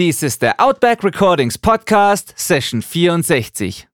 Dies 0.00 0.24
ist 0.24 0.42
der 0.42 0.58
Outback 0.58 1.04
Recordings 1.04 1.56
Podcast, 1.56 2.34
Session 2.36 2.82
64. 2.82 3.86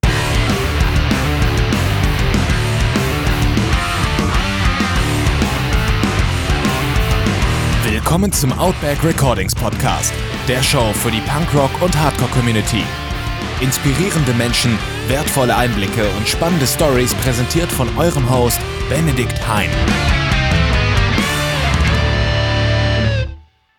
Willkommen 7.85 8.31
zum 8.31 8.51
Outback 8.53 9.03
Recordings 9.03 9.53
Podcast, 9.53 10.11
der 10.47 10.63
Show 10.63 10.91
für 10.93 11.11
die 11.11 11.21
Punkrock- 11.21 11.79
und 11.83 11.95
Hardcore-Community. 11.95 12.83
Inspirierende 13.61 14.33
Menschen, 14.33 14.79
wertvolle 15.07 15.55
Einblicke 15.55 16.09
und 16.17 16.27
spannende 16.27 16.65
Stories 16.65 17.13
präsentiert 17.13 17.71
von 17.71 17.87
eurem 17.99 18.27
Host 18.27 18.59
Benedikt 18.89 19.39
Hein. 19.47 19.69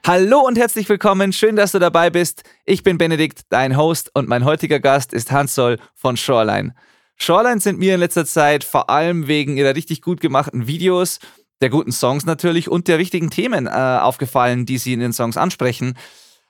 Hallo 0.05 0.41
und 0.41 0.59
herzlich 0.59 0.89
willkommen, 0.89 1.32
schön, 1.32 1.55
dass 1.55 1.71
du 1.71 1.79
dabei 1.79 2.11
bist. 2.11 2.43
Ich 2.64 2.82
bin 2.82 2.98
Benedikt, 2.98 3.43
dein 3.50 3.76
Host 3.76 4.11
und 4.14 4.29
mein 4.29 4.45
heutiger 4.45 4.81
Gast 4.81 5.13
ist 5.13 5.31
Hans 5.31 5.54
Soll 5.54 5.79
von 5.95 6.17
Shoreline. 6.17 6.75
Shoreline 7.17 7.61
sind 7.61 7.79
mir 7.79 7.95
in 7.95 8.00
letzter 8.00 8.26
Zeit 8.26 8.64
vor 8.64 8.90
allem 8.90 9.29
wegen 9.29 9.57
ihrer 9.57 9.76
richtig 9.76 10.03
gut 10.03 10.21
gemachten 10.21 10.67
Videos, 10.67 11.21
der 11.61 11.71
guten 11.71 11.93
Songs 11.93 12.26
natürlich 12.26 12.68
und 12.68 12.89
der 12.89 12.99
wichtigen 12.99 13.31
Themen 13.31 13.68
äh, 13.68 13.71
aufgefallen, 13.71 14.67
die 14.67 14.79
sie 14.79 14.93
in 14.93 14.99
den 14.99 15.12
Songs 15.12 15.36
ansprechen. 15.36 15.96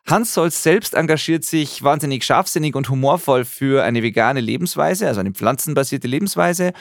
Hans 0.06 0.32
Solz 0.32 0.62
selbst 0.62 0.94
engagiert 0.94 1.44
sich 1.44 1.82
wahnsinnig 1.82 2.24
scharfsinnig 2.24 2.74
und 2.74 2.88
humorvoll 2.88 3.44
für 3.44 3.84
eine 3.84 4.02
vegane 4.02 4.40
Lebensweise, 4.40 5.06
also 5.08 5.20
eine 5.20 5.32
pflanzenbasierte 5.32 6.08
Lebensweise, 6.08 6.72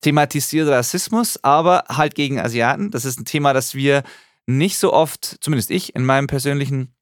thematisiert 0.00 0.70
Rassismus, 0.70 1.38
aber 1.44 1.84
halt 1.90 2.14
gegen 2.14 2.40
Asiaten. 2.40 2.90
Das 2.90 3.04
ist 3.04 3.20
ein 3.20 3.26
Thema, 3.26 3.52
das 3.52 3.74
wir 3.74 4.04
nicht 4.46 4.78
so 4.78 4.92
oft, 4.92 5.36
zumindest 5.40 5.70
ich 5.70 5.94
in 5.94 6.04
meinem 6.04 6.26
persönlichen 6.26 6.94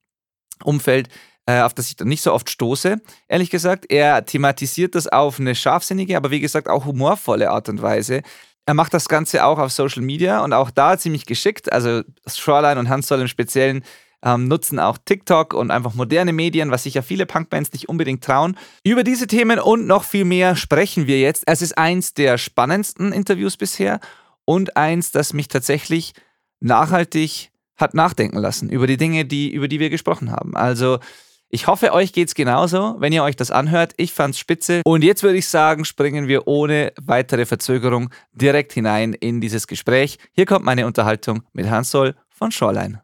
Umfeld, 0.62 1.08
äh, 1.46 1.60
auf 1.62 1.74
das 1.74 1.88
ich 1.88 1.96
dann 1.96 2.08
nicht 2.08 2.22
so 2.22 2.32
oft 2.32 2.48
stoße, 2.50 3.00
ehrlich 3.28 3.50
gesagt. 3.50 3.86
Er 3.90 4.24
thematisiert 4.24 4.94
das 4.94 5.08
auf 5.08 5.40
eine 5.40 5.54
scharfsinnige, 5.54 6.16
aber 6.16 6.30
wie 6.30 6.40
gesagt 6.40 6.68
auch 6.68 6.84
humorvolle 6.84 7.50
Art 7.50 7.68
und 7.68 7.82
Weise. 7.82 8.22
Er 8.64 8.74
macht 8.74 8.94
das 8.94 9.08
Ganze 9.08 9.44
auch 9.44 9.58
auf 9.58 9.72
Social 9.72 10.02
Media 10.02 10.44
und 10.44 10.52
auch 10.52 10.70
da 10.70 10.96
ziemlich 10.96 11.26
geschickt. 11.26 11.72
Also 11.72 12.02
Shoreline 12.26 12.78
und 12.78 12.88
Hans 12.88 13.08
Soll 13.08 13.20
im 13.20 13.28
Speziellen 13.28 13.84
ähm, 14.24 14.46
nutzen 14.46 14.78
auch 14.78 14.98
TikTok 15.04 15.52
und 15.52 15.72
einfach 15.72 15.94
moderne 15.94 16.32
Medien, 16.32 16.70
was 16.70 16.84
sich 16.84 16.94
ja 16.94 17.02
viele 17.02 17.26
Punkbands 17.26 17.72
nicht 17.72 17.88
unbedingt 17.88 18.22
trauen. 18.22 18.56
Über 18.84 19.02
diese 19.02 19.26
Themen 19.26 19.58
und 19.58 19.86
noch 19.88 20.04
viel 20.04 20.24
mehr 20.24 20.54
sprechen 20.54 21.08
wir 21.08 21.18
jetzt. 21.18 21.42
Es 21.46 21.60
ist 21.60 21.76
eins 21.76 22.14
der 22.14 22.38
spannendsten 22.38 23.12
Interviews 23.12 23.56
bisher 23.56 23.98
und 24.44 24.76
eins, 24.76 25.10
das 25.10 25.32
mich 25.32 25.48
tatsächlich 25.48 26.12
nachhaltig 26.62 27.50
hat 27.76 27.94
nachdenken 27.94 28.38
lassen 28.38 28.70
über 28.70 28.86
die 28.86 28.96
Dinge, 28.96 29.24
die, 29.24 29.50
über 29.50 29.68
die 29.68 29.80
wir 29.80 29.90
gesprochen 29.90 30.30
haben. 30.30 30.56
Also 30.56 30.98
ich 31.48 31.66
hoffe, 31.66 31.92
euch 31.92 32.14
geht's 32.14 32.34
genauso, 32.34 32.96
wenn 32.98 33.12
ihr 33.12 33.22
euch 33.22 33.36
das 33.36 33.50
anhört. 33.50 33.92
Ich 33.98 34.12
fand's 34.12 34.38
spitze. 34.38 34.80
Und 34.84 35.04
jetzt 35.04 35.22
würde 35.22 35.36
ich 35.36 35.48
sagen, 35.48 35.84
springen 35.84 36.26
wir 36.26 36.46
ohne 36.46 36.92
weitere 36.98 37.44
Verzögerung 37.44 38.08
direkt 38.32 38.72
hinein 38.72 39.12
in 39.12 39.42
dieses 39.42 39.66
Gespräch. 39.66 40.18
Hier 40.32 40.46
kommt 40.46 40.64
meine 40.64 40.86
Unterhaltung 40.86 41.42
mit 41.52 41.68
Hans 41.68 41.90
Soll 41.90 42.14
von 42.30 42.52
Shoreline. 42.52 43.02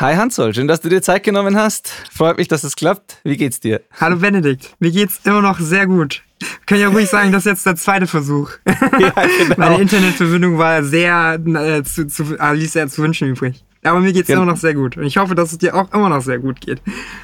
Hi 0.00 0.16
Hansol, 0.16 0.52
schön, 0.52 0.66
dass 0.66 0.80
du 0.80 0.88
dir 0.88 1.02
Zeit 1.02 1.22
genommen 1.22 1.56
hast. 1.56 1.88
Freut 2.10 2.36
mich, 2.36 2.48
dass 2.48 2.64
es 2.64 2.74
klappt. 2.74 3.18
Wie 3.22 3.36
geht's 3.36 3.60
dir? 3.60 3.80
Hallo 4.00 4.16
Benedikt, 4.16 4.74
mir 4.80 4.90
geht's 4.90 5.20
immer 5.22 5.40
noch 5.40 5.60
sehr 5.60 5.86
gut. 5.86 6.24
Wir 6.40 6.48
können 6.66 6.80
ja 6.80 6.88
ruhig 6.88 7.08
sagen, 7.08 7.30
das 7.30 7.46
ist 7.46 7.52
jetzt 7.52 7.66
der 7.66 7.76
zweite 7.76 8.08
Versuch. 8.08 8.50
Ja, 8.98 9.10
genau. 9.10 9.54
Meine 9.56 9.80
Internetverbindung 9.80 10.58
war 10.58 10.82
sehr, 10.82 11.38
äh, 11.46 11.84
zu, 11.84 12.08
zu, 12.08 12.36
äh, 12.36 12.54
ließ 12.54 12.72
sehr 12.72 12.88
zu 12.88 13.02
wünschen 13.02 13.28
übrig. 13.28 13.64
Aber 13.84 14.00
mir 14.00 14.12
geht's 14.12 14.28
ja. 14.28 14.34
immer 14.34 14.46
noch 14.46 14.56
sehr 14.56 14.74
gut. 14.74 14.96
Und 14.96 15.04
ich 15.04 15.16
hoffe, 15.16 15.36
dass 15.36 15.52
es 15.52 15.58
dir 15.58 15.76
auch 15.76 15.92
immer 15.92 16.08
noch 16.08 16.22
sehr 16.22 16.40
gut 16.40 16.60
geht. 16.60 16.82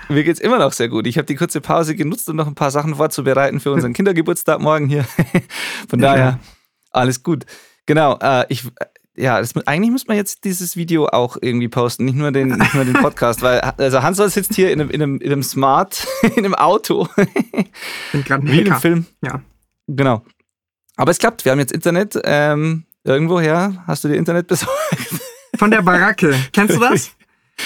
Mir 0.09 0.23
geht's 0.23 0.39
immer 0.39 0.59
noch 0.59 0.73
sehr 0.73 0.89
gut. 0.89 1.09
Ich 1.09 1.19
habe 1.19 1.27
die 1.27 1.35
kurze 1.35 1.61
Pause 1.61 1.97
genutzt, 1.97 2.29
um 2.29 2.37
noch 2.37 2.47
ein 2.47 2.55
paar 2.55 2.71
Sachen 2.71 2.95
vorzubereiten 2.95 3.59
für 3.59 3.73
unseren 3.73 3.93
Kindergeburtstag 3.95 4.61
morgen 4.61 4.89
hier. 4.89 5.05
Von 5.89 5.99
daher, 5.99 6.39
alles 6.93 7.25
gut. 7.25 7.47
Genau, 7.87 8.17
äh, 8.23 8.47
ich, 8.49 8.65
ja, 9.17 9.41
das, 9.41 9.57
eigentlich 9.67 9.91
müsste 9.91 10.09
man 10.09 10.17
jetzt 10.17 10.45
dieses 10.45 10.77
Video 10.77 11.07
auch 11.07 11.37
irgendwie 11.41 11.69
posten, 11.69 12.05
nicht 12.05 12.17
nur 12.17 12.33
den, 12.33 12.49
nicht 12.49 12.75
nur 12.75 12.85
den 12.85 12.95
Podcast, 12.95 13.43
weil 13.43 13.61
also 13.61 14.03
Hans 14.03 14.17
sitzt 14.19 14.55
hier 14.55 14.73
in 14.73 14.81
einem, 14.81 14.91
in 14.91 15.03
einem, 15.03 15.21
in 15.21 15.33
einem 15.33 15.43
Smart, 15.43 16.07
in 16.23 16.39
einem 16.39 16.55
Auto. 16.55 17.09
Bin 18.13 18.25
gerade 18.25 18.47
Wie 18.47 18.61
in 18.61 18.71
einem 18.71 18.81
Film. 18.81 19.07
Ja. 19.23 19.43
Genau. 19.87 20.25
Aber 20.97 21.11
es 21.11 21.19
klappt, 21.19 21.45
wir 21.45 21.53
haben 21.53 21.59
jetzt 21.59 21.73
Internet. 21.73 22.19
Ähm, 22.25 22.85
irgendwoher 23.05 23.83
hast 23.87 24.05
du 24.05 24.09
dir 24.09 24.17
Internet 24.17 24.47
besorgt? 24.47 24.75
Von 25.57 25.71
der 25.71 25.83
Baracke. 25.83 26.35
Kennst 26.53 26.77
du 26.77 26.81
das? 26.81 27.11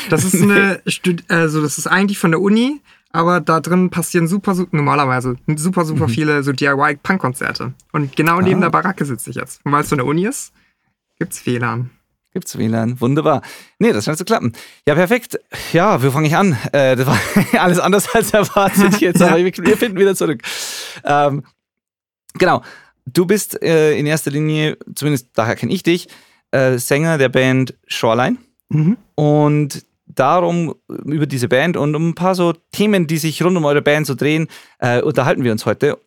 Das 0.09 0.25
ist 0.25 0.41
eine, 0.43 0.81
also 1.29 1.63
das 1.63 1.79
ist 1.79 1.87
eigentlich 1.87 2.19
von 2.19 2.33
der 2.33 2.41
Uni, 2.41 2.81
aber 3.11 3.41
da 3.41 3.61
drin 3.61 3.91
passieren 3.91 4.27
super, 4.27 4.55
super 4.55 4.77
normalerweise 4.77 5.37
super, 5.57 5.85
super 5.85 6.09
mhm. 6.09 6.13
viele 6.13 6.43
so 6.43 6.53
DIY-Punk-Konzerte. 6.53 7.75
Und 7.93 8.17
genau 8.17 8.41
neben 8.41 8.59
ah. 8.59 8.63
der 8.63 8.71
Baracke 8.71 9.05
sitze 9.05 9.31
ich 9.31 9.37
jetzt. 9.37 9.65
Und 9.65 9.73
weil 9.73 9.83
es 9.83 9.89
so 9.89 9.95
eine 9.95 10.05
Uni 10.05 10.27
ist, 10.27 10.53
Gibt's 11.19 11.47
WLAN? 11.47 11.91
Gibt's 12.33 12.59
WLAN? 12.59 13.01
Wunderbar. 13.01 13.43
Nee, 13.79 13.93
das 13.93 14.05
scheint 14.05 14.19
zu 14.19 14.25
klappen. 14.25 14.53
Ja, 14.87 14.95
perfekt. 14.95 15.39
Ja, 15.73 16.03
wo 16.03 16.11
fange 16.11 16.27
ich 16.27 16.37
an? 16.37 16.57
Äh, 16.73 16.97
das 16.97 17.07
war 17.07 17.19
alles 17.61 17.79
anders 17.79 18.13
als 18.15 18.33
erwartet 18.33 19.01
jetzt, 19.01 19.23
aber 19.23 19.39
wir, 19.39 19.77
finden 19.77 19.99
wieder 19.99 20.17
zurück. 20.17 20.43
Ähm, 21.05 21.45
genau. 22.35 22.63
Du 23.07 23.27
bist 23.27 23.63
äh, 23.63 23.97
in 23.97 24.07
erster 24.07 24.31
Linie, 24.31 24.79
zumindest 24.95 25.29
daher 25.35 25.57
kenne 25.57 25.73
ich 25.73 25.83
dich, 25.83 26.09
äh, 26.51 26.79
Sänger 26.79 27.19
der 27.19 27.29
Band 27.29 27.75
Shoreline. 27.87 28.39
Mhm. 28.71 28.97
Und 29.15 29.85
darum, 30.07 30.75
über 30.89 31.27
diese 31.27 31.49
Band 31.49 31.77
und 31.77 31.95
um 31.95 32.09
ein 32.09 32.15
paar 32.15 32.35
so 32.35 32.53
Themen, 32.73 33.07
die 33.07 33.19
sich 33.19 33.43
rund 33.43 33.57
um 33.57 33.65
eure 33.65 33.83
Band 33.83 34.07
so 34.07 34.15
drehen, 34.15 34.49
äh, 34.79 35.03
unterhalten 35.03 35.45
wir 35.45 35.53
uns 35.53 35.67
heute. 35.67 35.99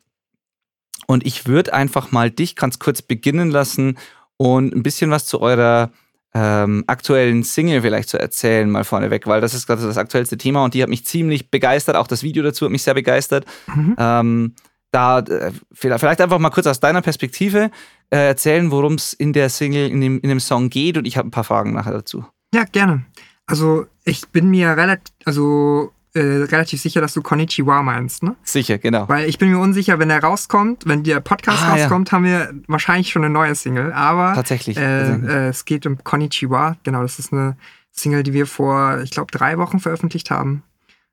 Und 1.05 1.25
ich 1.25 1.47
würde 1.47 1.73
einfach 1.73 2.11
mal 2.11 2.29
dich 2.29 2.55
ganz 2.55 2.79
kurz 2.79 3.01
beginnen 3.01 3.49
lassen 3.49 3.97
und 4.37 4.73
ein 4.73 4.83
bisschen 4.83 5.11
was 5.11 5.25
zu 5.25 5.41
eurer 5.41 5.91
ähm, 6.33 6.83
aktuellen 6.87 7.43
Single 7.43 7.81
vielleicht 7.81 8.09
zu 8.09 8.19
erzählen, 8.19 8.69
mal 8.69 8.83
vorneweg, 8.83 9.27
weil 9.27 9.41
das 9.41 9.53
ist 9.53 9.65
gerade 9.65 9.85
das 9.85 9.97
aktuellste 9.97 10.37
Thema 10.37 10.63
und 10.63 10.73
die 10.73 10.83
hat 10.83 10.89
mich 10.89 11.05
ziemlich 11.05 11.49
begeistert. 11.49 11.95
Auch 11.95 12.07
das 12.07 12.23
Video 12.23 12.43
dazu 12.43 12.65
hat 12.65 12.71
mich 12.71 12.83
sehr 12.83 12.93
begeistert. 12.93 13.45
Mhm. 13.73 13.95
Ähm, 13.97 14.55
da 14.91 15.19
äh, 15.19 15.51
vielleicht 15.73 16.21
einfach 16.21 16.39
mal 16.39 16.49
kurz 16.49 16.67
aus 16.67 16.79
deiner 16.79 17.01
Perspektive 17.01 17.71
äh, 18.09 18.27
erzählen, 18.27 18.71
worum 18.71 18.93
es 18.93 19.13
in 19.13 19.33
der 19.33 19.49
Single, 19.49 19.89
in 19.89 20.01
dem, 20.01 20.19
in 20.19 20.29
dem 20.29 20.39
Song 20.39 20.69
geht 20.69 20.97
und 20.97 21.05
ich 21.05 21.17
habe 21.17 21.27
ein 21.27 21.31
paar 21.31 21.43
Fragen 21.43 21.73
nachher 21.73 21.93
dazu. 21.93 22.25
Ja, 22.53 22.63
gerne. 22.63 23.05
Also 23.45 23.87
ich 24.03 24.27
bin 24.29 24.49
mir 24.49 24.69
relativ, 24.77 25.13
also 25.25 25.91
äh, 26.17 26.43
relativ 26.43 26.81
sicher, 26.81 27.01
dass 27.01 27.13
du 27.13 27.21
Konnichiwa 27.21 27.81
meinst, 27.83 28.23
ne? 28.23 28.35
Sicher, 28.43 28.77
genau. 28.77 29.07
Weil 29.07 29.29
ich 29.29 29.37
bin 29.37 29.49
mir 29.49 29.59
unsicher, 29.59 29.99
wenn 29.99 30.09
er 30.09 30.23
rauskommt, 30.23 30.85
wenn 30.85 31.03
der 31.03 31.19
Podcast 31.19 31.63
ah, 31.63 31.73
rauskommt, 31.73 32.09
ja. 32.09 32.11
haben 32.13 32.25
wir 32.25 32.53
wahrscheinlich 32.67 33.09
schon 33.09 33.23
eine 33.23 33.33
neue 33.33 33.55
Single. 33.55 33.93
Aber 33.93 34.33
tatsächlich. 34.33 34.77
Äh, 34.77 35.15
äh, 35.15 35.47
es 35.49 35.65
geht 35.65 35.85
um 35.85 36.03
Konnichiwa. 36.03 36.75
Genau, 36.83 37.01
das 37.01 37.19
ist 37.19 37.31
eine 37.31 37.55
Single, 37.91 38.23
die 38.23 38.33
wir 38.33 38.47
vor, 38.47 38.99
ich 39.03 39.11
glaube, 39.11 39.31
drei 39.31 39.57
Wochen 39.57 39.79
veröffentlicht 39.79 40.31
haben. 40.31 40.63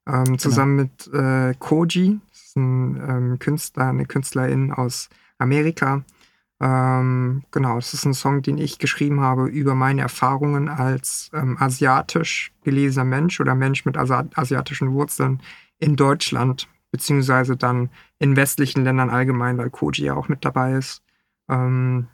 Ähm, 0.06 0.24
genau. 0.24 0.36
zusammen 0.36 0.76
mit 0.76 1.10
äh, 1.14 1.54
Koji, 1.58 2.20
das 2.30 2.40
ist 2.42 2.56
ein 2.56 2.96
ähm, 2.96 3.38
Künstler, 3.38 3.88
eine 3.88 4.04
Künstlerin 4.04 4.70
aus 4.70 5.08
Amerika. 5.38 6.04
Ähm, 6.64 7.42
genau, 7.50 7.74
das 7.74 7.92
ist 7.92 8.06
ein 8.06 8.14
Song, 8.14 8.40
den 8.40 8.56
ich 8.56 8.78
geschrieben 8.78 9.20
habe 9.20 9.48
über 9.48 9.74
meine 9.74 10.00
Erfahrungen 10.00 10.70
als 10.70 11.30
ähm, 11.34 11.58
asiatisch 11.60 12.52
gelesener 12.62 13.04
Mensch 13.04 13.38
oder 13.38 13.54
Mensch 13.54 13.84
mit 13.84 13.98
Asi 13.98 14.14
asiatischen 14.34 14.94
Wurzeln 14.94 15.42
in 15.78 15.94
Deutschland, 15.94 16.66
beziehungsweise 16.90 17.58
dann 17.58 17.90
in 18.18 18.36
westlichen 18.36 18.82
Ländern 18.82 19.10
allgemein, 19.10 19.58
weil 19.58 19.68
Koji 19.68 20.04
ja 20.04 20.14
auch 20.14 20.28
mit 20.28 20.46
dabei 20.46 20.72
ist. 20.72 21.02
Ähm, 21.50 22.06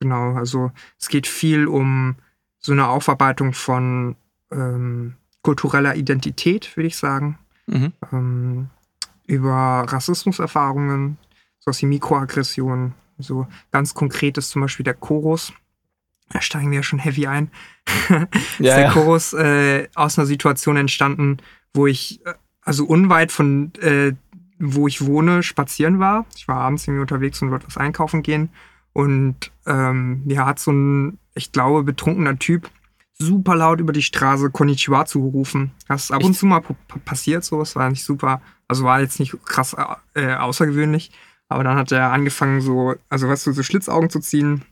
genau, 0.00 0.36
also 0.36 0.72
es 0.98 1.08
geht 1.08 1.26
viel 1.26 1.66
um 1.66 2.16
so 2.60 2.72
eine 2.72 2.88
Aufarbeitung 2.88 3.52
von 3.52 4.16
ähm, 4.50 5.16
kultureller 5.42 5.96
Identität, 5.96 6.74
würde 6.78 6.86
ich 6.86 6.96
sagen. 6.96 7.38
Mhm. 7.66 7.92
Ähm, 8.10 8.70
über 9.26 9.84
Rassismuserfahrungen, 9.86 11.18
sowas 11.58 11.82
wie 11.82 11.86
Mikroaggressionen, 11.86 12.94
so 13.18 13.46
ganz 13.70 13.94
konkret 13.94 14.38
ist 14.38 14.50
zum 14.50 14.62
Beispiel 14.62 14.84
der 14.84 14.94
Chorus. 14.94 15.52
Da 16.30 16.40
steigen 16.40 16.70
wir 16.70 16.76
ja 16.76 16.82
schon 16.82 16.98
heavy 16.98 17.26
ein. 17.26 17.50
ja, 18.08 18.16
ist 18.24 18.60
der 18.60 18.80
ja. 18.80 18.92
Chorus 18.92 19.32
äh, 19.32 19.88
aus 19.94 20.18
einer 20.18 20.26
Situation 20.26 20.76
entstanden, 20.76 21.38
wo 21.72 21.86
ich, 21.86 22.24
äh, 22.26 22.34
also 22.62 22.84
unweit 22.84 23.32
von 23.32 23.72
äh, 23.80 24.12
wo 24.58 24.88
ich 24.88 25.06
wohne, 25.06 25.42
spazieren 25.42 25.98
war. 25.98 26.26
Ich 26.36 26.48
war 26.48 26.56
abends 26.56 26.86
irgendwie 26.86 27.02
unterwegs 27.02 27.40
und 27.42 27.50
wollte 27.50 27.66
was 27.66 27.76
einkaufen 27.76 28.22
gehen. 28.22 28.50
Und 28.92 29.52
ähm, 29.66 30.22
ja, 30.26 30.46
hat 30.46 30.58
so 30.58 30.72
ein, 30.72 31.18
ich 31.34 31.52
glaube, 31.52 31.84
betrunkener 31.84 32.38
Typ 32.38 32.68
super 33.18 33.56
laut 33.56 33.80
über 33.80 33.92
die 33.92 34.02
Straße 34.02 34.50
Konnichiwa 34.50 35.04
zugerufen. 35.06 35.72
Das 35.86 36.04
ist 36.04 36.10
ab 36.12 36.24
und 36.24 36.34
zu 36.34 36.46
mal 36.46 36.62
passiert 37.04 37.44
so. 37.44 37.60
Es 37.60 37.76
war 37.76 37.88
nicht 37.90 38.04
super, 38.04 38.40
also 38.68 38.84
war 38.84 39.00
jetzt 39.00 39.20
nicht 39.20 39.36
krass 39.44 39.76
äh, 40.14 40.34
außergewöhnlich. 40.34 41.10
Aber 41.48 41.64
dann 41.64 41.76
hat 41.76 41.92
er 41.92 42.12
angefangen, 42.12 42.60
so, 42.60 42.94
also 43.08 43.28
weißt 43.28 43.46
du, 43.46 43.52
so 43.52 43.62
Schlitzaugen 43.62 44.10
zu 44.10 44.20
ziehen. 44.20 44.64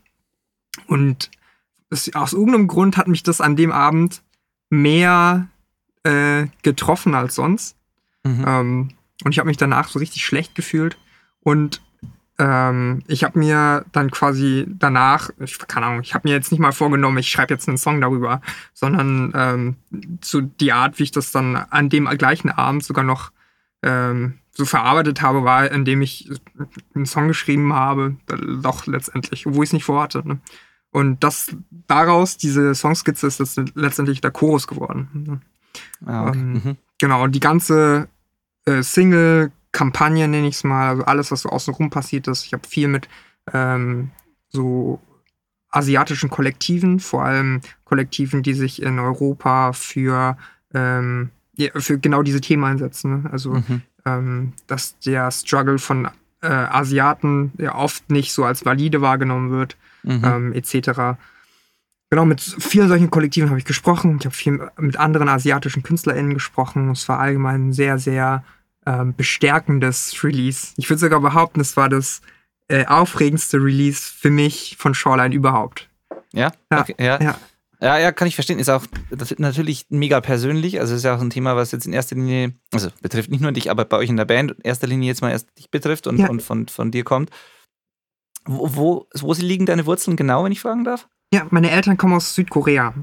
Und 0.85 1.31
es, 1.89 2.13
aus 2.13 2.33
irgendeinem 2.33 2.67
Grund 2.67 2.97
hat 2.97 3.07
mich 3.07 3.23
das 3.23 3.41
an 3.41 3.55
dem 3.55 3.71
Abend 3.71 4.21
mehr 4.69 5.47
äh, 6.03 6.47
getroffen 6.61 7.15
als 7.15 7.35
sonst. 7.35 7.75
Mhm. 8.23 8.45
Ähm, 8.45 8.89
und 9.23 9.31
ich 9.31 9.39
habe 9.39 9.47
mich 9.47 9.57
danach 9.57 9.87
so 9.87 9.99
richtig 9.99 10.23
schlecht 10.23 10.53
gefühlt. 10.53 10.97
Und 11.41 11.81
ähm, 12.39 13.01
ich 13.07 13.23
habe 13.23 13.39
mir 13.39 13.85
dann 13.91 14.11
quasi 14.11 14.65
danach, 14.67 15.31
ich, 15.39 15.57
keine 15.57 15.87
Ahnung, 15.87 16.01
ich 16.01 16.13
habe 16.13 16.27
mir 16.27 16.35
jetzt 16.35 16.51
nicht 16.51 16.59
mal 16.59 16.71
vorgenommen, 16.71 17.17
ich 17.17 17.29
schreibe 17.29 17.53
jetzt 17.53 17.67
einen 17.67 17.79
Song 17.79 17.99
darüber, 17.99 18.41
sondern 18.73 19.31
ähm, 19.35 19.75
so 20.23 20.41
die 20.41 20.71
Art, 20.71 20.99
wie 20.99 21.03
ich 21.03 21.11
das 21.11 21.31
dann 21.31 21.55
an 21.55 21.89
dem 21.89 22.05
gleichen 22.05 22.51
Abend 22.51 22.83
sogar 22.83 23.03
noch 23.03 23.31
ähm, 23.81 24.35
so 24.57 24.65
verarbeitet 24.65 25.21
habe, 25.21 25.43
war, 25.43 25.71
indem 25.71 26.01
ich 26.01 26.31
einen 26.95 27.05
Song 27.05 27.27
geschrieben 27.27 27.73
habe, 27.73 28.15
doch 28.25 28.87
letztendlich, 28.87 29.45
obwohl 29.45 29.63
ich 29.63 29.69
es 29.69 29.73
nicht 29.73 29.83
vorhatte. 29.83 30.27
Ne? 30.27 30.39
Und 30.89 31.23
das 31.23 31.55
daraus, 31.69 32.37
diese 32.37 32.73
Songskizze, 32.73 33.27
ist 33.27 33.39
das 33.39 33.55
letztendlich 33.75 34.19
der 34.19 34.31
Chorus 34.31 34.65
geworden. 34.65 35.09
Ne? 35.13 35.41
Ah, 36.07 36.29
okay. 36.29 36.39
ähm, 36.39 36.53
mhm. 36.53 36.77
Genau, 36.97 37.23
und 37.23 37.35
die 37.35 37.39
ganze 37.39 38.09
äh, 38.65 38.81
Single 38.81 39.51
Kampagne, 39.71 40.27
nenne 40.27 40.47
ich 40.47 40.55
es 40.55 40.63
mal, 40.63 40.89
also 40.89 41.03
alles, 41.03 41.31
was 41.31 41.43
so 41.43 41.49
außenrum 41.49 41.91
passiert 41.91 42.27
ist. 42.27 42.43
Ich 42.45 42.53
habe 42.53 42.67
viel 42.67 42.87
mit 42.87 43.07
ähm, 43.53 44.09
so 44.49 44.99
asiatischen 45.69 46.31
Kollektiven, 46.31 46.99
vor 46.99 47.23
allem 47.23 47.61
Kollektiven, 47.83 48.41
die 48.41 48.53
sich 48.53 48.81
in 48.81 48.97
Europa 48.97 49.73
für, 49.73 50.35
ähm, 50.73 51.29
ja, 51.55 51.69
für 51.75 51.99
genau 51.99 52.23
diese 52.23 52.41
Themen 52.41 52.63
einsetzen. 52.63 53.21
Ne? 53.21 53.29
Also, 53.31 53.51
mhm. 53.51 53.83
Ähm, 54.07 54.53
dass 54.67 54.97
der 54.99 55.31
Struggle 55.31 55.79
von 55.79 56.09
äh, 56.41 56.47
Asiaten 56.47 57.51
ja 57.57 57.75
oft 57.75 58.09
nicht 58.09 58.31
so 58.33 58.45
als 58.45 58.65
valide 58.65 59.01
wahrgenommen 59.01 59.51
wird, 59.51 59.75
mhm. 60.03 60.21
ähm, 60.23 60.53
etc. 60.53 61.17
Genau, 62.09 62.25
mit 62.25 62.39
vielen 62.41 62.87
solchen 62.87 63.09
Kollektiven 63.09 63.49
habe 63.49 63.59
ich 63.59 63.65
gesprochen. 63.65 64.17
Ich 64.19 64.25
habe 64.25 64.35
viel 64.35 64.69
mit 64.77 64.97
anderen 64.97 65.27
asiatischen 65.27 65.83
KünstlerInnen 65.83 66.33
gesprochen. 66.33 66.89
Es 66.91 67.09
war 67.09 67.19
allgemein 67.19 67.73
sehr, 67.73 67.99
sehr 67.99 68.43
ähm, 68.85 69.13
bestärkendes 69.15 70.23
Release. 70.23 70.73
Ich 70.77 70.89
würde 70.89 70.99
sogar 70.99 71.19
behaupten, 71.19 71.59
es 71.59 71.75
war 71.75 71.89
das 71.89 72.21
äh, 72.69 72.85
aufregendste 72.85 73.57
Release 73.57 74.11
für 74.13 74.29
mich 74.29 74.77
von 74.79 74.93
Shoreline 74.93 75.35
überhaupt. 75.35 75.89
Ja? 76.31 76.51
Ja, 76.71 76.79
okay, 76.79 76.95
ja. 76.97 77.21
ja. 77.21 77.35
Ja, 77.79 77.99
ja, 77.99 78.11
kann 78.11 78.27
ich 78.27 78.35
verstehen. 78.35 78.59
Ist 78.59 78.69
auch 78.69 78.85
natürlich 79.37 79.85
mega 79.89 80.19
persönlich. 80.19 80.79
Also 80.79 80.95
ist 80.95 81.03
ja 81.03 81.15
auch 81.15 81.21
ein 81.21 81.29
Thema, 81.29 81.55
was 81.55 81.71
jetzt 81.71 81.85
in 81.85 81.93
erster 81.93 82.15
Linie, 82.15 82.53
also 82.73 82.89
betrifft 83.01 83.29
nicht 83.29 83.41
nur 83.41 83.51
dich, 83.51 83.69
aber 83.69 83.85
bei 83.85 83.97
euch 83.97 84.09
in 84.09 84.17
der 84.17 84.25
Band 84.25 84.51
in 84.51 84.61
erster 84.63 84.87
Linie 84.87 85.07
jetzt 85.07 85.21
mal 85.21 85.31
erst 85.31 85.47
dich 85.57 85.69
betrifft 85.69 86.07
und, 86.07 86.17
ja. 86.17 86.29
und 86.29 86.41
von, 86.41 86.67
von 86.67 86.91
dir 86.91 87.03
kommt. 87.03 87.29
Wo, 88.45 88.69
wo, 88.75 89.07
wo 89.19 89.33
liegen 89.33 89.65
deine 89.65 89.85
Wurzeln 89.85 90.17
genau, 90.17 90.43
wenn 90.43 90.51
ich 90.51 90.61
fragen 90.61 90.83
darf? 90.83 91.07
Ja, 91.33 91.45
meine 91.49 91.69
Eltern 91.69 91.97
kommen 91.97 92.13
aus 92.13 92.33
Südkorea. 92.33 92.93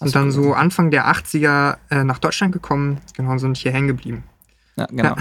Sind 0.00 0.14
dann 0.14 0.30
so 0.32 0.54
Anfang 0.54 0.90
der 0.90 1.06
80er 1.12 1.76
äh, 1.90 2.04
nach 2.04 2.18
Deutschland 2.18 2.52
gekommen, 2.52 3.00
genau, 3.14 3.32
und 3.32 3.38
sind 3.38 3.56
hier 3.58 3.70
hängen 3.70 3.88
geblieben. 3.88 4.24
Ja, 4.76 4.86
genau. 4.86 5.14
Ja. 5.14 5.16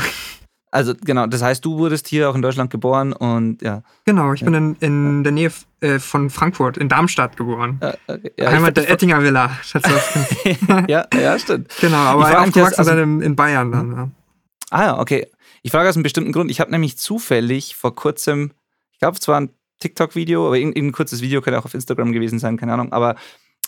Also 0.71 0.93
genau, 0.93 1.25
das 1.25 1.41
heißt, 1.41 1.65
du 1.65 1.79
wurdest 1.79 2.07
hier 2.07 2.29
auch 2.29 2.35
in 2.35 2.43
Deutschland 2.43 2.69
geboren 2.69 3.11
und 3.11 3.61
ja. 3.61 3.81
Genau, 4.05 4.33
ich 4.33 4.43
bin 4.43 4.53
in, 4.53 4.75
in 4.79 5.23
der 5.23 5.31
Nähe 5.31 5.51
äh, 5.81 5.97
von 5.97 6.29
Frankfurt, 6.29 6.77
in 6.77 6.89
Darmstadt 6.89 7.37
geboren. 7.37 7.79
Ja, 7.81 7.93
okay. 8.07 8.31
ja, 8.37 8.51
Heimat 8.51 8.77
der 8.77 8.89
Ettinger 8.89 9.23
Villa. 9.23 9.57
ja, 10.87 11.07
ja, 11.19 11.39
stimmt. 11.39 11.71
Genau, 11.81 11.97
aber 11.97 12.41
aufgewachsen 12.41 12.79
also, 12.79 12.91
dann 12.91 12.99
in, 12.99 13.21
in, 13.21 13.35
Bayern 13.35 13.71
dann. 13.71 13.91
Ja. 13.91 14.09
Ah 14.69 14.83
ja, 14.83 14.99
okay. 14.99 15.27
Ich 15.63 15.71
frage 15.71 15.89
aus 15.89 15.95
einem 15.95 16.03
bestimmten 16.03 16.31
Grund. 16.31 16.51
Ich 16.51 16.59
habe 16.59 16.69
nämlich 16.69 16.97
zufällig 16.97 17.75
vor 17.75 17.95
kurzem, 17.95 18.51
ich 18.93 18.99
glaube, 18.99 19.17
es 19.19 19.27
war 19.27 19.41
ein 19.41 19.49
TikTok-Video, 19.79 20.45
aber 20.45 20.57
irgendein 20.57 20.91
kurzes 20.91 21.21
Video 21.21 21.41
könnte 21.41 21.59
auch 21.59 21.65
auf 21.65 21.73
Instagram 21.73 22.11
gewesen 22.11 22.37
sein, 22.37 22.57
keine 22.57 22.73
Ahnung, 22.73 22.93
aber 22.93 23.15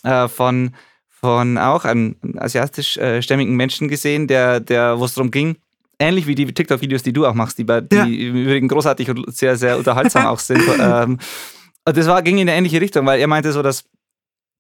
äh, 0.04 0.28
von, 0.28 0.76
von 1.08 1.58
auch 1.58 1.84
einem 1.84 2.16
asiatisch-stämmigen 2.38 3.54
äh, 3.54 3.58
Menschen 3.58 3.88
gesehen, 3.88 4.28
der, 4.28 4.60
der 4.60 5.00
wo 5.00 5.06
es 5.06 5.16
darum 5.16 5.32
ging, 5.32 5.58
ähnlich 6.02 6.28
wie 6.28 6.36
die 6.36 6.54
TikTok-Videos, 6.54 7.04
die 7.04 7.14
du 7.14 7.26
auch 7.26 7.34
machst, 7.34 7.58
die, 7.58 7.66
die 7.66 7.96
ja. 7.96 8.04
im 8.04 8.36
Übrigen 8.36 8.68
großartig 8.68 9.10
und 9.10 9.34
sehr, 9.36 9.56
sehr 9.56 9.78
unterhaltsam 9.78 10.26
auch 10.28 10.40
sind. 10.40 10.62
ähm, 10.80 11.20
das 11.86 12.08
war, 12.08 12.22
ging 12.22 12.38
in 12.38 12.50
eine 12.50 12.58
ähnliche 12.58 12.82
Richtung, 12.82 13.06
weil 13.06 13.20
er 13.20 13.28
meinte 13.28 13.52
so, 13.52 13.62
dass 13.62 13.86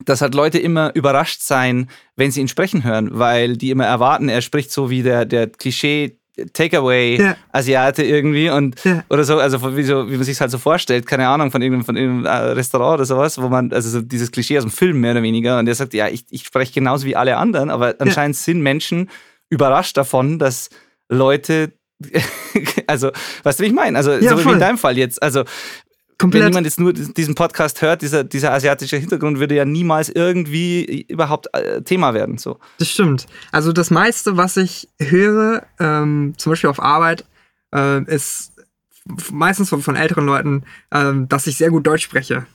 dass 0.03 0.21
halt 0.21 0.33
Leute 0.33 0.57
immer 0.57 0.95
überrascht 0.95 1.41
sein, 1.41 1.87
wenn 2.15 2.31
sie 2.31 2.41
ihn 2.41 2.47
sprechen 2.47 2.83
hören, 2.83 3.09
weil 3.11 3.55
die 3.55 3.69
immer 3.69 3.85
erwarten, 3.85 4.29
er 4.29 4.41
spricht 4.41 4.71
so 4.71 4.89
wie 4.89 5.03
der, 5.03 5.25
der 5.25 5.45
Klischee 5.47 6.17
Takeaway-Asiate 6.53 8.03
ja. 8.03 8.15
irgendwie 8.15 8.49
und 8.49 8.83
ja. 8.83 9.03
oder 9.09 9.23
so, 9.23 9.37
also 9.37 9.75
wie, 9.75 9.83
so, 9.83 10.09
wie 10.09 10.15
man 10.15 10.23
sich 10.23 10.39
halt 10.39 10.49
so 10.49 10.57
vorstellt, 10.57 11.05
keine 11.05 11.27
Ahnung, 11.27 11.51
von 11.51 11.61
irgendeinem, 11.61 11.85
von 11.85 11.97
irgendeinem 11.97 12.25
äh, 12.25 12.51
Restaurant 12.53 12.95
oder 12.95 13.05
sowas, 13.05 13.41
wo 13.41 13.49
man, 13.49 13.71
also 13.73 13.89
so 13.89 14.01
dieses 14.01 14.31
Klischee 14.31 14.57
aus 14.57 14.63
dem 14.63 14.71
Film 14.71 15.01
mehr 15.01 15.11
oder 15.11 15.23
weniger, 15.23 15.59
und 15.59 15.65
der 15.65 15.75
sagt, 15.75 15.93
ja, 15.93 16.07
ich, 16.07 16.25
ich 16.29 16.45
spreche 16.45 16.73
genauso 16.73 17.05
wie 17.05 17.15
alle 17.15 17.37
anderen, 17.37 17.69
aber 17.69 17.95
anscheinend 17.99 18.37
ja. 18.37 18.43
sind 18.43 18.61
Menschen 18.61 19.09
überrascht 19.49 19.97
davon, 19.97 20.39
dass 20.39 20.69
Leute, 21.11 21.73
also, 22.87 23.11
weißt 23.43 23.59
du, 23.59 23.63
wie 23.63 23.67
ich 23.67 23.73
meine? 23.73 23.97
Also, 23.97 24.13
ja, 24.13 24.31
so 24.31 24.37
voll. 24.37 24.45
wie 24.45 24.53
in 24.53 24.59
deinem 24.59 24.77
Fall 24.77 24.97
jetzt. 24.97 25.21
Also, 25.21 25.43
Komplett. 26.17 26.43
wenn 26.43 26.49
jemand 26.49 26.65
jetzt 26.65 26.79
nur 26.79 26.93
diesen 26.93 27.35
Podcast 27.35 27.81
hört, 27.81 28.01
dieser, 28.01 28.23
dieser 28.23 28.53
asiatische 28.53 28.97
Hintergrund 28.97 29.39
würde 29.39 29.55
ja 29.55 29.65
niemals 29.65 30.09
irgendwie 30.09 31.05
überhaupt 31.07 31.47
äh, 31.53 31.81
Thema 31.81 32.13
werden. 32.13 32.37
So. 32.37 32.59
Das 32.79 32.89
stimmt. 32.89 33.27
Also, 33.51 33.71
das 33.73 33.91
meiste, 33.91 34.37
was 34.37 34.57
ich 34.57 34.87
höre, 34.99 35.63
ähm, 35.79 36.33
zum 36.37 36.51
Beispiel 36.51 36.69
auf 36.69 36.81
Arbeit, 36.81 37.25
äh, 37.75 38.03
ist 38.05 38.53
meistens 39.31 39.69
von, 39.69 39.81
von 39.81 39.95
älteren 39.95 40.25
Leuten, 40.25 40.63
äh, 40.91 41.11
dass 41.27 41.47
ich 41.47 41.57
sehr 41.57 41.69
gut 41.69 41.85
Deutsch 41.85 42.03
spreche. 42.03 42.45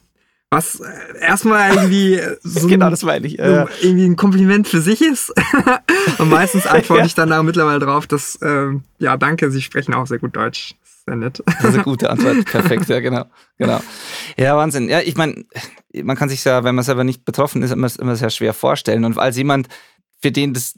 Was 0.51 0.81
äh, 0.81 0.85
erstmal 1.21 1.75
irgendwie 1.75 2.21
so, 2.43 2.69
genau, 2.69 2.89
das 2.89 3.03
meine 3.03 3.27
ich. 3.27 3.39
Äh. 3.39 3.67
irgendwie 3.83 4.05
ein 4.05 4.17
Kompliment 4.17 4.69
für 4.69 4.81
sich 4.81 5.03
ist. 5.03 5.33
Und 6.19 6.31
meistens 6.31 6.67
antworte 6.67 7.01
ja. 7.01 7.07
ich 7.07 7.15
dann 7.15 7.31
da 7.31 7.43
mittlerweile 7.43 7.81
drauf, 7.81 8.07
dass, 8.07 8.39
ähm, 8.43 8.85
ja, 8.99 9.17
danke, 9.17 9.51
Sie 9.51 9.63
sprechen 9.63 9.95
auch 9.95 10.07
sehr 10.07 10.19
gut 10.19 10.37
Deutsch. 10.37 10.77
Sehr 11.05 11.17
nett. 11.17 11.43
Das 11.47 11.65
ist 11.65 11.75
eine 11.75 11.83
gute 11.83 12.11
Antwort. 12.11 12.45
Perfekt, 12.47 12.89
ja, 12.89 13.01
genau. 13.01 13.27
genau. 13.59 13.81
Ja, 14.37 14.57
Wahnsinn. 14.57 14.89
Ja, 14.89 15.01
ich 15.01 15.17
meine, 15.17 15.45
man 16.03 16.17
kann 16.17 16.29
sich 16.29 16.45
ja, 16.45 16.65
wenn 16.65 16.75
man 16.75 16.85
selber 16.85 17.05
nicht 17.05 17.25
betroffen 17.25 17.63
ist, 17.63 17.71
immer, 17.71 17.89
immer 17.99 18.17
sehr 18.17 18.31
schwer 18.31 18.55
vorstellen. 18.55 19.05
Und 19.05 19.17
als 19.19 19.37
jemand, 19.37 19.69
für 20.21 20.33
den 20.33 20.53
das 20.53 20.75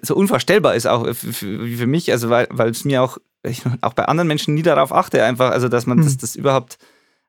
so 0.00 0.14
unvorstellbar 0.14 0.74
ist, 0.74 0.86
auch 0.86 1.06
wie 1.06 1.76
für 1.76 1.86
mich, 1.86 2.10
also 2.10 2.30
weil, 2.30 2.48
weil 2.50 2.70
es 2.70 2.84
mir 2.84 3.02
auch, 3.02 3.18
ich 3.42 3.62
auch 3.82 3.92
bei 3.92 4.04
anderen 4.06 4.28
Menschen 4.28 4.54
nie 4.54 4.62
darauf 4.62 4.92
achte, 4.94 5.22
einfach, 5.24 5.50
also 5.50 5.68
dass 5.68 5.86
man 5.86 5.98
hm. 5.98 6.04
das, 6.04 6.16
das 6.16 6.36
überhaupt 6.36 6.78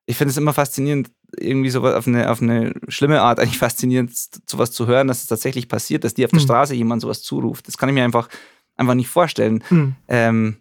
ich 0.05 0.17
finde 0.17 0.31
es 0.31 0.37
immer 0.37 0.53
faszinierend, 0.53 1.11
irgendwie 1.37 1.69
so 1.69 1.85
auf 1.85 2.07
eine, 2.07 2.29
auf 2.29 2.41
eine 2.41 2.73
schlimme 2.87 3.21
Art 3.21 3.39
eigentlich 3.39 3.57
faszinierend, 3.57 4.11
sowas 4.45 4.71
zu 4.71 4.87
hören, 4.87 5.07
dass 5.07 5.21
es 5.21 5.27
tatsächlich 5.27 5.69
passiert, 5.69 6.03
dass 6.03 6.13
dir 6.13 6.25
auf 6.25 6.31
der 6.31 6.41
mhm. 6.41 6.45
Straße 6.45 6.75
jemand 6.75 7.01
sowas 7.01 7.21
zuruft. 7.21 7.67
Das 7.67 7.77
kann 7.77 7.89
ich 7.89 7.95
mir 7.95 8.03
einfach, 8.03 8.27
einfach 8.75 8.95
nicht 8.95 9.09
vorstellen. 9.09 9.63
Mhm. 9.69 9.95
Ähm, 10.07 10.57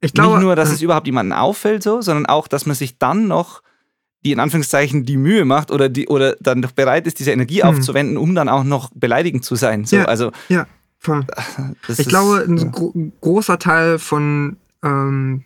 ich 0.00 0.12
glaube, 0.12 0.36
nicht 0.36 0.44
nur, 0.44 0.56
dass 0.56 0.70
äh, 0.70 0.74
es 0.74 0.82
überhaupt 0.82 1.06
jemandem 1.06 1.38
auffällt, 1.38 1.82
so, 1.82 2.00
sondern 2.00 2.26
auch, 2.26 2.48
dass 2.48 2.66
man 2.66 2.76
sich 2.76 2.98
dann 2.98 3.28
noch 3.28 3.62
die 4.24 4.32
in 4.32 4.40
Anführungszeichen 4.40 5.06
die 5.06 5.16
Mühe 5.16 5.44
macht 5.44 5.70
oder 5.70 5.88
die 5.88 6.08
oder 6.08 6.36
dann 6.40 6.60
noch 6.60 6.72
bereit 6.72 7.06
ist, 7.06 7.18
diese 7.18 7.32
Energie 7.32 7.62
mhm. 7.62 7.68
aufzuwenden, 7.68 8.16
um 8.16 8.34
dann 8.34 8.48
auch 8.48 8.64
noch 8.64 8.90
beleidigend 8.94 9.44
zu 9.44 9.54
sein. 9.54 9.84
So, 9.86 9.96
ja, 9.96 10.04
also 10.04 10.30
ja, 10.48 10.66
voll. 10.98 11.26
ich 11.88 12.00
ist, 12.00 12.08
glaube, 12.08 12.44
ein 12.46 12.58
ja. 12.58 12.64
gro 12.64 12.92
großer 13.20 13.58
Teil 13.58 13.98
von 13.98 14.58
ähm, 14.82 15.44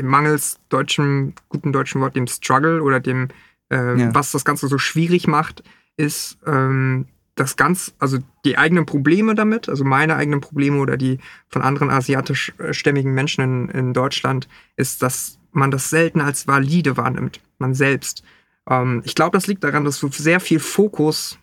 mangels 0.00 0.58
deutschem, 0.68 1.34
guten 1.48 1.72
deutschen 1.72 2.00
Wort, 2.00 2.16
dem 2.16 2.26
Struggle 2.26 2.82
oder 2.82 3.00
dem, 3.00 3.28
ähm, 3.70 3.98
ja. 3.98 4.14
was 4.14 4.32
das 4.32 4.44
Ganze 4.44 4.68
so 4.68 4.78
schwierig 4.78 5.26
macht, 5.26 5.62
ist 5.96 6.38
ähm, 6.46 7.06
das 7.34 7.56
ganz, 7.56 7.94
also 7.98 8.18
die 8.44 8.58
eigenen 8.58 8.86
Probleme 8.86 9.34
damit, 9.34 9.68
also 9.68 9.84
meine 9.84 10.16
eigenen 10.16 10.40
Probleme 10.40 10.78
oder 10.78 10.96
die 10.96 11.18
von 11.48 11.62
anderen 11.62 11.90
asiatischstämmigen 11.90 13.12
Menschen 13.12 13.42
in, 13.42 13.68
in 13.68 13.92
Deutschland, 13.92 14.48
ist, 14.76 15.02
dass 15.02 15.38
man 15.50 15.70
das 15.70 15.90
selten 15.90 16.20
als 16.20 16.46
valide 16.46 16.96
wahrnimmt, 16.96 17.40
man 17.58 17.74
selbst. 17.74 18.22
Ähm, 18.68 19.02
ich 19.04 19.14
glaube, 19.14 19.36
das 19.36 19.46
liegt 19.46 19.64
daran, 19.64 19.84
dass 19.84 19.98
so 19.98 20.08
sehr 20.08 20.40
viel 20.40 20.60
Fokus 20.60 21.38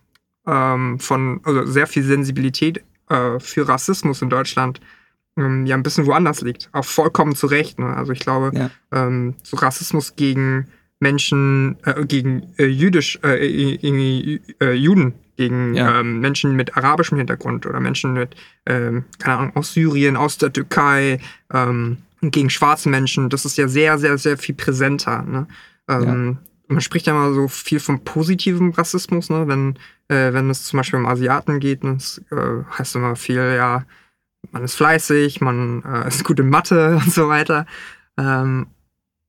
ähm, 0.48 1.00
von, 1.00 1.41
also 1.44 1.65
sehr 1.65 1.88
viel 1.88 2.03
Sensibilität 2.03 2.84
äh, 3.10 3.39
für 3.39 3.68
Rassismus 3.68 4.22
in 4.22 4.29
Deutschland 4.29 4.79
ähm, 5.39 5.65
ja 5.65 5.75
ein 5.75 5.84
bisschen 5.84 6.05
woanders 6.05 6.41
liegt. 6.41 6.69
Auch 6.72 6.86
vollkommen 6.86 7.36
zu 7.36 7.48
Recht. 7.48 7.79
Ne? 7.79 7.88
Also 7.88 8.12
ich 8.12 8.19
glaube, 8.19 8.51
ja. 8.53 8.69
ähm, 8.91 9.36
so 9.43 9.58
Rassismus 9.58 10.15
gegen 10.15 10.67
Menschen, 11.00 11.77
äh, 11.86 12.05
gegen 12.05 12.53
äh, 12.58 12.65
jüdisch, 12.65 13.19
äh, 13.24 13.46
äh, 13.48 14.39
äh, 14.60 14.74
Juden, 14.74 15.13
gegen 15.38 15.74
ja. 15.74 16.01
ähm, 16.01 16.19
Menschen 16.19 16.55
mit 16.55 16.75
arabischem 16.75 17.17
Hintergrund 17.17 17.65
oder 17.65 17.79
Menschen 17.79 18.13
mit, 18.13 18.36
ähm, 18.65 19.05
keine 19.19 19.38
Ahnung, 19.38 19.55
aus 19.55 19.74
Syrien, 19.74 20.17
aus 20.17 20.38
der 20.38 20.51
Türkei, 20.51 21.19
ähm, 21.53 21.98
gegen 22.22 22.50
schwarze 22.50 22.89
Menschen, 22.89 23.29
das 23.29 23.46
ist 23.46 23.58
ja 23.58 23.69
sehr, 23.69 23.98
sehr, 23.98 24.17
sehr 24.17 24.38
viel 24.38 24.55
präsenter. 24.55 25.24
Ne? 25.24 25.48
Ähm, 25.88 26.38
ja. 26.39 26.50
Man 26.67 26.81
spricht 26.81 27.08
ja 27.08 27.13
immer 27.13 27.34
so 27.34 27.48
viel 27.48 27.79
vom 27.79 28.03
positiven 28.03 28.72
Rassismus, 28.74 29.29
ne? 29.29 29.48
wenn, 29.48 29.77
äh, 30.10 30.34
wenn 30.34 30.50
es 30.50 30.65
zum 30.65 30.77
Beispiel 30.77 31.00
um 31.00 31.05
Asiaten 31.05 31.62
geht, 31.62 31.86
das 31.86 32.22
äh, 32.31 32.63
heißt 32.77 32.98
immer 32.98 33.15
viel, 33.15 33.53
ja, 33.55 33.86
man 34.51 34.63
ist 34.63 34.75
fleißig, 34.75 35.41
man 35.41 35.84
äh, 35.84 36.08
ist 36.08 36.24
gut 36.24 36.39
in 36.39 36.50
Mathe 36.50 36.96
und 37.03 37.12
so 37.12 37.27
weiter. 37.27 37.65
Ähm, 38.17 38.67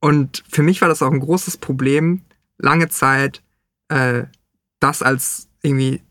und 0.00 0.42
für 0.48 0.62
mich 0.62 0.80
war 0.80 0.88
das 0.88 1.02
auch 1.02 1.12
ein 1.12 1.20
großes 1.20 1.58
Problem, 1.58 2.22
lange 2.58 2.88
Zeit 2.88 3.42
äh, 3.88 4.24
das 4.78 5.02
als 5.02 5.48
irgendwie 5.62 6.02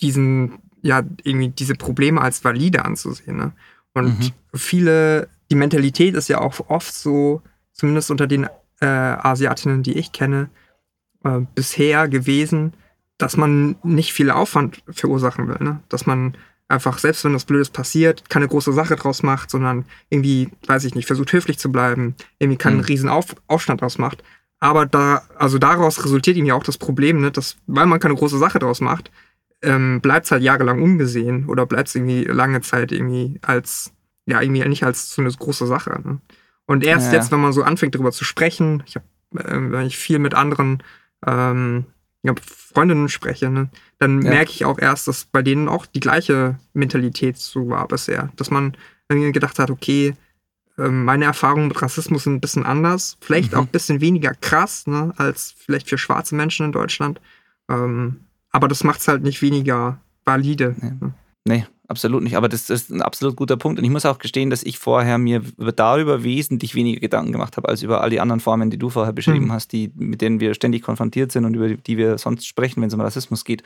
diesen, 0.00 0.58
ja, 0.82 1.02
irgendwie 1.22 1.48
diese 1.48 1.74
Probleme 1.74 2.20
als 2.20 2.44
valide 2.44 2.84
anzusehen. 2.84 3.36
Ne? 3.36 3.52
Und 3.94 4.18
mhm. 4.18 4.32
viele, 4.54 5.28
die 5.50 5.56
Mentalität 5.56 6.14
ist 6.14 6.28
ja 6.28 6.40
auch 6.40 6.68
oft 6.68 6.92
so, 6.92 7.42
zumindest 7.72 8.10
unter 8.10 8.26
den 8.26 8.48
äh, 8.80 8.86
Asiatinnen, 8.86 9.82
die 9.82 9.96
ich 9.96 10.12
kenne, 10.12 10.50
äh, 11.24 11.40
bisher 11.54 12.08
gewesen, 12.08 12.72
dass 13.18 13.36
man 13.36 13.76
nicht 13.82 14.12
viel 14.12 14.30
Aufwand 14.30 14.82
verursachen 14.88 15.46
will. 15.48 15.58
Ne? 15.60 15.80
Dass 15.88 16.06
man 16.06 16.36
einfach, 16.70 16.98
selbst 16.98 17.24
wenn 17.24 17.34
was 17.34 17.44
Blödes 17.44 17.70
passiert, 17.70 18.28
keine 18.30 18.48
große 18.48 18.72
Sache 18.72 18.96
draus 18.96 19.22
macht, 19.22 19.50
sondern 19.50 19.84
irgendwie, 20.08 20.50
weiß 20.66 20.84
ich 20.84 20.94
nicht, 20.94 21.06
versucht 21.06 21.32
höflich 21.32 21.58
zu 21.58 21.70
bleiben, 21.72 22.14
irgendwie 22.38 22.58
keinen 22.58 22.78
mhm. 22.78 22.84
riesen 22.84 23.08
Auf 23.08 23.34
Aufstand 23.46 23.80
draus 23.80 23.98
macht. 23.98 24.22
Aber 24.60 24.86
da, 24.86 25.22
also 25.36 25.58
daraus 25.58 26.04
resultiert 26.04 26.36
ihm 26.36 26.46
ja 26.46 26.54
auch 26.54 26.62
das 26.62 26.78
Problem, 26.78 27.20
ne, 27.20 27.30
dass, 27.30 27.56
weil 27.66 27.86
man 27.86 28.00
keine 28.00 28.14
große 28.14 28.38
Sache 28.38 28.58
draus 28.58 28.80
macht, 28.80 29.10
ähm, 29.62 30.00
bleibt 30.00 30.26
es 30.26 30.32
halt 30.32 30.42
jahrelang 30.42 30.82
ungesehen 30.82 31.46
oder 31.46 31.66
bleibt 31.66 31.88
es 31.88 31.94
irgendwie 31.94 32.24
lange 32.24 32.60
Zeit 32.60 32.92
irgendwie 32.92 33.38
als, 33.42 33.92
ja, 34.26 34.40
irgendwie 34.40 34.66
nicht 34.68 34.84
als 34.84 35.10
so 35.10 35.22
eine 35.22 35.30
große 35.30 35.66
Sache. 35.66 36.00
Ne? 36.04 36.20
Und 36.66 36.84
erst 36.84 37.12
ja. 37.12 37.18
jetzt, 37.18 37.32
wenn 37.32 37.40
man 37.40 37.52
so 37.52 37.62
anfängt, 37.62 37.94
darüber 37.94 38.12
zu 38.12 38.24
sprechen, 38.24 38.82
ich 38.86 38.96
habe, 38.96 39.06
äh, 39.36 39.72
wenn 39.72 39.86
ich 39.86 39.98
viel 39.98 40.18
mit 40.18 40.34
anderen 40.34 40.82
ähm, 41.26 41.86
ja, 42.22 42.34
Freundinnen 42.44 43.08
spreche, 43.08 43.50
ne, 43.50 43.70
dann 43.98 44.22
ja. 44.22 44.30
merke 44.30 44.50
ich 44.50 44.64
auch 44.64 44.78
erst, 44.78 45.08
dass 45.08 45.24
bei 45.24 45.42
denen 45.42 45.68
auch 45.68 45.86
die 45.86 46.00
gleiche 46.00 46.58
Mentalität 46.72 47.38
so 47.38 47.68
war 47.68 47.88
bisher. 47.88 48.30
Dass 48.36 48.50
man 48.50 48.76
irgendwie 49.08 49.32
gedacht 49.32 49.58
hat, 49.58 49.70
okay, 49.70 50.14
ähm, 50.78 51.04
meine 51.04 51.24
Erfahrungen 51.24 51.68
mit 51.68 51.80
Rassismus 51.80 52.24
sind 52.24 52.34
ein 52.34 52.40
bisschen 52.40 52.64
anders, 52.64 53.16
vielleicht 53.20 53.52
mhm. 53.52 53.58
auch 53.58 53.62
ein 53.62 53.68
bisschen 53.68 54.00
weniger 54.00 54.34
krass, 54.34 54.86
ne, 54.86 55.12
als 55.16 55.54
vielleicht 55.56 55.88
für 55.88 55.98
schwarze 55.98 56.34
Menschen 56.34 56.66
in 56.66 56.72
Deutschland. 56.72 57.20
Ähm, 57.68 58.20
aber 58.50 58.68
das 58.68 58.84
macht 58.84 59.00
es 59.00 59.08
halt 59.08 59.22
nicht 59.22 59.42
weniger 59.42 60.00
valide. 60.24 60.74
Nee. 60.80 60.92
Ne? 61.00 61.14
Nee. 61.44 61.64
absolut 61.88 62.22
nicht. 62.22 62.36
Aber 62.36 62.48
das 62.48 62.70
ist 62.70 62.90
ein 62.90 63.02
absolut 63.02 63.36
guter 63.36 63.56
Punkt. 63.56 63.78
Und 63.78 63.84
ich 63.84 63.90
muss 63.90 64.06
auch 64.06 64.18
gestehen, 64.18 64.50
dass 64.50 64.62
ich 64.62 64.78
vorher 64.78 65.18
mir 65.18 65.42
darüber 65.76 66.22
wesentlich 66.22 66.74
weniger 66.74 67.00
Gedanken 67.00 67.32
gemacht 67.32 67.56
habe, 67.56 67.68
als 67.68 67.82
über 67.82 68.00
all 68.00 68.10
die 68.10 68.20
anderen 68.20 68.40
Formen, 68.40 68.70
die 68.70 68.78
du 68.78 68.90
vorher 68.90 69.12
beschrieben 69.12 69.46
mhm. 69.46 69.52
hast, 69.52 69.72
die, 69.72 69.90
mit 69.94 70.20
denen 70.20 70.40
wir 70.40 70.54
ständig 70.54 70.82
konfrontiert 70.82 71.32
sind 71.32 71.44
und 71.44 71.54
über 71.54 71.68
die 71.68 71.96
wir 71.96 72.18
sonst 72.18 72.46
sprechen, 72.46 72.80
wenn 72.80 72.88
es 72.88 72.94
um 72.94 73.00
Rassismus 73.00 73.44
geht. 73.44 73.62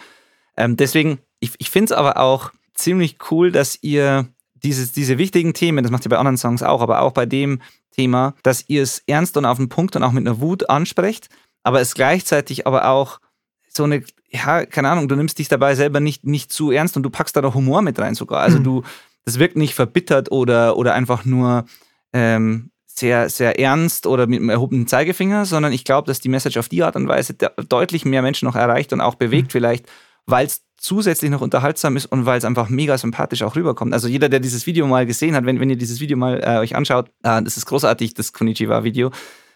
Ähm, 0.57 0.76
deswegen, 0.76 1.19
ich, 1.40 1.52
ich 1.59 1.71
finde 1.71 1.87
es 1.87 1.93
aber 1.93 2.19
auch 2.19 2.52
ziemlich 2.75 3.19
cool, 3.31 3.50
dass 3.52 3.78
ihr 3.83 4.28
dieses, 4.54 4.93
diese 4.93 5.19
wichtigen 5.19 5.54
Themen, 5.54 5.83
das 5.83 5.93
macht 5.93 6.07
ihr 6.07 6.11
bei 6.11 6.19
anderen 6.19 6.38
Songs 6.38 6.62
auch, 6.62 6.81
aber 6.81 7.02
auch 7.02 7.12
bei 7.12 7.26
dem 7.26 7.61
Thema, 7.90 8.35
dass 8.43 8.64
ihr 8.69 8.83
es 8.83 9.02
ernst 9.07 9.37
und 9.37 9.45
auf 9.45 9.59
den 9.59 9.69
Punkt 9.69 9.95
und 9.95 10.02
auch 10.02 10.12
mit 10.12 10.26
einer 10.26 10.40
Wut 10.40 10.69
ansprecht, 10.71 11.28
aber 11.62 11.81
es 11.81 11.95
gleichzeitig 11.95 12.66
aber 12.66 12.88
auch 12.88 13.21
so 13.69 13.85
eine, 13.85 14.02
ja, 14.35 14.67
keine 14.67 14.88
Ahnung, 14.88 15.07
du 15.07 15.14
nimmst 15.14 15.38
dich 15.38 15.49
dabei 15.49 15.75
selber 15.76 16.00
nicht, 16.00 16.25
nicht 16.25 16.53
zu 16.53 16.73
ernst 16.73 16.97
und 16.97 17.05
du 17.05 17.11
packst 17.11 17.37
da 17.37 17.43
noch 17.43 17.55
Humor 17.55 17.83
mit 17.83 17.99
rein 17.99 18.14
sogar. 18.14 18.41
Also 18.41 18.59
mhm. 18.59 18.64
du, 18.64 18.83
das 19.25 19.38
wirkt 19.38 19.57
nicht 19.57 19.75
verbittert 19.75 20.33
oder, 20.33 20.76
oder 20.76 20.95
einfach 20.95 21.25
nur 21.25 21.67
ähm, 22.12 22.71
sehr, 22.85 23.31
sehr 23.31 23.59
ernst 23.61 24.07
oder 24.07 24.26
mit 24.26 24.41
einem 24.41 24.50
erhobenen 24.50 24.88
Zeigefinger, 24.88 25.47
sondern 25.47 25.73
ich 25.73 25.85
glaube, 25.85 26.07
dass 26.07 26.21
die 26.21 26.29
Message 26.29 26.57
auf 26.57 26.69
die 26.69 26.83
Art 26.83 26.97
und 26.97 27.07
Weise 27.07 27.35
deutlich 27.35 28.05
mehr 28.05 28.23
Menschen 28.23 28.47
noch 28.47 28.57
erreicht 28.57 28.93
und 28.93 29.00
auch 29.00 29.14
bewegt 29.14 29.49
mhm. 29.49 29.53
vielleicht, 29.53 29.87
weil 30.26 30.47
es 30.47 30.62
zusätzlich 30.76 31.31
noch 31.31 31.41
unterhaltsam 31.41 31.97
ist 31.97 32.07
und 32.07 32.26
weil 32.26 32.38
es 32.38 32.45
einfach 32.45 32.69
mega 32.69 32.99
sympathisch 32.99 33.43
auch 33.43 33.55
rüberkommt. 33.55 33.93
Also 33.93 34.09
jeder, 34.09 34.29
der 34.29 34.41
dieses 34.41 34.67
Video 34.67 34.87
mal 34.87 35.07
gesehen 35.07 35.37
hat, 35.37 35.47
wenn, 35.47 35.61
wenn 35.61 35.71
ihr 35.71 35.76
dieses 35.76 36.00
Video 36.00 36.17
mal 36.17 36.41
äh, 36.43 36.59
euch 36.59 36.75
anschaut, 36.75 37.09
äh, 37.23 37.41
das 37.43 37.57
ist 37.57 37.67
großartig, 37.67 38.14
das 38.14 38.33
Konichiwa-Video. 38.33 39.11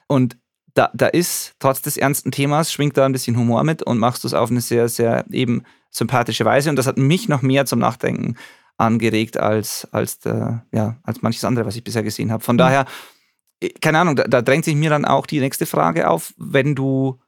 Und 0.07 0.37
da, 0.79 0.91
da 0.95 1.09
ist, 1.09 1.55
trotz 1.59 1.83
des 1.83 1.97
ernsten 1.97 2.31
Themas, 2.31 2.73
schwingt 2.73 2.97
da 2.97 3.05
ein 3.05 3.13
bisschen 3.13 3.37
Humor 3.37 3.65
mit 3.65 3.83
und 3.83 3.99
machst 3.99 4.23
du 4.23 4.29
es 4.29 4.35
auf 4.35 4.51
eine 4.51 4.61
sehr, 4.61 4.89
sehr 4.89 5.25
eben 5.31 5.65
sympathische 5.91 6.45
Weise. 6.45 6.71
Und 6.71 6.77
das 6.77 6.87
hat 6.87 6.99
mich 6.99 7.29
noch 7.29 7.43
mehr 7.43 7.67
zum 7.67 7.81
Nachdenken 7.81 8.37
angeregt 8.77 9.39
als, 9.39 9.89
als, 9.91 10.21
der, 10.21 10.65
ja, 10.71 10.97
als 11.03 11.21
manches 11.21 11.45
andere, 11.45 11.67
was 11.67 11.75
ich 11.75 11.83
bisher 11.83 12.05
gesehen 12.05 12.31
habe. 12.31 12.45
Von 12.45 12.55
mhm. 12.55 12.59
daher, 12.59 12.87
äh, 13.61 13.71
keine 13.81 13.99
Ahnung, 13.99 14.15
da, 14.15 14.25
da 14.25 14.41
drängt 14.41 14.65
sich 14.65 14.77
mir 14.77 14.89
dann 14.89 15.05
auch 15.05 15.27
die 15.27 15.41
nächste 15.41 15.67
Frage 15.67 16.09
auf, 16.09 16.33
wenn 16.37 16.77
du 16.77 17.19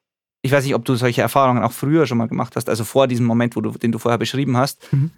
ich 0.43 0.53
weiß 0.53 0.65
nicht, 0.65 0.75
ob 0.75 0.87
du 0.87 0.95
solche 0.95 1.21
Erfahrungen 1.21 1.63
auch 1.63 1.73
früher 1.73 2.07
schon 2.07 2.17
mal 2.17 2.29
gemacht 2.29 2.57
hast, 2.57 2.71
also 2.71 2.85
vor 2.85 3.07
diesem 3.07 3.27
Moment, 3.27 3.57
wo 3.57 3.61
du, 3.61 3.73
den 3.73 3.93
du 3.93 3.99
vorher 3.99 4.17
beschrieben 4.17 4.57
hast, 4.57 4.91
mhm. 4.91 5.11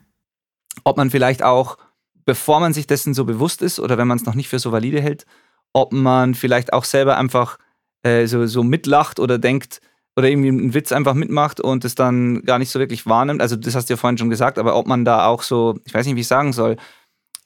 ob 0.83 0.97
man 0.97 1.11
vielleicht 1.11 1.45
auch, 1.45 1.79
bevor 2.25 2.59
man 2.59 2.73
sich 2.73 2.89
dessen 2.89 3.15
so 3.15 3.25
bewusst 3.25 3.63
ist 3.63 3.79
oder 3.79 3.99
wenn 3.99 4.09
man 4.09 4.19
es 4.19 4.25
noch 4.25 4.35
nicht 4.35 4.49
für 4.49 4.59
so 4.59 4.73
valide 4.73 5.01
hält, 5.01 5.27
ob 5.73 5.93
man 5.93 6.35
vielleicht 6.35 6.73
auch 6.73 6.83
selber 6.83 7.19
einfach 7.19 7.59
äh, 8.03 8.27
so, 8.27 8.47
so 8.47 8.63
mitlacht 8.63 9.21
oder 9.21 9.39
denkt 9.39 9.81
oder 10.17 10.29
irgendwie 10.29 10.49
einen 10.49 10.75
Witz 10.75 10.93
einfach 10.93 11.15
mitmacht 11.15 11.61
und 11.61 11.85
es 11.85 11.95
dann 11.95 12.43
gar 12.43 12.59
nicht 12.59 12.71
so 12.71 12.79
wirklich 12.79 13.07
wahrnimmt. 13.07 13.41
Also 13.41 13.57
das 13.57 13.75
hast 13.75 13.89
du 13.89 13.95
ja 13.95 13.97
vorhin 13.97 14.19
schon 14.19 14.31
gesagt, 14.31 14.59
aber 14.59 14.77
ob 14.77 14.87
man 14.87 15.05
da 15.05 15.27
auch 15.27 15.43
so, 15.43 15.79
ich 15.85 15.95
weiß 15.95 16.07
nicht, 16.07 16.17
wie 16.17 16.21
ich 16.21 16.29
sagen 16.29 16.53
soll, 16.53 16.77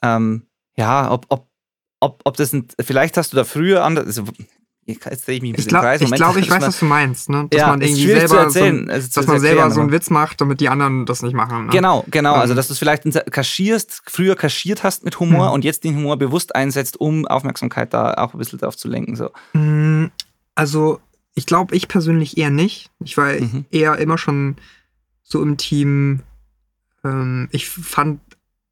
ähm, 0.02 0.46
ja, 0.76 1.10
ob, 1.10 1.26
ob, 1.28 1.48
ob, 2.00 2.22
ob 2.24 2.36
das 2.36 2.52
ein, 2.52 2.66
vielleicht 2.80 3.16
hast 3.16 3.32
du 3.32 3.36
da 3.36 3.44
früher 3.44 3.84
anders, 3.84 4.06
also 4.06 4.24
Jetzt 4.88 5.26
drehe 5.26 5.34
ich 5.34 5.42
mich 5.42 5.50
ein 5.50 5.56
bisschen 5.56 5.66
ich 5.66 5.68
glaub, 5.70 5.82
Kreis. 5.82 6.00
Ich 6.00 6.12
glaube, 6.12 6.38
ich 6.38 6.48
weiß, 6.48 6.62
was 6.62 6.78
du 6.78 6.84
meinst. 6.84 7.28
Ne? 7.28 7.48
Dass 7.50 7.60
ja, 7.60 7.66
man 7.66 7.80
irgendwie 7.80 8.06
selber, 8.06 8.48
so, 8.48 8.60
also 8.62 9.08
dass 9.14 9.26
man 9.26 9.40
selber 9.40 9.68
so 9.72 9.80
einen 9.80 9.90
Witz 9.90 10.10
macht, 10.10 10.40
damit 10.40 10.60
die 10.60 10.68
anderen 10.68 11.06
das 11.06 11.22
nicht 11.22 11.34
machen. 11.34 11.66
Ne? 11.66 11.72
Genau, 11.72 12.04
genau. 12.08 12.34
Also, 12.34 12.52
ähm. 12.52 12.56
dass 12.56 12.68
du 12.68 12.72
es 12.72 12.78
vielleicht 12.78 13.02
kaschierst, 13.32 14.02
früher 14.06 14.36
kaschiert 14.36 14.84
hast 14.84 15.04
mit 15.04 15.18
Humor 15.18 15.48
hm. 15.48 15.54
und 15.54 15.64
jetzt 15.64 15.82
den 15.82 15.96
Humor 15.96 16.16
bewusst 16.18 16.54
einsetzt, 16.54 17.00
um 17.00 17.26
Aufmerksamkeit 17.26 17.92
da 17.92 18.14
auch 18.14 18.32
ein 18.32 18.38
bisschen 18.38 18.60
drauf 18.60 18.76
zu 18.76 18.86
lenken. 18.86 19.16
So. 19.16 19.30
Also, 20.56 21.00
ich 21.34 21.46
glaube, 21.46 21.76
ich 21.76 21.86
persönlich 21.86 22.36
eher 22.36 22.50
nicht. 22.50 22.90
Ich 23.04 23.16
war 23.16 23.32
mhm. 23.32 23.66
eher 23.70 23.98
immer 23.98 24.18
schon 24.18 24.56
so 25.22 25.40
im 25.40 25.56
Team. 25.56 26.22
Ähm, 27.04 27.48
ich 27.52 27.68
fand 27.68 28.20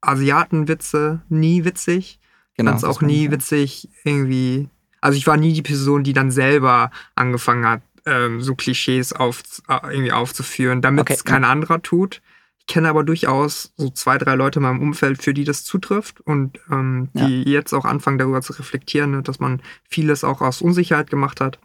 Asiatenwitze 0.01 1.21
nie 1.29 1.63
witzig. 1.63 2.19
Genau. 2.57 2.71
Fand 2.71 2.83
es 2.83 2.89
auch 2.89 3.01
nie 3.01 3.31
witzig, 3.31 3.89
irgendwie 4.03 4.69
also 5.05 5.19
ich 5.19 5.27
war 5.27 5.37
nie 5.37 5.53
die 5.53 5.61
Person, 5.61 6.03
die 6.03 6.13
dann 6.13 6.31
selber 6.31 6.89
angefangen 7.13 7.67
hat, 7.67 7.83
ähm, 8.07 8.41
so 8.41 8.55
Klischees 8.55 9.13
auf, 9.13 9.43
äh, 9.67 9.77
irgendwie 9.91 10.11
aufzuführen, 10.11 10.81
damit 10.81 11.01
okay. 11.01 11.13
es 11.13 11.23
kein 11.23 11.43
anderer 11.43 11.83
tut. 11.83 12.23
Ich 12.57 12.65
kenne 12.65 12.89
aber 12.89 13.03
durchaus 13.03 13.71
so 13.77 13.91
zwei, 13.91 14.17
drei 14.17 14.33
Leute 14.33 14.57
in 14.57 14.63
meinem 14.63 14.81
Umfeld, 14.81 15.21
für 15.21 15.35
die 15.35 15.43
das 15.43 15.63
zutrifft 15.63 16.21
und 16.21 16.59
ähm, 16.71 17.09
die 17.13 17.43
ja. 17.43 17.59
jetzt 17.59 17.73
auch 17.73 17.85
anfangen, 17.85 18.17
darüber 18.17 18.41
zu 18.41 18.53
reflektieren, 18.53 19.11
ne, 19.11 19.21
dass 19.21 19.39
man 19.39 19.61
vieles 19.87 20.23
auch 20.23 20.41
aus 20.41 20.63
Unsicherheit 20.63 21.11
gemacht 21.11 21.39
hat. 21.39 21.59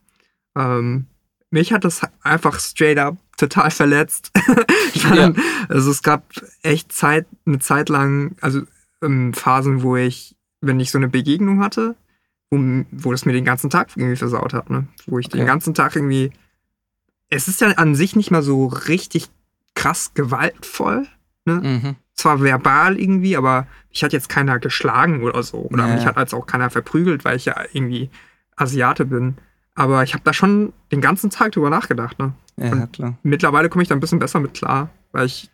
Ähm, 0.56 1.06
mich 1.50 1.72
hat 1.72 1.84
das 1.84 2.02
einfach 2.22 2.60
straight 2.60 2.98
up 2.98 3.16
total 3.36 3.70
verletzt. 3.70 4.30
ja. 4.94 5.32
Also 5.68 5.90
es 5.90 6.02
gab 6.02 6.24
echt 6.62 6.92
Zeit, 6.92 7.26
eine 7.46 7.58
Zeit 7.58 7.88
lang, 7.88 8.36
also 8.40 8.62
ähm, 9.02 9.32
Phasen, 9.32 9.82
wo 9.82 9.96
ich, 9.96 10.36
wenn 10.60 10.80
ich 10.80 10.90
so 10.90 10.98
eine 10.98 11.08
Begegnung 11.08 11.60
hatte, 11.60 11.96
wo, 12.50 12.84
wo 12.90 13.12
das 13.12 13.24
mir 13.24 13.32
den 13.32 13.44
ganzen 13.44 13.70
Tag 13.70 13.88
irgendwie 13.96 14.16
versaut 14.16 14.52
hat, 14.52 14.70
ne? 14.70 14.86
Wo 15.06 15.18
ich 15.18 15.26
okay. 15.26 15.38
den 15.38 15.46
ganzen 15.46 15.74
Tag 15.74 15.96
irgendwie. 15.96 16.32
Es 17.28 17.46
ist 17.46 17.60
ja 17.60 17.68
an 17.68 17.94
sich 17.94 18.16
nicht 18.16 18.32
mal 18.32 18.42
so 18.42 18.66
richtig 18.66 19.28
krass 19.74 20.12
gewaltvoll, 20.14 21.06
ne? 21.44 21.54
Mhm. 21.54 21.96
Zwar 22.14 22.42
verbal 22.42 22.98
irgendwie, 22.98 23.36
aber 23.36 23.66
mich 23.88 24.04
hat 24.04 24.12
jetzt 24.12 24.28
keiner 24.28 24.58
geschlagen 24.58 25.22
oder 25.22 25.42
so. 25.42 25.58
Oder 25.58 25.88
ja. 25.88 25.94
mich 25.94 26.04
hat 26.04 26.16
als 26.16 26.34
auch 26.34 26.46
keiner 26.46 26.68
verprügelt, 26.68 27.24
weil 27.24 27.36
ich 27.36 27.46
ja 27.46 27.56
irgendwie 27.72 28.10
Asiate 28.56 29.06
bin. 29.06 29.36
Aber 29.80 30.02
ich 30.02 30.12
habe 30.12 30.22
da 30.24 30.34
schon 30.34 30.74
den 30.92 31.00
ganzen 31.00 31.30
Tag 31.30 31.52
drüber 31.52 31.70
nachgedacht, 31.70 32.18
ne? 32.18 32.34
Ja, 32.58 32.86
klar. 32.88 33.16
Mittlerweile 33.22 33.70
komme 33.70 33.82
ich 33.82 33.88
da 33.88 33.94
ein 33.94 34.00
bisschen 34.00 34.18
besser 34.18 34.38
mit 34.38 34.52
klar, 34.52 34.90
weil 35.12 35.24
ich. 35.24 35.50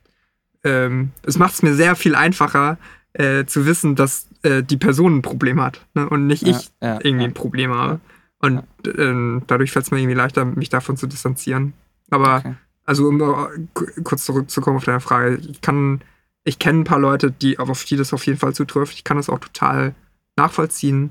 Ähm, 0.64 1.12
es 1.23 1.38
macht 1.38 1.54
es 1.54 1.62
mir 1.62 1.75
sehr 1.75 1.95
viel 1.95 2.16
einfacher, 2.16 2.76
äh, 3.12 3.45
zu 3.45 3.66
wissen, 3.66 3.95
dass 3.95 4.26
äh, 4.42 4.64
die 4.64 4.78
Person 4.78 5.18
ein 5.18 5.23
Problem 5.23 5.61
hat 5.61 5.87
ne? 5.95 6.09
und 6.09 6.26
nicht 6.26 6.42
ich 6.42 6.71
ja, 6.83 6.99
irgendwie 7.04 7.26
ein 7.26 7.35
Problem 7.35 7.73
habe. 7.73 8.00
Und 8.40 8.64
äh, 8.85 9.42
dadurch 9.47 9.71
fällt 9.71 9.85
es 9.85 9.90
mir 9.92 10.00
irgendwie 10.00 10.16
leichter, 10.16 10.45
mich 10.45 10.71
davon 10.71 10.97
zu 10.97 11.06
distanzieren. 11.06 11.75
Aber 12.11 12.38
okay. 12.38 12.54
also 12.85 13.06
um 13.06 13.68
kurz 14.02 14.25
zurückzukommen 14.25 14.78
auf 14.78 14.85
deine 14.85 14.99
Frage, 14.99 15.37
ich 15.37 15.61
kann, 15.61 16.00
ich 16.42 16.59
kenne 16.59 16.80
ein 16.80 16.85
paar 16.85 16.99
Leute, 16.99 17.30
die 17.30 17.61
auf 17.61 17.85
die 17.85 17.97
das 17.97 18.12
auf 18.12 18.26
jeden 18.26 18.40
Fall 18.40 18.54
zutrifft. 18.54 18.95
Ich 18.95 19.04
kann 19.04 19.18
das 19.18 19.30
auch 19.30 19.38
total 19.38 19.95
nachvollziehen. 20.35 21.11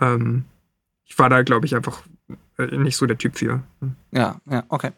Ähm, 0.00 0.44
ich 1.04 1.18
war 1.18 1.28
da, 1.28 1.42
glaube 1.42 1.66
ich, 1.66 1.74
einfach 1.74 2.02
nicht 2.58 2.96
so 2.96 3.06
der 3.06 3.18
Typ 3.18 3.36
für. 3.36 3.62
Ja, 4.12 4.36
ja, 4.50 4.64
okay. 4.68 4.90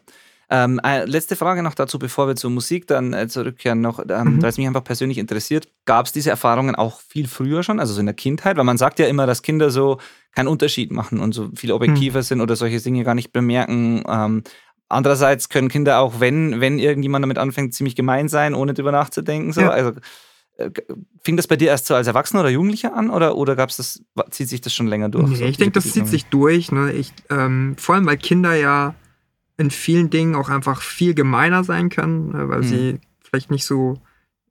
Ähm, 0.47 0.79
äh, 0.83 1.05
letzte 1.05 1.35
Frage 1.35 1.63
noch 1.63 1.73
dazu, 1.73 1.97
bevor 1.97 2.27
wir 2.27 2.35
zur 2.35 2.51
Musik 2.51 2.85
dann 2.85 3.13
äh, 3.13 3.27
zurückkehren, 3.27 3.81
noch, 3.81 3.99
ähm, 3.99 4.35
mhm. 4.35 4.41
weil 4.41 4.49
es 4.49 4.57
mich 4.57 4.67
einfach 4.67 4.83
persönlich 4.83 5.17
interessiert. 5.17 5.67
Gab 5.85 6.05
es 6.05 6.11
diese 6.11 6.29
Erfahrungen 6.29 6.75
auch 6.75 6.99
viel 6.99 7.27
früher 7.27 7.63
schon, 7.63 7.79
also 7.79 7.93
so 7.93 7.99
in 7.99 8.05
der 8.05 8.15
Kindheit? 8.15 8.57
Weil 8.57 8.63
man 8.63 8.77
sagt 8.77 8.99
ja 8.99 9.07
immer, 9.07 9.25
dass 9.25 9.41
Kinder 9.41 9.71
so 9.71 9.99
keinen 10.35 10.47
Unterschied 10.47 10.91
machen 10.91 11.19
und 11.19 11.33
so 11.33 11.49
viel 11.55 11.71
objektiver 11.71 12.19
mhm. 12.19 12.23
sind 12.23 12.41
oder 12.41 12.55
solche 12.55 12.79
Dinge 12.79 13.03
gar 13.03 13.15
nicht 13.15 13.33
bemerken. 13.33 14.03
Ähm, 14.07 14.43
andererseits 14.87 15.49
können 15.49 15.69
Kinder 15.69 15.99
auch, 15.99 16.19
wenn, 16.19 16.61
wenn 16.61 16.77
irgendjemand 16.77 17.23
damit 17.23 17.39
anfängt, 17.39 17.73
ziemlich 17.73 17.95
gemein 17.95 18.27
sein, 18.27 18.53
ohne 18.53 18.75
drüber 18.75 18.91
nachzudenken. 18.91 19.51
So. 19.51 19.61
Ja. 19.61 19.69
Also, 19.69 19.91
äh, 19.91 19.93
Fing 21.21 21.37
das 21.37 21.47
bei 21.47 21.55
dir 21.57 21.69
erst 21.69 21.87
so 21.87 21.95
als 21.95 22.07
Erwachsener 22.07 22.41
oder 22.41 22.49
Jugendlicher 22.49 22.95
an 22.95 23.09
oder, 23.09 23.35
oder 23.35 23.55
gab's 23.55 23.77
das, 23.77 24.03
zieht 24.29 24.47
sich 24.47 24.61
das 24.61 24.73
schon 24.73 24.87
länger 24.87 25.09
durch? 25.09 25.29
Nee, 25.29 25.35
so 25.35 25.45
ich 25.45 25.57
denke, 25.57 25.73
das 25.73 25.91
zieht 25.91 26.07
sich 26.07 26.25
durch. 26.25 26.71
Ne? 26.71 26.93
Ich, 26.93 27.11
ähm, 27.29 27.75
vor 27.77 27.95
allem, 27.95 28.05
weil 28.05 28.17
Kinder 28.17 28.55
ja 28.55 28.95
in 29.57 29.71
vielen 29.71 30.09
Dingen 30.09 30.35
auch 30.35 30.49
einfach 30.49 30.81
viel 30.81 31.13
gemeiner 31.13 31.63
sein 31.63 31.89
können, 31.89 32.31
ne, 32.31 32.49
weil 32.49 32.59
mhm. 32.59 32.63
sie 32.63 32.99
vielleicht 33.21 33.51
nicht 33.51 33.65
so 33.65 33.99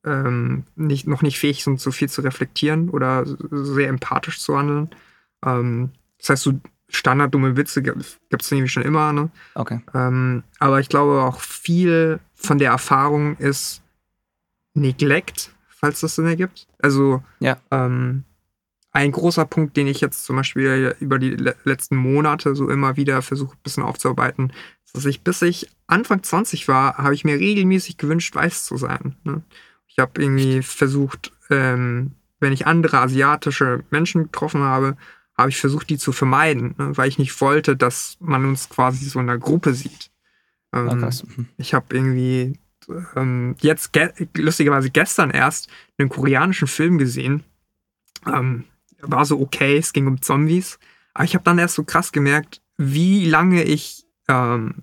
ähm, 0.05 0.65
nicht, 0.77 1.07
noch 1.07 1.23
nicht 1.23 1.39
fähig 1.39 1.65
sind, 1.65 1.81
so 1.81 1.91
viel 1.91 2.09
zu 2.09 2.21
reflektieren 2.21 2.91
oder 2.91 3.25
sehr 3.51 3.89
empathisch 3.89 4.41
zu 4.41 4.57
handeln. 4.57 4.91
Ähm, 5.45 5.91
das 6.19 6.31
heißt, 6.31 6.43
so 6.43 6.61
standarddumme 6.89 7.57
Witze 7.57 7.83
gibt 7.83 8.43
es 8.43 8.51
nämlich 8.51 8.73
schon 8.73 8.83
immer. 8.83 9.13
Ne? 9.13 9.31
Okay. 9.55 9.81
Ähm, 9.95 10.45
aber 10.59 10.81
ich 10.81 10.89
glaube 10.89 11.23
auch 11.23 11.41
viel 11.41 12.21
von 12.35 12.59
der 12.59 12.71
Erfahrung 12.71 13.37
ist 13.39 13.83
Neglect, 14.75 15.54
falls 15.85 16.01
das 16.01 16.15
Sinn 16.15 16.27
ergibt. 16.27 16.67
Also 16.79 17.23
ja. 17.41 17.59
ähm, 17.71 18.25
ein 18.93 19.13
großer 19.13 19.45
Punkt, 19.45 19.77
den 19.77 19.87
ich 19.87 20.01
jetzt 20.01 20.25
zum 20.25 20.37
Beispiel 20.37 20.97
über 20.99 21.19
die 21.19 21.37
letzten 21.65 21.97
Monate 21.97 22.55
so 22.55 22.71
immer 22.71 22.97
wieder 22.97 23.21
versuche, 23.21 23.55
ein 23.55 23.63
bisschen 23.63 23.83
aufzuarbeiten, 23.83 24.51
ist, 24.87 24.97
dass 24.97 25.05
ich 25.05 25.21
bis 25.21 25.43
ich 25.43 25.69
Anfang 25.87 26.23
20 26.23 26.69
war, 26.69 26.97
habe 26.97 27.13
ich 27.13 27.25
mir 27.25 27.39
regelmäßig 27.39 27.99
gewünscht, 27.99 28.35
weiß 28.35 28.65
zu 28.65 28.79
sein. 28.79 29.17
Ne? 29.25 29.43
Ich 29.87 29.99
habe 29.99 30.23
irgendwie 30.23 30.63
versucht, 30.63 31.33
ähm, 31.51 32.13
wenn 32.41 32.55
ich 32.55 32.67
andere 32.67 33.01
asiatische 33.01 33.85
Menschen 33.91 34.23
getroffen 34.23 34.63
habe, 34.63 34.97
habe 35.37 35.51
ich 35.51 35.61
versucht, 35.61 35.91
die 35.91 35.99
zu 35.99 36.13
vermeiden, 36.13 36.77
ne? 36.79 36.97
weil 36.97 37.09
ich 37.09 37.19
nicht 37.19 37.39
wollte, 37.43 37.77
dass 37.77 38.17
man 38.21 38.47
uns 38.47 38.71
quasi 38.71 39.05
so 39.05 39.21
in 39.21 39.29
einer 39.29 39.39
Gruppe 39.39 39.75
sieht. 39.75 40.11
Ähm, 40.73 41.05
Ah. 41.05 41.11
Mhm. 41.37 41.49
ich 41.59 41.75
habe 41.75 41.95
irgendwie 41.95 42.59
ähm, 43.17 43.57
jetzt 43.61 43.93
ge 43.93 44.11
lustigerweise 44.37 44.91
gestern 44.91 45.31
erst 45.31 45.69
einen 45.99 46.09
koreanischen 46.09 46.69
Film 46.69 46.99
gesehen. 46.99 47.45
Ähm, 48.27 48.65
war 49.01 49.25
so 49.25 49.41
okay, 49.41 49.77
es 49.77 49.93
ging 49.93 50.07
um 50.07 50.23
Zombies. 50.23 50.79
Aber 51.15 51.25
ich 51.25 51.35
habe 51.35 51.45
dann 51.45 51.59
erst 51.59 51.75
so 51.75 51.85
krass 51.85 52.13
gemerkt, 52.13 52.61
wie 52.77 53.27
lange 53.27 53.63
ich 53.63 54.05
ähm, 54.29 54.75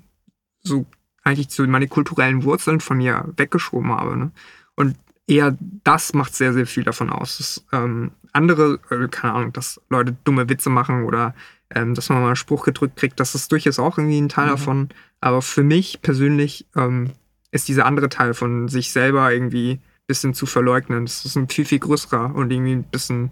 so 0.62 0.86
eigentlich 1.24 1.50
so 1.50 1.66
meine 1.68 1.88
kulturellen 1.88 2.44
Wurzeln 2.44 2.80
von 2.80 2.98
mir 2.98 3.26
weggeschoben 3.38 3.92
habe. 3.92 4.18
Ne? 4.18 4.32
Und 4.76 4.96
eher 5.28 5.58
das 5.84 6.14
macht 6.14 6.36
sehr, 6.36 6.54
sehr 6.54 6.66
viel 6.68 6.84
davon 6.84 7.10
aus. 7.10 7.38
Dass, 7.38 7.66
ähm, 7.72 8.12
andere, 8.34 8.80
äh, 8.90 9.08
keine 9.10 9.34
Ahnung, 9.34 9.54
dass 9.54 9.82
Leute 9.90 10.16
dumme 10.24 10.50
Witze 10.50 10.70
machen 10.70 11.04
oder 11.04 11.36
ähm, 11.74 11.96
dass 11.96 12.10
man 12.10 12.20
mal 12.20 12.28
einen 12.28 12.36
Spruch 12.36 12.66
gedrückt 12.66 12.98
kriegt, 12.98 13.20
das 13.20 13.36
ist 13.36 13.52
durchaus 13.52 13.80
auch 13.80 13.98
irgendwie 13.98 14.20
ein 14.20 14.30
Teil 14.30 14.48
Mhm. 14.48 14.52
davon. 14.52 14.90
Aber 15.20 15.42
für 15.42 15.64
mich 15.64 16.02
persönlich 16.02 16.66
ähm, 16.76 17.12
ist 17.52 17.68
dieser 17.68 17.86
andere 17.86 18.10
Teil 18.10 18.34
von 18.34 18.68
sich 18.68 18.92
selber 18.92 19.32
irgendwie 19.32 19.72
ein 19.74 19.82
bisschen 20.08 20.34
zu 20.34 20.46
verleugnen. 20.46 21.06
Das 21.06 21.26
ist 21.26 21.36
ein 21.36 21.50
viel, 21.50 21.66
viel 21.66 21.80
größerer 21.80 22.34
und 22.34 22.52
irgendwie 22.52 22.74
ein 22.74 22.84
bisschen 22.84 23.32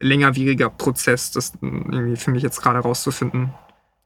längerwieriger 0.00 0.70
Prozess, 0.70 1.30
das 1.32 1.52
irgendwie 1.62 2.16
für 2.16 2.30
mich 2.30 2.42
jetzt 2.42 2.60
gerade 2.62 2.78
rauszufinden, 2.80 3.50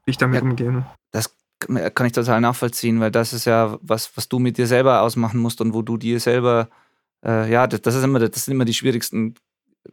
wie 0.05 0.11
ich 0.11 0.17
damit 0.17 0.37
Ja. 0.37 0.41
umgehe. 0.41 0.85
Das 1.11 1.35
kann 1.59 2.07
ich 2.07 2.13
total 2.13 2.41
nachvollziehen, 2.41 2.99
weil 2.99 3.11
das 3.11 3.33
ist 3.33 3.45
ja 3.45 3.77
was, 3.81 4.11
was 4.15 4.27
du 4.29 4.39
mit 4.39 4.57
dir 4.57 4.67
selber 4.67 5.01
ausmachen 5.01 5.39
musst 5.39 5.61
und 5.61 5.73
wo 5.73 5.81
du 5.83 5.97
dir 5.97 6.19
selber, 6.19 6.69
äh, 7.23 7.51
ja, 7.51 7.67
das, 7.67 7.81
das 7.81 7.95
ist 7.95 8.03
immer, 8.03 8.19
das 8.19 8.45
sind 8.45 8.53
immer 8.55 8.65
die 8.65 8.73
schwierigsten 8.73 9.35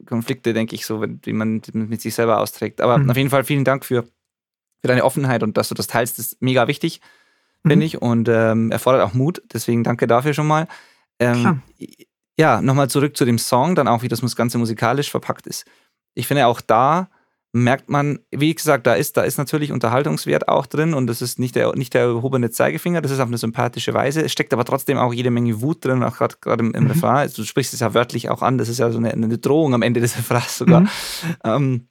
Konflikte, 0.06 0.52
denke 0.54 0.74
ich, 0.74 0.86
so, 0.86 1.04
die 1.04 1.32
man 1.32 1.60
mit 1.72 2.00
sich 2.00 2.14
selber 2.14 2.38
austrägt. 2.40 2.80
Aber 2.80 2.98
Mhm. 2.98 3.10
auf 3.10 3.16
jeden 3.16 3.30
Fall 3.30 3.44
vielen 3.44 3.64
Dank 3.64 3.84
für, 3.84 4.04
für 4.04 4.88
deine 4.88 5.04
Offenheit 5.04 5.42
und 5.42 5.56
dass 5.58 5.68
du 5.68 5.74
das 5.74 5.88
teilst, 5.88 6.18
ist 6.18 6.40
mega 6.40 6.68
wichtig, 6.68 7.00
finde 7.62 7.76
Mhm. 7.76 7.82
ich, 7.82 8.00
und 8.02 8.28
ähm, 8.28 8.70
erfordert 8.70 9.02
auch 9.02 9.14
Mut. 9.14 9.42
Deswegen 9.52 9.84
danke 9.84 10.06
dafür 10.06 10.34
schon 10.34 10.46
mal. 10.46 10.66
Ähm, 11.18 11.62
ja, 12.38 12.60
nochmal 12.62 12.88
zurück 12.88 13.16
zu 13.16 13.24
dem 13.24 13.38
Song, 13.38 13.74
dann 13.74 13.88
auch, 13.88 14.02
wie 14.02 14.08
das 14.08 14.36
Ganze 14.36 14.58
musikalisch 14.58 15.10
verpackt 15.10 15.46
ist. 15.46 15.64
Ich 16.14 16.26
finde 16.26 16.46
auch 16.46 16.60
da 16.60 17.08
merkt 17.54 17.88
man, 17.88 18.18
wie 18.30 18.54
gesagt, 18.54 18.86
da 18.86 18.94
ist, 18.94 19.16
da 19.16 19.22
ist 19.22 19.38
natürlich 19.38 19.72
Unterhaltungswert 19.72 20.48
auch 20.48 20.66
drin 20.66 20.92
und 20.92 21.06
das 21.06 21.22
ist 21.22 21.38
nicht 21.38 21.56
der, 21.56 21.74
nicht 21.76 21.94
der 21.94 22.02
erhobene 22.02 22.50
Zeigefinger, 22.50 23.00
das 23.00 23.10
ist 23.10 23.20
auf 23.20 23.26
eine 23.28 23.38
sympathische 23.38 23.94
Weise. 23.94 24.22
Es 24.22 24.32
steckt 24.32 24.52
aber 24.52 24.66
trotzdem 24.66 24.98
auch 24.98 25.14
jede 25.14 25.30
Menge 25.30 25.62
Wut 25.62 25.82
drin, 25.82 26.02
auch 26.02 26.18
gerade 26.18 26.62
im, 26.62 26.72
im 26.74 26.84
Mhm. 26.84 26.90
Refrain. 26.90 27.16
Also, 27.16 27.42
du 27.42 27.46
sprichst 27.46 27.72
es 27.72 27.80
ja 27.80 27.94
wörtlich 27.94 28.28
auch 28.28 28.42
an, 28.42 28.58
das 28.58 28.68
ist 28.68 28.78
ja 28.78 28.90
so 28.90 28.98
eine, 28.98 29.12
eine 29.12 29.38
Drohung 29.38 29.72
am 29.72 29.80
Ende 29.82 30.00
des 30.00 30.16
Refrains 30.18 30.58
sogar. 30.58 30.82
Mhm. 30.82 30.88
Ähm, 31.42 31.88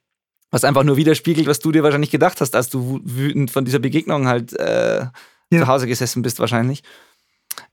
was 0.50 0.62
einfach 0.64 0.84
nur 0.84 0.96
widerspiegelt, 0.96 1.48
was 1.48 1.58
du 1.58 1.72
dir 1.72 1.82
wahrscheinlich 1.82 2.12
gedacht 2.12 2.40
hast, 2.40 2.54
als 2.54 2.70
du 2.70 3.00
wütend 3.04 3.50
von 3.50 3.64
dieser 3.64 3.80
Begegnung 3.80 4.28
halt 4.28 4.52
äh, 4.54 5.06
Ja. 5.50 5.60
zu 5.60 5.66
Hause 5.66 5.86
gesessen 5.86 6.22
bist, 6.22 6.40
wahrscheinlich. 6.40 6.82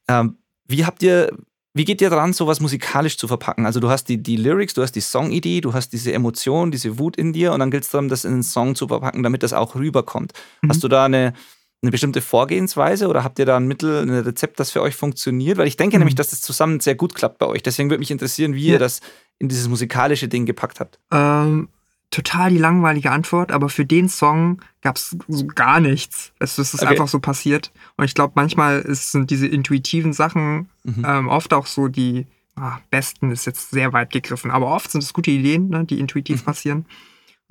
Ähm, 0.08 0.38
wie 0.68 0.86
habt 0.86 1.04
ihr, 1.04 1.32
wie 1.74 1.86
geht 1.86 2.02
ihr 2.02 2.10
dran, 2.10 2.32
sowas 2.34 2.60
musikalisch 2.60 3.18
zu 3.18 3.28
verpacken? 3.28 3.66
Also 3.66 3.80
du 3.80 3.90
hast 3.90 4.06
die, 4.10 4.22
die 4.22 4.38
Lyrics, 4.38 4.74
du 4.74 4.82
hast 4.82 4.94
die 4.94 5.02
Songidee, 5.02 5.62
du 5.62 5.74
hast 5.74 5.90
diese 5.90 6.14
Emotion, 6.14 6.72
diese 6.72 6.98
Wut 7.00 7.18
in 7.18 7.34
dir 7.34 7.52
und 7.54 7.60
dann 7.60 7.72
gilt 7.72 7.84
es 7.84 7.90
darum, 7.90 8.08
das 8.08 8.24
in 8.26 8.34
einen 8.34 8.44
Song 8.44 8.76
zu 8.76 8.88
verpacken, 8.88 9.24
damit 9.24 9.44
das 9.44 9.54
auch 9.54 9.76
rüberkommt. 9.76 10.32
Mhm. 10.62 10.70
Hast 10.70 10.84
du 10.84 10.88
da 10.88 11.06
eine, 11.06 11.34
eine 11.82 11.92
bestimmte 11.92 12.22
Vorgehensweise 12.22 13.08
oder 13.10 13.24
habt 13.24 13.38
ihr 13.40 13.46
da 13.46 13.58
ein 13.58 13.68
Mittel, 13.68 14.02
ein 14.02 14.10
Rezept, 14.10 14.60
das 14.60 14.72
für 14.72 14.82
euch 14.82 14.96
funktioniert? 14.96 15.58
Weil 15.58 15.68
ich 15.68 15.76
denke 15.78 15.98
Mhm. 15.98 16.02
nämlich, 16.02 16.16
dass 16.16 16.30
das 16.30 16.42
zusammen 16.42 16.80
sehr 16.80 16.96
gut 16.96 17.14
klappt 17.14 17.40
bei 17.40 17.46
euch. 17.46 17.62
Deswegen 17.62 17.90
würde 17.90 18.00
mich 18.00 18.12
interessieren, 18.12 18.56
wie 18.56 18.68
Ja. 18.68 18.74
ihr 18.74 18.80
das 18.80 19.02
in 19.38 19.50
dieses 19.50 19.68
musikalische 19.68 20.30
Ding 20.30 20.46
gepackt 20.46 20.80
habt. 20.80 20.98
Ähm, 21.12 21.68
total 22.16 22.50
die 22.50 22.58
langweilige 22.58 23.12
Antwort, 23.12 23.52
aber 23.52 23.68
für 23.70 23.86
den 23.86 24.08
Song 24.10 24.62
gab 24.82 24.96
es 24.96 25.18
so 25.28 25.46
gar 25.48 25.80
nichts. 25.80 26.32
Es, 26.40 26.58
es 26.58 26.74
ist 26.74 26.82
Okay. 26.82 26.92
einfach 26.92 27.08
so 27.10 27.20
passiert. 27.20 27.72
Und 27.98 28.06
ich 28.06 28.16
glaube, 28.16 28.34
manchmal 28.36 28.80
ist, 28.80 29.12
sind 29.12 29.30
diese 29.32 29.48
intuitiven 29.48 30.14
Sachen 30.14 30.70
Mhm. 30.84 31.06
ähm, 31.06 31.28
oft 31.28 31.54
auch 31.54 31.66
so 31.68 31.88
die 31.88 32.26
ah, 32.56 32.80
besten, 32.90 33.32
ist 33.32 33.46
jetzt 33.46 33.72
sehr 33.72 33.92
weit 33.92 34.12
gegriffen, 34.12 34.50
aber 34.50 34.68
oft 34.68 34.90
sind 34.90 35.04
es 35.04 35.12
gute 35.12 35.30
Ideen, 35.32 35.68
ne, 35.68 35.84
die 35.84 36.00
intuitiv 36.00 36.42
Mhm. 36.42 36.46
passieren. 36.46 36.86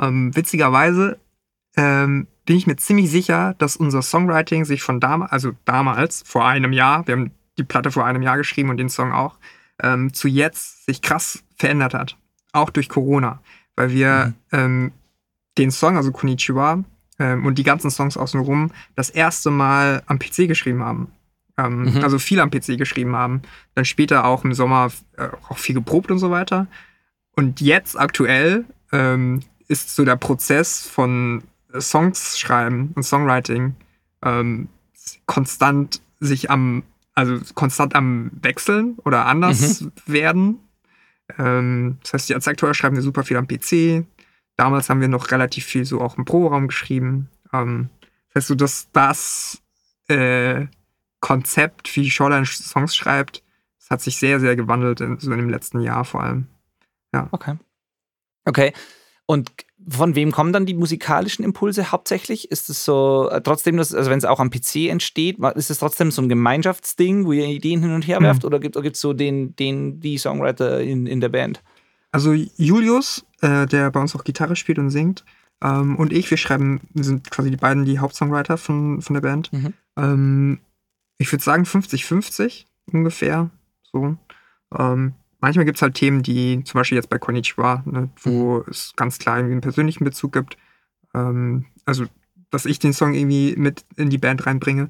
Ähm, 0.00 0.34
witzigerweise 0.34 1.18
ähm, 1.76 2.26
bin 2.46 2.56
ich 2.56 2.66
mir 2.66 2.76
ziemlich 2.76 3.10
sicher, 3.10 3.54
dass 3.58 3.76
unser 3.76 4.00
Songwriting 4.00 4.64
sich 4.64 4.82
von 4.82 5.00
damals, 5.00 5.30
also 5.32 5.52
damals, 5.66 6.22
vor 6.26 6.46
einem 6.46 6.72
Jahr, 6.72 7.06
wir 7.06 7.16
haben 7.16 7.30
die 7.58 7.64
Platte 7.64 7.90
vor 7.90 8.06
einem 8.06 8.22
Jahr 8.22 8.36
geschrieben 8.38 8.70
und 8.70 8.78
den 8.78 8.88
Song 8.88 9.12
auch, 9.12 9.36
ähm, 9.82 10.12
zu 10.14 10.28
jetzt 10.28 10.86
sich 10.86 11.02
krass 11.02 11.42
verändert 11.56 11.92
hat. 11.94 12.16
Auch 12.52 12.70
durch 12.70 12.88
Corona. 12.88 13.40
Weil 13.76 13.90
wir 13.90 14.34
ähm, 14.52 14.92
den 15.58 15.70
Song, 15.70 15.96
also 15.96 16.12
Konnichiwa, 16.12 16.84
ähm, 17.18 17.46
und 17.46 17.58
die 17.58 17.62
ganzen 17.62 17.90
Songs 17.90 18.16
außenrum 18.16 18.70
das 18.96 19.10
erste 19.10 19.50
Mal 19.50 20.02
am 20.06 20.18
PC 20.18 20.48
geschrieben 20.48 20.82
haben. 20.82 21.08
Ähm, 21.56 21.94
Mhm. 21.94 22.02
Also 22.02 22.18
viel 22.18 22.40
am 22.40 22.50
PC 22.50 22.76
geschrieben 22.76 23.14
haben. 23.14 23.42
Dann 23.74 23.84
später 23.84 24.24
auch 24.24 24.44
im 24.44 24.54
Sommer 24.54 24.90
äh, 25.16 25.28
auch 25.48 25.58
viel 25.58 25.74
geprobt 25.74 26.10
und 26.10 26.18
so 26.18 26.30
weiter. 26.30 26.66
Und 27.36 27.60
jetzt 27.60 27.98
aktuell 27.98 28.64
ähm, 28.92 29.40
ist 29.68 29.94
so 29.94 30.04
der 30.04 30.16
Prozess 30.16 30.86
von 30.86 31.42
Songs 31.78 32.38
schreiben 32.38 32.92
und 32.94 33.02
Songwriting 33.02 33.74
ähm, 34.22 34.68
konstant 35.26 36.00
sich 36.20 36.50
am, 36.50 36.82
also 37.14 37.38
konstant 37.54 37.94
am 37.94 38.30
Wechseln 38.42 38.96
oder 39.04 39.26
anders 39.26 39.86
werden. 40.06 40.58
Ähm, 41.38 41.98
das 42.02 42.12
heißt, 42.12 42.28
jetzt 42.28 42.48
aktuell 42.48 42.74
schreiben 42.74 42.96
wir 42.96 43.02
super 43.02 43.24
viel 43.24 43.36
am 43.36 43.48
PC. 43.48 44.06
Damals 44.56 44.88
haben 44.88 45.00
wir 45.00 45.08
noch 45.08 45.30
relativ 45.30 45.64
viel 45.64 45.84
so 45.84 46.00
auch 46.00 46.16
im 46.16 46.24
Proberaum 46.24 46.68
geschrieben. 46.68 47.28
Ähm, 47.52 47.90
das 48.28 48.42
heißt, 48.42 48.48
so 48.48 48.54
dass 48.54 48.90
das 48.92 49.62
äh, 50.08 50.66
Konzept, 51.20 51.94
wie 51.96 52.10
Shoreline 52.10 52.46
Songs 52.46 52.94
schreibt, 52.94 53.42
das 53.78 53.90
hat 53.90 54.00
sich 54.00 54.16
sehr, 54.16 54.40
sehr 54.40 54.56
gewandelt, 54.56 55.00
in, 55.00 55.18
so 55.18 55.32
in 55.32 55.38
dem 55.38 55.50
letzten 55.50 55.80
Jahr 55.80 56.04
vor 56.04 56.22
allem. 56.22 56.46
Okay. 57.30 57.56
Okay. 58.44 58.72
Und 59.26 59.50
von 59.88 60.14
wem 60.14 60.32
kommen 60.32 60.52
dann 60.52 60.66
die 60.66 60.74
musikalischen 60.74 61.44
Impulse 61.44 61.90
hauptsächlich? 61.92 62.50
Ist 62.50 62.70
es 62.70 62.84
so, 62.84 63.28
äh, 63.30 63.40
trotzdem, 63.42 63.76
das, 63.76 63.94
also 63.94 64.10
wenn 64.10 64.18
es 64.18 64.24
auch 64.24 64.40
am 64.40 64.50
PC 64.50 64.88
entsteht, 64.88 65.38
ist 65.54 65.70
es 65.70 65.78
trotzdem 65.78 66.10
so 66.10 66.22
ein 66.22 66.28
Gemeinschaftsding, 66.28 67.26
wo 67.26 67.32
ihr 67.32 67.46
Ideen 67.46 67.82
hin 67.82 67.92
und 67.92 68.06
her 68.06 68.20
Mhm. 68.20 68.24
werft 68.24 68.44
oder 68.44 68.58
gibt 68.60 68.76
es 68.76 69.00
so 69.00 69.12
den, 69.12 69.54
den, 69.56 70.00
die 70.00 70.18
Songwriter 70.18 70.80
in, 70.80 71.06
in 71.06 71.20
der 71.20 71.28
Band? 71.28 71.62
Also 72.12 72.32
Julius, 72.32 73.24
äh, 73.40 73.66
der 73.66 73.90
bei 73.90 74.00
uns 74.00 74.14
auch 74.14 74.24
Gitarre 74.24 74.56
spielt 74.56 74.78
und 74.78 74.90
singt, 74.90 75.24
ähm, 75.62 75.96
und 75.96 76.12
ich, 76.12 76.30
wir 76.30 76.38
schreiben, 76.38 76.82
wir 76.92 77.04
sind 77.04 77.30
quasi 77.30 77.50
die 77.50 77.56
beiden 77.56 77.84
die 77.84 77.98
Hauptsongwriter 77.98 78.56
von, 78.58 79.00
von 79.02 79.14
der 79.14 79.20
Band. 79.20 79.52
Mhm. 79.52 79.72
Ähm, 79.96 80.58
ich 81.18 81.32
würde 81.32 81.42
sagen 81.44 81.64
50-50 81.64 82.64
ungefähr. 82.92 83.50
So. 83.92 84.16
Ähm, 84.76 85.14
manchmal 85.44 85.64
gibt 85.66 85.76
es 85.78 85.82
halt 85.82 85.94
Themen, 85.94 86.22
die 86.22 86.64
zum 86.64 86.78
Beispiel 86.78 86.96
jetzt 86.96 87.10
bei 87.10 87.18
Konnichiwa, 87.18 87.82
ne, 87.86 88.08
wo 88.22 88.64
es 88.68 88.92
ganz 88.96 89.18
klar 89.18 89.36
irgendwie 89.36 89.52
einen 89.52 89.60
persönlichen 89.60 90.04
Bezug 90.04 90.32
gibt. 90.32 90.56
Ähm, 91.14 91.66
also, 91.84 92.06
dass 92.50 92.64
ich 92.66 92.78
den 92.78 92.92
Song 92.92 93.14
irgendwie 93.14 93.54
mit 93.56 93.84
in 93.96 94.10
die 94.10 94.18
Band 94.18 94.46
reinbringe. 94.46 94.88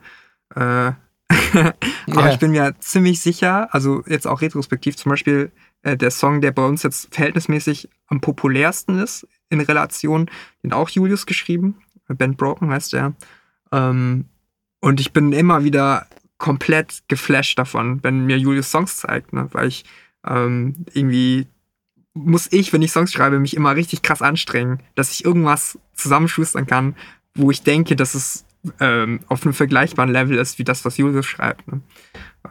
Äh, 0.55 0.61
aber 0.61 1.75
Ja. 2.07 2.31
ich 2.31 2.39
bin 2.39 2.53
mir 2.53 2.75
ziemlich 2.79 3.21
sicher, 3.21 3.75
also 3.75 4.05
jetzt 4.07 4.27
auch 4.27 4.43
retrospektiv, 4.43 4.97
zum 4.97 5.11
Beispiel 5.11 5.51
äh, 5.83 5.97
der 5.97 6.11
Song, 6.11 6.41
der 6.41 6.53
bei 6.53 6.65
uns 6.65 6.83
jetzt 6.83 7.13
verhältnismäßig 7.15 7.89
am 8.07 8.21
populärsten 8.21 8.99
ist 8.99 9.27
in 9.51 9.61
Relation, 9.61 10.31
den 10.63 10.73
auch 10.73 10.89
Julius 10.89 11.27
geschrieben. 11.27 11.79
Band 12.09 12.37
Broken 12.37 12.71
heißt 12.71 12.93
der. 12.93 13.15
Ähm, 13.73 14.27
und 14.81 15.01
ich 15.01 15.13
bin 15.13 15.33
immer 15.33 15.65
wieder 15.65 16.07
komplett 16.39 17.03
geflasht 17.09 17.59
davon, 17.59 18.03
wenn 18.05 18.27
mir 18.27 18.39
Julius 18.39 18.71
Songs 18.71 18.99
zeigt, 18.99 19.33
ne? 19.33 19.49
weil 19.53 19.69
ich 19.69 19.85
ähm, 20.27 20.87
irgendwie 20.93 21.47
muss 22.15 22.51
ich, 22.53 22.73
wenn 22.73 22.83
ich 22.83 22.93
Songs 22.93 23.13
schreibe, 23.13 23.39
mich 23.41 23.57
immer 23.57 23.75
richtig 23.75 24.03
krass 24.03 24.23
anstrengen, 24.23 24.81
dass 24.95 25.13
ich 25.13 25.25
irgendwas 25.25 25.79
zusammenschustern 25.95 26.67
kann, 26.67 26.95
wo 27.35 27.51
ich 27.51 27.63
denke, 27.63 27.97
dass 27.97 28.15
es 28.15 28.45
ähm, 28.81 29.21
auf 29.29 29.43
einem 29.43 29.53
vergleichbaren 29.53 30.11
Level 30.11 30.39
ist 30.39 30.59
wie 30.59 30.65
das, 30.65 30.85
was 30.85 30.97
Julius 30.97 31.27
schreibt. 31.27 31.67
Ne? 31.69 31.81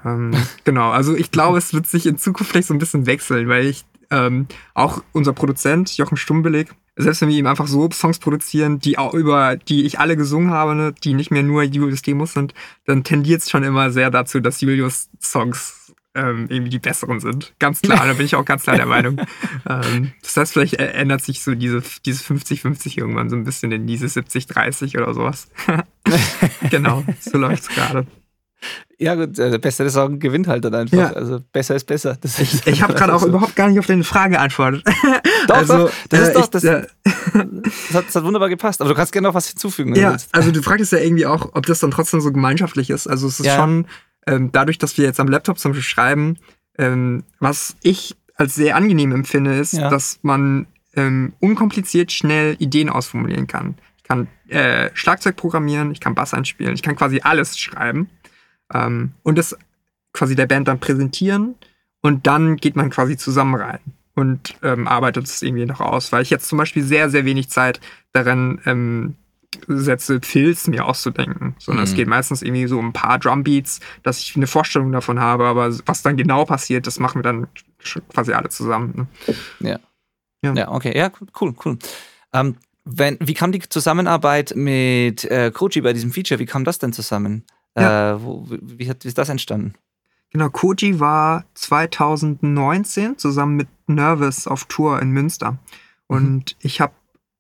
Ähm, 0.05 0.31
genau, 0.63 0.91
also 0.91 1.15
ich 1.15 1.31
glaube, 1.31 1.57
es 1.57 1.73
wird 1.73 1.87
sich 1.87 2.05
in 2.05 2.17
Zukunft 2.17 2.51
vielleicht 2.51 2.67
so 2.67 2.73
ein 2.73 2.79
bisschen 2.79 3.05
wechseln, 3.05 3.47
weil 3.47 3.65
ich 3.65 3.85
ähm, 4.11 4.47
auch 4.73 5.03
unser 5.13 5.33
Produzent 5.33 5.97
Jochen 5.97 6.17
Stumbelig, 6.17 6.69
selbst 6.95 7.21
wenn 7.21 7.29
wir 7.29 7.37
ihm 7.37 7.47
einfach 7.47 7.67
so 7.67 7.89
Songs 7.89 8.19
produzieren, 8.19 8.79
die 8.79 8.99
auch 8.99 9.15
über 9.15 9.55
die 9.55 9.85
ich 9.85 9.99
alle 9.99 10.15
gesungen 10.15 10.51
habe, 10.51 10.75
ne, 10.75 10.93
die 11.03 11.15
nicht 11.15 11.31
mehr 11.31 11.41
nur 11.41 11.63
Julius 11.63 12.03
Demos 12.03 12.33
sind, 12.33 12.53
dann 12.85 13.03
tendiert 13.03 13.41
es 13.41 13.49
schon 13.49 13.63
immer 13.63 13.89
sehr 13.89 14.11
dazu, 14.11 14.39
dass 14.39 14.61
Julius 14.61 15.09
Songs 15.19 15.82
ähm, 16.15 16.47
irgendwie 16.49 16.69
die 16.69 16.79
besseren 16.79 17.19
sind. 17.19 17.53
Ganz 17.59 17.81
klar, 17.81 18.05
da 18.05 18.13
bin 18.13 18.25
ich 18.25 18.35
auch 18.35 18.45
ganz 18.45 18.63
klar 18.63 18.75
der 18.75 18.85
Meinung. 18.85 19.19
ähm, 19.69 20.13
das 20.21 20.37
heißt, 20.37 20.53
vielleicht 20.53 20.75
ändert 20.75 21.23
sich 21.23 21.41
so 21.41 21.55
diese, 21.55 21.81
dieses 22.05 22.25
50-50 22.25 22.97
irgendwann 22.97 23.29
so 23.29 23.35
ein 23.35 23.43
bisschen 23.43 23.71
in 23.71 23.87
diese 23.87 24.05
70-30 24.05 24.97
oder 24.97 25.13
sowas. 25.13 25.49
genau, 26.69 27.03
so 27.19 27.37
läuft 27.37 27.63
es 27.63 27.69
gerade. 27.69 28.05
Ja, 28.97 29.15
gut, 29.15 29.37
der 29.37 29.57
bessere 29.57 29.89
Song 29.89 30.19
gewinnt 30.19 30.47
halt 30.47 30.63
dann 30.63 30.73
einfach. 30.75 30.97
Ja. 30.97 31.11
Also 31.11 31.41
besser 31.51 31.75
ist 31.75 31.85
besser. 31.85 32.17
Das 32.21 32.39
ich 32.39 32.65
ich 32.65 32.81
habe 32.81 32.93
gerade 32.95 33.13
auch 33.13 33.19
so. 33.19 33.27
überhaupt 33.27 33.55
gar 33.55 33.67
nicht 33.67 33.79
auf 33.79 33.87
deine 33.87 34.05
Frage 34.05 34.35
geantwortet. 34.35 34.83
Doch, 35.47 35.55
also, 35.55 35.89
das 36.07 36.19
äh, 36.19 36.23
ist 36.27 36.35
doch, 36.35 36.47
das, 36.47 36.63
äh, 36.63 36.87
das, 37.03 37.43
hat, 37.93 38.05
das, 38.07 38.15
hat, 38.15 38.23
wunderbar 38.23 38.47
gepasst. 38.47 38.79
Aber 38.79 38.89
du 38.89 38.95
kannst 38.95 39.11
gerne 39.11 39.27
noch 39.27 39.35
was 39.35 39.49
hinzufügen. 39.49 39.95
Ja, 39.95 40.15
also 40.31 40.51
du 40.51 40.61
fragst 40.61 40.93
ja 40.93 40.99
irgendwie 40.99 41.25
auch, 41.25 41.49
ob 41.53 41.65
das 41.65 41.79
dann 41.79 41.91
trotzdem 41.91 42.21
so 42.21 42.31
gemeinschaftlich 42.31 42.89
ist. 42.89 43.07
Also 43.07 43.27
es 43.27 43.41
ist 43.41 43.45
ja. 43.45 43.57
schon, 43.57 43.87
ähm, 44.27 44.51
dadurch, 44.51 44.77
dass 44.77 44.97
wir 44.97 45.05
jetzt 45.05 45.19
am 45.19 45.27
Laptop 45.27 45.59
zum 45.59 45.71
Beispiel 45.71 45.83
schreiben, 45.83 46.37
ähm, 46.77 47.23
was 47.39 47.75
ich 47.81 48.15
als 48.35 48.55
sehr 48.55 48.75
angenehm 48.75 49.11
empfinde, 49.11 49.55
ist, 49.55 49.73
ja. 49.73 49.89
dass 49.89 50.19
man 50.21 50.67
ähm, 50.95 51.33
unkompliziert 51.39 52.11
schnell 52.11 52.55
Ideen 52.59 52.89
ausformulieren 52.89 53.47
kann. 53.47 53.75
Ich 53.97 54.03
kann 54.03 54.27
äh, 54.47 54.89
Schlagzeug 54.93 55.35
programmieren, 55.35 55.91
ich 55.91 55.99
kann 55.99 56.15
Bass 56.15 56.33
einspielen, 56.33 56.73
ich 56.73 56.81
kann 56.81 56.95
quasi 56.95 57.21
alles 57.23 57.57
schreiben 57.57 58.09
ähm, 58.73 59.13
und 59.23 59.37
das 59.37 59.55
quasi 60.13 60.35
der 60.35 60.45
Band 60.45 60.67
dann 60.67 60.79
präsentieren 60.79 61.55
und 62.01 62.27
dann 62.27 62.57
geht 62.57 62.75
man 62.75 62.89
quasi 62.89 63.17
zusammen 63.17 63.55
rein 63.55 63.79
und 64.15 64.55
ähm, 64.61 64.87
arbeitet 64.87 65.25
es 65.25 65.41
irgendwie 65.41 65.65
noch 65.65 65.79
aus, 65.79 66.11
weil 66.11 66.21
ich 66.21 66.29
jetzt 66.29 66.47
zum 66.47 66.57
Beispiel 66.57 66.83
sehr, 66.83 67.09
sehr 67.09 67.25
wenig 67.25 67.49
Zeit 67.49 67.79
daran 68.11 68.61
ähm, 68.65 69.15
setze, 69.67 70.19
Filz 70.21 70.67
mir 70.67 70.85
auszudenken, 70.85 71.55
sondern 71.59 71.85
mhm. 71.85 71.91
es 71.91 71.95
geht 71.95 72.07
meistens 72.07 72.41
irgendwie 72.41 72.67
so 72.67 72.79
um 72.79 72.87
ein 72.87 72.93
paar 72.93 73.19
Drumbeats, 73.19 73.79
dass 74.03 74.19
ich 74.19 74.35
eine 74.35 74.47
Vorstellung 74.47 74.91
davon 74.91 75.19
habe, 75.19 75.45
aber 75.45 75.71
was 75.85 76.01
dann 76.01 76.17
genau 76.17 76.45
passiert, 76.45 76.87
das 76.87 76.99
machen 76.99 77.19
wir 77.19 77.23
dann 77.23 77.47
quasi 78.09 78.33
alle 78.33 78.49
zusammen. 78.49 79.07
Ne? 79.27 79.37
Ja. 79.69 79.79
ja. 80.41 80.53
Ja, 80.53 80.71
okay, 80.71 80.97
ja, 80.97 81.11
cool, 81.39 81.53
cool. 81.65 81.77
Ähm, 82.33 82.55
wenn, 82.85 83.17
wie 83.21 83.33
kam 83.33 83.51
die 83.51 83.59
Zusammenarbeit 83.59 84.53
mit 84.55 85.23
äh, 85.25 85.51
Koji 85.51 85.81
bei 85.81 85.93
diesem 85.93 86.11
Feature? 86.11 86.39
Wie 86.39 86.45
kam 86.45 86.65
das 86.65 86.79
denn 86.79 86.91
zusammen? 86.91 87.45
Ja. 87.77 88.13
Äh, 88.13 88.23
wo, 88.23 88.45
wie, 88.49 88.89
hat, 88.89 89.03
wie 89.03 89.07
ist 89.07 89.17
das 89.17 89.29
entstanden? 89.29 89.73
Genau, 90.31 90.49
Koji 90.49 90.99
war 90.99 91.45
2019 91.53 93.17
zusammen 93.17 93.55
mit 93.55 93.67
Nervous 93.87 94.47
auf 94.47 94.65
Tour 94.65 95.01
in 95.01 95.11
Münster. 95.11 95.59
Und 96.07 96.55
mhm. 96.55 96.59
ich 96.61 96.81
habe 96.81 96.93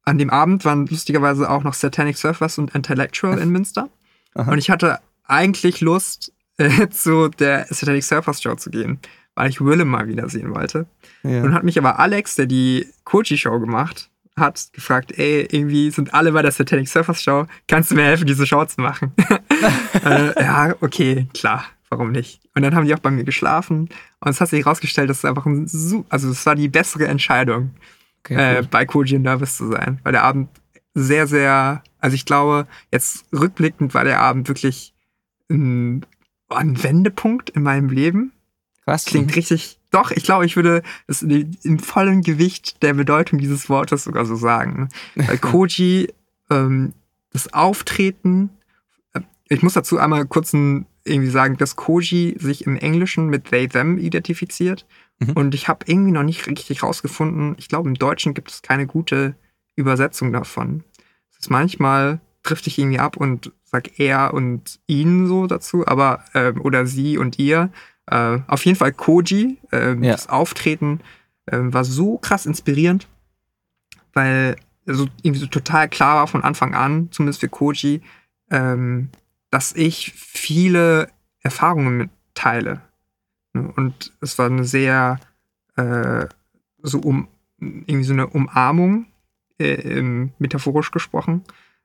an 0.05 0.17
dem 0.17 0.29
Abend 0.29 0.65
waren 0.65 0.85
lustigerweise 0.87 1.49
auch 1.49 1.63
noch 1.63 1.73
Satanic 1.73 2.17
Surfers 2.17 2.57
und 2.57 2.75
Intellectual 2.75 3.37
in 3.39 3.49
Münster. 3.49 3.89
Aha. 4.35 4.51
Und 4.51 4.57
ich 4.57 4.69
hatte 4.69 4.99
eigentlich 5.25 5.81
Lust, 5.81 6.33
äh, 6.57 6.89
zu 6.89 7.29
der 7.29 7.65
Satanic 7.69 8.03
Surfers 8.03 8.41
Show 8.41 8.55
zu 8.55 8.69
gehen, 8.69 8.99
weil 9.35 9.49
ich 9.49 9.61
Willem 9.61 9.87
mal 9.87 10.07
wiedersehen 10.07 10.53
wollte. 10.53 10.85
Ja. 11.23 11.43
Und 11.43 11.53
hat 11.53 11.63
mich 11.63 11.77
aber 11.77 11.99
Alex, 11.99 12.35
der 12.35 12.45
die 12.45 12.87
Koji 13.05 13.37
Show 13.37 13.59
gemacht 13.59 14.09
hat, 14.35 14.69
gefragt, 14.73 15.11
ey, 15.17 15.47
irgendwie 15.51 15.91
sind 15.91 16.13
alle 16.13 16.31
bei 16.31 16.41
der 16.41 16.51
Satanic 16.51 16.87
Surfers 16.87 17.21
Show, 17.21 17.45
kannst 17.67 17.91
du 17.91 17.95
mir 17.95 18.03
helfen, 18.03 18.25
diese 18.25 18.47
Show 18.47 18.65
zu 18.65 18.81
machen? 18.81 19.13
äh, 20.05 20.41
ja, 20.41 20.73
okay, 20.81 21.27
klar, 21.33 21.65
warum 21.89 22.11
nicht? 22.11 22.41
Und 22.55 22.63
dann 22.63 22.75
haben 22.75 22.85
die 22.85 22.93
auch 22.95 22.99
bei 22.99 23.11
mir 23.11 23.23
geschlafen 23.23 23.89
und 24.19 24.29
es 24.29 24.41
hat 24.41 24.49
sich 24.49 24.65
herausgestellt, 24.65 25.09
dass 25.09 25.19
es 25.19 25.25
einfach 25.25 25.45
ein, 25.45 25.69
also 26.09 26.29
es 26.29 26.45
war 26.45 26.55
die 26.55 26.67
bessere 26.67 27.07
Entscheidung, 27.07 27.71
okay, 28.23 28.59
äh, 28.59 28.67
bei 28.69 28.85
Koji 28.85 29.19
Nervous 29.19 29.57
zu 29.57 29.69
sein, 29.69 29.99
weil 30.03 30.11
der 30.11 30.23
Abend 30.23 30.49
sehr, 30.93 31.27
sehr, 31.27 31.83
also 31.99 32.15
ich 32.15 32.25
glaube, 32.25 32.67
jetzt 32.91 33.25
rückblickend 33.33 33.93
war 33.93 34.03
der 34.03 34.19
Abend 34.19 34.47
wirklich 34.47 34.93
ein, 35.49 36.05
ein 36.49 36.83
Wendepunkt 36.83 37.49
in 37.51 37.63
meinem 37.63 37.89
Leben. 37.89 38.31
Was? 38.85 39.05
Klingt 39.05 39.35
richtig 39.35 39.79
doch, 39.93 40.09
ich 40.09 40.23
glaube, 40.23 40.45
ich 40.45 40.55
würde 40.55 40.81
es 41.05 41.21
im 41.21 41.79
vollen 41.79 42.23
Gewicht 42.23 42.81
der 42.81 42.95
Bedeutung 42.95 43.37
dieses 43.37 43.69
Wortes 43.69 44.03
sogar 44.03 44.25
so 44.25 44.35
sagen. 44.35 44.89
Weil 45.13 45.37
Koji, 45.39 46.11
ähm, 46.49 46.93
das 47.31 47.53
Auftreten, 47.53 48.49
äh, 49.13 49.21
ich 49.49 49.61
muss 49.61 49.73
dazu 49.73 49.99
einmal 49.99 50.25
kurz 50.25 50.51
ein, 50.53 50.87
irgendwie 51.05 51.29
sagen, 51.29 51.57
dass 51.57 51.75
Koji 51.75 52.37
sich 52.39 52.65
im 52.65 52.75
Englischen 52.75 53.27
mit 53.27 53.51
they, 53.51 53.67
them 53.67 53.99
identifiziert. 53.99 54.87
Mhm. 55.27 55.33
Und 55.33 55.55
ich 55.55 55.67
habe 55.67 55.85
irgendwie 55.87 56.11
noch 56.11 56.23
nicht 56.23 56.47
richtig 56.47 56.83
rausgefunden, 56.83 57.55
ich 57.57 57.67
glaube, 57.67 57.89
im 57.89 57.95
Deutschen 57.95 58.33
gibt 58.33 58.51
es 58.51 58.61
keine 58.61 58.87
gute 58.87 59.35
Übersetzung 59.75 60.31
davon. 60.31 60.83
Es 61.31 61.39
ist 61.39 61.49
manchmal 61.49 62.19
trifft 62.43 62.67
ich 62.67 62.77
irgendwie 62.77 62.99
ab 62.99 63.17
und 63.17 63.51
sag 63.63 63.99
er 63.99 64.33
und 64.33 64.79
ihn 64.85 65.27
so 65.27 65.47
dazu, 65.47 65.87
aber 65.87 66.23
ähm, 66.33 66.61
oder 66.61 66.85
sie 66.85 67.17
und 67.17 67.39
ihr. 67.39 67.71
Äh, 68.05 68.39
auf 68.47 68.65
jeden 68.65 68.77
Fall 68.77 68.91
Koji, 68.91 69.57
äh, 69.71 69.95
ja. 69.95 70.11
das 70.11 70.27
Auftreten 70.27 70.99
äh, 71.45 71.57
war 71.61 71.85
so 71.85 72.17
krass 72.17 72.45
inspirierend, 72.45 73.07
weil 74.13 74.57
so 74.85 75.07
irgendwie 75.21 75.39
so 75.39 75.47
total 75.47 75.87
klar 75.87 76.17
war 76.17 76.27
von 76.27 76.43
Anfang 76.43 76.75
an, 76.75 77.09
zumindest 77.11 77.39
für 77.39 77.47
Koji, 77.47 78.01
ähm, 78.51 79.09
dass 79.49 79.73
ich 79.73 80.11
viele 80.15 81.07
Erfahrungen 81.41 81.97
mitteile. 81.97 82.81
Und 83.53 84.13
es 84.21 84.37
war 84.37 84.47
eine 84.47 84.65
sehr 84.65 85.19
äh, 85.75 86.25
so 86.81 86.99
um 86.99 87.27
irgendwie 87.59 88.03
so 88.03 88.13
eine 88.13 88.27
Umarmung, 88.27 89.05
äh, 89.59 90.01
metaphorisch 90.37 90.91
gesprochen. 90.91 91.43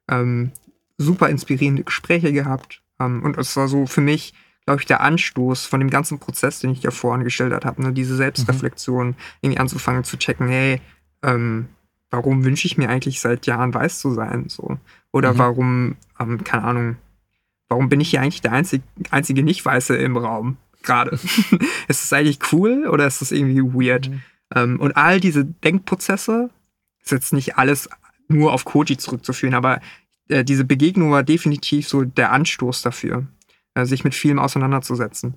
Ähm, 0.09 0.53
super 0.97 1.29
inspirierende 1.29 1.85
Gespräche 1.85 2.33
gehabt. 2.33 2.83
Ähm, 2.99 3.23
und 3.23 3.39
es 3.39 3.57
war 3.57 3.69
so 3.69 3.87
für 3.87 4.01
mich 4.01 4.35
glaube 4.69 4.83
ich, 4.83 4.87
der 4.87 5.01
Anstoß 5.01 5.65
von 5.65 5.81
dem 5.81 5.89
ganzen 5.89 6.19
Prozess, 6.19 6.61
den 6.61 6.69
ich 6.69 6.83
ja 6.83 6.91
vorhin 6.91 7.25
geschildert 7.25 7.65
habe, 7.65 7.81
ne? 7.81 7.95
diese 7.95 8.15
Selbstreflexion, 8.17 9.07
mhm. 9.07 9.15
irgendwie 9.41 9.61
anzufangen 9.61 10.05
zu 10.05 10.19
checken, 10.19 10.47
hey, 10.47 10.83
ähm, 11.23 11.69
warum 12.11 12.45
wünsche 12.45 12.67
ich 12.67 12.77
mir 12.77 12.91
eigentlich 12.91 13.23
seit 13.23 13.47
Jahren 13.47 13.73
weiß 13.73 13.99
zu 13.99 14.13
sein? 14.13 14.51
So? 14.51 14.77
Oder 15.11 15.33
mhm. 15.33 15.39
warum, 15.39 15.97
ähm, 16.21 16.45
keine 16.45 16.65
Ahnung, 16.65 16.97
warum 17.71 17.89
bin 17.89 18.03
ich 18.03 18.11
hier 18.11 18.21
eigentlich 18.21 18.43
der 18.43 18.53
einzig, 18.53 18.83
einzige 19.11 19.43
Nicht-Weiße 19.43 19.97
im 19.97 20.19
Raum 20.19 20.59
gerade? 20.83 21.13
ist 21.89 22.05
es 22.05 22.13
eigentlich 22.13 22.39
cool 22.53 22.87
oder 22.87 23.07
ist 23.07 23.21
das 23.21 23.33
irgendwie 23.33 23.63
weird? 23.63 24.09
Mhm. 24.09 24.23
Ähm, 24.55 24.81
und 24.81 24.97
all 24.97 25.21
diese 25.21 25.45
Denkprozesse, 25.45 26.51
ist 27.03 27.13
jetzt 27.13 27.33
nicht 27.33 27.57
alles 27.57 27.89
nur 28.29 28.53
auf 28.53 28.65
Koji 28.65 28.97
zurückzuführen, 28.97 29.55
aber 29.55 29.81
äh, 30.29 30.45
diese 30.45 30.65
Begegnung 30.65 31.11
war 31.11 31.23
definitiv 31.23 31.89
so 31.89 32.05
der 32.05 32.33
Anstoß 32.33 32.83
dafür. 32.83 33.27
Äh, 33.79 33.87
sich 33.87 34.03
mit 34.03 34.15
vielem 34.15 34.39
auseinanderzusetzen. 34.39 35.35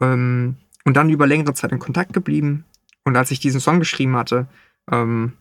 Ähm, 0.00 0.56
und 0.84 0.96
dann 0.96 1.10
über 1.10 1.26
längere 1.26 1.54
Zeit 1.54 1.70
in 1.70 1.78
Kontakt 1.78 2.12
geblieben. 2.12 2.64
Und 3.04 3.16
als 3.16 3.30
ich 3.30 3.38
diesen 3.38 3.60
Song 3.60 3.78
geschrieben 3.78 4.16
hatte, 4.16 4.48
ähm, 4.90 5.34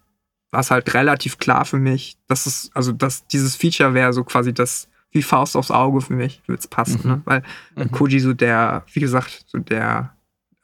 war 0.52 0.60
es 0.60 0.70
halt 0.70 0.94
relativ 0.94 1.40
klar 1.40 1.66
für 1.66 1.78
mich, 1.78 2.18
dass 2.28 2.46
es, 2.46 2.70
also 2.76 2.92
dass 2.92 3.26
dieses 3.26 3.56
Feature 3.56 3.94
wäre 3.96 4.14
so 4.14 4.24
quasi 4.24 4.54
das 4.54 4.88
wie 5.14 5.22
Faust 5.22 5.56
aufs 5.56 5.72
Auge 5.72 6.02
für 6.02 6.14
mich, 6.14 6.42
würde 6.48 6.60
es 6.60 6.68
passen, 6.68 7.00
mhm. 7.04 7.10
ne? 7.10 7.22
Weil 7.26 7.44
mhm. 7.76 7.92
Koji 7.92 8.20
so 8.20 8.34
der, 8.34 8.84
wie 8.92 9.00
gesagt, 9.00 9.46
so 9.48 9.60
der, 9.60 10.14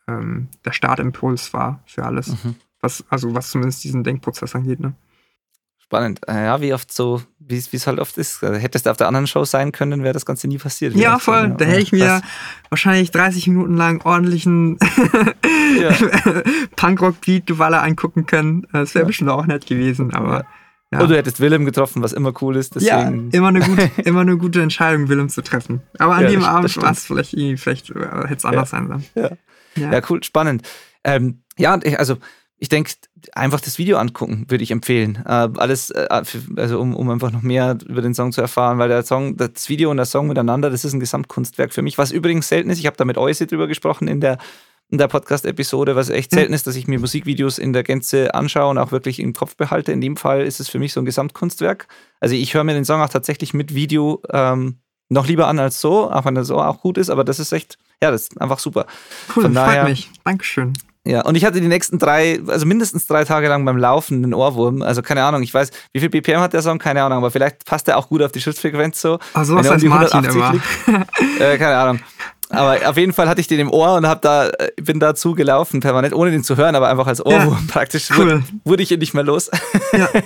ähm, 0.08 0.50
der 0.66 0.74
Startimpuls 0.74 1.54
war 1.54 1.82
für 1.86 2.04
alles. 2.04 2.44
Mhm. 2.44 2.56
Was, 2.82 3.04
also 3.10 3.34
was 3.34 3.52
zumindest 3.52 3.84
diesen 3.84 4.04
Denkprozess 4.04 4.56
angeht, 4.56 4.80
ne? 4.80 4.94
Spannend. 5.78 6.22
Äh, 6.28 6.46
ja, 6.46 6.62
wie 6.62 6.74
oft 6.74 6.92
so, 6.92 7.22
wie 7.40 7.58
es 7.58 7.88
halt 7.88 8.00
oft 8.00 8.18
ist. 8.18 8.44
Also 8.44 8.60
hättest 8.60 8.86
du 8.86 8.92
auf 8.92 8.98
der 8.98 9.08
anderen 9.08 9.26
Show 9.26 9.44
sein 9.44 9.72
können, 9.72 10.04
wäre 10.04 10.14
das 10.14 10.26
Ganze 10.26 10.48
nie 10.48 10.60
passiert. 10.60 10.96
Ja, 10.96 11.18
voll. 11.18 11.56
Da 11.58 11.66
hätte 11.66 11.82
ich 11.82 11.92
mir 11.92 12.06
was? 12.06 12.22
wahrscheinlich 12.70 13.10
30 13.10 13.48
Minuten 13.48 13.76
lang 13.76 14.02
ordentlichen 14.06 14.78
Punkrock-Beat 16.76 17.50
Duvala 17.50 17.82
angucken 17.82 18.28
können. 18.28 18.68
Das 18.72 18.94
wäre 18.94 19.04
ja. 19.04 19.08
bestimmt 19.08 19.32
auch 19.32 19.46
nett 19.48 19.66
gewesen, 19.66 20.14
aber. 20.14 20.42
Ja. 20.42 20.46
Und 20.92 21.10
du 21.10 21.16
hättest 21.16 21.40
Willem 21.40 21.66
getroffen, 21.66 22.02
was 22.02 22.14
immer 22.14 22.34
cool 22.42 22.56
ist. 22.56 22.76
Deswegen. 22.76 23.30
Ja, 23.32 23.38
immer 23.38 23.50
eine, 23.50 23.60
gute, 23.60 23.92
immer 24.06 24.22
eine 24.22 24.38
gute 24.38 24.62
Entscheidung, 24.62 25.08
Willem 25.08 25.30
zu 25.30 25.44
treffen. 25.44 25.82
Aber 26.00 26.16
an 26.16 26.24
ja, 26.24 26.32
dem 26.32 26.44
Abend 26.44 26.76
war 26.82 26.92
es 26.92 27.06
vielleicht, 27.06 27.32
vielleicht 27.60 27.92
äh, 27.92 28.00
hätte 28.24 28.36
es 28.36 28.46
anders 28.46 28.72
sein 28.72 28.88
sollen. 28.88 29.06
Ja. 29.14 29.92
Ja. 29.92 30.02
cool, 30.10 30.24
spannend. 30.24 30.68
Ähm, 31.04 31.44
ja, 31.58 31.78
also 31.98 32.18
ich 32.58 32.70
denke, 32.70 32.92
einfach 33.34 33.62
das 33.62 33.78
Video 33.78 33.98
angucken, 33.98 34.46
würde 34.50 34.64
ich 34.64 34.72
empfehlen. 34.72 35.24
Äh, 35.26 35.50
alles, 35.58 35.92
äh, 35.92 36.08
also 36.58 36.80
um, 36.80 36.96
um 36.96 37.10
einfach 37.10 37.32
noch 37.32 37.42
mehr 37.42 37.78
über 37.88 38.02
den 38.02 38.14
Song 38.14 38.32
zu 38.32 38.42
erfahren, 38.42 38.80
weil 38.80 38.90
der 38.90 39.04
Song, 39.04 39.38
das 39.38 39.70
Video 39.70 39.92
und 39.92 39.98
der 39.98 40.06
Song 40.06 40.28
miteinander, 40.28 40.70
das 40.70 40.84
ist 40.84 40.94
ein 40.94 41.00
Gesamtkunstwerk 41.00 41.74
für 41.74 41.82
mich, 41.82 41.98
was 41.98 42.12
übrigens 42.12 42.50
selten 42.50 42.70
ist. 42.70 42.80
Ich 42.80 42.86
habe 42.86 42.98
da 42.98 43.06
mit 43.06 43.18
Euse 43.18 43.48
drüber 43.48 43.68
gesprochen 43.68 44.08
in 44.08 44.20
der, 44.20 44.40
der 44.98 45.08
Podcast-Episode, 45.08 45.96
was 45.96 46.10
echt 46.10 46.32
selten 46.32 46.54
ist, 46.54 46.66
dass 46.66 46.76
ich 46.76 46.88
mir 46.88 47.00
Musikvideos 47.00 47.60
in 47.60 47.74
der 47.74 47.84
Gänze 47.84 48.34
anschaue 48.34 48.72
und 48.72 48.78
auch 48.80 48.92
wirklich 48.92 49.20
im 49.20 49.34
Kopf 49.34 49.56
behalte. 49.56 49.92
In 49.92 50.02
dem 50.02 50.18
Fall 50.18 50.42
ist 50.42 50.60
es 50.60 50.68
für 50.70 50.80
mich 50.80 50.94
so 50.94 51.02
ein 51.02 51.06
Gesamtkunstwerk. 51.06 51.88
Also 52.20 52.36
ich 52.36 52.54
höre 52.54 52.64
mir 52.64 52.74
den 52.74 52.86
Song 52.86 53.02
auch 53.02 53.10
tatsächlich 53.10 53.54
mit 53.54 53.76
Video 53.76 54.22
ähm, 54.32 54.80
noch 55.10 55.28
lieber 55.28 55.48
an 55.48 55.60
als 55.60 55.80
so, 55.80 56.10
auch 56.10 56.26
wenn 56.26 56.36
das 56.36 56.48
so 56.48 56.58
auch 56.60 56.82
gut 56.82 56.98
ist, 56.98 57.10
aber 57.10 57.24
das 57.24 57.40
ist 57.40 57.52
echt, 57.52 57.78
ja, 58.02 58.12
das 58.12 58.24
ist 58.24 58.42
einfach 58.42 58.60
super. 58.60 58.86
Cool, 59.36 59.44
Von 59.44 59.54
daher, 59.54 59.82
freut 59.82 59.90
mich. 59.92 60.10
Dankeschön. 60.24 60.74
Ja, 61.06 61.22
und 61.22 61.36
ich 61.36 61.46
hatte 61.46 61.62
die 61.62 61.68
nächsten 61.68 61.98
drei, 61.98 62.40
also 62.48 62.66
mindestens 62.66 63.08
drei 63.08 63.24
Tage 63.24 63.48
lang 63.48 63.66
beim 63.66 63.78
Laufen 63.78 64.24
einen 64.24 64.34
Ohrwurm. 64.34 64.82
Also 64.82 65.02
keine 65.02 65.24
Ahnung, 65.24 65.42
ich 65.42 65.54
weiß, 65.54 65.72
wie 65.94 66.00
viel 66.00 66.10
BPM 66.10 66.40
hat 66.40 66.54
der 66.54 66.62
Song? 66.62 66.78
Keine 66.78 67.02
Ahnung, 67.02 67.20
aber 67.20 67.32
vielleicht 67.32 67.66
passt 67.66 67.88
der 67.88 67.98
auch 67.98 68.10
gut 68.10 68.22
auf 68.22 68.32
die 68.32 68.42
Schrittfrequenz 68.42 69.02
so. 69.02 69.18
Ach, 69.34 69.44
so 69.46 69.56
Wenn 69.56 69.66
was 69.66 69.66
er 69.66 69.72
um 69.72 69.74
heißt 69.76 69.84
die 69.84 69.90
Martin 69.90 70.26
180 70.26 70.62
immer. 70.88 71.06
äh, 71.40 71.58
keine 71.58 71.78
Ahnung. 71.78 72.00
Aber 72.50 72.90
auf 72.90 72.98
jeden 72.98 73.14
Fall 73.14 73.30
hatte 73.30 73.42
ich 73.42 73.48
den 73.48 73.60
im 73.60 73.72
Ohr 73.72 73.96
und 73.96 74.08
hab 74.08 74.22
da, 74.22 74.50
äh, 74.50 74.72
bin 74.82 75.00
dazu 75.00 75.36
gelaufen, 75.36 75.82
permanent, 75.82 76.14
ohne 76.14 76.32
den 76.32 76.44
zu 76.44 76.58
hören, 76.58 76.76
aber 76.76 76.90
einfach 76.90 77.06
als 77.08 77.24
Ohrwurm 77.24 77.68
praktisch. 77.68 78.10
cool. 78.12 78.18
Wurde, 78.18 78.44
wurde 78.64 78.84
ich 78.84 78.92
ihn 78.92 79.00
nicht 79.00 79.14
mehr 79.14 79.24
los. 79.24 79.50
Ja. 79.94 80.10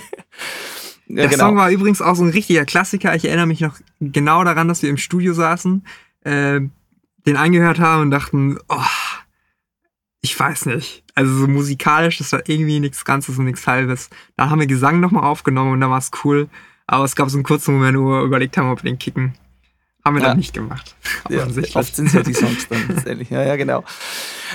Ja, 1.06 1.26
Der 1.28 1.36
Song 1.36 1.56
war 1.56 1.70
übrigens 1.70 2.00
auch 2.00 2.14
so 2.14 2.24
ein 2.24 2.30
richtiger 2.30 2.64
Klassiker. 2.64 3.14
Ich 3.14 3.26
erinnere 3.26 3.46
mich 3.46 3.60
noch 3.60 3.76
genau 4.00 4.42
daran, 4.42 4.68
dass 4.68 4.82
wir 4.82 4.88
im 4.88 4.96
Studio 4.96 5.34
saßen, 5.34 5.84
äh, 6.24 6.60
den 7.26 7.36
angehört 7.36 7.78
haben 7.78 8.02
und 8.02 8.10
dachten, 8.10 8.58
oh, 8.70 8.80
ich 10.22 10.38
weiß 10.40 10.66
nicht. 10.66 11.04
Also 11.14 11.32
so 11.34 11.46
musikalisch, 11.46 12.18
das 12.18 12.32
war 12.32 12.40
irgendwie 12.46 12.80
nichts 12.80 13.04
Ganzes 13.04 13.38
und 13.38 13.44
nichts 13.44 13.66
Halbes. 13.66 14.08
Da 14.36 14.48
haben 14.48 14.60
wir 14.60 14.66
Gesang 14.66 15.00
nochmal 15.00 15.24
aufgenommen 15.24 15.72
und 15.72 15.80
da 15.82 15.90
war 15.90 15.98
es 15.98 16.10
cool. 16.24 16.48
Aber 16.86 17.04
es 17.04 17.14
gab 17.16 17.28
so 17.28 17.36
einen 17.36 17.44
kurzen 17.44 17.74
Moment, 17.74 17.98
wo 17.98 18.08
wir 18.08 18.22
überlegt 18.22 18.56
haben, 18.56 18.70
ob 18.70 18.82
wir 18.82 18.90
den 18.90 18.98
kicken. 18.98 19.34
Haben 20.06 20.16
wir 20.16 20.22
Ja. 20.22 20.28
dann 20.28 20.38
nicht 20.38 20.52
gemacht. 20.54 20.94
Ja, 21.30 21.46
oft 21.74 21.96
sind 21.96 22.06
es 22.08 22.12
ja 22.12 22.22
die 22.22 22.34
Songs 22.34 22.68
dann 22.68 22.86
letztendlich. 22.88 23.30
Ja, 23.30 23.42
ja, 23.42 23.56
genau. 23.56 23.82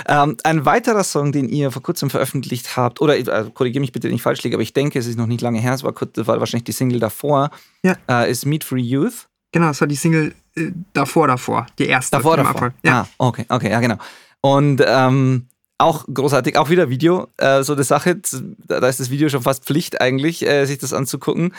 Ähm, 0.06 0.36
ein 0.44 0.64
weiterer 0.64 1.02
Song, 1.02 1.32
den 1.32 1.48
ihr 1.48 1.72
vor 1.72 1.82
kurzem 1.82 2.08
veröffentlicht 2.08 2.76
habt, 2.76 3.00
oder 3.00 3.18
äh, 3.18 3.50
korrigiere 3.52 3.80
mich 3.80 3.90
bitte, 3.90 4.06
wenn 4.08 4.14
ich 4.14 4.22
falsch 4.22 4.42
liege, 4.44 4.54
aber 4.54 4.62
ich 4.62 4.72
denke, 4.72 4.98
es 4.98 5.06
ist 5.06 5.18
noch 5.18 5.26
nicht 5.26 5.40
lange 5.40 5.58
her, 5.60 5.74
es 5.74 5.82
war, 5.82 5.92
kurz, 5.92 6.16
war 6.16 6.38
wahrscheinlich 6.38 6.64
die 6.64 6.72
Single 6.72 7.00
davor, 7.00 7.50
Ja. 7.82 7.96
äh, 8.08 8.30
ist 8.30 8.46
Meet 8.46 8.62
Free 8.62 8.80
Youth. 8.80 9.26
Genau, 9.52 9.66
das 9.66 9.80
war 9.80 9.88
die 9.88 9.96
Single 9.96 10.32
äh, 10.56 10.70
davor, 10.92 11.26
davor. 11.26 11.66
Die 11.78 11.86
erste. 11.86 12.16
Davor, 12.16 12.36
davor. 12.36 12.50
April. 12.54 12.72
Ja. 12.84 13.00
Ah, 13.02 13.08
okay, 13.18 13.44
okay, 13.48 13.70
ja, 13.70 13.80
genau. 13.80 13.96
Und 14.42 14.80
ähm, 14.86 15.46
auch 15.78 16.04
großartig, 16.12 16.56
auch 16.56 16.70
wieder 16.70 16.88
Video, 16.88 17.26
äh, 17.38 17.64
so 17.64 17.72
eine 17.72 17.82
Sache, 17.82 18.20
da 18.68 18.86
ist 18.86 19.00
das 19.00 19.10
Video 19.10 19.28
schon 19.28 19.42
fast 19.42 19.64
Pflicht 19.64 20.00
eigentlich, 20.00 20.46
äh, 20.46 20.66
sich 20.66 20.78
das 20.78 20.92
anzugucken. 20.92 21.52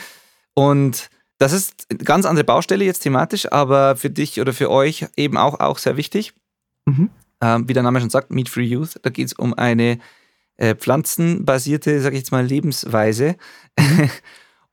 Und 0.54 1.10
das 1.42 1.52
ist 1.52 1.88
eine 1.90 1.98
ganz 1.98 2.24
andere 2.24 2.44
Baustelle 2.44 2.84
jetzt 2.84 3.00
thematisch, 3.00 3.50
aber 3.50 3.96
für 3.96 4.10
dich 4.10 4.40
oder 4.40 4.52
für 4.52 4.70
euch 4.70 5.06
eben 5.16 5.36
auch, 5.36 5.58
auch 5.58 5.78
sehr 5.78 5.96
wichtig. 5.96 6.34
Mhm. 6.84 7.10
Ähm, 7.40 7.68
wie 7.68 7.72
der 7.72 7.82
Name 7.82 8.00
schon 8.00 8.10
sagt, 8.10 8.30
Meat 8.30 8.48
Free 8.48 8.62
Youth, 8.62 9.00
da 9.02 9.10
geht 9.10 9.26
es 9.26 9.32
um 9.32 9.52
eine 9.52 9.98
äh, 10.56 10.76
pflanzenbasierte, 10.76 12.00
sag 12.00 12.12
ich 12.12 12.20
jetzt 12.20 12.30
mal, 12.30 12.46
Lebensweise. 12.46 13.34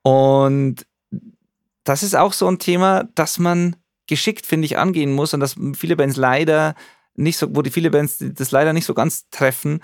und 0.04 0.86
das 1.86 2.04
ist 2.04 2.16
auch 2.16 2.34
so 2.34 2.48
ein 2.48 2.60
Thema, 2.60 3.10
das 3.16 3.40
man 3.40 3.76
geschickt, 4.06 4.46
finde 4.46 4.68
ich, 4.68 4.78
angehen 4.78 5.12
muss 5.12 5.34
und 5.34 5.40
dass 5.40 5.56
viele 5.76 5.96
Bands 5.96 6.18
leider 6.18 6.76
nicht 7.16 7.38
so, 7.38 7.48
wo 7.56 7.64
die 7.64 7.72
viele 7.72 7.90
Bands 7.90 8.18
das 8.20 8.52
leider 8.52 8.74
nicht 8.74 8.86
so 8.86 8.94
ganz 8.94 9.28
treffen, 9.32 9.82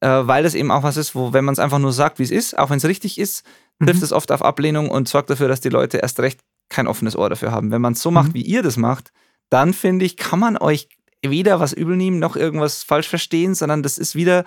äh, 0.00 0.08
weil 0.08 0.42
das 0.42 0.54
eben 0.54 0.70
auch 0.70 0.82
was 0.82 0.98
ist, 0.98 1.14
wo, 1.14 1.32
wenn 1.32 1.46
man 1.46 1.54
es 1.54 1.58
einfach 1.58 1.78
nur 1.78 1.94
sagt, 1.94 2.18
wie 2.18 2.24
es 2.24 2.30
ist, 2.30 2.58
auch 2.58 2.68
wenn 2.68 2.76
es 2.76 2.84
richtig 2.84 3.18
ist, 3.18 3.42
trifft 3.84 3.98
Mhm. 4.00 4.04
es 4.04 4.12
oft 4.12 4.32
auf 4.32 4.42
Ablehnung 4.42 4.90
und 4.90 5.08
sorgt 5.08 5.30
dafür, 5.30 5.48
dass 5.48 5.60
die 5.60 5.68
Leute 5.68 5.98
erst 5.98 6.20
recht 6.20 6.40
kein 6.68 6.86
offenes 6.86 7.16
Ohr 7.16 7.28
dafür 7.30 7.52
haben. 7.52 7.70
Wenn 7.70 7.80
man 7.82 7.92
es 7.92 8.02
so 8.02 8.10
macht, 8.10 8.28
Mhm. 8.28 8.34
wie 8.34 8.42
ihr 8.42 8.62
das 8.62 8.76
macht, 8.76 9.12
dann 9.50 9.72
finde 9.72 10.04
ich, 10.04 10.16
kann 10.16 10.40
man 10.40 10.56
euch 10.56 10.88
weder 11.24 11.60
was 11.60 11.72
übel 11.72 11.96
nehmen 11.96 12.18
noch 12.18 12.36
irgendwas 12.36 12.82
falsch 12.82 13.08
verstehen, 13.08 13.54
sondern 13.54 13.82
das 13.82 13.98
ist 13.98 14.14
wieder 14.14 14.44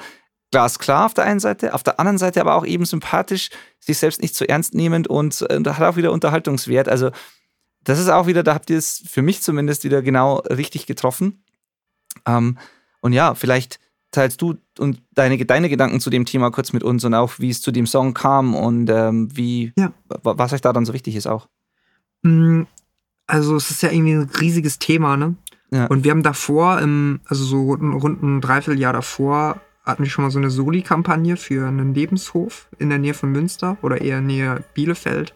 glasklar 0.51 1.05
auf 1.05 1.13
der 1.13 1.25
einen 1.25 1.39
Seite, 1.39 1.73
auf 1.73 1.83
der 1.83 1.99
anderen 1.99 2.17
Seite 2.17 2.41
aber 2.41 2.55
auch 2.55 2.65
eben 2.65 2.85
sympathisch, 2.85 3.49
sich 3.79 3.97
selbst 3.97 4.21
nicht 4.21 4.35
zu 4.35 4.47
ernst 4.49 4.73
nehmend 4.73 5.07
und, 5.07 5.41
äh, 5.49 5.61
hat 5.65 5.81
auch 5.81 5.95
wieder 5.95 6.11
Unterhaltungswert. 6.11 6.89
Also 6.89 7.11
das 7.83 7.99
ist 7.99 8.09
auch 8.09 8.27
wieder, 8.27 8.43
da 8.43 8.53
habt 8.55 8.69
ihr 8.69 8.77
es 8.77 9.03
für 9.07 9.21
mich 9.21 9.41
zumindest 9.41 9.83
wieder 9.83 10.01
genau 10.01 10.37
richtig 10.49 10.85
getroffen. 10.85 11.43
Ähm, 12.25 12.57
und 13.01 13.13
ja, 13.13 13.35
vielleicht 13.35 13.79
teilst 14.11 14.41
du 14.41 14.55
und 14.79 15.01
deine, 15.13 15.37
deine 15.45 15.69
Gedanken 15.69 15.99
zu 15.99 16.09
dem 16.09 16.25
Thema 16.25 16.49
kurz 16.51 16.73
mit 16.73 16.83
uns 16.83 17.03
und 17.05 17.13
auch, 17.13 17.33
wie 17.39 17.49
es 17.49 17.61
zu 17.61 17.71
dem 17.71 17.85
Song 17.87 18.13
kam 18.13 18.55
und 18.55 18.89
ähm, 18.89 19.29
wie, 19.35 19.71
Ja. 19.77 19.91
wa- 20.07 20.35
was 20.37 20.53
euch 20.53 20.61
da 20.61 20.73
dann 20.73 20.85
so 20.85 20.93
wichtig 20.93 21.15
ist 21.15 21.27
auch. 21.27 21.47
Mm, 22.23 22.63
Also 23.27 23.55
es 23.55 23.69
ist 23.69 23.83
ja 23.83 23.91
irgendwie 23.91 24.13
ein 24.13 24.29
riesiges 24.41 24.79
Thema, 24.79 25.15
ne? 25.15 25.35
Ja. 25.71 25.85
Und 25.85 26.03
wir 26.03 26.09
haben 26.11 26.23
davor, 26.23 26.79
im, 26.81 27.19
also 27.25 27.43
so 27.43 27.73
rund, 27.73 28.23
ein 28.23 28.41
Dreivierteljahr 28.41 28.93
davor, 28.93 29.61
hatten 29.85 30.03
wir 30.03 30.09
schon 30.09 30.23
mal 30.23 30.31
so 30.31 30.39
eine 30.39 30.49
Soli-Kampagne 30.49 31.37
für 31.37 31.67
einen 31.67 31.93
Lebenshof 31.93 32.67
in 32.79 32.89
der 32.89 32.97
Nähe 32.97 33.13
von 33.13 33.31
Münster 33.31 33.77
oder 33.83 34.01
eher 34.01 34.21
Nähe 34.21 34.63
Bielefeld, 34.73 35.35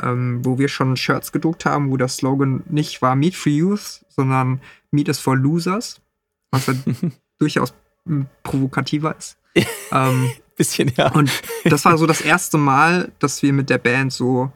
ähm, 0.00 0.44
wo 0.44 0.58
wir 0.58 0.68
schon 0.68 0.96
Shirts 0.96 1.32
gedruckt 1.32 1.64
haben, 1.66 1.90
wo 1.90 1.96
der 1.96 2.06
Slogan 2.08 2.62
nicht 2.70 3.02
war 3.02 3.16
Meat 3.16 3.34
for 3.34 3.50
Youth, 3.50 4.04
sondern 4.08 4.60
Meat 4.92 5.08
is 5.08 5.18
for 5.18 5.36
Losers, 5.36 6.00
was 6.52 6.66
ja 6.68 6.74
durchaus 7.38 7.74
provokativer 8.42 9.16
ist. 9.16 9.36
ähm, 9.92 10.30
Bisschen, 10.56 10.92
ja. 10.96 11.10
und 11.12 11.30
das 11.64 11.84
war 11.86 11.96
so 11.96 12.06
das 12.06 12.20
erste 12.20 12.58
Mal, 12.58 13.10
dass 13.18 13.42
wir 13.42 13.52
mit 13.52 13.70
der 13.70 13.78
Band 13.78 14.12
so 14.12 14.52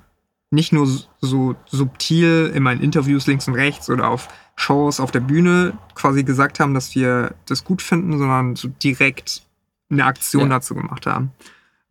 nicht 0.50 0.72
nur 0.72 0.86
so 1.20 1.56
subtil 1.66 2.52
in 2.54 2.62
meinen 2.62 2.80
Interviews 2.82 3.26
links 3.26 3.48
und 3.48 3.54
rechts 3.54 3.88
oder 3.90 4.08
auf 4.08 4.28
Shows 4.56 5.00
auf 5.00 5.10
der 5.10 5.20
Bühne 5.20 5.76
quasi 5.94 6.22
gesagt 6.22 6.60
haben, 6.60 6.74
dass 6.74 6.94
wir 6.94 7.34
das 7.46 7.64
gut 7.64 7.82
finden, 7.82 8.16
sondern 8.18 8.56
so 8.56 8.68
direkt 8.68 9.42
eine 9.90 10.04
Aktion 10.04 10.44
Ja. 10.44 10.48
dazu 10.50 10.74
gemacht 10.74 11.06
haben. 11.06 11.32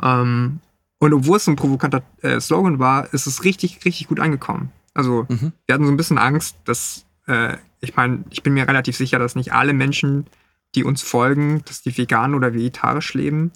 Ähm, 0.02 0.60
und 1.00 1.14
obwohl 1.14 1.38
es 1.38 1.48
ein 1.48 1.56
provokanter 1.56 2.02
äh, 2.22 2.40
Slogan 2.40 2.80
war, 2.80 3.14
ist 3.14 3.28
es 3.28 3.44
richtig, 3.44 3.84
richtig 3.86 4.08
gut 4.08 4.20
angekommen. 4.20 4.72
Also 4.94 5.26
Mhm. 5.30 5.52
wir 5.66 5.74
hatten 5.76 5.86
so 5.86 5.92
ein 5.92 5.98
bisschen 5.98 6.18
Angst, 6.18 6.56
dass, 6.66 7.06
äh, 7.28 7.58
ich 7.82 7.96
meine, 7.96 8.24
ich 8.30 8.44
bin 8.44 8.54
mir 8.54 8.68
relativ 8.68 8.96
sicher, 8.96 9.20
dass 9.20 9.36
nicht 9.36 9.52
alle 9.54 9.74
Menschen, 9.74 10.26
die 10.76 10.84
uns 10.84 11.02
folgen, 11.02 11.64
dass 11.66 11.82
die 11.82 11.98
vegan 11.98 12.36
oder 12.36 12.54
vegetarisch 12.54 13.14
leben, 13.14 13.52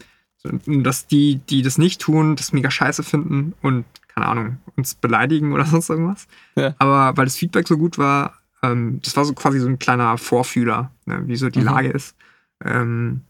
dass 0.65 1.08
die, 1.08 1.36
die 1.49 1.62
das 1.62 1.77
nicht 1.77 2.01
tun, 2.01 2.36
das 2.36 2.53
mega 2.53 2.71
scheiße 2.71 3.03
finden 3.03 3.53
und, 3.62 3.86
keine 4.08 4.27
Ahnung, 4.27 4.58
uns 4.75 4.95
beleidigen 4.95 5.53
oder 5.53 5.65
sonst 5.67 5.89
irgendwas. 5.89 6.27
Ja. 6.55 6.75
Aber 6.79 7.15
weil 7.17 7.25
das 7.25 7.36
Feedback 7.36 7.67
so 7.67 7.77
gut 7.77 7.97
war, 7.97 8.39
ähm, 8.63 8.99
das 9.03 9.15
war 9.15 9.25
so 9.25 9.34
quasi 9.34 9.60
so 9.60 9.67
ein 9.67 9.79
kleiner 9.79 10.17
Vorfühler, 10.17 10.91
ne, 11.05 11.27
wie 11.27 11.36
so 11.36 11.49
die 11.49 11.60
Mhm. 11.60 11.65
Lage 11.65 11.89
ist. 11.89 12.15
Ähm, 12.63 13.21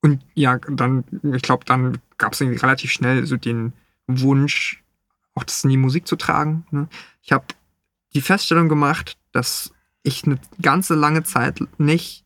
und 0.00 0.20
ja, 0.34 0.58
dann, 0.58 1.04
ich 1.22 1.42
glaube, 1.42 1.64
dann 1.64 1.98
gab 2.18 2.32
es 2.32 2.40
irgendwie 2.40 2.58
relativ 2.58 2.90
schnell 2.90 3.24
so 3.26 3.36
den 3.36 3.72
Wunsch, 4.08 4.82
auch 5.34 5.44
das 5.44 5.62
in 5.64 5.70
die 5.70 5.76
Musik 5.76 6.06
zu 6.06 6.16
tragen. 6.16 6.66
Ne? 6.70 6.88
Ich 7.22 7.32
habe 7.32 7.44
die 8.14 8.20
Feststellung 8.20 8.68
gemacht, 8.68 9.16
dass 9.30 9.72
ich 10.02 10.24
eine 10.24 10.38
ganze 10.60 10.94
lange 10.94 11.22
Zeit 11.22 11.60
nicht 11.78 12.24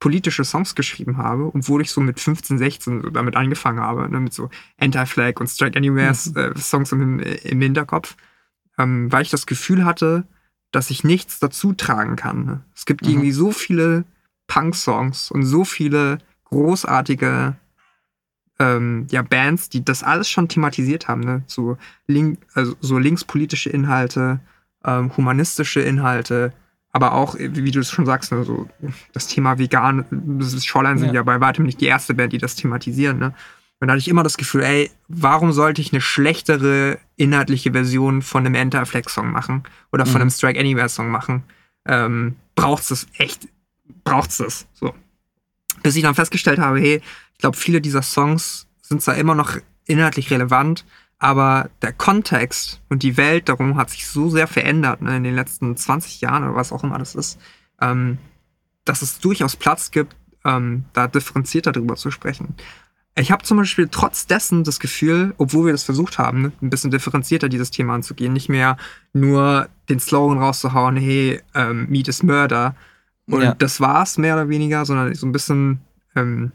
politische 0.00 0.44
Songs 0.44 0.74
geschrieben 0.74 1.18
habe, 1.18 1.50
obwohl 1.54 1.82
ich 1.82 1.92
so 1.92 2.00
mit 2.00 2.18
15, 2.18 2.58
16 2.58 3.02
so 3.02 3.10
damit 3.10 3.36
angefangen 3.36 3.80
habe, 3.80 4.08
ne, 4.10 4.18
mit 4.18 4.32
so 4.32 4.48
Anti-Flag 4.78 5.38
und 5.38 5.46
Strike 5.48 5.78
Anywhere 5.78 6.10
äh, 6.10 6.58
Songs 6.58 6.90
im, 6.92 7.20
im 7.20 7.60
Hinterkopf, 7.60 8.16
ähm, 8.78 9.12
weil 9.12 9.22
ich 9.22 9.30
das 9.30 9.46
Gefühl 9.46 9.84
hatte, 9.84 10.24
dass 10.72 10.90
ich 10.90 11.04
nichts 11.04 11.38
dazu 11.38 11.74
tragen 11.74 12.16
kann. 12.16 12.44
Ne? 12.44 12.64
Es 12.74 12.86
gibt 12.86 13.02
Mhm. 13.02 13.08
irgendwie 13.10 13.32
so 13.32 13.52
viele 13.52 14.04
Punk-Songs 14.46 15.30
und 15.30 15.44
so 15.44 15.64
viele 15.64 16.18
großartige 16.44 17.56
ähm, 18.58 19.06
ja, 19.10 19.22
Bands, 19.22 19.68
die 19.68 19.84
das 19.84 20.02
alles 20.02 20.28
schon 20.28 20.48
thematisiert 20.48 21.08
haben, 21.08 21.20
ne? 21.22 21.42
so, 21.46 21.76
link, 22.06 22.38
also 22.54 22.74
so 22.80 22.98
linkspolitische 22.98 23.70
Inhalte, 23.70 24.40
ähm, 24.84 25.14
humanistische 25.16 25.80
Inhalte, 25.80 26.52
aber 26.92 27.12
auch, 27.12 27.36
wie 27.38 27.64
wie 27.64 27.70
du 27.70 27.80
es 27.80 27.90
schon 27.90 28.06
sagst, 28.06 28.32
ne, 28.32 28.44
so 28.44 28.68
das 29.12 29.26
Thema 29.28 29.58
vegan, 29.58 30.04
das 30.10 30.52
ist 30.52 30.66
Shoreline 30.66 30.98
sind 30.98 31.08
Ja. 31.08 31.14
ja 31.16 31.22
bei 31.22 31.40
weitem 31.40 31.64
nicht 31.64 31.80
die 31.80 31.86
erste 31.86 32.14
Band, 32.14 32.32
die 32.32 32.38
das 32.38 32.56
thematisieren. 32.56 33.18
Ne? 33.18 33.34
Und 33.78 33.88
da 33.88 33.92
hatte 33.92 34.00
ich 34.00 34.08
immer 34.08 34.22
das 34.22 34.36
Gefühl, 34.36 34.62
ey, 34.62 34.90
warum 35.08 35.52
sollte 35.52 35.80
ich 35.80 35.92
eine 35.92 36.00
schlechtere 36.00 36.98
inhaltliche 37.16 37.72
Version 37.72 38.22
von 38.22 38.44
einem 38.44 38.54
Anti-Flag-Song 38.56 39.30
machen 39.30 39.62
oder 39.92 40.04
von 40.04 40.16
Mhm. 40.16 40.20
einem 40.22 40.30
Strike 40.30 40.58
Anywhere-Song 40.60 41.10
machen? 41.10 41.44
Ähm, 41.86 42.36
braucht's 42.56 42.88
das 42.88 43.06
echt? 43.16 43.48
Braucht's 44.04 44.36
das? 44.38 44.66
So. 44.74 44.92
Bis 45.82 45.96
ich 45.96 46.02
dann 46.02 46.14
festgestellt 46.14 46.58
habe, 46.58 46.78
hey, 46.78 47.00
ich 47.32 47.38
glaube, 47.38 47.56
viele 47.56 47.80
dieser 47.80 48.02
Songs 48.02 48.66
sind 48.82 49.00
zwar 49.00 49.14
immer 49.16 49.34
noch 49.34 49.56
inhaltlich 49.86 50.30
relevant, 50.30 50.84
aber 51.20 51.70
der 51.82 51.92
Kontext 51.92 52.80
und 52.88 53.02
die 53.02 53.16
Welt 53.16 53.48
darum 53.48 53.76
hat 53.76 53.90
sich 53.90 54.08
so 54.08 54.28
sehr 54.30 54.46
verändert 54.48 55.02
ne, 55.02 55.16
in 55.18 55.22
den 55.22 55.34
letzten 55.36 55.76
20 55.76 56.20
Jahren 56.22 56.42
oder 56.44 56.56
was 56.56 56.72
auch 56.72 56.82
immer 56.82 56.98
das 56.98 57.14
ist, 57.14 57.38
ähm, 57.80 58.18
dass 58.84 59.02
es 59.02 59.20
durchaus 59.20 59.54
Platz 59.54 59.90
gibt, 59.90 60.16
ähm, 60.44 60.84
da 60.94 61.06
differenzierter 61.06 61.72
darüber 61.72 61.96
zu 61.96 62.10
sprechen. 62.10 62.54
Ich 63.16 63.30
habe 63.30 63.42
zum 63.44 63.58
Beispiel 63.58 63.88
trotz 63.90 64.26
dessen 64.26 64.64
das 64.64 64.80
Gefühl, 64.80 65.34
obwohl 65.36 65.66
wir 65.66 65.72
das 65.72 65.82
versucht 65.82 66.18
haben, 66.18 66.42
ne, 66.42 66.52
ein 66.62 66.70
bisschen 66.70 66.90
differenzierter 66.90 67.50
dieses 67.50 67.70
Thema 67.70 67.94
anzugehen, 67.94 68.32
nicht 68.32 68.48
mehr 68.48 68.78
nur 69.12 69.68
den 69.90 70.00
Slogan 70.00 70.38
rauszuhauen, 70.38 70.96
hey, 70.96 71.40
ähm, 71.54 71.86
Meat 71.90 72.08
is 72.08 72.22
Murder. 72.22 72.74
Und 73.26 73.42
Ja. 73.42 73.54
das 73.54 73.80
war's 73.80 74.16
mehr 74.16 74.34
oder 74.34 74.48
weniger, 74.48 74.86
sondern 74.86 75.14
so 75.14 75.26
ein 75.26 75.32
bisschen 75.32 75.80
ähm, 76.16 76.52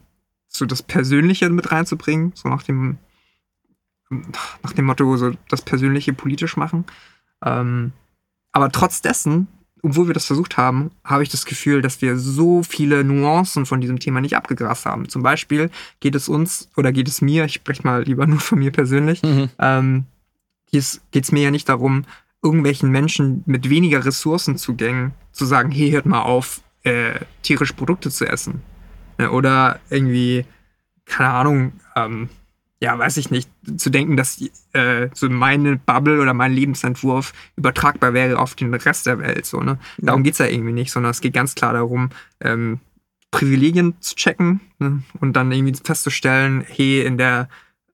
so 0.48 0.66
das 0.66 0.82
Persönliche 0.82 1.50
mit 1.50 1.72
reinzubringen, 1.72 2.32
so 2.34 2.50
nach 2.50 2.64
dem, 2.64 2.98
nach 4.10 4.74
dem 4.74 4.86
Motto, 4.86 5.18
so 5.18 5.32
das 5.50 5.62
Persönliche 5.62 6.14
politisch 6.14 6.58
machen. 6.58 6.86
Ähm, 7.44 7.92
aber 8.52 8.72
trotz 8.72 9.02
dessen 9.02 9.48
obwohl 9.86 10.08
wir 10.08 10.16
das 10.16 10.26
versucht 10.26 10.58
haben, 10.58 10.90
habe 11.04 11.22
ich 11.22 11.30
das 11.30 11.46
Gefühl, 11.46 11.84
dass 11.84 12.02
wir 12.02 12.18
so 12.18 12.64
viele 12.64 13.04
Nuancen 13.04 13.68
von 13.68 13.82
diesem 13.82 14.00
Thema 14.00 14.20
nicht 14.20 14.36
abgegrast 14.36 14.86
haben. 14.86 15.08
Zum 15.10 15.22
Beispiel 15.22 15.70
geht 16.00 16.16
es 16.16 16.28
uns 16.28 16.70
oder 16.76 16.92
geht 16.92 17.08
es 17.08 17.22
mir, 17.22 17.46
ich 17.46 17.54
spreche 17.54 17.84
mal 17.84 18.02
lieber 18.04 18.26
nur 18.28 18.40
von 18.40 18.60
mir 18.60 18.72
persönlich, 18.72 19.22
mhm. 19.22 19.50
ähm, 19.60 20.06
geht 20.72 21.24
es 21.24 21.32
mir 21.32 21.44
ja 21.44 21.52
nicht 21.52 21.70
darum, 21.70 22.06
irgendwelchen 22.42 22.90
Menschen 22.90 23.44
mit 23.46 23.70
weniger 23.70 24.04
Ressourcenzugängen 24.04 25.14
zu 25.32 25.46
sagen, 25.46 25.70
hey, 25.70 25.92
hört 25.92 26.08
mal 26.08 26.24
auf, 26.24 26.62
äh, 26.84 27.20
tierische 27.44 27.74
Produkte 27.74 28.10
zu 28.10 28.26
essen. 28.26 28.64
Ne, 29.20 29.32
oder 29.32 29.80
irgendwie, 29.90 30.46
keine 31.06 31.30
Ahnung, 31.30 31.74
ähm, 31.96 32.30
ja, 32.82 32.98
weiß 32.98 33.18
ich 33.18 33.32
nicht, 33.32 33.50
zu 33.78 33.90
denken, 33.90 34.18
dass 34.18 34.44
äh, 34.74 35.10
so 35.14 35.30
meine 35.30 35.78
Bubble 35.78 36.22
oder 36.22 36.34
mein 36.34 36.54
Lebensentwurf 36.54 37.34
übertragbar 37.56 38.14
wäre 38.14 38.38
auf 38.38 38.56
den 38.56 38.74
Rest 38.74 39.06
der 39.06 39.20
Welt. 39.20 39.46
So, 39.46 39.62
ne? 39.62 39.80
Darum 39.98 40.24
geht 40.24 40.34
es 40.34 40.40
ja 40.40 40.48
irgendwie 40.48 40.74
nicht, 40.74 40.92
sondern 40.92 41.12
es 41.12 41.22
geht 41.22 41.34
ganz 41.34 41.56
klar 41.56 41.74
darum, 41.74 42.10
ähm, 42.42 42.80
Privilegien 43.32 43.96
zu 44.02 44.16
checken 44.16 44.62
ne? 44.80 45.04
und 45.20 45.34
dann 45.34 45.52
irgendwie 45.52 45.76
festzustellen, 45.84 46.64
hey, 46.68 47.02
in 47.02 47.18
der, 47.18 47.50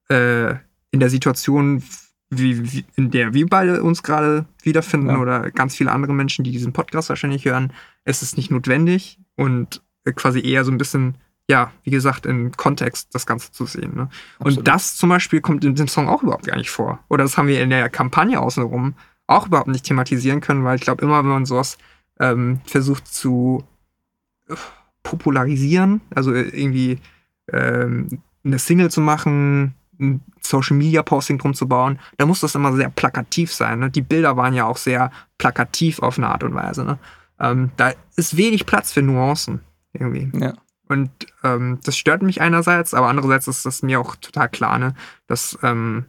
äh, 0.08 0.54
in 0.90 1.00
der 1.00 1.10
Situation, 1.10 1.82
wie, 2.30 2.72
wie, 2.72 2.84
in 2.96 3.10
der 3.10 3.34
wir 3.34 3.46
beide 3.46 3.82
uns 3.82 4.02
gerade 4.02 4.46
wiederfinden 4.62 5.08
ja. 5.08 5.18
oder 5.18 5.50
ganz 5.50 5.76
viele 5.76 5.92
andere 5.92 6.14
Menschen, 6.14 6.44
die 6.44 6.50
diesen 6.50 6.72
Podcast 6.72 7.08
wahrscheinlich 7.08 7.44
hören, 7.44 7.72
ist 8.04 8.22
es 8.22 8.36
nicht 8.36 8.50
notwendig 8.50 9.18
und 9.36 9.82
quasi 10.16 10.40
eher 10.40 10.64
so 10.64 10.72
ein 10.72 10.78
bisschen, 10.78 11.16
ja, 11.52 11.70
wie 11.84 11.90
gesagt, 11.90 12.24
im 12.24 12.52
Kontext 12.52 13.14
das 13.14 13.26
Ganze 13.26 13.52
zu 13.52 13.66
sehen. 13.66 13.94
Ne? 13.94 14.08
Und 14.38 14.66
das 14.66 14.96
zum 14.96 15.10
Beispiel 15.10 15.42
kommt 15.42 15.64
in 15.64 15.74
dem 15.74 15.86
Song 15.86 16.08
auch 16.08 16.22
überhaupt 16.22 16.46
gar 16.46 16.56
nicht 16.56 16.70
vor. 16.70 16.98
Oder 17.10 17.24
das 17.24 17.36
haben 17.36 17.46
wir 17.46 17.62
in 17.62 17.68
der 17.68 17.90
Kampagne 17.90 18.40
außenrum 18.40 18.94
auch 19.26 19.46
überhaupt 19.46 19.68
nicht 19.68 19.84
thematisieren 19.84 20.40
können, 20.40 20.64
weil 20.64 20.76
ich 20.76 20.82
glaube, 20.82 21.04
immer 21.04 21.18
wenn 21.18 21.30
man 21.30 21.44
sowas 21.44 21.76
ähm, 22.18 22.62
versucht 22.64 23.06
zu 23.06 23.64
äh, 24.48 24.54
popularisieren, 25.02 26.00
also 26.14 26.32
irgendwie 26.32 26.98
ähm, 27.52 28.22
eine 28.44 28.58
Single 28.58 28.90
zu 28.90 29.02
machen, 29.02 29.74
ein 30.00 30.22
Social 30.40 30.76
Media 30.76 31.02
Posting 31.02 31.36
drum 31.36 31.52
zu 31.52 31.68
bauen, 31.68 31.98
da 32.16 32.24
muss 32.24 32.40
das 32.40 32.54
immer 32.54 32.72
sehr 32.72 32.88
plakativ 32.88 33.52
sein. 33.52 33.80
Ne? 33.80 33.90
Die 33.90 34.00
Bilder 34.00 34.38
waren 34.38 34.54
ja 34.54 34.64
auch 34.64 34.78
sehr 34.78 35.12
plakativ 35.36 35.98
auf 35.98 36.16
eine 36.16 36.28
Art 36.28 36.44
und 36.44 36.54
Weise. 36.54 36.82
Ne? 36.82 36.98
Ähm, 37.38 37.72
da 37.76 37.92
ist 38.16 38.38
wenig 38.38 38.64
Platz 38.64 38.90
für 38.90 39.02
Nuancen 39.02 39.60
irgendwie. 39.92 40.30
Ja. 40.38 40.54
Und 40.92 41.10
ähm, 41.42 41.78
das 41.84 41.96
stört 41.96 42.22
mich 42.22 42.42
einerseits, 42.42 42.92
aber 42.92 43.08
andererseits 43.08 43.48
ist 43.48 43.64
das 43.64 43.82
mir 43.82 43.98
auch 43.98 44.14
total 44.16 44.50
klar, 44.50 44.78
ne? 44.78 44.94
dass 45.26 45.58
ähm, 45.62 46.04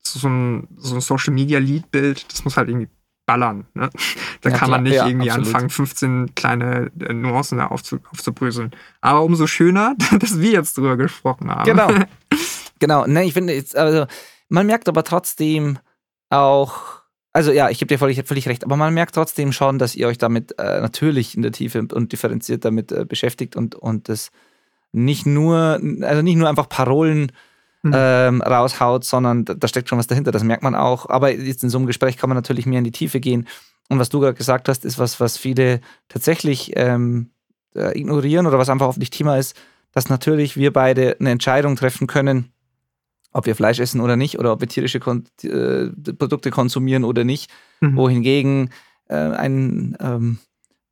so, 0.00 0.28
ein, 0.28 0.68
so 0.76 0.96
ein 0.96 1.00
Social 1.00 1.32
Media 1.32 1.58
Lead-Bild, 1.58 2.30
das 2.30 2.44
muss 2.44 2.58
halt 2.58 2.68
irgendwie 2.68 2.90
ballern. 3.26 3.66
Ne? 3.74 3.90
Da 4.40 4.50
ja, 4.50 4.56
kann 4.56 4.70
man 4.70 4.84
nicht 4.84 4.94
ja, 4.94 5.08
irgendwie 5.08 5.32
absolut. 5.32 5.48
anfangen, 5.48 5.70
15 5.70 6.34
kleine 6.36 6.92
äh, 7.00 7.12
Nuancen 7.12 7.58
da 7.58 7.66
aufzu, 7.66 7.98
aufzubröseln. 8.12 8.70
Aber 9.00 9.22
umso 9.22 9.48
schöner, 9.48 9.96
dass 10.20 10.38
wir 10.38 10.52
jetzt 10.52 10.76
drüber 10.76 10.96
gesprochen 10.96 11.50
haben. 11.50 11.64
Genau. 11.64 11.90
Genau, 12.80 13.08
ne, 13.08 13.24
ich 13.24 13.32
finde 13.32 13.54
jetzt, 13.54 13.76
also 13.76 14.06
man 14.48 14.64
merkt 14.64 14.88
aber 14.88 15.02
trotzdem 15.02 15.80
auch, 16.30 17.02
also 17.32 17.52
ja, 17.52 17.68
ich 17.70 17.78
gebe 17.78 17.88
dir 17.88 17.98
völlig, 17.98 18.22
völlig 18.24 18.48
recht, 18.48 18.64
aber 18.64 18.76
man 18.76 18.94
merkt 18.94 19.14
trotzdem 19.14 19.52
schon, 19.52 19.78
dass 19.78 19.94
ihr 19.94 20.08
euch 20.08 20.18
damit 20.18 20.58
äh, 20.58 20.80
natürlich 20.80 21.36
in 21.36 21.42
der 21.42 21.52
Tiefe 21.52 21.86
und 21.92 22.12
differenziert 22.12 22.64
damit 22.64 22.90
äh, 22.90 23.04
beschäftigt 23.04 23.56
und, 23.56 23.74
und 23.74 24.08
das 24.08 24.30
nicht 24.92 25.26
nur, 25.26 25.80
also 26.02 26.22
nicht 26.22 26.36
nur 26.36 26.48
einfach 26.48 26.68
Parolen 26.68 27.32
mhm. 27.82 27.92
ähm, 27.94 28.42
raushaut, 28.42 29.04
sondern 29.04 29.44
da, 29.44 29.54
da, 29.54 29.68
steckt 29.68 29.88
schon 29.88 29.98
was 29.98 30.06
dahinter, 30.06 30.32
das 30.32 30.44
merkt 30.44 30.62
man 30.62 30.74
auch. 30.74 31.08
Aber 31.08 31.30
jetzt 31.32 31.62
in 31.62 31.70
so 31.70 31.78
einem 31.78 31.86
Gespräch 31.86 32.16
kann 32.16 32.30
man 32.30 32.36
natürlich 32.36 32.66
mehr 32.66 32.78
in 32.78 32.84
die 32.84 32.92
Tiefe 32.92 33.20
gehen. 33.20 33.46
Und 33.88 33.98
was 33.98 34.08
du 34.08 34.20
gerade 34.20 34.34
gesagt 34.34 34.68
hast, 34.68 34.84
ist 34.84 34.98
was, 34.98 35.20
was 35.20 35.36
viele 35.36 35.80
tatsächlich 36.08 36.72
ähm, 36.76 37.30
äh, 37.74 37.98
ignorieren 37.98 38.46
oder 38.46 38.58
was 38.58 38.68
einfach 38.68 38.88
oft 38.88 38.98
nicht 38.98 39.12
Thema 39.12 39.36
ist, 39.36 39.56
dass 39.92 40.08
natürlich 40.08 40.56
wir 40.56 40.72
beide 40.72 41.16
eine 41.18 41.30
Entscheidung 41.30 41.76
treffen 41.76 42.06
können, 42.06 42.52
ob 43.38 43.46
wir 43.46 43.54
Fleisch 43.54 43.78
essen 43.78 44.00
oder 44.00 44.16
nicht 44.16 44.38
oder 44.38 44.52
ob 44.52 44.60
wir 44.60 44.68
tierische 44.68 45.00
Kon 45.00 45.24
äh, 45.42 45.86
Produkte 46.12 46.50
konsumieren 46.50 47.04
oder 47.04 47.24
nicht. 47.24 47.50
Mhm. 47.80 47.96
Wohingegen 47.96 48.70
äh, 49.08 49.14
ein 49.14 49.96
ähm, 50.00 50.38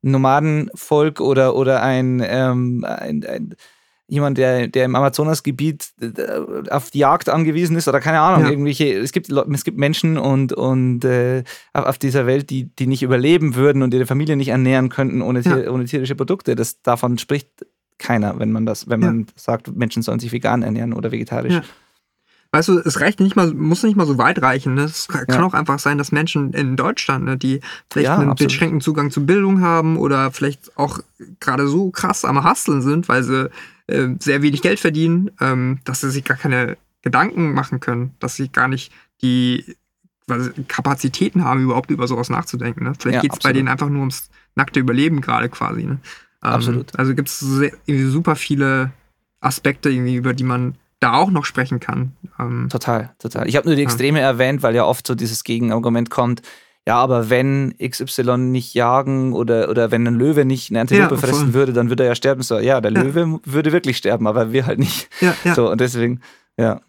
Nomadenvolk 0.01 1.19
oder, 1.19 1.55
oder 1.55 1.83
ein, 1.83 2.23
ähm, 2.25 2.85
ein, 2.87 3.25
ein, 3.25 3.55
jemand, 4.07 4.37
der, 4.37 4.69
der 4.69 4.85
im 4.85 4.95
Amazonasgebiet 4.95 5.89
äh, 6.01 6.69
auf 6.69 6.89
die 6.89 6.99
Jagd 6.99 7.27
angewiesen 7.27 7.75
ist 7.75 7.89
oder 7.89 7.99
keine 7.99 8.21
Ahnung, 8.21 8.45
ja. 8.45 8.49
irgendwelche, 8.49 8.93
es 8.93 9.11
gibt, 9.11 9.29
es 9.29 9.63
gibt 9.65 9.77
Menschen 9.77 10.17
und, 10.17 10.53
und 10.53 11.03
äh, 11.03 11.43
auf 11.73 11.97
dieser 11.97 12.25
Welt, 12.25 12.49
die, 12.49 12.73
die 12.75 12.87
nicht 12.87 13.03
überleben 13.03 13.55
würden 13.55 13.81
und 13.83 13.93
ihre 13.93 14.05
Familie 14.05 14.37
nicht 14.37 14.49
ernähren 14.49 14.87
könnten 14.87 15.21
ohne, 15.21 15.41
ja. 15.41 15.69
ohne 15.69 15.83
tierische 15.83 16.15
Produkte. 16.15 16.55
Das, 16.55 16.81
davon 16.81 17.17
spricht 17.17 17.49
keiner, 17.97 18.39
wenn 18.39 18.53
man 18.53 18.65
das, 18.65 18.87
wenn 18.87 19.01
man 19.01 19.19
ja. 19.21 19.25
sagt, 19.35 19.75
Menschen 19.75 20.01
sollen 20.01 20.19
sich 20.19 20.31
vegan 20.31 20.63
ernähren 20.63 20.93
oder 20.93 21.11
vegetarisch 21.11 21.61
weißt 22.51 22.69
du, 22.69 22.79
es 22.79 22.99
reicht 23.01 23.19
nicht 23.19 23.35
mal, 23.35 23.53
muss 23.53 23.83
nicht 23.83 23.95
mal 23.95 24.05
so 24.05 24.17
weit 24.17 24.41
reichen. 24.41 24.73
Ne? 24.73 24.83
Es 24.83 25.07
kann 25.07 25.25
ja. 25.29 25.43
auch 25.43 25.53
einfach 25.53 25.79
sein, 25.79 25.97
dass 25.97 26.11
Menschen 26.11 26.53
in 26.53 26.75
Deutschland, 26.75 27.25
ne, 27.25 27.37
die 27.37 27.61
vielleicht 27.91 28.07
ja, 28.07 28.17
einen 28.17 28.35
beschränkten 28.35 28.81
Zugang 28.81 29.11
zu 29.11 29.25
Bildung 29.25 29.61
haben 29.61 29.97
oder 29.97 30.31
vielleicht 30.31 30.77
auch 30.77 30.99
gerade 31.39 31.67
so 31.67 31.91
krass 31.91 32.25
am 32.25 32.43
Hasseln 32.43 32.81
sind, 32.81 33.09
weil 33.09 33.23
sie 33.23 33.49
äh, 33.87 34.09
sehr 34.19 34.41
wenig 34.41 34.61
Geld 34.61 34.79
verdienen, 34.79 35.31
ähm, 35.41 35.79
dass 35.83 36.01
sie 36.01 36.11
sich 36.11 36.23
gar 36.23 36.37
keine 36.37 36.77
Gedanken 37.01 37.53
machen 37.53 37.79
können, 37.79 38.15
dass 38.19 38.35
sie 38.35 38.49
gar 38.49 38.67
nicht 38.67 38.91
die 39.21 39.75
Kapazitäten 40.67 41.43
haben, 41.45 41.63
überhaupt 41.63 41.89
über 41.89 42.07
sowas 42.07 42.29
nachzudenken. 42.29 42.83
Ne? 42.83 42.93
Vielleicht 42.99 43.15
ja, 43.15 43.21
geht 43.21 43.33
es 43.33 43.39
bei 43.39 43.53
denen 43.53 43.69
einfach 43.69 43.87
nur 43.87 43.99
ums 43.99 44.29
nackte 44.55 44.79
Überleben 44.79 45.21
gerade 45.21 45.47
quasi. 45.47 45.83
Ne? 45.83 45.99
Ähm, 46.43 46.49
absolut. 46.49 46.97
Also 46.99 47.15
gibt 47.15 47.29
es 47.29 47.39
super 47.39 48.35
viele 48.35 48.91
Aspekte, 49.39 49.89
irgendwie, 49.89 50.15
über 50.15 50.33
die 50.33 50.43
man 50.43 50.75
da 50.99 51.13
auch 51.13 51.29
noch 51.29 51.45
sprechen 51.45 51.79
kann. 51.79 52.13
Ähm, 52.39 52.69
total, 52.69 53.13
total. 53.19 53.47
Ich 53.47 53.55
habe 53.55 53.67
nur 53.67 53.75
die 53.75 53.83
Extreme 53.83 54.19
ja. 54.19 54.25
erwähnt, 54.25 54.63
weil 54.63 54.75
ja 54.75 54.85
oft 54.85 55.05
so 55.05 55.15
dieses 55.15 55.43
Gegenargument 55.43 56.09
kommt. 56.09 56.41
Ja, 56.87 56.95
aber 56.95 57.29
wenn 57.29 57.75
XY 57.77 58.37
nicht 58.37 58.73
jagen 58.73 59.33
oder, 59.33 59.69
oder 59.69 59.91
wenn 59.91 60.07
ein 60.07 60.15
Löwe 60.15 60.45
nicht 60.45 60.71
eine 60.71 60.79
Antilope 60.81 61.15
ja, 61.15 61.21
fressen 61.21 61.53
würde, 61.53 61.73
dann 61.73 61.89
würde 61.89 62.03
er 62.03 62.09
ja 62.09 62.15
sterben. 62.15 62.41
So, 62.43 62.59
ja, 62.59 62.79
der 62.79 62.93
ja. 62.93 63.01
Löwe 63.01 63.41
würde 63.43 63.73
wirklich 63.73 63.97
sterben, 63.97 64.25
aber 64.25 64.53
wir 64.53 64.65
halt 64.65 64.79
nicht. 64.79 65.09
Ja, 65.19 65.35
ja. 65.43 65.53
So, 65.53 65.69
und 65.69 65.81
deswegen, 65.81 66.21
ja, 66.57 66.79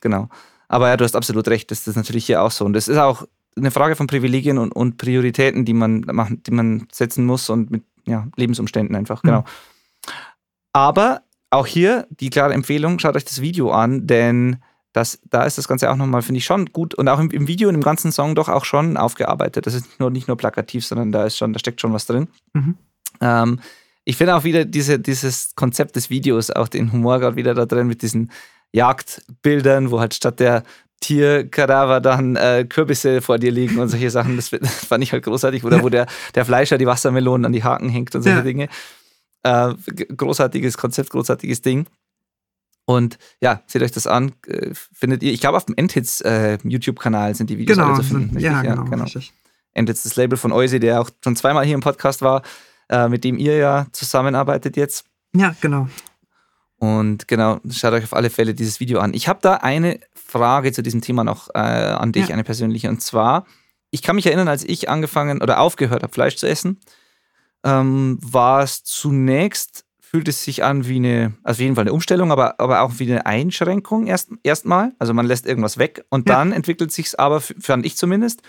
genau. 0.00 0.28
Aber 0.66 0.88
ja, 0.88 0.96
du 0.96 1.04
hast 1.04 1.14
absolut 1.14 1.46
recht, 1.48 1.70
das 1.70 1.86
ist 1.86 1.94
natürlich 1.94 2.26
hier 2.26 2.42
auch 2.42 2.50
so. 2.50 2.64
Und 2.64 2.72
das 2.72 2.88
ist 2.88 2.98
auch 2.98 3.26
eine 3.56 3.70
Frage 3.70 3.94
von 3.94 4.08
Privilegien 4.08 4.58
und, 4.58 4.72
und 4.72 4.98
Prioritäten, 4.98 5.64
die 5.64 5.72
man 5.72 6.00
machen, 6.00 6.42
die 6.42 6.50
man 6.50 6.88
setzen 6.92 7.24
muss 7.24 7.48
und 7.48 7.70
mit 7.70 7.84
ja, 8.06 8.26
Lebensumständen 8.36 8.96
einfach, 8.96 9.22
genau. 9.22 9.40
Mhm. 9.40 9.44
Aber 10.72 11.22
auch 11.50 11.66
hier 11.66 12.06
die 12.10 12.30
klare 12.30 12.54
Empfehlung, 12.54 12.98
schaut 12.98 13.16
euch 13.16 13.24
das 13.24 13.40
Video 13.40 13.70
an, 13.70 14.06
denn 14.06 14.56
das, 14.92 15.20
da 15.30 15.44
ist 15.44 15.58
das 15.58 15.68
Ganze 15.68 15.90
auch 15.90 15.96
nochmal, 15.96 16.22
finde 16.22 16.38
ich, 16.38 16.44
schon 16.44 16.66
gut 16.66 16.94
und 16.94 17.08
auch 17.08 17.20
im, 17.20 17.30
im, 17.30 17.46
Video 17.46 17.68
und 17.68 17.74
im 17.74 17.82
ganzen 17.82 18.10
Song 18.10 18.34
doch 18.34 18.48
auch 18.48 18.64
schon 18.64 18.96
aufgearbeitet. 18.96 19.66
Das 19.66 19.74
ist 19.74 19.86
nicht 19.86 20.00
nur, 20.00 20.10
nicht 20.10 20.28
nur 20.28 20.36
plakativ, 20.36 20.84
sondern 20.84 21.12
da 21.12 21.24
ist 21.24 21.36
schon, 21.36 21.52
da 21.52 21.58
steckt 21.58 21.80
schon 21.80 21.92
was 21.92 22.06
drin. 22.06 22.28
Mhm. 22.54 22.76
Ähm, 23.20 23.60
ich 24.04 24.16
finde 24.16 24.34
auch 24.34 24.44
wieder 24.44 24.64
diese, 24.64 24.98
dieses 24.98 25.54
Konzept 25.54 25.96
des 25.96 26.10
Videos, 26.10 26.50
auch 26.50 26.68
den 26.68 26.92
Humor 26.92 27.20
gerade 27.20 27.36
wieder 27.36 27.54
da 27.54 27.66
drin 27.66 27.86
mit 27.86 28.02
diesen 28.02 28.32
Jagdbildern, 28.72 29.90
wo 29.90 30.00
halt 30.00 30.14
statt 30.14 30.40
der 30.40 30.62
Tierkadaver 31.00 32.00
dann 32.00 32.36
äh, 32.36 32.66
Kürbisse 32.68 33.20
vor 33.20 33.38
dir 33.38 33.52
liegen 33.52 33.78
und 33.78 33.88
solche 33.88 34.10
Sachen. 34.10 34.36
Das, 34.36 34.50
das 34.50 34.84
fand 34.86 35.04
ich 35.04 35.12
halt 35.12 35.24
großartig. 35.24 35.64
Oder 35.64 35.78
ja. 35.78 35.82
wo 35.82 35.88
der, 35.88 36.06
der 36.34 36.44
Fleischer 36.44 36.78
die 36.78 36.86
Wassermelonen 36.86 37.44
an 37.44 37.52
die 37.52 37.62
Haken 37.62 37.88
hängt 37.88 38.14
und 38.14 38.22
solche 38.22 38.38
ja. 38.38 38.44
Dinge. 38.44 38.68
Äh, 39.48 39.74
großartiges 40.14 40.76
Konzept, 40.76 41.10
großartiges 41.10 41.62
Ding. 41.62 41.86
Und 42.84 43.18
ja, 43.40 43.62
seht 43.66 43.82
euch 43.82 43.92
das 43.92 44.06
an. 44.06 44.32
Äh, 44.46 44.70
findet 44.72 45.22
ihr, 45.22 45.32
ich 45.32 45.40
glaube, 45.40 45.56
auf 45.56 45.64
dem 45.64 45.74
Endhits 45.76 46.20
äh, 46.20 46.58
YouTube-Kanal 46.62 47.34
sind 47.34 47.48
die 47.48 47.56
Videos 47.56 47.78
genau, 47.78 47.88
alle 47.92 48.02
zu 48.02 48.02
finden. 48.02 48.38
Ja, 48.38 48.62
ja, 48.62 48.74
genau. 48.74 48.84
genau. 48.84 49.06
Endhits, 49.72 50.02
das 50.02 50.16
Label 50.16 50.36
von 50.36 50.52
Euse, 50.52 50.80
der 50.80 51.00
auch 51.00 51.10
schon 51.22 51.36
zweimal 51.36 51.64
hier 51.64 51.74
im 51.74 51.80
Podcast 51.80 52.20
war, 52.20 52.42
äh, 52.90 53.08
mit 53.08 53.24
dem 53.24 53.38
ihr 53.38 53.56
ja 53.56 53.86
zusammenarbeitet 53.92 54.76
jetzt. 54.76 55.06
Ja, 55.34 55.54
genau. 55.60 55.88
Und 56.78 57.26
genau, 57.26 57.60
schaut 57.70 57.92
euch 57.94 58.04
auf 58.04 58.14
alle 58.14 58.30
Fälle 58.30 58.54
dieses 58.54 58.80
Video 58.80 59.00
an. 59.00 59.14
Ich 59.14 59.28
habe 59.28 59.40
da 59.42 59.54
eine 59.54 60.00
Frage 60.14 60.72
zu 60.72 60.82
diesem 60.82 61.00
Thema 61.00 61.24
noch 61.24 61.48
äh, 61.54 61.58
an 61.58 62.12
dich, 62.12 62.28
ja. 62.28 62.34
eine 62.34 62.44
persönliche. 62.44 62.88
Und 62.88 63.00
zwar, 63.02 63.46
ich 63.90 64.02
kann 64.02 64.16
mich 64.16 64.26
erinnern, 64.26 64.48
als 64.48 64.64
ich 64.64 64.88
angefangen 64.88 65.40
oder 65.40 65.60
aufgehört 65.60 66.02
habe, 66.02 66.12
Fleisch 66.12 66.36
zu 66.36 66.46
essen, 66.46 66.80
ähm, 67.64 68.18
war 68.22 68.62
es 68.62 68.84
zunächst, 68.84 69.84
fühlt 70.00 70.28
es 70.28 70.42
sich 70.42 70.64
an 70.64 70.88
wie 70.88 70.96
eine, 70.96 71.34
also 71.42 71.58
auf 71.58 71.62
jeden 71.62 71.74
Fall 71.74 71.82
eine 71.82 71.92
Umstellung, 71.92 72.32
aber, 72.32 72.58
aber 72.60 72.80
auch 72.82 72.92
wie 72.98 73.10
eine 73.10 73.26
Einschränkung 73.26 74.06
erst, 74.06 74.30
erstmal. 74.42 74.92
Also 74.98 75.12
man 75.12 75.26
lässt 75.26 75.46
irgendwas 75.46 75.78
weg 75.78 76.04
und 76.08 76.28
ja. 76.28 76.36
dann 76.36 76.52
entwickelt 76.52 76.92
sich 76.92 77.06
es 77.06 77.14
aber, 77.14 77.40
fand 77.40 77.84
ich 77.84 77.96
zumindest, 77.96 78.42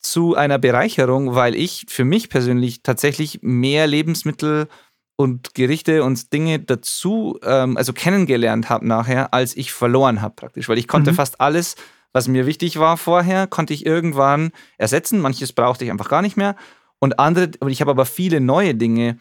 zu 0.00 0.34
einer 0.34 0.58
Bereicherung, 0.58 1.34
weil 1.34 1.54
ich 1.54 1.86
für 1.88 2.04
mich 2.04 2.28
persönlich 2.28 2.82
tatsächlich 2.82 3.40
mehr 3.42 3.86
Lebensmittel 3.86 4.68
und 5.16 5.54
Gerichte 5.54 6.04
und 6.04 6.32
Dinge 6.32 6.60
dazu, 6.60 7.38
ähm, 7.42 7.76
also 7.76 7.92
kennengelernt 7.92 8.68
habe 8.68 8.86
nachher, 8.86 9.32
als 9.32 9.56
ich 9.56 9.72
verloren 9.72 10.20
habe 10.20 10.34
praktisch. 10.34 10.68
Weil 10.68 10.78
ich 10.78 10.88
konnte 10.88 11.12
mhm. 11.12 11.16
fast 11.16 11.40
alles, 11.40 11.76
was 12.12 12.28
mir 12.28 12.46
wichtig 12.46 12.78
war 12.78 12.96
vorher, 12.96 13.46
konnte 13.46 13.72
ich 13.72 13.86
irgendwann 13.86 14.52
ersetzen. 14.76 15.20
Manches 15.20 15.52
brauchte 15.52 15.84
ich 15.84 15.90
einfach 15.90 16.08
gar 16.08 16.22
nicht 16.22 16.36
mehr. 16.36 16.56
Und 16.98 17.18
andere, 17.18 17.50
ich 17.68 17.80
habe 17.80 17.90
aber 17.90 18.06
viele 18.06 18.40
neue 18.40 18.74
Dinge 18.74 19.18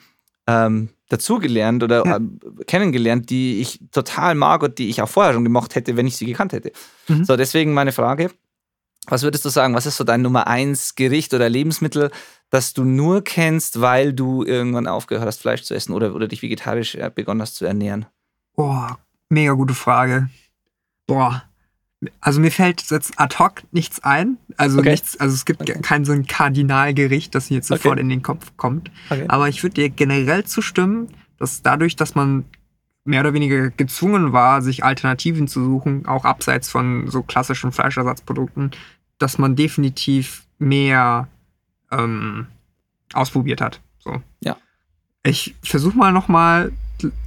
ähm, 0.47 0.89
dazugelernt 1.09 1.83
oder 1.83 2.05
ja. 2.05 2.17
äh, 2.17 2.63
kennengelernt, 2.65 3.29
die 3.29 3.61
ich 3.61 3.79
total 3.91 4.35
mag 4.35 4.63
und 4.63 4.77
die 4.77 4.89
ich 4.89 5.01
auch 5.01 5.09
vorher 5.09 5.33
schon 5.33 5.43
gemocht 5.43 5.75
hätte, 5.75 5.97
wenn 5.97 6.07
ich 6.07 6.17
sie 6.17 6.25
gekannt 6.25 6.53
hätte. 6.53 6.71
Mhm. 7.07 7.25
So, 7.25 7.35
deswegen 7.35 7.73
meine 7.73 7.91
Frage. 7.91 8.31
Was 9.07 9.21
würdest 9.21 9.45
du 9.45 9.49
sagen, 9.49 9.75
was 9.75 9.85
ist 9.85 9.97
so 9.97 10.03
dein 10.03 10.23
Nummer 10.23 10.47
eins 10.47 10.95
Gericht 10.95 11.33
oder 11.35 11.47
Lebensmittel, 11.47 12.09
das 12.49 12.73
du 12.73 12.83
nur 12.83 13.23
kennst, 13.23 13.81
weil 13.81 14.13
du 14.13 14.43
irgendwann 14.43 14.87
aufgehört 14.87 15.27
hast, 15.27 15.41
Fleisch 15.41 15.61
zu 15.61 15.75
essen 15.75 15.93
oder, 15.93 16.15
oder 16.15 16.27
dich 16.27 16.41
vegetarisch 16.41 16.95
äh, 16.95 17.11
begonnen 17.13 17.41
hast 17.41 17.55
zu 17.55 17.65
ernähren? 17.65 18.07
Boah, 18.55 18.97
mega 19.29 19.53
gute 19.53 19.75
Frage. 19.75 20.29
Boah, 21.05 21.43
also 22.21 22.39
mir 22.39 22.51
fällt 22.51 22.89
jetzt 22.89 23.19
ad 23.19 23.37
hoc 23.39 23.63
nichts 23.71 24.03
ein. 24.03 24.37
Also 24.57 24.79
okay. 24.79 24.91
nichts, 24.91 25.19
also 25.19 25.33
es 25.33 25.45
gibt 25.45 25.61
okay. 25.61 25.79
kein 25.81 26.05
so 26.05 26.11
ein 26.11 26.25
Kardinalgericht, 26.25 27.33
das 27.35 27.49
mir 27.49 27.57
jetzt 27.57 27.67
sofort 27.67 27.93
okay. 27.93 28.01
in 28.01 28.09
den 28.09 28.21
Kopf 28.21 28.51
kommt. 28.57 28.91
Aber 29.27 29.49
ich 29.49 29.63
würde 29.63 29.75
dir 29.75 29.89
generell 29.89 30.45
zustimmen, 30.45 31.09
dass 31.37 31.61
dadurch, 31.61 31.95
dass 31.95 32.15
man 32.15 32.45
mehr 33.03 33.21
oder 33.21 33.33
weniger 33.33 33.69
gezwungen 33.69 34.33
war, 34.33 34.61
sich 34.61 34.83
Alternativen 34.83 35.47
zu 35.47 35.63
suchen, 35.63 36.05
auch 36.07 36.25
abseits 36.25 36.69
von 36.69 37.07
so 37.09 37.21
klassischen 37.21 37.71
Fleischersatzprodukten, 37.71 38.71
dass 39.19 39.37
man 39.37 39.55
definitiv 39.55 40.43
mehr 40.57 41.27
ähm, 41.91 42.47
ausprobiert 43.13 43.61
hat. 43.61 43.79
So. 43.99 44.21
Ja. 44.41 44.57
Ich 45.23 45.55
versuche 45.63 45.97
mal 45.97 46.11
nochmal 46.11 46.71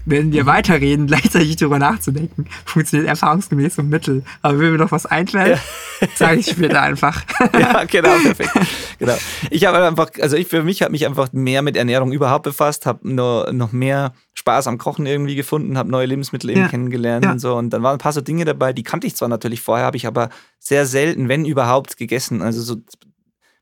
wenn 0.05 0.33
wir 0.33 0.47
weiterreden, 0.47 1.07
gleichzeitig 1.09 1.57
darüber 1.57 1.79
nachzudenken, 1.79 2.47
funktioniert 2.65 3.09
erfahrungsgemäß 3.09 3.77
so 3.77 3.83
Mittel. 3.83 4.23
Aber 4.43 4.59
wenn 4.59 4.73
mir 4.73 4.79
noch 4.79 4.93
was 4.93 5.07
einfällt, 5.07 5.61
ja. 6.01 6.09
sage 6.15 6.41
ich 6.41 6.47
später 6.47 6.83
einfach. 6.83 7.25
ja, 7.59 7.85
genau, 7.85 8.15
perfekt. 8.23 8.53
Genau. 8.99 9.17
Ich 9.51 9.65
habe 9.67 9.85
einfach, 9.85 10.11
also 10.21 10.37
ich 10.37 10.49
für 10.49 10.63
mich 10.63 10.83
habe 10.83 10.93
mich 10.93 11.07
einfach 11.07 11.33
mehr 11.33 11.63
mit 11.63 11.77
Ernährung 11.77 12.13
überhaupt 12.13 12.45
befasst, 12.45 12.87
habe 12.87 13.09
noch, 13.13 13.53
noch 13.53 13.73
mehr 13.73 14.13
Spaß 14.35 14.67
am 14.67 14.79
Kochen 14.79 15.07
irgendwie 15.07 15.35
gefunden, 15.35 15.77
habe 15.77 15.91
neue 15.91 16.07
Lebensmittel 16.07 16.51
eben 16.51 16.61
ja. 16.61 16.69
kennengelernt 16.69 17.25
ja. 17.25 17.33
und 17.33 17.39
so. 17.39 17.55
Und 17.57 17.71
dann 17.71 17.83
waren 17.83 17.95
ein 17.95 17.99
paar 17.99 18.13
so 18.13 18.21
Dinge 18.21 18.45
dabei, 18.45 18.73
die 18.73 18.83
kannte 18.83 19.07
ich 19.07 19.17
zwar 19.17 19.29
natürlich 19.29 19.61
vorher, 19.61 19.87
habe 19.87 19.97
ich 19.97 20.07
aber 20.07 20.31
sehr 20.59 20.87
selten, 20.87 21.29
wenn 21.29 21.45
überhaupt, 21.45 21.97
gegessen. 21.97 22.43
Also 22.43 22.63
so 22.63 22.77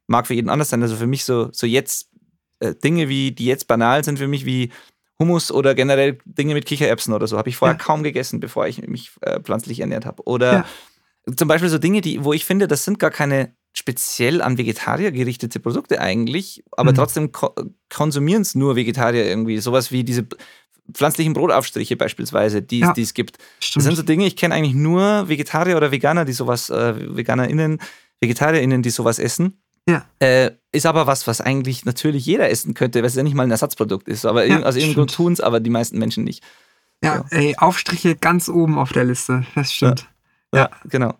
mag 0.06 0.26
für 0.26 0.34
jeden 0.34 0.48
anders 0.48 0.70
sein. 0.70 0.82
Also 0.82 0.96
für 0.96 1.06
mich 1.06 1.24
so, 1.24 1.48
so 1.52 1.66
jetzt 1.66 2.10
äh, 2.60 2.74
Dinge 2.74 3.08
wie, 3.08 3.32
die 3.32 3.46
jetzt 3.46 3.66
banal 3.66 4.04
sind 4.04 4.18
für 4.18 4.28
mich, 4.28 4.44
wie 4.44 4.70
Hummus 5.18 5.50
oder 5.50 5.74
generell 5.74 6.18
Dinge 6.24 6.54
mit 6.54 6.66
Kichererbsen 6.66 7.14
oder 7.14 7.26
so 7.26 7.38
habe 7.38 7.48
ich 7.48 7.56
vorher 7.56 7.76
ja. 7.76 7.82
kaum 7.82 8.02
gegessen, 8.02 8.40
bevor 8.40 8.66
ich 8.66 8.86
mich 8.86 9.12
äh, 9.22 9.40
pflanzlich 9.40 9.80
ernährt 9.80 10.04
habe. 10.04 10.22
Oder 10.26 10.52
ja. 11.26 11.36
zum 11.36 11.48
Beispiel 11.48 11.70
so 11.70 11.78
Dinge, 11.78 12.00
die, 12.00 12.22
wo 12.24 12.32
ich 12.32 12.44
finde, 12.44 12.68
das 12.68 12.84
sind 12.84 12.98
gar 12.98 13.10
keine 13.10 13.54
speziell 13.72 14.40
an 14.40 14.56
Vegetarier 14.56 15.12
gerichtete 15.12 15.60
Produkte 15.60 16.00
eigentlich, 16.00 16.64
aber 16.72 16.92
mhm. 16.92 16.96
trotzdem 16.96 17.32
ko 17.32 17.54
konsumieren 17.90 18.42
es 18.42 18.54
nur 18.54 18.74
Vegetarier 18.74 19.26
irgendwie. 19.26 19.58
Sowas 19.58 19.92
wie 19.92 20.02
diese 20.02 20.26
pflanzlichen 20.92 21.34
Brotaufstriche 21.34 21.96
beispielsweise, 21.96 22.62
die 22.62 22.80
ja, 22.80 22.94
es 22.96 23.14
gibt. 23.14 23.38
Stimmt. 23.60 23.76
Das 23.76 23.84
sind 23.84 23.96
so 23.96 24.02
Dinge, 24.02 24.26
ich 24.26 24.36
kenne 24.36 24.54
eigentlich 24.54 24.74
nur 24.74 25.28
Vegetarier 25.28 25.76
oder 25.76 25.90
Veganer, 25.90 26.24
die 26.24 26.32
sowas, 26.32 26.70
äh, 26.70 27.16
VeganerInnen, 27.16 27.78
VegetarierInnen, 28.20 28.82
die 28.82 28.90
sowas 28.90 29.18
essen. 29.18 29.60
Ja. 29.88 30.04
Äh, 30.18 30.52
ist 30.72 30.86
aber 30.86 31.06
was, 31.06 31.26
was 31.26 31.40
eigentlich 31.40 31.84
natürlich 31.84 32.26
jeder 32.26 32.50
essen 32.50 32.74
könnte, 32.74 33.00
weil 33.00 33.06
es 33.06 33.14
ja 33.14 33.22
nicht 33.22 33.34
mal 33.34 33.44
ein 33.44 33.50
Ersatzprodukt 33.50 34.08
ist. 34.08 34.26
Aber 34.26 34.44
ja, 34.44 34.62
aus 34.62 34.76
irgendeinem 34.76 34.94
Grund 34.96 35.14
tun 35.14 35.32
es 35.32 35.40
aber 35.40 35.60
die 35.60 35.70
meisten 35.70 35.98
Menschen 35.98 36.24
nicht. 36.24 36.42
Ja, 37.02 37.24
so. 37.30 37.36
ey, 37.36 37.54
Aufstriche 37.56 38.16
ganz 38.16 38.48
oben 38.48 38.78
auf 38.78 38.92
der 38.92 39.04
Liste. 39.04 39.46
Das 39.54 39.72
stimmt. 39.72 40.08
Ja, 40.52 40.60
ja 40.60 40.70
genau. 40.88 41.14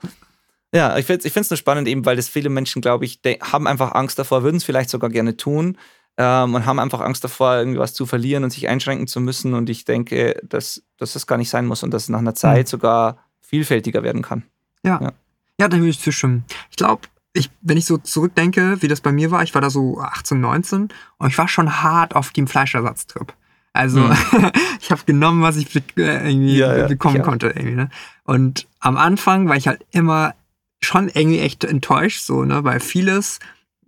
Ja, 0.75 0.99
ich 0.99 1.07
finde 1.07 1.27
es 1.27 1.51
nur 1.51 1.57
spannend, 1.57 1.89
eben, 1.89 2.05
weil 2.05 2.17
das 2.17 2.29
viele 2.29 2.49
Menschen, 2.49 2.83
glaube 2.83 3.05
ich, 3.05 3.21
haben 3.41 3.67
einfach 3.67 3.93
Angst 3.93 4.19
davor, 4.19 4.43
würden 4.43 4.57
es 4.57 4.65
vielleicht 4.65 4.91
sogar 4.91 5.11
gerne 5.11 5.37
tun 5.37 5.79
ähm, 6.17 6.55
und 6.55 6.67
haben 6.67 6.79
einfach 6.79 7.01
Angst 7.01 7.25
davor, 7.25 7.57
irgendwas 7.57 7.95
zu 7.95 8.05
verlieren 8.05 8.45
und 8.45 8.51
sich 8.51 8.69
einschränken 8.69 9.07
zu 9.07 9.21
müssen. 9.21 9.55
Und 9.55 9.71
ich 9.71 9.85
denke, 9.85 10.41
dass, 10.43 10.83
dass 10.99 11.13
das 11.13 11.27
gar 11.27 11.39
nicht 11.39 11.51
sein 11.51 11.67
muss 11.67 11.83
und 11.83 11.93
dass 11.93 12.05
es 12.05 12.09
nach 12.09 12.19
einer 12.19 12.35
Zeit 12.35 12.67
mhm. 12.67 12.71
sogar 12.71 13.19
vielfältiger 13.41 14.03
werden 14.03 14.23
kann. 14.23 14.43
Ja. 14.83 15.01
Ja, 15.01 15.13
ja 15.61 15.69
da 15.69 15.77
würde 15.77 15.89
ich 15.89 16.01
zustimmen. 16.01 16.45
Ich 16.71 16.77
glaube, 16.77 17.03
ich, 17.37 17.51
wenn 17.63 17.77
ich 17.77 17.87
so 17.87 17.99
zurückdenke, 17.99 18.81
wie 18.81 18.89
das 18.89 19.01
bei 19.01 19.13
mir 19.13 19.31
war, 19.31 19.43
ich 19.43 19.55
war 19.55 19.61
da 19.61 19.71
so 19.71 20.01
18, 20.01 20.41
19 20.41 20.89
und 21.19 21.29
ich 21.29 21.39
war 21.39 21.49
schon 21.49 21.83
hart 21.83 22.15
auf 22.17 22.31
dem 22.31 22.47
Fleischersatztrip. 22.47 23.33
Also 23.73 24.01
mhm. 24.01 24.17
ich 24.81 24.91
habe 24.91 25.03
genommen, 25.05 25.43
was 25.43 25.57
ich 25.57 25.75
äh, 25.77 25.81
irgendwie 25.97 26.57
ja, 26.57 26.77
ja, 26.77 26.87
bekommen 26.87 27.23
konnte. 27.23 27.49
Irgendwie, 27.49 27.75
ne? 27.75 27.91
Und 28.25 28.67
am 28.81 28.97
Anfang 28.97 29.49
war 29.49 29.57
ich 29.57 29.69
halt 29.69 29.85
immer 29.91 30.35
schon 30.81 31.09
irgendwie 31.09 31.41
echt 31.41 31.65
enttäuscht, 31.65 32.23
so, 32.23 32.45
ne? 32.45 32.65
Weil 32.65 32.81
vieles, 32.81 33.39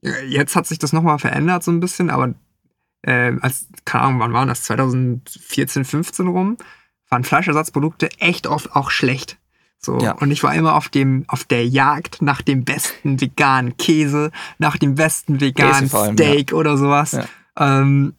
äh, 0.02 0.26
jetzt 0.26 0.56
hat 0.56 0.66
sich 0.66 0.78
das 0.78 0.92
nochmal 0.92 1.18
verändert 1.18 1.64
so 1.64 1.70
ein 1.70 1.80
bisschen, 1.80 2.10
aber 2.10 2.34
äh, 3.02 3.32
als, 3.40 3.66
keine 3.84 4.04
Ahnung, 4.04 4.20
wann 4.20 4.32
war 4.34 4.46
das? 4.46 4.64
2014, 4.64 5.84
15 5.84 6.26
rum, 6.28 6.58
waren 7.08 7.24
Fleischersatzprodukte 7.24 8.10
echt 8.18 8.46
oft 8.46 8.76
auch 8.76 8.90
schlecht. 8.90 9.38
So. 9.80 9.98
Ja. 9.98 10.12
Und 10.12 10.30
ich 10.30 10.42
war 10.42 10.54
immer 10.54 10.74
auf 10.74 10.88
dem, 10.88 11.24
auf 11.28 11.44
der 11.44 11.66
Jagd 11.66 12.20
nach 12.20 12.42
dem 12.42 12.64
besten 12.64 13.20
veganen 13.20 13.76
Käse, 13.76 14.32
nach 14.58 14.76
dem 14.76 14.96
besten 14.96 15.40
veganen 15.40 15.92
allem, 15.92 16.14
Steak 16.14 16.50
ja. 16.50 16.56
oder 16.56 16.76
sowas. 16.76 17.12
Ja. 17.12 17.26
Ähm, 17.58 18.14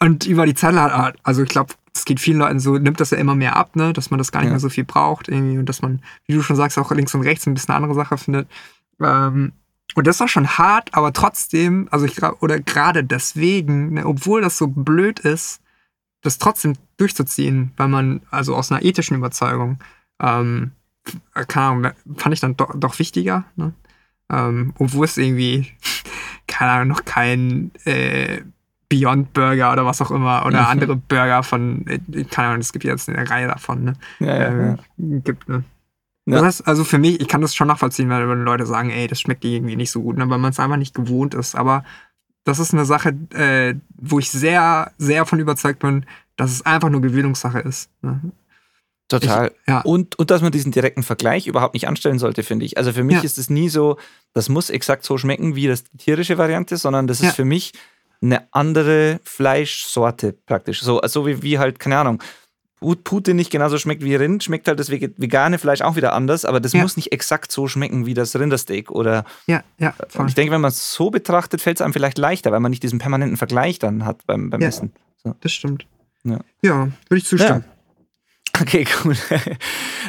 und 0.00 0.26
über 0.26 0.46
die 0.46 0.54
Zeit, 0.54 0.74
also 1.22 1.42
ich 1.42 1.48
glaube, 1.48 1.74
es 1.94 2.04
geht 2.04 2.20
vielen 2.20 2.38
Leuten 2.38 2.60
so, 2.60 2.78
nimmt 2.78 3.00
das 3.00 3.10
ja 3.10 3.18
immer 3.18 3.34
mehr 3.34 3.56
ab, 3.56 3.74
ne, 3.74 3.92
dass 3.92 4.10
man 4.10 4.18
das 4.18 4.30
gar 4.30 4.40
nicht 4.40 4.50
mehr 4.50 4.60
so 4.60 4.68
viel 4.68 4.84
braucht 4.84 5.28
irgendwie 5.28 5.58
und 5.58 5.68
dass 5.68 5.82
man, 5.82 6.00
wie 6.26 6.34
du 6.34 6.42
schon 6.42 6.56
sagst, 6.56 6.78
auch 6.78 6.92
links 6.92 7.14
und 7.14 7.22
rechts 7.22 7.46
ein 7.46 7.54
bisschen 7.54 7.70
eine 7.70 7.84
andere 7.84 7.94
Sache 7.94 8.16
findet. 8.18 8.48
Ähm, 9.00 9.52
und 9.94 10.06
das 10.06 10.20
war 10.20 10.28
schon 10.28 10.46
hart, 10.46 10.94
aber 10.94 11.12
trotzdem, 11.12 11.88
also 11.90 12.04
ich 12.04 12.22
oder 12.22 12.60
gerade 12.60 13.02
deswegen, 13.02 13.94
ne, 13.94 14.06
obwohl 14.06 14.42
das 14.42 14.58
so 14.58 14.68
blöd 14.68 15.18
ist, 15.18 15.60
das 16.22 16.38
trotzdem 16.38 16.74
durchzuziehen, 16.98 17.72
weil 17.76 17.88
man, 17.88 18.20
also 18.30 18.54
aus 18.54 18.70
einer 18.70 18.82
ethischen 18.82 19.16
Überzeugung, 19.16 19.78
ähm, 20.20 20.72
äh, 20.72 20.77
keine 21.46 21.66
Ahnung, 21.66 21.92
fand 22.16 22.34
ich 22.34 22.40
dann 22.40 22.56
doch, 22.56 22.74
doch 22.76 22.98
wichtiger. 22.98 23.44
Ne? 23.56 23.72
Ähm, 24.30 24.74
obwohl 24.78 25.04
es 25.04 25.16
irgendwie, 25.16 25.72
keine 26.46 26.72
Ahnung, 26.72 26.88
noch 26.88 27.04
kein 27.04 27.70
äh, 27.84 28.42
Beyond 28.88 29.32
Burger 29.34 29.72
oder 29.72 29.84
was 29.84 30.00
auch 30.00 30.10
immer 30.10 30.46
oder 30.46 30.62
mhm. 30.62 30.66
andere 30.66 30.96
Burger 30.96 31.42
von, 31.42 31.86
äh, 31.86 32.24
keine 32.24 32.48
Ahnung, 32.48 32.60
es 32.60 32.72
gibt 32.72 32.84
jetzt 32.84 33.08
eine 33.08 33.28
Reihe 33.28 33.48
davon, 33.48 33.84
ne? 33.84 33.92
Ja, 34.18 34.26
ja, 34.26 34.46
ähm, 34.48 34.78
ja. 34.96 35.18
Gibt, 35.20 35.48
ne? 35.48 35.64
Das 36.30 36.42
heißt, 36.42 36.68
also 36.68 36.84
für 36.84 36.98
mich, 36.98 37.20
ich 37.20 37.28
kann 37.28 37.40
das 37.40 37.54
schon 37.54 37.68
nachvollziehen, 37.68 38.10
wenn 38.10 38.42
Leute 38.42 38.66
sagen, 38.66 38.90
ey, 38.90 39.06
das 39.06 39.20
schmeckt 39.20 39.44
dir 39.44 39.52
irgendwie 39.52 39.76
nicht 39.76 39.90
so 39.90 40.02
gut, 40.02 40.18
ne, 40.18 40.28
weil 40.28 40.38
man 40.38 40.50
es 40.50 40.60
einfach 40.60 40.76
nicht 40.76 40.94
gewohnt 40.94 41.34
ist. 41.34 41.54
Aber 41.54 41.84
das 42.44 42.58
ist 42.58 42.74
eine 42.74 42.84
Sache, 42.84 43.10
äh, 43.34 43.74
wo 43.96 44.18
ich 44.18 44.30
sehr, 44.30 44.92
sehr 44.98 45.24
von 45.24 45.38
überzeugt 45.38 45.78
bin, 45.80 46.04
dass 46.36 46.52
es 46.52 46.66
einfach 46.66 46.90
nur 46.90 47.00
Gewöhnungssache 47.00 47.60
ist. 47.60 47.90
Ne? 48.02 48.20
Total. 49.08 49.48
Ich, 49.48 49.68
ja. 49.68 49.80
und, 49.80 50.18
und 50.18 50.30
dass 50.30 50.42
man 50.42 50.52
diesen 50.52 50.70
direkten 50.70 51.02
Vergleich 51.02 51.46
überhaupt 51.46 51.74
nicht 51.74 51.88
anstellen 51.88 52.18
sollte, 52.18 52.42
finde 52.42 52.66
ich. 52.66 52.76
Also 52.76 52.92
für 52.92 53.04
mich 53.04 53.16
ja. 53.16 53.22
ist 53.22 53.38
es 53.38 53.48
nie 53.48 53.70
so, 53.70 53.96
das 54.34 54.50
muss 54.50 54.68
exakt 54.68 55.04
so 55.04 55.16
schmecken 55.16 55.56
wie 55.56 55.66
das 55.66 55.84
die 55.84 55.96
tierische 55.96 56.36
Variante, 56.36 56.76
sondern 56.76 57.06
das 57.06 57.20
ja. 57.20 57.28
ist 57.28 57.34
für 57.34 57.46
mich 57.46 57.72
eine 58.20 58.46
andere 58.52 59.20
Fleischsorte 59.24 60.34
praktisch. 60.44 60.82
So 60.82 61.00
also 61.00 61.26
wie, 61.26 61.42
wie 61.42 61.58
halt, 61.58 61.78
keine 61.78 61.98
Ahnung, 61.98 62.22
Pute 62.80 63.34
nicht 63.34 63.50
genauso 63.50 63.78
schmeckt 63.78 64.04
wie 64.04 64.14
Rind, 64.14 64.44
schmeckt 64.44 64.68
halt 64.68 64.78
das 64.78 64.90
vegane 64.90 65.58
Fleisch 65.58 65.80
auch 65.80 65.96
wieder 65.96 66.12
anders, 66.12 66.44
aber 66.44 66.60
das 66.60 66.74
muss 66.74 66.96
nicht 66.96 67.10
exakt 67.10 67.50
so 67.50 67.66
schmecken 67.66 68.06
wie 68.06 68.14
das 68.14 68.38
Rindersteak 68.38 68.90
oder. 68.90 69.24
Ja, 69.46 69.64
ja. 69.78 69.94
Voll. 70.08 70.22
Und 70.22 70.28
ich 70.28 70.34
denke, 70.34 70.52
wenn 70.52 70.60
man 70.60 70.68
es 70.68 70.94
so 70.94 71.10
betrachtet, 71.10 71.60
fällt 71.60 71.78
es 71.78 71.80
einem 71.82 71.92
vielleicht 71.92 72.18
leichter, 72.18 72.52
weil 72.52 72.60
man 72.60 72.70
nicht 72.70 72.82
diesen 72.82 73.00
permanenten 73.00 73.36
Vergleich 73.36 73.80
dann 73.80 74.04
hat 74.04 74.24
beim, 74.26 74.50
beim 74.50 74.60
Essen. 74.60 74.92
So. 75.24 75.34
Das 75.40 75.50
stimmt. 75.50 75.86
Ja, 76.22 76.38
ja 76.62 76.88
würde 77.08 77.18
ich 77.18 77.24
zustimmen. 77.24 77.64
Okay, 78.62 78.86
cool. 79.04 79.16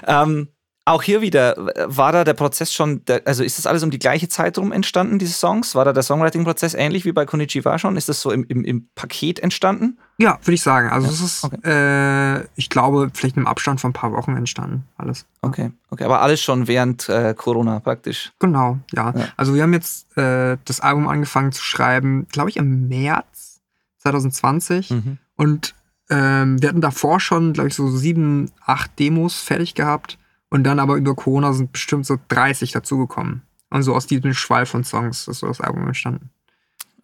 ähm, 0.07 0.47
auch 0.89 1.03
hier 1.03 1.21
wieder, 1.21 1.55
war 1.85 2.11
da 2.11 2.23
der 2.23 2.33
Prozess 2.33 2.73
schon, 2.73 3.01
also 3.25 3.43
ist 3.43 3.59
das 3.59 3.67
alles 3.67 3.83
um 3.83 3.91
die 3.91 3.99
gleiche 3.99 4.27
Zeit 4.27 4.57
rum 4.57 4.71
entstanden, 4.71 5.19
diese 5.19 5.33
Songs? 5.33 5.75
War 5.75 5.85
da 5.85 5.93
der 5.93 6.01
Songwriting-Prozess 6.01 6.73
ähnlich 6.73 7.05
wie 7.05 7.11
bei 7.11 7.25
Konichiwa 7.25 7.77
schon? 7.77 7.95
Ist 7.95 8.09
das 8.09 8.21
so 8.21 8.31
im, 8.31 8.43
im, 8.45 8.65
im 8.65 8.89
Paket 8.95 9.39
entstanden? 9.39 9.99
Ja, 10.17 10.39
würde 10.41 10.55
ich 10.55 10.63
sagen. 10.63 10.89
Also 10.89 11.07
ja. 11.07 11.13
es 11.13 11.21
ist, 11.21 11.43
okay. 11.43 11.59
äh, 11.63 12.47
ich 12.55 12.69
glaube, 12.69 13.11
vielleicht 13.13 13.37
im 13.37 13.45
Abstand 13.45 13.79
von 13.79 13.91
ein 13.91 13.93
paar 13.93 14.11
Wochen 14.13 14.35
entstanden, 14.35 14.85
alles. 14.97 15.25
Okay, 15.41 15.71
okay, 15.91 16.05
aber 16.05 16.21
alles 16.21 16.41
schon 16.41 16.67
während 16.67 17.07
äh, 17.07 17.35
Corona 17.35 17.79
praktisch. 17.79 18.33
Genau, 18.39 18.79
ja. 18.91 19.13
ja. 19.15 19.27
Also 19.37 19.53
wir 19.53 19.61
haben 19.61 19.73
jetzt 19.73 20.17
äh, 20.17 20.57
das 20.65 20.79
Album 20.79 21.07
angefangen 21.07 21.51
zu 21.51 21.63
schreiben, 21.63 22.27
glaube 22.31 22.49
ich, 22.49 22.57
im 22.57 22.87
März 22.87 23.61
2020 23.99 24.89
mhm. 24.89 25.17
und 25.35 25.75
ähm, 26.09 26.61
wir 26.61 26.69
hatten 26.69 26.81
davor 26.81 27.19
schon, 27.19 27.53
glaube 27.53 27.69
ich, 27.69 27.75
so 27.75 27.87
sieben, 27.89 28.51
acht 28.65 28.97
Demos 28.99 29.39
fertig 29.39 29.75
gehabt. 29.75 30.17
Und 30.49 30.63
dann 30.63 30.79
aber 30.79 30.95
über 30.95 31.15
Corona 31.15 31.53
sind 31.53 31.71
bestimmt 31.71 32.05
so 32.05 32.17
30 32.29 32.71
dazugekommen. 32.71 33.43
Und 33.69 33.83
so 33.83 33.93
aus 33.93 34.07
diesem 34.07 34.33
Schwall 34.33 34.65
von 34.65 34.83
Songs 34.83 35.27
ist 35.27 35.39
so 35.39 35.47
das 35.47 35.61
Album 35.61 35.85
entstanden. 35.85 36.31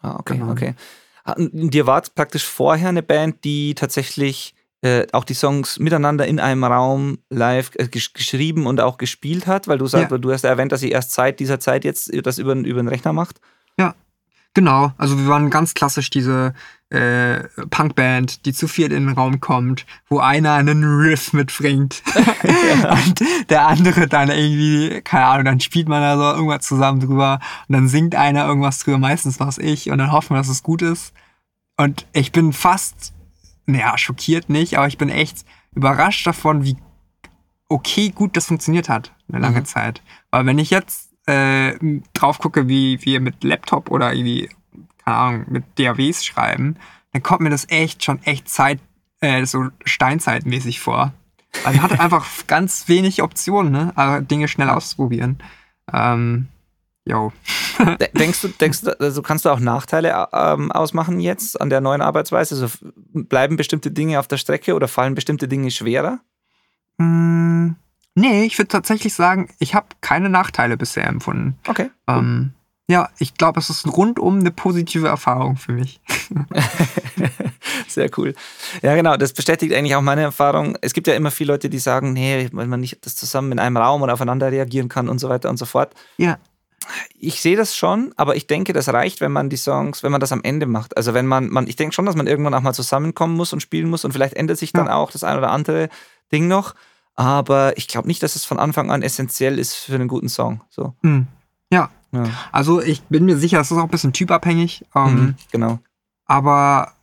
Ah, 0.01 0.15
okay, 0.17 0.37
genau. 0.37 0.51
okay. 0.51 0.73
Dir 1.37 1.85
war 1.85 2.01
praktisch 2.13 2.45
vorher 2.45 2.89
eine 2.89 3.03
Band, 3.03 3.43
die 3.43 3.75
tatsächlich 3.75 4.55
äh, 4.81 5.07
auch 5.11 5.23
die 5.23 5.33
Songs 5.33 5.79
miteinander 5.79 6.27
in 6.27 6.39
einem 6.39 6.63
Raum 6.63 7.19
live 7.29 7.71
äh, 7.75 7.87
gesch 7.87 8.13
geschrieben 8.13 8.67
und 8.67 8.81
auch 8.81 8.97
gespielt 8.97 9.47
hat, 9.47 9.67
weil 9.67 9.77
du 9.77 9.87
sagst, 9.87 10.11
ja. 10.11 10.17
du 10.17 10.31
hast 10.31 10.43
erwähnt, 10.43 10.71
dass 10.71 10.81
sie 10.81 10.91
erst 10.91 11.11
seit 11.11 11.39
dieser 11.39 11.59
Zeit 11.59 11.85
jetzt 11.85 12.11
das 12.25 12.37
über, 12.37 12.53
über 12.53 12.81
den 12.81 12.87
Rechner 12.87 13.13
macht. 13.13 13.39
Ja, 14.55 14.55
Genau, 14.55 14.93
also 14.97 15.17
wir 15.17 15.27
waren 15.27 15.49
ganz 15.49 15.73
klassisch 15.73 16.09
diese 16.09 16.53
äh, 16.89 17.43
Punkband, 17.71 18.45
die 18.45 18.53
zu 18.53 18.69
viert 18.69 18.93
in 18.93 19.05
den 19.05 19.15
Raum 19.15 19.41
kommt, 19.41 19.85
wo 20.07 20.19
einer 20.19 20.53
einen 20.53 20.81
Riff 20.85 21.33
mitbringt 21.33 22.01
und 22.15 23.49
der 23.49 23.67
andere 23.67 24.07
dann 24.07 24.29
irgendwie, 24.29 25.01
keine 25.01 25.25
Ahnung, 25.25 25.43
dann 25.43 25.59
spielt 25.59 25.89
man 25.89 26.01
da 26.01 26.15
so 26.15 26.37
irgendwas 26.37 26.65
zusammen 26.65 27.01
drüber 27.01 27.41
und 27.67 27.73
dann 27.73 27.89
singt 27.89 28.15
einer 28.15 28.45
irgendwas 28.45 28.79
drüber, 28.79 28.97
meistens 28.97 29.41
was 29.41 29.57
ich 29.57 29.91
und 29.91 29.97
dann 29.97 30.13
hoffen 30.13 30.29
wir, 30.29 30.37
dass 30.37 30.47
es 30.47 30.63
gut 30.63 30.81
ist. 30.81 31.13
Und 31.75 32.07
ich 32.13 32.31
bin 32.31 32.53
fast, 32.53 33.13
naja, 33.65 33.97
schockiert 33.97 34.49
nicht, 34.49 34.77
aber 34.77 34.87
ich 34.87 34.97
bin 34.97 35.09
echt 35.09 35.45
überrascht 35.73 36.25
davon, 36.25 36.63
wie 36.63 36.77
okay 37.67 38.09
gut 38.09 38.37
das 38.37 38.45
funktioniert 38.45 38.87
hat, 38.87 39.11
eine 39.27 39.41
lange 39.41 39.59
mhm. 39.59 39.65
Zeit. 39.65 40.01
Weil 40.31 40.45
wenn 40.45 40.59
ich 40.59 40.69
jetzt 40.69 41.04
äh, 41.25 41.73
drauf 42.13 42.39
gucke, 42.39 42.67
wie 42.67 43.03
wir 43.03 43.19
mit 43.19 43.43
Laptop 43.43 43.89
oder 43.91 44.13
irgendwie 44.13 44.49
keine 45.05 45.17
Ahnung, 45.17 45.45
mit 45.47 45.63
DAWs 45.77 46.25
schreiben, 46.25 46.77
dann 47.13 47.23
kommt 47.23 47.41
mir 47.41 47.49
das 47.49 47.69
echt 47.69 48.03
schon 48.03 48.21
echt 48.23 48.49
Zeit, 48.49 48.79
äh, 49.21 49.45
so 49.45 49.69
Steinzeitmäßig 49.85 50.79
vor. 50.79 51.13
Also 51.63 51.79
man 51.79 51.91
hat 51.91 51.99
einfach 51.99 52.25
ganz 52.47 52.89
wenig 52.89 53.21
Optionen, 53.21 53.71
ne? 53.71 53.93
Aber 53.95 54.21
Dinge 54.21 54.47
schnell 54.47 54.69
auszuprobieren. 54.69 55.37
Ähm, 55.93 56.47
jo. 57.05 57.31
denkst 58.17 58.41
du, 58.41 58.47
denkst 58.49 58.81
du, 58.81 58.91
also 58.99 59.21
kannst 59.21 59.45
du 59.45 59.49
auch 59.49 59.59
Nachteile 59.59 60.27
ähm, 60.33 60.71
ausmachen 60.71 61.19
jetzt 61.19 61.61
an 61.61 61.69
der 61.69 61.81
neuen 61.81 62.01
Arbeitsweise? 62.01 62.55
Also 62.55 62.75
bleiben 63.13 63.55
bestimmte 63.55 63.91
Dinge 63.91 64.19
auf 64.19 64.27
der 64.27 64.37
Strecke 64.37 64.73
oder 64.73 64.87
fallen 64.87 65.15
bestimmte 65.15 65.47
Dinge 65.47 65.71
schwerer? 65.71 66.19
Mm, 66.97 67.71
nee, 68.15 68.43
ich 68.45 68.57
würde 68.57 68.69
tatsächlich 68.69 69.13
sagen, 69.13 69.49
ich 69.59 69.75
habe 69.75 69.87
keine 70.01 70.29
Nachteile 70.29 70.77
bisher 70.77 71.07
empfunden. 71.07 71.57
Okay. 71.67 71.91
Ähm, 72.07 72.53
ja, 72.87 73.09
ich 73.17 73.33
glaube, 73.33 73.59
es 73.59 73.69
ist 73.69 73.87
rundum 73.87 74.39
eine 74.39 74.51
positive 74.51 75.07
Erfahrung 75.07 75.57
für 75.57 75.71
mich. 75.71 75.99
Sehr 77.87 78.09
cool. 78.17 78.35
Ja, 78.83 78.95
genau, 78.95 79.17
das 79.17 79.33
bestätigt 79.33 79.73
eigentlich 79.73 79.95
auch 79.95 80.01
meine 80.01 80.21
Erfahrung. 80.21 80.77
Es 80.81 80.93
gibt 80.93 81.07
ja 81.07 81.15
immer 81.15 81.31
viele 81.31 81.53
Leute, 81.53 81.69
die 81.69 81.79
sagen, 81.79 82.13
nee, 82.13 82.47
weil 82.51 82.67
man 82.67 82.79
nicht 82.79 83.03
das 83.05 83.15
zusammen 83.15 83.53
in 83.53 83.59
einem 83.59 83.77
Raum 83.77 84.03
und 84.03 84.09
aufeinander 84.11 84.51
reagieren 84.51 84.87
kann 84.87 85.09
und 85.09 85.19
so 85.19 85.29
weiter 85.29 85.49
und 85.49 85.57
so 85.57 85.65
fort. 85.65 85.93
Ja. 86.17 86.37
Ich 87.17 87.41
sehe 87.41 87.55
das 87.55 87.75
schon, 87.75 88.13
aber 88.15 88.35
ich 88.35 88.45
denke, 88.45 88.71
das 88.71 88.89
reicht, 88.89 89.19
wenn 89.19 89.31
man 89.31 89.49
die 89.49 89.57
Songs, 89.57 90.03
wenn 90.03 90.11
man 90.11 90.21
das 90.21 90.31
am 90.31 90.43
Ende 90.43 90.67
macht. 90.67 90.95
Also 90.95 91.15
wenn 91.15 91.25
man, 91.25 91.49
man 91.49 91.65
ich 91.65 91.77
denke 91.77 91.95
schon, 91.95 92.05
dass 92.05 92.15
man 92.15 92.27
irgendwann 92.27 92.53
auch 92.53 92.61
mal 92.61 92.73
zusammenkommen 92.73 93.35
muss 93.35 93.53
und 93.53 93.61
spielen 93.61 93.89
muss 93.89 94.05
und 94.05 94.11
vielleicht 94.11 94.35
ändert 94.35 94.59
sich 94.59 94.71
dann 94.71 94.85
ja. 94.85 94.95
auch 94.95 95.09
das 95.09 95.23
ein 95.23 95.35
oder 95.35 95.49
andere 95.49 95.89
Ding 96.31 96.47
noch. 96.47 96.75
Aber 97.15 97.77
ich 97.77 97.87
glaube 97.87 98.07
nicht, 98.07 98.21
dass 98.23 98.35
es 98.35 98.45
von 98.45 98.59
Anfang 98.59 98.91
an 98.91 99.01
essentiell 99.01 99.57
ist 99.57 99.75
für 99.75 99.95
einen 99.95 100.07
guten 100.07 100.29
Song. 100.29 100.61
So. 100.69 100.93
Mhm. 101.01 101.27
Ja. 101.71 101.89
ja. 102.11 102.25
Also 102.51 102.81
ich 102.81 103.03
bin 103.03 103.25
mir 103.25 103.37
sicher, 103.37 103.59
es 103.59 103.71
ist 103.71 103.77
auch 103.77 103.83
ein 103.83 103.89
bisschen 103.89 104.13
typabhängig. 104.13 104.85
Ähm, 104.93 105.15
mhm, 105.15 105.35
genau. 105.51 105.79
Aber 106.25 106.93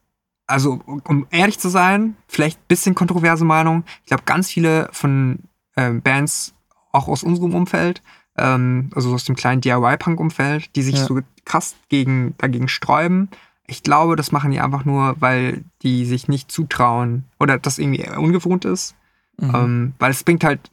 also 0.47 0.81
um 1.05 1.27
ehrlich 1.31 1.59
zu 1.59 1.69
sein, 1.69 2.17
vielleicht 2.29 2.59
ein 2.59 2.69
bisschen 2.69 2.95
kontroverse 2.95 3.45
Meinung. 3.45 3.85
Ich 4.03 4.09
glaube, 4.09 4.25
ganz 4.25 4.51
viele 4.51 4.89
von 4.93 5.39
ähm, 5.77 6.03
Bands, 6.03 6.55
auch 6.93 7.09
aus 7.09 7.23
unserem 7.23 7.55
Umfeld, 7.55 8.03
ähm, 8.37 8.91
also 8.95 9.15
aus 9.15 9.25
dem 9.25 9.35
kleinen 9.35 9.63
DIY-Punk-Umfeld, 9.63 10.75
die 10.77 10.83
sich 10.83 10.97
ja. 10.97 11.05
so 11.07 11.21
krass 11.47 11.75
gegen, 11.89 12.35
dagegen 12.37 12.69
sträuben. 12.69 13.31
Ich 13.67 13.83
glaube, 13.83 14.17
das 14.17 14.33
machen 14.33 14.51
die 14.51 14.61
einfach 14.61 14.85
nur, 14.85 15.17
weil 15.21 15.65
die 15.83 16.05
sich 16.05 16.29
nicht 16.29 16.53
zutrauen 16.53 17.25
oder 17.41 17.59
das 17.59 17.79
irgendwie 17.79 18.07
ungewohnt 18.11 18.67
ist. 18.67 18.95
Mhm. 19.43 19.55
Ähm, 19.55 19.95
weil 19.99 20.13
es 20.13 20.23
bringt 20.23 20.45
halt 20.45 20.71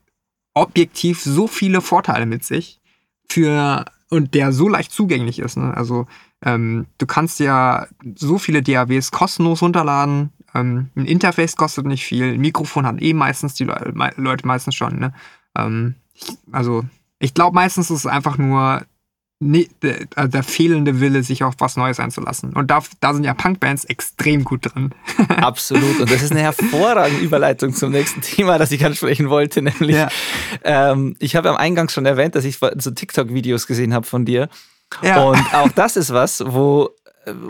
objektiv 0.53 1.21
so 1.21 1.47
viele 1.47 1.81
Vorteile 1.81 2.25
mit 2.25 2.45
sich 2.45 2.79
für 3.27 3.85
und 4.09 4.33
der 4.33 4.51
so 4.51 4.67
leicht 4.67 4.91
zugänglich 4.91 5.39
ist. 5.39 5.57
Ne? 5.57 5.75
Also 5.75 6.07
ähm, 6.43 6.85
du 6.97 7.05
kannst 7.05 7.39
ja 7.39 7.87
so 8.15 8.37
viele 8.37 8.61
DAWs 8.61 9.11
kostenlos 9.11 9.61
runterladen. 9.61 10.31
Ähm, 10.53 10.89
ein 10.95 11.05
Interface 11.05 11.55
kostet 11.55 11.85
nicht 11.85 12.05
viel. 12.05 12.33
Ein 12.33 12.41
Mikrofon 12.41 12.85
hat 12.85 13.01
eh 13.01 13.13
meistens 13.13 13.55
die 13.55 13.65
Le 13.65 13.93
Leute 14.17 14.47
meistens 14.47 14.75
schon. 14.75 14.99
Ne? 14.99 15.13
Ähm, 15.55 15.95
ich, 16.13 16.37
also 16.51 16.83
ich 17.19 17.33
glaube 17.33 17.55
meistens 17.55 17.89
ist 17.89 17.99
es 17.99 18.05
einfach 18.07 18.37
nur 18.37 18.83
nee, 19.39 19.69
der, 19.81 20.07
also 20.15 20.29
der, 20.29 20.43
fehlende 20.43 20.99
Wille, 20.99 21.23
sich 21.23 21.43
auf 21.43 21.55
was 21.59 21.77
Neues 21.77 21.99
einzulassen. 21.99 22.53
Und 22.53 22.69
da, 22.69 22.83
da 22.99 23.13
sind 23.13 23.23
ja 23.23 23.33
Punkbands 23.33 23.85
extrem 23.85 24.43
gut 24.43 24.73
drin. 24.73 24.93
Absolut. 25.29 25.99
Und 25.99 26.11
das 26.11 26.21
ist 26.21 26.31
eine 26.31 26.41
hervorragende 26.41 27.23
Überleitung 27.23 27.73
zum 27.73 27.91
nächsten 27.91 28.21
Thema, 28.21 28.57
das 28.57 28.71
ich 28.71 28.85
ansprechen 28.85 29.29
wollte. 29.29 29.61
Nämlich, 29.61 29.95
ja. 29.95 30.09
ähm, 30.63 31.15
ich 31.19 31.35
habe 31.35 31.49
am 31.49 31.57
Eingang 31.57 31.89
schon 31.89 32.05
erwähnt, 32.05 32.35
dass 32.35 32.45
ich 32.45 32.57
so 32.57 32.91
TikTok-Videos 32.91 33.67
gesehen 33.67 33.93
habe 33.93 34.05
von 34.05 34.25
dir. 34.25 34.49
Ja. 35.01 35.23
Und 35.23 35.53
auch 35.53 35.69
das 35.69 35.95
ist 35.95 36.13
was, 36.13 36.43
wo 36.45 36.89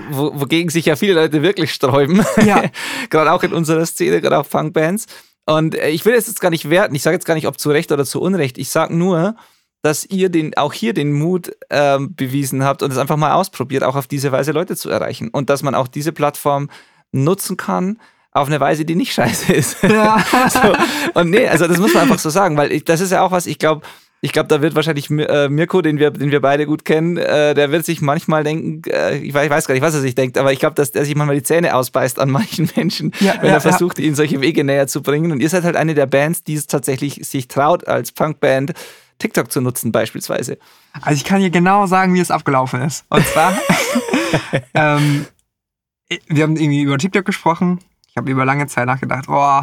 wo, 0.10 0.40
wogegen 0.40 0.70
sich 0.70 0.86
ja 0.86 0.96
viele 0.96 1.14
Leute 1.14 1.42
wirklich 1.42 1.74
sträuben. 1.74 2.26
Ja. 2.46 2.64
gerade 3.10 3.32
auch 3.32 3.44
in 3.44 3.54
unserer 3.54 3.86
Szene, 3.86 4.22
gerade 4.22 4.38
auch 4.38 4.50
Punkbands. 4.50 5.06
Und 5.46 5.76
äh, 5.76 5.90
ich 5.90 6.06
will 6.06 6.14
es 6.14 6.28
jetzt 6.28 6.42
gar 6.42 6.50
nicht 6.50 6.70
werten. 6.70 6.96
Ich 6.96 7.02
sage 7.02 7.16
jetzt 7.16 7.26
gar 7.26 7.36
nicht, 7.36 7.48
ob 7.48 7.60
zu 7.60 7.72
Recht 7.72 7.92
oder 7.92 8.06
zu 8.06 8.22
Unrecht. 8.22 8.58
Ich 8.58 8.70
sage 8.70 8.96
nur, 8.96 9.36
dass 9.82 10.06
ihr 10.06 10.30
den, 10.30 10.58
auch 10.58 10.74
hier 10.74 10.94
den 10.94 11.14
Mut 11.14 11.52
ähm, 11.70 12.16
bewiesen 12.16 12.64
habt 12.64 12.84
und 12.84 12.92
es 12.92 12.98
einfach 12.98 13.18
mal 13.18 13.34
ausprobiert, 13.34 13.84
auch 13.84 13.96
auf 13.96 14.08
diese 14.08 14.32
Weise 14.32 14.52
Leute 14.52 14.76
zu 14.76 14.90
erreichen. 14.90 15.30
Und 15.30 15.50
dass 15.50 15.64
man 15.64 15.76
auch 15.76 15.88
diese 15.88 16.12
Plattform 16.12 16.70
nutzen 17.12 17.58
kann, 17.58 17.98
auf 18.32 18.48
eine 18.48 18.60
Weise, 18.60 18.86
die 18.86 18.96
nicht 18.96 19.14
scheiße 19.14 19.54
ist. 19.54 19.82
Ja. 19.84 20.24
so. 20.50 21.20
Und 21.20 21.30
nee, 21.30 21.48
also 21.48 21.68
das 21.68 21.78
muss 21.78 21.94
man 21.94 22.04
einfach 22.04 22.20
so 22.20 22.30
sagen, 22.30 22.58
weil 22.58 22.72
ich, 22.72 22.86
das 22.86 23.02
ist 23.02 23.12
ja 23.12 23.22
auch 23.22 23.32
was, 23.32 23.46
ich 23.46 23.58
glaube, 23.58 23.86
ich 24.22 24.34
glaube, 24.34 24.48
da 24.48 24.62
wird 24.62 24.76
wahrscheinlich 24.76 25.10
äh, 25.10 25.48
Mirko, 25.48 25.82
den 25.82 25.98
wir, 25.98 26.12
den 26.12 26.30
wir 26.30 26.42
beide 26.42 26.66
gut 26.66 26.84
kennen, 26.84 27.16
äh, 27.16 27.54
der 27.54 27.72
wird 27.72 27.86
sich 27.86 28.02
manchmal 28.02 28.44
denken, 28.44 28.82
äh, 28.92 29.18
ich, 29.18 29.34
weiß, 29.34 29.46
ich, 29.46 29.50
weiß, 29.50 29.68
gar 29.68 29.76
nicht, 29.76 29.82
was 29.82 29.96
er 29.96 30.02
sich 30.02 30.14
denkt, 30.14 30.38
aber 30.38 30.52
ich 30.52 30.60
glaube, 30.60 30.76
dass 30.76 30.90
er 30.90 31.06
sich 31.06 31.16
manchmal 31.16 31.38
die 31.38 31.44
Zähne 31.44 31.74
ausbeißt 31.74 32.20
an 32.20 32.30
manchen 32.30 32.70
Menschen, 32.76 33.14
ja, 33.22 33.36
wenn 33.40 33.48
ja, 33.48 33.56
er 33.56 33.62
versucht, 33.62 33.98
ja. 33.98 34.06
ihnen 34.06 34.16
solche 34.16 34.42
Wege 34.42 34.66
näher 34.66 34.88
zu 34.88 35.02
bringen. 35.02 35.32
Und 35.32 35.40
ihr 35.40 35.48
seid 35.48 35.64
halt 35.64 35.78
eine 35.78 35.94
der 35.96 36.06
Bands, 36.06 36.44
die 36.44 36.56
es 36.56 36.68
tatsächlich 36.68 37.22
sich 37.24 37.48
traut, 37.48 37.88
als 37.88 38.12
Punkband 38.12 38.74
TikTok 39.20 39.52
zu 39.52 39.62
nutzen 39.62 39.92
beispielsweise? 39.92 40.58
Also 41.02 41.16
ich 41.16 41.24
kann 41.24 41.42
dir 41.42 41.50
genau 41.50 41.86
sagen, 41.86 42.14
wie 42.14 42.20
es 42.20 42.32
abgelaufen 42.32 42.82
ist. 42.82 43.06
Und 43.10 43.26
zwar, 43.26 43.54
ähm, 44.74 45.26
wir 46.28 46.44
haben 46.44 46.56
irgendwie 46.56 46.82
über 46.82 46.98
TikTok 46.98 47.26
gesprochen. 47.26 47.80
Ich 48.08 48.18
habe 48.18 48.32
über 48.32 48.46
lange 48.46 48.68
Zeit 48.68 48.88
nachgedacht, 48.88 49.26
oh, 49.28 49.62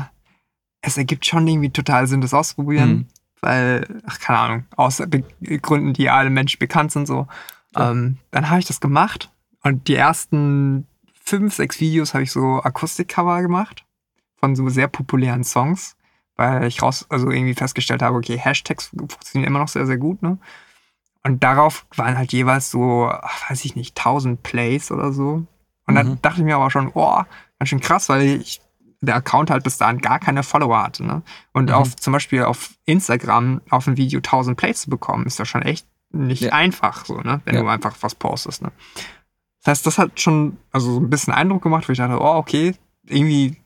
es 0.83 0.97
ergibt 0.97 1.27
schon 1.27 1.47
irgendwie 1.47 1.71
total 1.71 2.07
Sinn, 2.07 2.21
das 2.21 2.35
auszuprobieren. 2.35 2.91
Mhm. 2.91 3.07
Weil, 3.41 4.03
ach, 4.07 4.19
keine 4.21 4.39
Ahnung, 4.39 4.65
aus 4.77 5.03
Gründen, 5.63 5.93
die 5.93 6.09
alle 6.09 6.31
Menschen 6.31 6.59
bekannt 6.59 6.93
sind, 6.93 7.07
so. 7.07 7.27
Ja. 7.75 7.91
Ähm, 7.91 8.19
dann 8.31 8.49
habe 8.49 8.61
ich 8.61 8.67
das 8.67 8.81
gemacht 8.81 9.31
und 9.63 9.89
die 9.89 9.95
ersten 9.95 10.87
fünf, 11.23 11.55
sechs 11.55 11.81
Videos 11.81 12.15
habe 12.15 12.23
ich 12.23 12.31
so 12.31 12.63
Akustikcover 12.63 13.43
gemacht 13.43 13.85
von 14.37 14.55
so 14.55 14.69
sehr 14.69 14.89
populären 14.89 15.45
Songs 15.45 15.97
weil 16.37 16.65
ich 16.65 16.83
raus, 16.83 17.07
also 17.09 17.31
irgendwie 17.31 17.55
festgestellt 17.55 18.03
habe, 18.03 18.17
okay, 18.17 18.39
Hashtags 18.39 18.89
funktionieren 18.89 19.49
immer 19.49 19.59
noch 19.59 19.69
sehr, 19.69 19.87
sehr 19.87 19.99
gut, 19.99 20.23
ne? 20.23 20.39
Und 21.23 21.43
darauf 21.43 21.87
waren 21.97 22.17
halt 22.17 22.33
jeweils 22.33 22.71
so, 22.71 23.11
ach, 23.11 23.51
weiß 23.51 23.65
ich 23.65 23.75
nicht, 23.75 23.99
1000 23.99 24.45
Plays 24.45 24.93
oder 24.93 25.13
so. 25.13 25.45
Und 25.87 25.95
dann 25.95 26.11
mhm. 26.11 26.23
dachte 26.23 26.39
ich 26.39 26.45
mir 26.45 26.55
aber 26.57 26.71
schon, 26.71 26.93
oh, 26.95 27.23
ganz 27.59 27.69
schön 27.69 27.81
krass, 27.81 28.09
weil 28.09 28.23
ich, 28.41 28.61
der 29.01 29.17
Account 29.17 29.51
halt 29.51 29.65
bis 29.65 29.79
dahin 29.79 29.99
gar 29.99 30.21
keine 30.21 30.43
Follower 30.43 30.83
hatte, 30.83 31.05
ne? 31.05 31.23
Und 31.53 31.71
mhm. 31.71 31.75
auf, 31.75 31.97
zum 31.97 32.13
Beispiel 32.13 32.45
auf 32.45 32.71
Instagram 32.85 33.61
auf 33.71 33.87
ein 33.87 33.97
Video 33.97 34.19
1000 34.19 34.57
Plays 34.57 34.83
zu 34.83 34.91
bekommen, 34.91 35.27
ist 35.27 35.39
ja 35.39 35.45
schon 35.45 35.63
echt 35.63 35.87
nicht 36.11 36.43
ja. 36.43 36.53
einfach, 36.53 37.05
so, 37.05 37.21
ne? 37.21 37.41
Wenn 37.45 37.57
ja. 37.57 37.63
du 37.63 37.69
einfach 37.69 37.97
was 38.01 38.15
postest, 38.15 38.63
ne? 38.63 38.71
Das 39.65 39.73
heißt, 39.73 39.87
das 39.87 39.99
hat 39.99 40.21
schon, 40.21 40.59
also 40.71 40.93
so 40.93 41.01
ein 41.01 41.11
bisschen 41.11 41.35
Eindruck 41.35 41.63
gemacht, 41.63 41.89
wo 41.89 41.93
ich 41.93 41.99
dachte, 41.99 42.21
oh, 42.21 42.37
okay, 42.37 42.77
irgendwie 43.05 43.57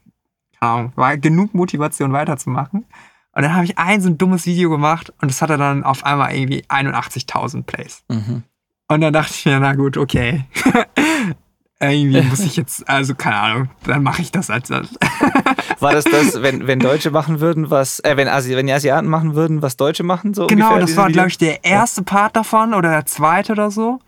Ahnung, 0.61 0.93
war 0.97 1.17
genug 1.17 1.55
Motivation 1.55 2.13
weiterzumachen. 2.13 2.85
Und 3.33 3.43
dann 3.43 3.55
habe 3.55 3.65
ich 3.65 3.79
ein 3.79 4.01
so 4.01 4.09
ein 4.09 4.19
dummes 4.19 4.47
Video 4.47 4.71
gemacht 4.71 5.13
und 5.21 5.31
das 5.31 5.41
hatte 5.41 5.57
dann 5.57 5.85
auf 5.85 6.05
einmal 6.05 6.35
irgendwie 6.35 6.65
81.000 6.65 7.63
Plays. 7.63 8.05
Mhm. 8.09 8.43
Und 8.89 9.01
dann 9.01 9.13
dachte 9.13 9.33
ich 9.35 9.47
mir, 9.47 9.61
na 9.61 9.75
gut, 9.75 9.97
okay. 9.97 10.45
irgendwie 11.81 12.21
muss 12.23 12.41
ich 12.41 12.57
jetzt, 12.57 12.89
also 12.89 13.15
keine 13.15 13.37
Ahnung, 13.37 13.71
dann 13.85 14.03
mache 14.03 14.21
ich 14.21 14.33
das 14.33 14.51
als 14.51 14.69
das. 14.69 14.89
War 15.81 15.93
das 15.93 16.05
das, 16.05 16.43
wenn, 16.43 16.67
wenn 16.67 16.79
Deutsche 16.79 17.11
machen 17.11 17.41
würden, 17.41 17.71
was, 17.71 18.01
äh, 18.01 18.17
wenn, 18.17 18.29
Asi, 18.29 18.55
wenn 18.55 18.67
die 18.67 18.73
Asiaten 18.73 19.09
machen 19.09 19.35
würden, 19.35 19.63
was 19.63 19.77
Deutsche 19.77 20.03
machen? 20.03 20.35
So 20.35 20.47
genau, 20.47 20.79
das 20.79 20.97
war, 20.97 21.09
glaube 21.11 21.29
ich, 21.29 21.39
der 21.39 21.65
erste. 21.65 22.03
Part 22.03 22.37
davon 22.37 22.75
oder 22.75 22.91
der 22.91 23.07
zweite 23.07 23.53
oder 23.53 23.71
so. 23.71 24.01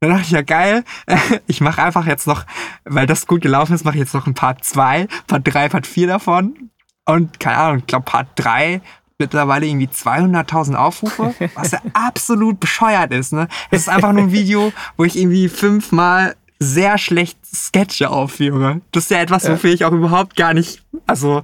Dann 0.00 0.10
dachte 0.10 0.24
ich, 0.24 0.30
ja 0.30 0.40
geil, 0.40 0.82
ich 1.46 1.60
mache 1.60 1.82
einfach 1.82 2.06
jetzt 2.06 2.26
noch, 2.26 2.46
weil 2.84 3.06
das 3.06 3.26
gut 3.26 3.42
gelaufen 3.42 3.74
ist, 3.74 3.84
mache 3.84 3.96
ich 3.96 4.00
jetzt 4.00 4.14
noch 4.14 4.26
ein 4.26 4.34
Part 4.34 4.64
2, 4.64 5.06
Part 5.26 5.42
3, 5.44 5.68
Part 5.68 5.86
4 5.86 6.06
davon. 6.06 6.70
Und 7.04 7.38
keine 7.38 7.56
Ahnung, 7.58 7.78
ich 7.80 7.86
glaube 7.86 8.06
Part 8.06 8.28
3 8.36 8.80
mittlerweile 9.18 9.66
irgendwie 9.66 9.88
200.000 9.88 10.74
Aufrufe, 10.74 11.34
was 11.54 11.72
ja 11.72 11.80
absolut 11.92 12.58
bescheuert 12.58 13.12
ist. 13.12 13.34
Ne? 13.34 13.48
Es 13.70 13.82
ist 13.82 13.88
einfach 13.90 14.12
nur 14.12 14.22
ein 14.22 14.32
Video, 14.32 14.72
wo 14.96 15.04
ich 15.04 15.18
irgendwie 15.18 15.48
fünfmal 15.50 16.34
sehr 16.58 16.96
schlecht 16.96 17.38
Sketche 17.44 18.08
aufführe. 18.08 18.80
Das 18.92 19.04
ist 19.04 19.10
ja 19.10 19.20
etwas, 19.20 19.48
wofür 19.48 19.72
ich 19.72 19.84
auch 19.84 19.92
überhaupt 19.92 20.36
gar 20.36 20.54
nicht, 20.54 20.82
also 21.06 21.42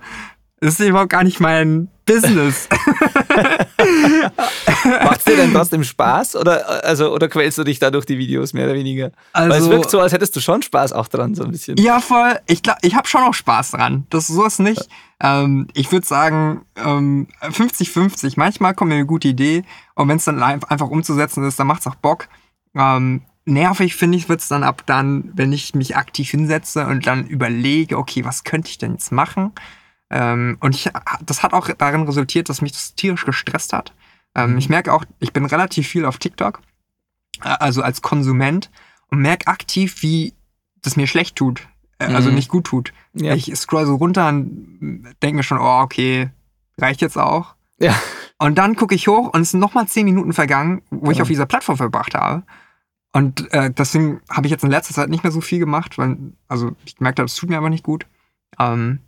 Das 0.61 0.81
ist 0.81 0.89
überhaupt 0.89 1.11
gar 1.11 1.23
nicht 1.23 1.39
mein 1.39 1.89
Business. 2.07 2.69
Macht 5.05 5.19
es 5.19 5.25
dir 5.25 5.37
denn 5.37 5.53
trotzdem 5.53 5.85
Spaß 5.85 6.37
oder, 6.37 6.85
also, 6.85 7.13
oder 7.13 7.29
quälst 7.29 7.59
du 7.59 7.65
dich 7.65 7.79
da 7.79 7.91
durch 7.91 8.07
die 8.07 8.17
Videos 8.17 8.55
mehr 8.55 8.65
oder 8.65 8.75
weniger? 8.75 9.13
Also, 9.35 9.51
Weil 9.51 9.61
es 9.61 9.69
wirkt 9.69 9.91
so, 9.91 10.01
als 10.01 10.13
hättest 10.13 10.35
du 10.35 10.41
schon 10.41 10.63
Spaß 10.63 10.93
auch 10.93 11.09
dran, 11.09 11.35
so 11.35 11.45
ein 11.45 11.51
bisschen. 11.51 11.77
Ja, 11.77 12.01
voll. 12.01 12.39
Ich 12.47 12.63
glaube, 12.63 12.79
ich 12.83 12.95
habe 12.95 13.07
schon 13.07 13.23
auch 13.23 13.35
Spaß 13.35 13.73
dran. 13.73 14.07
Das 14.09 14.29
so 14.29 14.47
ist 14.47 14.61
nicht. 14.61 14.89
Ähm, 15.21 15.67
ich 15.75 15.93
würde 15.93 16.07
sagen, 16.07 16.65
50-50. 16.77 18.25
Ähm, 18.25 18.33
Manchmal 18.37 18.75
kommt 18.75 18.89
mir 18.91 18.95
eine 18.95 19.07
gute 19.07 19.29
Idee 19.29 19.65
und 19.95 20.09
wenn 20.09 20.17
es 20.17 20.25
dann 20.25 20.43
einfach 20.43 20.89
umzusetzen 20.89 21.45
ist, 21.47 21.61
dann 21.61 21.67
macht 21.67 21.81
es 21.81 21.87
auch 21.87 21.97
Bock. 21.97 22.29
Ähm, 22.75 23.23
nervig 23.45 23.97
finde 23.97 24.17
ich 24.17 24.29
wird's 24.29 24.49
dann 24.49 24.63
ab 24.63 24.85
dann, 24.87 25.33
wenn 25.35 25.53
ich 25.53 25.75
mich 25.75 25.97
aktiv 25.97 26.31
hinsetze 26.31 26.87
und 26.87 27.07
dann 27.07 27.27
überlege, 27.27 27.99
okay, 27.99 28.25
was 28.25 28.45
könnte 28.45 28.71
ich 28.71 28.79
denn 28.79 28.93
jetzt 28.93 29.13
machen? 29.13 29.53
Ähm, 30.11 30.57
und 30.61 30.75
ich, 30.75 30.91
das 31.25 31.43
hat 31.43 31.53
auch 31.53 31.69
darin 31.69 32.03
resultiert, 32.03 32.49
dass 32.49 32.63
mich 32.63 32.73
das 32.73 32.95
tierisch 32.95 33.25
gestresst 33.25 33.73
hat. 33.73 33.93
Ähm, 34.35 34.53
mhm. 34.53 34.59
Ich 34.59 34.69
merke 34.69 34.93
auch, 34.93 35.05
ich 35.19 35.33
bin 35.33 35.45
relativ 35.45 35.89
viel 35.89 36.05
auf 36.05 36.19
TikTok, 36.19 36.61
äh, 37.43 37.49
also 37.49 37.83
als 37.83 38.03
Konsument, 38.03 38.71
und 39.09 39.19
merke 39.21 39.47
aktiv, 39.47 40.03
wie 40.03 40.35
das 40.83 40.97
mir 40.97 41.07
schlecht 41.07 41.37
tut, 41.37 41.67
äh, 41.99 42.07
also 42.07 42.29
mhm. 42.29 42.37
nicht 42.37 42.49
gut 42.49 42.65
tut. 42.65 42.93
Ja. 43.15 43.35
Ich 43.35 43.55
scroll 43.57 43.87
so 43.87 43.97
runter 43.97 44.29
und 44.29 45.15
denke 45.23 45.37
mir 45.37 45.43
schon, 45.43 45.59
oh, 45.59 45.81
okay, 45.81 46.31
reicht 46.79 47.01
jetzt 47.01 47.19
auch. 47.19 47.55
Ja. 47.79 47.95
Und 48.39 48.57
dann 48.59 48.77
gucke 48.77 48.95
ich 48.95 49.09
hoch 49.09 49.33
und 49.33 49.41
es 49.41 49.51
sind 49.51 49.61
nochmal 49.61 49.89
zehn 49.89 50.05
Minuten 50.05 50.33
vergangen, 50.33 50.83
wo 50.91 51.07
ja. 51.07 51.13
ich 51.13 51.23
auf 51.23 51.29
dieser 51.29 51.47
Plattform 51.47 51.77
verbracht 51.77 52.15
habe. 52.15 52.43
Und 53.13 53.51
äh, 53.53 53.71
deswegen 53.71 54.21
habe 54.29 54.47
ich 54.47 54.51
jetzt 54.51 54.63
in 54.63 54.71
letzter 54.71 54.93
Zeit 54.93 55.09
nicht 55.09 55.23
mehr 55.23 55.33
so 55.33 55.41
viel 55.41 55.59
gemacht, 55.59 55.97
weil, 55.97 56.19
also 56.49 56.73
ich 56.85 56.97
gemerkt 56.97 57.19
habe, 57.19 57.27
es 57.27 57.35
tut 57.35 57.49
mir 57.49 57.57
aber 57.57 57.71
nicht 57.71 57.85
gut. 57.85 58.07
Ähm, 58.59 59.01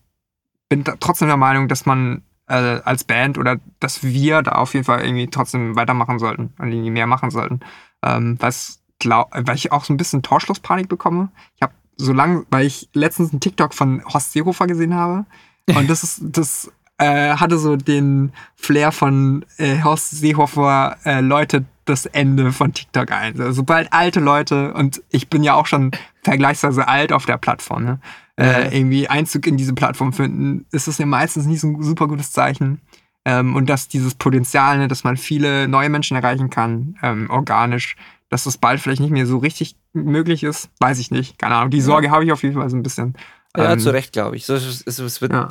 bin 0.69 0.85
trotzdem 0.85 1.29
der 1.29 1.37
Meinung, 1.37 1.69
dass 1.69 1.87
man 1.87 2.23
äh, 2.49 2.81
als 2.85 3.05
Band 3.05 3.39
oder 3.39 3.57
dass 3.81 4.03
wir 4.03 4.43
da 4.43 4.53
auf 4.53 4.75
jeden 4.75 4.85
Fall 4.85 5.05
irgendwie 5.05 5.29
trotzdem 5.29 5.77
weitermachen 5.77 6.19
sollten 6.19 6.53
und 6.59 6.73
irgendwie 6.73 6.91
mehr 6.91 7.07
machen 7.07 7.31
sollten. 7.31 7.61
Ähm, 8.03 8.37
was 8.41 8.81
glaub, 8.99 9.31
weil 9.33 9.57
ich 9.57 9.73
auch 9.73 9.85
so 9.85 9.93
ein 9.93 9.97
bisschen 9.97 10.23
Torschlusspanik 10.23 10.89
bekomme. 10.89 11.29
Ich 11.57 11.62
habe 11.62 11.73
so 11.97 12.12
lange, 12.12 12.45
weil 12.51 12.66
ich 12.66 12.89
letztens 12.93 13.31
einen 13.31 13.41
TikTok 13.41 13.75
von 13.75 14.03
Horst 14.05 14.33
Seehofer 14.33 14.66
gesehen 14.66 14.95
habe. 14.95 15.27
Und 15.66 15.91
das 15.91 16.03
ist, 16.03 16.21
das 16.23 16.73
äh, 16.99 17.35
hatte 17.37 17.59
so 17.59 17.77
den 17.77 18.33
Flair 18.57 18.93
von 18.93 19.45
äh, 19.59 19.83
Horst 19.83 20.11
Seehofer 20.11 20.97
äh, 21.05 21.21
läutet 21.21 21.66
das 21.85 22.07
Ende 22.07 22.53
von 22.53 22.73
TikTok 22.73 23.11
ein. 23.12 23.53
Sobald 23.53 23.93
alte 23.93 24.21
Leute, 24.21 24.75
und 24.75 25.03
ich 25.11 25.29
bin 25.29 25.43
ja 25.43 25.55
auch 25.55 25.66
schon 25.66 25.91
vergleichsweise 26.23 26.87
alt 26.87 27.12
auf 27.12 27.27
der 27.27 27.39
Plattform, 27.39 27.85
ne? 27.85 28.01
Äh, 28.39 28.76
irgendwie 28.76 29.09
Einzug 29.09 29.47
in 29.47 29.57
diese 29.57 29.74
Plattform 29.74 30.12
finden, 30.12 30.64
ist 30.70 30.86
das 30.86 30.99
ja 30.99 31.07
meistens 31.07 31.47
nicht 31.47 31.61
so 31.61 31.68
ein 31.68 31.82
super 31.82 32.07
gutes 32.07 32.30
Zeichen. 32.30 32.80
Ähm, 33.24 33.57
und 33.57 33.68
dass 33.68 33.89
dieses 33.89 34.14
Potenzial, 34.14 34.78
ne, 34.78 34.89
dass 34.89 35.05
man 35.05 35.16
viele 35.16 35.66
neue 35.66 35.89
Menschen 35.89 36.16
erreichen 36.16 36.49
kann, 36.49 36.97
ähm, 37.03 37.28
organisch, 37.30 37.97
dass 38.28 38.45
das 38.45 38.57
bald 38.57 38.80
vielleicht 38.80 39.01
nicht 39.01 39.11
mehr 39.11 39.26
so 39.26 39.39
richtig 39.39 39.76
möglich 39.93 40.45
ist, 40.45 40.70
weiß 40.78 40.99
ich 41.01 41.11
nicht. 41.11 41.39
Keine 41.39 41.57
Ahnung. 41.57 41.70
Die 41.70 41.80
Sorge 41.80 42.07
ja. 42.07 42.12
habe 42.12 42.24
ich 42.24 42.32
auf 42.32 42.43
jeden 42.43 42.55
Fall 42.55 42.70
so 42.70 42.76
ein 42.76 42.82
bisschen. 42.82 43.14
Ja, 43.57 43.72
ähm, 43.72 43.80
zu 43.80 43.91
Recht, 43.91 44.12
glaube 44.12 44.36
ich. 44.36 44.47
So, 44.47 44.55
es, 44.55 44.86
es 44.86 45.20
wird, 45.20 45.32
ja. 45.32 45.49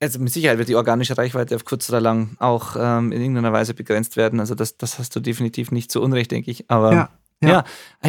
Also 0.00 0.18
mit 0.18 0.32
Sicherheit 0.32 0.58
wird 0.58 0.68
die 0.68 0.76
organische 0.76 1.16
Reichweite 1.16 1.56
auf 1.56 1.64
kurz 1.64 1.88
oder 1.88 2.00
lang 2.00 2.36
auch 2.38 2.76
ähm, 2.78 3.12
in 3.12 3.20
irgendeiner 3.20 3.52
Weise 3.52 3.74
begrenzt 3.74 4.16
werden. 4.16 4.40
Also 4.40 4.54
das, 4.54 4.76
das 4.76 4.98
hast 4.98 5.14
du 5.14 5.20
definitiv 5.20 5.70
nicht 5.70 5.90
zu 5.90 6.00
Unrecht, 6.00 6.30
denke 6.30 6.50
ich. 6.50 6.70
Aber 6.70 6.92
ja, 6.92 7.08
ja. 7.42 7.48
ja 7.48 7.64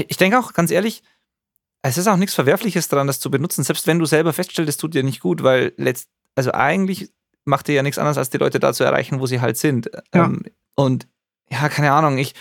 ich 0.08 0.18
denke 0.18 0.40
auch 0.40 0.54
ganz 0.54 0.72
ehrlich, 0.72 1.04
es 1.82 1.98
ist 1.98 2.08
auch 2.08 2.18
nichts 2.18 2.36
Verwerfliches 2.36 2.88
daran, 2.88 3.08
das 3.08 3.20
zu 3.20 3.32
benutzen, 3.32 3.64
selbst 3.64 3.88
wenn 3.88 4.00
du 4.00 4.06
selber 4.06 4.34
feststellst, 4.34 4.70
es 4.70 4.78
tut 4.78 4.94
dir 4.94 5.04
nicht 5.04 5.22
gut, 5.22 5.44
weil 5.44 5.74
letzt, 5.78 6.10
also 6.36 6.52
eigentlich 6.52 7.12
macht 7.46 7.68
dir 7.68 7.74
ja 7.74 7.84
nichts 7.84 7.98
anderes, 7.98 8.18
als 8.18 8.30
die 8.30 8.38
Leute 8.38 8.60
da 8.60 8.74
zu 8.74 8.84
erreichen, 8.84 9.20
wo 9.20 9.26
sie 9.26 9.42
halt 9.42 9.58
sind. 9.58 9.90
Ja. 10.14 10.26
Ähm, 10.26 10.44
und 10.76 11.08
ja, 11.50 11.68
keine 11.70 11.92
Ahnung, 11.92 12.18
ich, 12.18 12.36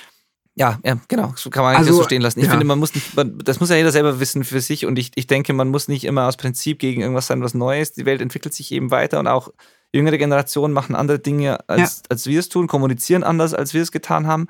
ja, 0.55 0.79
ja, 0.85 0.99
genau, 1.07 1.33
so 1.37 1.51
kann 1.51 1.63
man 1.63 1.77
also, 1.77 1.91
das 1.91 1.97
so 1.99 2.03
stehen 2.03 2.21
lassen. 2.21 2.41
Ich 2.41 2.47
ja. 2.47 2.51
finde, 2.51 2.67
man 2.67 2.81
muss 2.81 2.95
nicht, 2.95 3.15
man, 3.15 3.39
das 3.39 3.61
muss 3.61 3.71
ja 3.71 3.77
jeder 3.77 3.93
selber 3.93 4.19
wissen 4.19 4.43
für 4.43 4.61
sich 4.61 4.87
und 4.87 4.99
ich, 4.99 5.13
ich 5.15 5.29
denke, 5.29 5.53
man 5.53 5.69
muss 5.69 5.87
nicht 5.87 6.05
immer 6.05 6.27
aus 6.27 6.37
Prinzip 6.37 6.81
gegen 6.81 7.01
irgendwas 7.01 7.29
sein, 7.29 7.43
was 7.43 7.55
Neues. 7.55 7.93
Die 7.93 8.07
Welt 8.07 8.21
entwickelt 8.21 8.55
sich 8.55 8.73
eben 8.73 8.91
weiter 8.91 9.21
und 9.21 9.29
auch 9.29 9.53
jüngere 9.93 10.19
Generationen 10.19 10.75
machen 10.75 10.97
andere 10.97 11.21
Dinge, 11.21 11.69
als, 11.69 11.99
ja. 11.99 12.03
als 12.09 12.27
wir 12.27 12.41
es 12.41 12.49
tun, 12.49 12.67
kommunizieren 12.67 13.23
anders, 13.23 13.55
als 13.55 13.73
wir 13.73 13.83
es 13.83 13.93
getan 13.93 14.27
haben. 14.27 14.49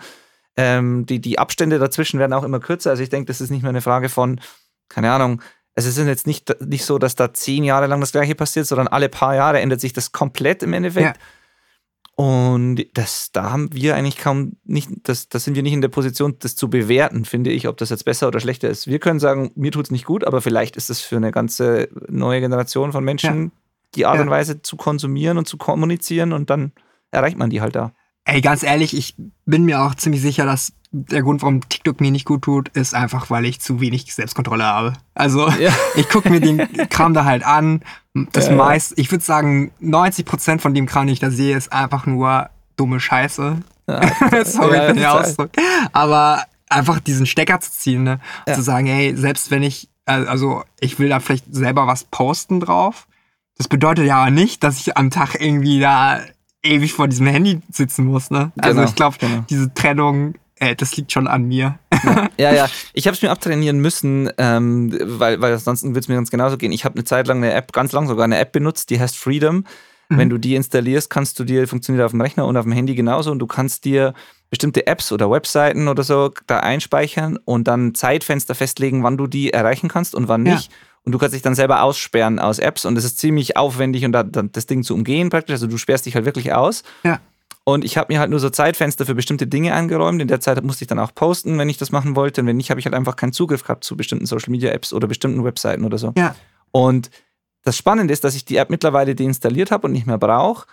Ähm, 0.57 1.05
die, 1.07 1.20
die 1.20 1.39
Abstände 1.39 1.78
dazwischen 1.78 2.18
werden 2.18 2.32
auch 2.32 2.43
immer 2.43 2.59
kürzer. 2.59 2.91
Also 2.91 3.03
ich 3.03 3.11
denke, 3.11 3.26
das 3.26 3.41
ist 3.41 3.51
nicht 3.51 3.62
mehr 3.62 3.68
eine 3.68 3.82
Frage 3.82 4.09
von, 4.09 4.41
keine 4.89 5.12
Ahnung, 5.12 5.43
es 5.74 5.86
ist 5.86 5.97
jetzt 5.97 6.26
nicht, 6.26 6.57
nicht 6.61 6.84
so, 6.84 6.99
dass 6.99 7.14
da 7.14 7.32
zehn 7.32 7.62
Jahre 7.62 7.86
lang 7.86 8.01
das 8.01 8.12
gleiche 8.12 8.34
passiert, 8.34 8.66
sondern 8.66 8.89
alle 8.89 9.09
paar 9.09 9.36
Jahre 9.36 9.61
ändert 9.61 9.80
sich 9.80 9.93
das 9.93 10.11
komplett 10.11 10.62
im 10.64 10.72
Endeffekt. 10.72 11.16
Ja. 11.16 11.22
Und 12.16 12.84
das, 12.95 13.30
da 13.30 13.53
haben 13.53 13.72
wir 13.72 13.95
eigentlich 13.95 14.18
kaum 14.18 14.57
nicht, 14.64 14.91
das, 15.05 15.28
das 15.28 15.45
sind 15.45 15.55
wir 15.55 15.62
nicht 15.62 15.72
in 15.72 15.80
der 15.80 15.89
Position, 15.89 16.34
das 16.41 16.57
zu 16.57 16.68
bewerten, 16.68 17.24
finde 17.24 17.51
ich, 17.51 17.68
ob 17.68 17.76
das 17.76 17.91
jetzt 17.91 18.05
besser 18.05 18.26
oder 18.26 18.41
schlechter 18.41 18.68
ist. 18.68 18.89
Wir 18.89 18.99
können 18.99 19.20
sagen, 19.20 19.53
mir 19.55 19.70
tut 19.70 19.84
es 19.84 19.93
nicht 19.93 20.05
gut, 20.05 20.24
aber 20.24 20.41
vielleicht 20.41 20.76
ist 20.76 20.91
es 20.91 21.01
für 21.01 21.16
eine 21.16 21.30
ganze 21.30 21.89
neue 22.09 22.41
Generation 22.41 22.91
von 22.91 23.05
Menschen 23.05 23.45
ja. 23.45 23.51
die 23.95 24.07
Art 24.07 24.16
ja. 24.16 24.22
und 24.22 24.30
Weise 24.30 24.62
zu 24.62 24.76
konsumieren 24.76 25.39
und 25.39 25.47
zu 25.47 25.59
kommunizieren 25.59 26.32
und 26.32 26.51
dann 26.51 26.72
erreicht 27.12 27.39
man 27.39 27.51
die 27.51 27.61
halt 27.61 27.76
da. 27.76 27.93
Ey, 28.24 28.41
ganz 28.41 28.64
ehrlich, 28.64 28.97
ich 28.97 29.14
bin 29.47 29.64
mir 29.64 29.80
auch 29.80 29.95
ziemlich 29.95 30.20
sicher, 30.20 30.45
dass 30.45 30.72
der 30.91 31.22
Grund, 31.22 31.43
warum 31.43 31.68
TikTok 31.68 32.01
mir 32.01 32.11
nicht 32.11 32.24
gut 32.24 32.43
tut, 32.43 32.68
ist 32.70 32.95
einfach, 32.95 33.30
weil 33.30 33.45
ich 33.45 33.61
zu 33.61 33.80
wenig 33.80 34.14
Selbstkontrolle 34.14 34.64
habe. 34.64 34.93
Also 35.14 35.49
ja. 35.49 35.72
ich 35.97 36.09
gucke 36.09 36.30
mir 36.30 36.41
den 36.41 36.66
Kram 36.89 37.14
da 37.14 37.24
halt 37.24 37.45
an. 37.45 37.82
Das 38.32 38.49
ja, 38.49 38.55
meist, 38.55 38.95
ich 38.97 39.11
würde 39.11 39.24
sagen, 39.24 39.70
90% 39.82 40.61
von 40.61 40.74
dem 40.74 40.86
Kram, 40.86 41.07
den 41.07 41.12
ich 41.12 41.20
da 41.20 41.30
sehe, 41.30 41.57
ist 41.57 41.72
einfach 41.72 42.07
nur 42.07 42.49
dumme 42.76 43.01
Scheiße. 43.01 43.59
Ja. 43.86 44.45
Sorry 44.45 44.86
für 44.89 44.95
den 44.95 45.05
Ausdruck. 45.05 45.51
Aber 45.93 46.43
einfach 46.68 47.01
diesen 47.01 47.26
Stecker 47.26 47.61
zu 47.61 47.70
ziehen, 47.70 48.03
ne? 48.03 48.20
Zu 48.47 48.62
sagen, 48.62 48.86
hey, 48.86 49.16
selbst 49.16 49.51
wenn 49.51 49.62
ich, 49.62 49.89
also 50.05 50.64
ich 50.80 50.99
will 50.99 51.09
da 51.09 51.20
vielleicht 51.20 51.55
selber 51.55 51.86
was 51.86 52.05
posten 52.05 52.61
drauf. 52.61 53.07
Das 53.57 53.68
bedeutet 53.68 54.07
ja 54.07 54.18
aber 54.18 54.30
nicht, 54.30 54.62
dass 54.62 54.78
ich 54.78 54.97
am 54.97 55.11
Tag 55.11 55.41
irgendwie 55.41 55.80
da 55.80 56.20
ewig 56.62 56.93
vor 56.93 57.09
diesem 57.09 57.26
Handy 57.26 57.61
sitzen 57.70 58.05
muss, 58.07 58.30
ne? 58.30 58.53
Also 58.59 58.76
genau, 58.76 58.89
ich 58.89 58.95
glaube, 58.95 59.16
genau. 59.18 59.45
diese 59.49 59.72
Trennung, 59.74 60.34
äh, 60.61 60.74
das 60.76 60.96
liegt 60.96 61.12
schon 61.12 61.26
an 61.26 61.44
mir. 61.44 61.78
Ja, 62.04 62.28
ja, 62.38 62.54
ja. 62.54 62.68
ich 62.92 63.06
habe 63.06 63.14
es 63.14 63.22
mir 63.22 63.30
abtrainieren 63.30 63.80
müssen, 63.80 64.30
ähm, 64.38 64.96
weil, 65.02 65.40
weil 65.40 65.52
ansonsten 65.52 65.90
würde 65.90 66.00
es 66.00 66.09
mir 66.09 66.14
ganz 66.14 66.30
genauso 66.30 66.56
gehen. 66.56 66.72
Ich 66.72 66.84
habe 66.84 66.96
eine 66.96 67.04
Zeit 67.04 67.26
lang 67.26 67.38
eine 67.38 67.52
App, 67.52 67.72
ganz 67.72 67.92
lang 67.92 68.06
sogar 68.06 68.24
eine 68.24 68.38
App 68.38 68.52
benutzt, 68.52 68.90
die 68.90 69.00
heißt 69.00 69.16
Freedom. 69.16 69.64
Mhm. 70.09 70.18
Wenn 70.18 70.30
du 70.30 70.38
die 70.38 70.54
installierst, 70.54 71.11
kannst 71.11 71.38
du 71.38 71.44
dir, 71.44 71.68
funktioniert 71.68 72.04
auf 72.04 72.12
dem 72.12 72.20
Rechner 72.20 72.46
und 72.46 72.56
auf 72.56 72.64
dem 72.64 72.72
Handy 72.72 72.94
genauso 72.94 73.30
und 73.30 73.38
du 73.38 73.46
kannst 73.46 73.84
dir 73.84 74.14
bestimmte 74.50 74.86
Apps 74.86 75.12
oder 75.12 75.30
Webseiten 75.30 75.88
oder 75.88 76.02
so 76.02 76.32
da 76.46 76.61
einspeichern 76.61 77.38
und 77.44 77.68
dann 77.68 77.94
Zeitfenster 77.94 78.54
festlegen, 78.54 79.02
wann 79.02 79.18
du 79.18 79.26
die 79.26 79.52
erreichen 79.52 79.88
kannst 79.88 80.14
und 80.14 80.28
wann 80.28 80.42
nicht. 80.42 80.70
Ja. 80.70 80.78
Und 81.04 81.12
du 81.12 81.18
kannst 81.18 81.34
dich 81.34 81.42
dann 81.42 81.54
selber 81.54 81.82
aussperren 81.82 82.38
aus 82.38 82.59
Apps 82.59 82.84
und 82.84 82.96
es 82.96 83.04
ist 83.04 83.18
ziemlich 83.18 83.56
aufwendig 83.56 84.04
und 84.04 84.12
dann 84.12 84.50
das 84.52 84.66
Ding 84.66 84.82
zu 84.82 84.94
umgehen 84.94 85.30
praktisch. 85.30 85.54
Also 85.54 85.66
du 85.66 85.76
sperrst 85.76 86.06
dich 86.06 86.14
halt 86.14 86.24
wirklich 86.24 86.52
aus. 86.52 86.82
Ja. 87.04 87.20
Und 87.68 87.84
ich 87.84 87.98
habe 87.98 88.10
mir 88.10 88.18
halt 88.18 88.30
nur 88.30 88.40
so 88.40 88.48
Zeitfenster 88.48 89.04
für 89.04 89.14
bestimmte 89.14 89.46
Dinge 89.46 89.74
angeräumt. 89.74 90.22
In 90.22 90.28
der 90.28 90.40
Zeit 90.40 90.64
musste 90.64 90.84
ich 90.84 90.88
dann 90.88 90.98
auch 90.98 91.14
posten, 91.14 91.58
wenn 91.58 91.68
ich 91.68 91.76
das 91.76 91.92
machen 91.92 92.16
wollte. 92.16 92.40
Und 92.40 92.46
wenn 92.46 92.56
nicht, 92.56 92.70
habe 92.70 92.80
ich 92.80 92.86
halt 92.86 92.94
einfach 92.94 93.14
keinen 93.14 93.34
Zugriff 93.34 93.62
gehabt 93.62 93.84
zu 93.84 93.94
bestimmten 93.94 94.24
Social 94.24 94.50
Media 94.50 94.70
Apps 94.72 94.94
oder 94.94 95.06
bestimmten 95.06 95.44
Webseiten 95.44 95.84
oder 95.84 95.98
so. 95.98 96.14
Ja. 96.16 96.34
Und 96.70 97.10
das 97.64 97.76
Spannende 97.76 98.14
ist, 98.14 98.24
dass 98.24 98.34
ich 98.34 98.46
die 98.46 98.56
App 98.56 98.70
mittlerweile 98.70 99.14
deinstalliert 99.14 99.70
habe 99.70 99.86
und 99.86 99.92
nicht 99.92 100.06
mehr 100.06 100.16
brauche, 100.16 100.66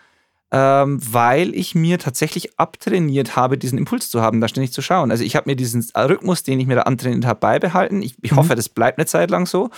ähm, 0.52 0.98
weil 1.02 1.54
ich 1.54 1.76
mir 1.76 2.00
tatsächlich 2.00 2.58
abtrainiert 2.58 3.36
habe, 3.36 3.58
diesen 3.58 3.78
Impuls 3.78 4.10
zu 4.10 4.22
haben, 4.22 4.40
da 4.40 4.48
ständig 4.48 4.72
zu 4.72 4.82
schauen. 4.82 5.12
Also 5.12 5.26
ich 5.26 5.36
habe 5.36 5.50
mir 5.50 5.58
diesen 5.58 5.86
Rhythmus, 5.98 6.44
den 6.44 6.62
ich 6.62 6.66
mir 6.66 6.76
da 6.76 6.84
antrainiert 6.84 7.26
habe, 7.26 7.42
beibehalten. 7.42 8.02
Ich, 8.04 8.16
ich 8.22 8.32
mhm. 8.32 8.38
hoffe, 8.38 8.56
das 8.56 8.70
bleibt 8.70 9.00
eine 9.00 9.06
Zeit 9.06 9.32
lang 9.32 9.48
so 9.48 9.70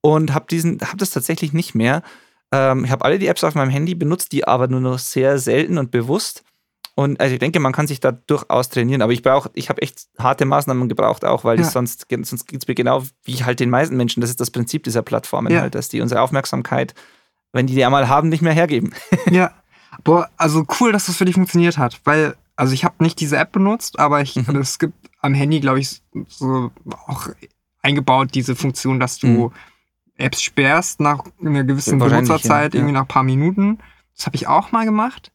und 0.00 0.32
habe 0.32 0.46
diesen, 0.50 0.80
habe 0.80 0.96
das 0.96 1.10
tatsächlich 1.10 1.52
nicht 1.52 1.74
mehr. 1.74 2.02
Ähm, 2.50 2.86
ich 2.86 2.90
habe 2.90 3.04
alle 3.04 3.18
die 3.18 3.26
Apps 3.26 3.44
auf 3.44 3.54
meinem 3.54 3.68
Handy 3.68 3.94
benutzt, 3.94 4.32
die 4.32 4.48
aber 4.48 4.68
nur 4.68 4.80
noch 4.80 4.98
sehr 4.98 5.36
selten 5.36 5.76
und 5.76 5.90
bewusst. 5.90 6.44
Und 6.94 7.20
also 7.20 7.32
ich 7.32 7.38
denke, 7.38 7.58
man 7.58 7.72
kann 7.72 7.86
sich 7.86 8.00
da 8.00 8.12
durchaus 8.12 8.68
trainieren, 8.68 9.00
aber 9.00 9.12
ich 9.12 9.22
brauche, 9.22 9.50
ich 9.54 9.70
habe 9.70 9.80
echt 9.80 10.08
harte 10.18 10.44
Maßnahmen 10.44 10.88
gebraucht 10.88 11.24
auch, 11.24 11.42
weil 11.44 11.58
ja. 11.58 11.64
sonst, 11.64 12.06
sonst 12.10 12.46
geht 12.46 12.62
es 12.62 12.68
mir 12.68 12.74
genau 12.74 13.02
wie 13.24 13.44
halt 13.44 13.60
den 13.60 13.70
meisten 13.70 13.96
Menschen. 13.96 14.20
Das 14.20 14.28
ist 14.28 14.40
das 14.40 14.50
Prinzip 14.50 14.84
dieser 14.84 15.02
Plattformen 15.02 15.52
ja. 15.52 15.62
halt, 15.62 15.74
dass 15.74 15.88
die 15.88 16.02
unsere 16.02 16.20
Aufmerksamkeit, 16.20 16.94
wenn 17.52 17.66
die 17.66 17.74
die 17.74 17.84
einmal 17.84 18.08
haben, 18.08 18.28
nicht 18.28 18.42
mehr 18.42 18.52
hergeben. 18.52 18.92
Ja. 19.30 19.52
Boah, 20.04 20.30
also 20.38 20.64
cool, 20.80 20.90
dass 20.90 21.06
das 21.06 21.16
für 21.16 21.26
dich 21.26 21.34
funktioniert 21.34 21.76
hat, 21.76 22.00
weil, 22.04 22.34
also 22.56 22.72
ich 22.72 22.82
habe 22.82 23.04
nicht 23.04 23.20
diese 23.20 23.36
App 23.36 23.52
benutzt, 23.52 23.98
aber 23.98 24.22
ich, 24.22 24.36
mhm. 24.36 24.56
es 24.56 24.78
gibt 24.78 24.94
am 25.20 25.34
Handy, 25.34 25.60
glaube 25.60 25.80
ich, 25.80 26.00
so 26.28 26.70
auch 27.06 27.28
eingebaut 27.82 28.30
diese 28.32 28.56
Funktion, 28.56 28.98
dass 28.98 29.18
du 29.18 29.26
mhm 29.26 29.52
Apps 30.22 30.42
sperrst 30.42 31.00
nach 31.00 31.24
einer 31.40 31.64
gewissen 31.64 31.98
Benutzerzeit, 31.98 32.74
ja. 32.74 32.80
irgendwie 32.80 32.94
nach 32.94 33.02
ein 33.02 33.08
paar 33.08 33.22
Minuten. 33.22 33.78
Das 34.16 34.26
habe 34.26 34.36
ich 34.36 34.46
auch 34.46 34.72
mal 34.72 34.84
gemacht. 34.84 35.32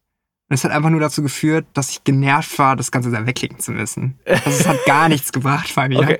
Und 0.48 0.54
es 0.54 0.64
hat 0.64 0.70
einfach 0.70 0.88
nur 0.88 1.00
dazu 1.00 1.22
geführt, 1.22 1.66
dass 1.74 1.90
ich 1.90 2.04
genervt 2.04 2.58
war, 2.58 2.74
das 2.74 2.90
Ganze 2.90 3.10
da 3.10 3.26
wegklicken 3.26 3.58
zu 3.58 3.72
müssen. 3.72 4.18
Also 4.24 4.48
es 4.48 4.66
hat 4.66 4.82
gar 4.86 5.08
nichts 5.10 5.32
gebracht 5.32 5.74
bei 5.74 5.88
mir. 5.88 6.00
Okay. 6.00 6.18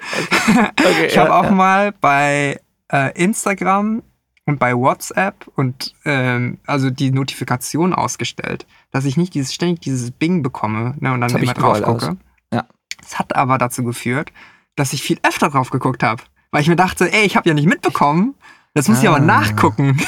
Okay. 0.49 1.07
ich 1.07 1.17
habe 1.17 1.31
ja, 1.31 1.41
auch 1.41 1.45
ja. 1.45 1.51
mal 1.51 1.93
bei 1.93 2.61
äh, 2.93 3.13
Instagram 3.19 4.03
und 4.45 4.59
bei 4.59 4.75
WhatsApp 4.75 5.47
und 5.57 5.95
ähm, 6.05 6.59
also 6.67 6.91
die 6.91 7.11
Notifikation 7.11 7.95
ausgestellt, 7.95 8.67
dass 8.91 9.05
ich 9.05 9.17
nicht 9.17 9.35
dieses 9.35 9.55
ständig 9.55 9.81
dieses 9.81 10.11
Bing 10.11 10.43
bekomme 10.43 10.95
ne, 11.01 11.13
und 11.13 11.21
dann 11.21 11.35
immer 11.37 11.55
drauf 11.55 11.83
gucke. 11.83 12.17
Ja. 12.53 12.67
Das 13.01 13.19
hat 13.19 13.37
aber 13.37 13.59
dazu 13.59 13.85
geführt, 13.85 14.33
dass 14.77 14.93
ich 14.93 15.03
viel 15.03 15.19
öfter 15.23 15.51
drauf 15.51 15.71
geguckt 15.71 16.03
habe, 16.03 16.23
weil 16.51 16.63
ich 16.63 16.69
mir 16.69 16.77
dachte, 16.77 17.13
ey, 17.13 17.25
ich 17.25 17.37
habe 17.37 17.49
ja 17.49 17.55
nicht 17.55 17.69
mitbekommen. 17.69 18.35
Das 18.79 18.87
muss 18.87 18.99
ah. 18.99 19.03
ich 19.03 19.09
aber 19.09 19.17
ah. 19.17 19.21
nachgucken. 19.21 20.01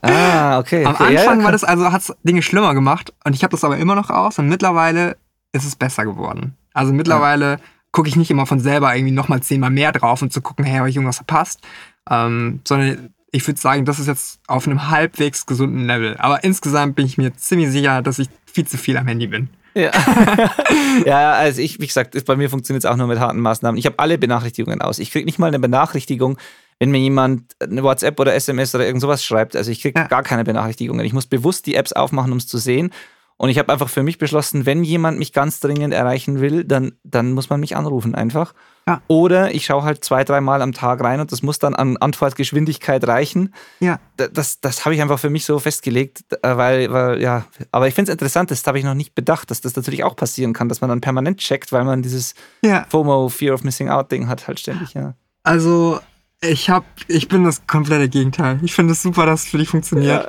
Ah, 0.00 0.60
okay. 0.60 0.84
Am 0.84 0.94
okay. 0.94 1.16
Anfang 1.16 1.40
ja, 1.40 1.44
war 1.44 1.50
das 1.50 1.64
also 1.64 1.90
hat's 1.90 2.12
Dinge 2.22 2.40
schlimmer 2.42 2.72
gemacht 2.72 3.12
und 3.24 3.34
ich 3.34 3.42
habe 3.42 3.50
das 3.50 3.64
aber 3.64 3.78
immer 3.78 3.96
noch 3.96 4.10
aus 4.10 4.38
und 4.38 4.48
mittlerweile 4.48 5.16
ist 5.52 5.64
es 5.64 5.74
besser 5.74 6.04
geworden. 6.04 6.56
Also 6.72 6.92
mittlerweile 6.92 7.50
ja. 7.50 7.58
gucke 7.90 8.08
ich 8.08 8.14
nicht 8.14 8.30
immer 8.30 8.46
von 8.46 8.60
selber 8.60 8.94
irgendwie 8.94 9.12
nochmal 9.12 9.42
zehnmal 9.42 9.70
mehr 9.70 9.90
drauf 9.90 10.22
und 10.22 10.32
zu 10.32 10.40
gucken, 10.40 10.64
hey, 10.64 10.78
habe 10.78 10.88
ich 10.88 10.94
irgendwas 10.94 11.16
verpasst, 11.16 11.62
ähm, 12.08 12.60
sondern 12.62 13.10
ich 13.32 13.44
würde 13.44 13.60
sagen, 13.60 13.84
das 13.84 13.98
ist 13.98 14.06
jetzt 14.06 14.38
auf 14.46 14.68
einem 14.68 14.88
halbwegs 14.88 15.46
gesunden 15.46 15.86
Level. 15.86 16.16
Aber 16.18 16.44
insgesamt 16.44 16.94
bin 16.94 17.06
ich 17.06 17.18
mir 17.18 17.34
ziemlich 17.34 17.70
sicher, 17.70 18.02
dass 18.02 18.20
ich 18.20 18.28
viel 18.46 18.68
zu 18.68 18.78
viel 18.78 18.96
am 18.96 19.08
Handy 19.08 19.26
bin. 19.26 19.48
Ja. 19.74 19.90
ja, 21.06 21.32
also 21.32 21.60
ich, 21.60 21.80
wie 21.80 21.86
gesagt, 21.86 22.24
bei 22.24 22.36
mir 22.36 22.50
funktioniert 22.50 22.84
es 22.84 22.90
auch 22.90 22.96
nur 22.96 23.08
mit 23.08 23.18
harten 23.18 23.40
Maßnahmen. 23.40 23.78
Ich 23.78 23.86
habe 23.86 23.98
alle 23.98 24.18
Benachrichtigungen 24.18 24.80
aus. 24.80 24.98
Ich 25.00 25.10
kriege 25.10 25.24
nicht 25.24 25.38
mal 25.38 25.48
eine 25.48 25.58
Benachrichtigung, 25.58 26.38
wenn 26.82 26.90
mir 26.90 26.98
jemand 26.98 27.54
eine 27.60 27.84
WhatsApp 27.84 28.18
oder 28.18 28.34
SMS 28.34 28.74
oder 28.74 28.84
irgend 28.84 29.00
sowas 29.00 29.24
schreibt. 29.24 29.54
Also 29.54 29.70
ich 29.70 29.82
kriege 29.82 30.00
ja. 30.00 30.08
gar 30.08 30.24
keine 30.24 30.42
Benachrichtigungen. 30.42 31.06
Ich 31.06 31.12
muss 31.12 31.28
bewusst 31.28 31.66
die 31.66 31.76
Apps 31.76 31.92
aufmachen, 31.92 32.32
um 32.32 32.38
es 32.38 32.48
zu 32.48 32.58
sehen. 32.58 32.90
Und 33.36 33.50
ich 33.50 33.58
habe 33.60 33.72
einfach 33.72 33.88
für 33.88 34.02
mich 34.02 34.18
beschlossen, 34.18 34.66
wenn 34.66 34.82
jemand 34.82 35.16
mich 35.16 35.32
ganz 35.32 35.60
dringend 35.60 35.94
erreichen 35.94 36.40
will, 36.40 36.64
dann, 36.64 36.94
dann 37.04 37.30
muss 37.30 37.50
man 37.50 37.60
mich 37.60 37.76
anrufen 37.76 38.16
einfach. 38.16 38.52
Ja. 38.88 39.00
Oder 39.06 39.54
ich 39.54 39.64
schaue 39.64 39.84
halt 39.84 40.02
zwei, 40.02 40.24
dreimal 40.24 40.60
am 40.60 40.72
Tag 40.72 41.04
rein 41.04 41.20
und 41.20 41.30
das 41.30 41.40
muss 41.42 41.60
dann 41.60 41.76
an 41.76 41.98
Antwortgeschwindigkeit 41.98 43.06
reichen. 43.06 43.54
Ja. 43.78 44.00
Das, 44.16 44.60
das 44.60 44.84
habe 44.84 44.96
ich 44.96 45.02
einfach 45.02 45.20
für 45.20 45.30
mich 45.30 45.44
so 45.44 45.60
festgelegt, 45.60 46.24
äh, 46.42 46.56
weil, 46.56 46.92
weil 46.92 47.22
ja, 47.22 47.44
aber 47.70 47.86
ich 47.86 47.94
finde 47.94 48.10
es 48.10 48.14
interessant, 48.14 48.50
das 48.50 48.66
habe 48.66 48.80
ich 48.80 48.84
noch 48.84 48.94
nicht 48.94 49.14
bedacht, 49.14 49.52
dass 49.52 49.60
das 49.60 49.76
natürlich 49.76 50.02
auch 50.02 50.16
passieren 50.16 50.52
kann, 50.52 50.68
dass 50.68 50.80
man 50.80 50.90
dann 50.90 51.00
permanent 51.00 51.38
checkt, 51.38 51.70
weil 51.70 51.84
man 51.84 52.02
dieses 52.02 52.34
ja. 52.62 52.86
FOMO, 52.88 53.28
Fear 53.28 53.54
of 53.54 53.62
Missing 53.62 53.88
Out 53.88 54.10
Ding 54.10 54.26
hat 54.26 54.48
halt 54.48 54.58
ständig, 54.58 54.94
ja. 54.94 55.14
Also 55.44 56.00
ich 56.42 56.68
hab, 56.68 56.84
ich 57.06 57.28
bin 57.28 57.44
das 57.44 57.66
komplette 57.66 58.08
Gegenteil. 58.08 58.58
Ich 58.62 58.74
finde 58.74 58.92
es 58.92 59.02
super, 59.02 59.26
dass 59.26 59.44
es 59.44 59.48
für 59.48 59.58
dich 59.58 59.68
funktioniert. 59.68 60.28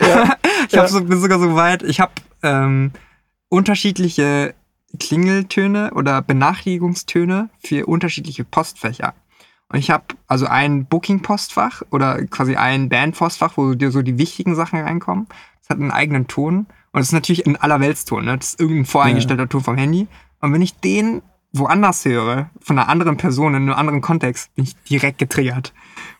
Ja, 0.00 0.06
ja, 0.08 0.36
ich 0.68 0.78
hab 0.78 0.88
so, 0.88 1.02
bin 1.04 1.20
sogar 1.20 1.40
so 1.40 1.54
weit, 1.56 1.82
ich 1.82 2.00
habe 2.00 2.12
ähm, 2.42 2.92
unterschiedliche 3.48 4.54
Klingeltöne 4.98 5.92
oder 5.94 6.22
Benachrichtigungstöne 6.22 7.50
für 7.64 7.86
unterschiedliche 7.86 8.44
Postfächer. 8.44 9.14
Und 9.68 9.78
ich 9.78 9.90
habe 9.90 10.04
also 10.26 10.46
ein 10.46 10.86
Booking-Postfach 10.86 11.82
oder 11.90 12.24
quasi 12.26 12.56
ein 12.56 12.88
Band-Postfach, 12.88 13.56
wo 13.56 13.74
dir 13.74 13.90
so 13.90 14.02
die 14.02 14.18
wichtigen 14.18 14.54
Sachen 14.54 14.80
reinkommen. 14.80 15.26
Das 15.60 15.70
hat 15.70 15.80
einen 15.80 15.92
eigenen 15.92 16.26
Ton. 16.26 16.66
Und 16.92 17.00
es 17.00 17.08
ist 17.08 17.12
natürlich 17.12 17.46
ein 17.46 17.56
Allerweltston. 17.56 18.24
Ne? 18.24 18.36
Das 18.36 18.48
ist 18.48 18.60
irgendein 18.60 18.86
voreingestellter 18.86 19.44
ja. 19.44 19.48
Ton 19.48 19.62
vom 19.62 19.76
Handy. 19.76 20.08
Und 20.40 20.52
wenn 20.52 20.62
ich 20.62 20.74
den 20.74 21.22
woanders 21.52 22.04
höre, 22.04 22.50
von 22.60 22.78
einer 22.78 22.88
anderen 22.88 23.16
Person 23.16 23.54
in 23.54 23.62
einem 23.62 23.72
anderen 23.72 24.00
Kontext, 24.00 24.54
bin 24.54 24.64
ich 24.64 24.76
direkt 24.84 25.18
getriggert. 25.18 25.72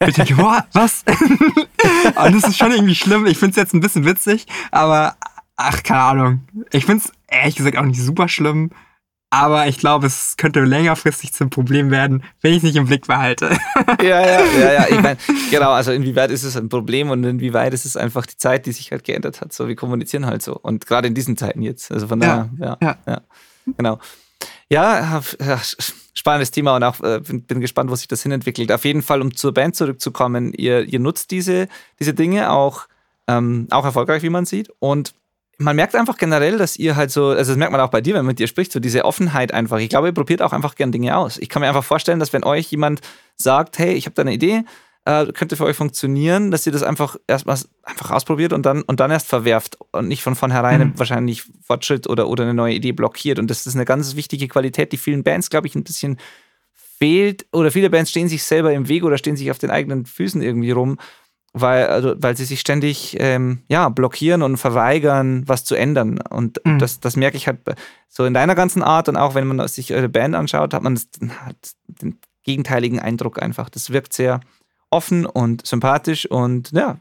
Ich 0.05 0.15
denke, 0.15 0.35
boah, 0.37 0.67
was? 0.73 1.05
und 2.25 2.35
das 2.35 2.49
ist 2.49 2.59
schon 2.59 2.73
irgendwie 2.73 2.95
schlimm. 2.95 3.27
Ich 3.27 3.39
finde 3.39 3.51
es 3.51 3.57
jetzt 3.57 3.75
ein 3.75 3.81
bisschen 3.81 4.05
witzig, 4.05 4.47
aber 4.71 5.17
ach, 5.57 5.83
keine 5.83 6.01
Ahnung. 6.03 6.49
Ich 6.73 6.87
finde 6.87 7.05
es 7.05 7.13
ehrlich 7.29 7.57
gesagt 7.57 7.77
auch 7.77 7.85
nicht 7.85 8.01
super 8.01 8.29
schlimm. 8.29 8.71
Aber 9.33 9.69
ich 9.69 9.79
glaube, 9.79 10.09
es 10.09 10.37
könnte 10.37 10.61
längerfristig 10.65 11.33
zum 11.33 11.51
Problem 11.51 11.93
werden, 11.93 12.25
wenn 12.41 12.51
ich 12.51 12.59
es 12.59 12.63
nicht 12.65 12.75
im 12.75 12.87
Blick 12.87 13.07
behalte. 13.07 13.57
ja, 14.03 14.21
ja, 14.27 14.41
ja, 14.59 14.73
ja. 14.73 14.87
Ich 14.91 15.01
meine, 15.01 15.19
genau, 15.53 15.71
also 15.71 15.93
inwieweit 15.93 16.33
ist 16.33 16.43
es 16.43 16.57
ein 16.57 16.69
Problem 16.69 17.11
und 17.11 17.23
inwieweit 17.23 17.73
ist 17.73 17.85
es 17.85 17.97
einfach 17.97 18.27
die 18.27 18.37
Zeit, 18.37 18.67
die 18.67 18.73
sich 18.73 18.91
halt 18.91 19.05
geändert 19.05 19.41
hat. 19.41 19.53
So, 19.53 19.69
wir 19.69 19.77
kommunizieren 19.77 20.27
halt 20.27 20.43
so. 20.43 20.57
Und 20.57 20.85
gerade 20.85 21.07
in 21.07 21.15
diesen 21.15 21.37
Zeiten 21.37 21.63
jetzt. 21.63 21.93
Also 21.93 22.09
von 22.09 22.19
daher, 22.19 22.51
ja, 22.59 22.77
ja, 22.83 22.97
ja. 23.07 23.21
Genau. 23.77 24.01
Ja, 24.71 25.21
spannendes 26.15 26.53
Thema 26.53 26.77
und 26.77 26.85
auch 26.85 27.01
äh, 27.01 27.21
bin, 27.21 27.43
bin, 27.43 27.61
gespannt, 27.61 27.91
wo 27.91 27.97
sich 27.97 28.07
das 28.07 28.23
hinentwickelt. 28.23 28.71
Auf 28.71 28.85
jeden 28.85 29.03
Fall, 29.03 29.21
um 29.21 29.35
zur 29.35 29.53
Band 29.53 29.75
zurückzukommen, 29.75 30.53
ihr, 30.53 30.85
ihr 30.85 31.01
nutzt 31.01 31.33
diese, 31.33 31.67
diese 31.99 32.15
Dinge 32.15 32.53
auch, 32.53 32.87
ähm, 33.27 33.67
auch 33.71 33.85
erfolgreich, 33.85 34.23
wie 34.23 34.31
man 34.31 34.47
sieht. 34.47 34.71
Und 34.79 35.15
man 35.59 35.77
merkt 35.77 35.97
einfach 35.97 36.17
generell, 36.17 36.57
dass 36.57 36.77
ihr 36.77 36.95
halt 36.95 37.11
so, 37.11 37.29
also 37.29 37.53
das 37.53 37.57
merkt 37.57 37.73
man 37.73 37.81
auch 37.81 37.91
bei 37.91 38.01
dir, 38.01 38.15
wenn 38.15 38.21
man 38.21 38.33
mit 38.33 38.39
dir 38.39 38.47
spricht, 38.47 38.71
so 38.71 38.81
diese 38.81 39.05
Offenheit 39.05 39.53
einfach. 39.53 39.79
Ich 39.79 39.89
glaube, 39.89 40.09
ihr 40.09 40.15
probiert 40.15 40.41
auch 40.41 40.53
einfach 40.53 40.77
gern 40.77 40.93
Dinge 40.93 41.17
aus. 41.17 41.37
Ich 41.37 41.49
kann 41.49 41.61
mir 41.61 41.69
einfach 41.69 41.85
vorstellen, 41.85 42.21
dass 42.21 42.33
wenn 42.33 42.45
euch 42.45 42.71
jemand 42.71 43.01
sagt, 43.37 43.79
hey, 43.79 43.95
ich 43.95 44.07
habe 44.07 44.15
da 44.15 44.23
eine 44.23 44.33
Idee, 44.33 44.65
äh, 45.05 45.27
könnte 45.33 45.57
für 45.57 45.65
euch 45.65 45.77
funktionieren, 45.77 46.51
dass 46.51 46.67
ihr 46.67 46.73
das 46.73 46.83
einfach 46.83 47.17
erstmal 47.27 47.59
einfach 47.83 48.11
ausprobiert 48.11 48.53
und 48.53 48.67
dann, 48.67 48.83
und 48.83 49.01
dann 49.01 49.11
erst 49.11 49.29
verwerft 49.29 49.79
und 49.93 50.09
nicht 50.09 50.23
von 50.23 50.37
vornherein 50.37 50.81
mhm. 50.81 50.99
wahrscheinlich 50.99 51.45
Fortschritt 51.63 52.07
oder, 52.09 52.29
oder 52.29 52.45
eine 52.45 52.55
neue 52.55 52.75
Idee 52.75 52.93
blockiert. 52.93 53.39
Und 53.39 53.51
das 53.51 53.67
ist 53.67 53.75
eine 53.75 53.85
ganz 53.85 54.17
wichtige 54.17 54.49
Qualität, 54.49 54.93
die 54.93 54.99
vielen 54.99 55.23
Bands, 55.23 55.51
glaube 55.51 55.67
ich, 55.67 55.75
ein 55.75 55.85
bisschen 55.85 56.19
fehlt. 56.75 57.47
Oder 57.53 57.71
viele 57.71 57.91
Bands 57.91 58.11
stehen 58.11 58.29
sich 58.29 58.45
selber 58.45 58.73
im 58.73 58.89
Weg 58.89 59.05
oder 59.05 59.19
stehen 59.19 59.37
sich 59.37 59.51
auf 59.51 59.59
den 59.59 59.71
eigenen 59.71 60.07
Füßen 60.07 60.43
irgendwie 60.43 60.73
rum 60.73 60.99
weil, 61.53 61.87
also, 61.87 62.15
weil 62.19 62.37
sie 62.37 62.45
sich 62.45 62.61
ständig 62.61 63.17
ähm, 63.19 63.63
ja, 63.69 63.89
blockieren 63.89 64.43
und 64.43 64.57
verweigern, 64.57 65.43
was 65.47 65.65
zu 65.65 65.75
ändern. 65.75 66.21
Und 66.21 66.61
mhm. 66.65 66.79
das, 66.79 67.01
das 67.01 67.17
merke 67.17 67.37
ich 67.37 67.47
halt 67.47 67.59
so 68.09 68.25
in 68.25 68.35
deiner 68.35 68.55
ganzen 68.55 68.83
Art 68.83 69.09
und 69.09 69.17
auch 69.17 69.35
wenn 69.35 69.47
man 69.47 69.67
sich 69.69 69.93
eure 69.93 70.09
Band 70.09 70.35
anschaut, 70.35 70.75
hat 70.75 70.83
man 70.83 70.95
das, 70.95 71.09
hat 71.45 71.73
den 71.87 72.19
gegenteiligen 72.45 73.01
Eindruck 73.01 73.43
einfach. 73.43 73.69
Das 73.69 73.91
wirkt 73.91 74.13
sehr 74.13 74.41
offen 74.91 75.27
und 75.27 75.67
sympathisch 75.67 76.27
und 76.27 76.73
ja, 76.73 76.99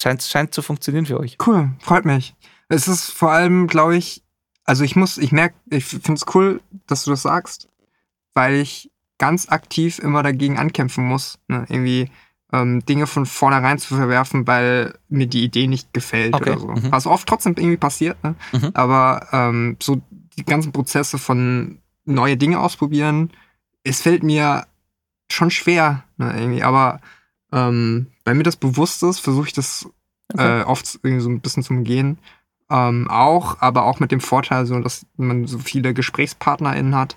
scheint, 0.00 0.22
scheint 0.22 0.54
zu 0.54 0.62
funktionieren 0.62 1.06
für 1.06 1.20
euch. 1.20 1.36
Cool, 1.46 1.70
freut 1.80 2.04
mich. 2.04 2.34
Es 2.68 2.88
ist 2.88 3.10
vor 3.10 3.30
allem, 3.30 3.66
glaube 3.66 3.96
ich, 3.96 4.22
also 4.64 4.82
ich 4.82 4.96
muss, 4.96 5.18
ich 5.18 5.32
merke, 5.32 5.54
ich 5.70 5.84
finde 5.84 6.14
es 6.14 6.34
cool, 6.34 6.60
dass 6.86 7.04
du 7.04 7.10
das 7.10 7.22
sagst, 7.22 7.68
weil 8.34 8.56
ich 8.56 8.90
ganz 9.18 9.48
aktiv 9.48 9.98
immer 9.98 10.22
dagegen 10.22 10.58
ankämpfen 10.58 11.06
muss. 11.06 11.38
Ne? 11.48 11.64
Irgendwie 11.68 12.10
ähm, 12.52 12.84
Dinge 12.84 13.06
von 13.06 13.26
vornherein 13.26 13.78
zu 13.78 13.94
verwerfen, 13.94 14.46
weil 14.46 14.94
mir 15.08 15.26
die 15.26 15.44
Idee 15.44 15.66
nicht 15.66 15.92
gefällt 15.92 16.34
okay. 16.34 16.50
oder 16.50 16.60
so. 16.60 16.68
Mhm. 16.68 16.92
Was 16.92 17.06
oft 17.06 17.28
trotzdem 17.28 17.54
irgendwie 17.56 17.76
passiert, 17.76 18.22
ne? 18.22 18.34
Mhm. 18.52 18.70
aber 18.74 19.26
ähm, 19.32 19.76
so 19.80 20.00
die 20.36 20.44
ganzen 20.44 20.72
Prozesse 20.72 21.18
von 21.18 21.78
neue 22.04 22.36
Dinge 22.36 22.60
ausprobieren, 22.60 23.30
es 23.84 24.02
fällt 24.02 24.22
mir 24.22 24.66
schon 25.30 25.50
schwer, 25.50 26.04
ne, 26.16 26.32
irgendwie, 26.38 26.62
aber 26.62 27.00
ähm, 27.52 28.08
weil 28.24 28.34
mir 28.34 28.42
das 28.42 28.56
bewusst 28.56 29.02
ist, 29.02 29.20
versuche 29.20 29.46
ich 29.46 29.52
das 29.52 29.88
okay. 30.32 30.60
äh, 30.60 30.64
oft 30.64 31.00
irgendwie 31.02 31.22
so 31.22 31.30
ein 31.30 31.40
bisschen 31.40 31.62
zu 31.62 31.72
umgehen. 31.72 32.18
Ähm, 32.68 33.08
auch, 33.08 33.60
aber 33.60 33.84
auch 33.84 34.00
mit 34.00 34.10
dem 34.10 34.20
Vorteil, 34.20 34.66
so, 34.66 34.78
dass 34.80 35.06
man 35.16 35.46
so 35.46 35.58
viele 35.58 35.94
GesprächspartnerInnen 35.94 36.96
hat, 36.96 37.16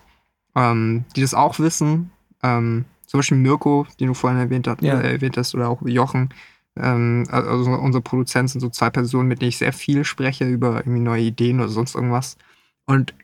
ähm, 0.55 1.05
die 1.15 1.21
das 1.21 1.33
auch 1.33 1.57
wissen. 1.59 2.11
Ähm, 2.43 2.85
zum 3.07 3.19
Beispiel 3.19 3.37
Mirko, 3.37 3.87
den 3.99 4.07
du 4.07 4.13
vorhin 4.13 4.39
erwähnt, 4.39 4.67
hat, 4.67 4.83
ja. 4.83 4.99
äh, 4.99 5.13
erwähnt 5.13 5.37
hast, 5.37 5.55
oder 5.55 5.69
auch 5.69 5.81
Jochen. 5.81 6.29
Ähm, 6.77 7.25
also 7.31 7.71
unsere 7.71 8.03
Produzenten 8.03 8.49
sind 8.49 8.61
so 8.61 8.69
zwei 8.69 8.91
Personen, 8.91 9.27
mit 9.27 9.41
denen 9.41 9.49
ich 9.49 9.57
sehr 9.57 9.73
viel 9.73 10.05
spreche 10.05 10.47
über 10.47 10.77
irgendwie 10.77 10.99
neue 10.99 11.23
Ideen 11.23 11.59
oder 11.59 11.69
sonst 11.69 11.95
irgendwas. 11.95 12.37
Und 12.85 13.15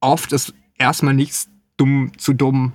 oft 0.00 0.32
ist 0.32 0.54
erstmal 0.78 1.14
nichts 1.14 1.50
dumm 1.76 2.12
zu 2.16 2.32
dumm 2.32 2.72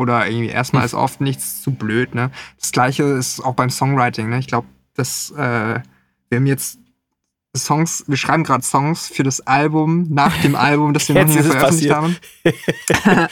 oder 0.00 0.26
irgendwie 0.26 0.48
erstmal 0.48 0.82
hm. 0.82 0.86
ist 0.86 0.94
oft 0.94 1.20
nichts 1.20 1.62
zu 1.62 1.70
blöd. 1.72 2.14
Ne? 2.14 2.30
Das 2.58 2.72
gleiche 2.72 3.04
ist 3.04 3.40
auch 3.40 3.54
beim 3.54 3.70
Songwriting. 3.70 4.28
Ne? 4.28 4.38
Ich 4.38 4.46
glaube, 4.46 4.66
dass 4.94 5.30
äh, 5.30 5.80
wir 6.28 6.36
haben 6.36 6.46
jetzt 6.46 6.78
Songs, 7.56 8.04
wir 8.06 8.16
schreiben 8.16 8.44
gerade 8.44 8.62
Songs 8.62 9.08
für 9.08 9.24
das 9.24 9.40
Album, 9.46 10.06
nach 10.08 10.36
dem 10.42 10.54
Album, 10.56 10.94
das 10.94 11.08
wir 11.08 11.24
noch 11.24 11.34
nie 11.34 11.42
veröffentlicht 11.42 11.92
haben. 11.92 12.16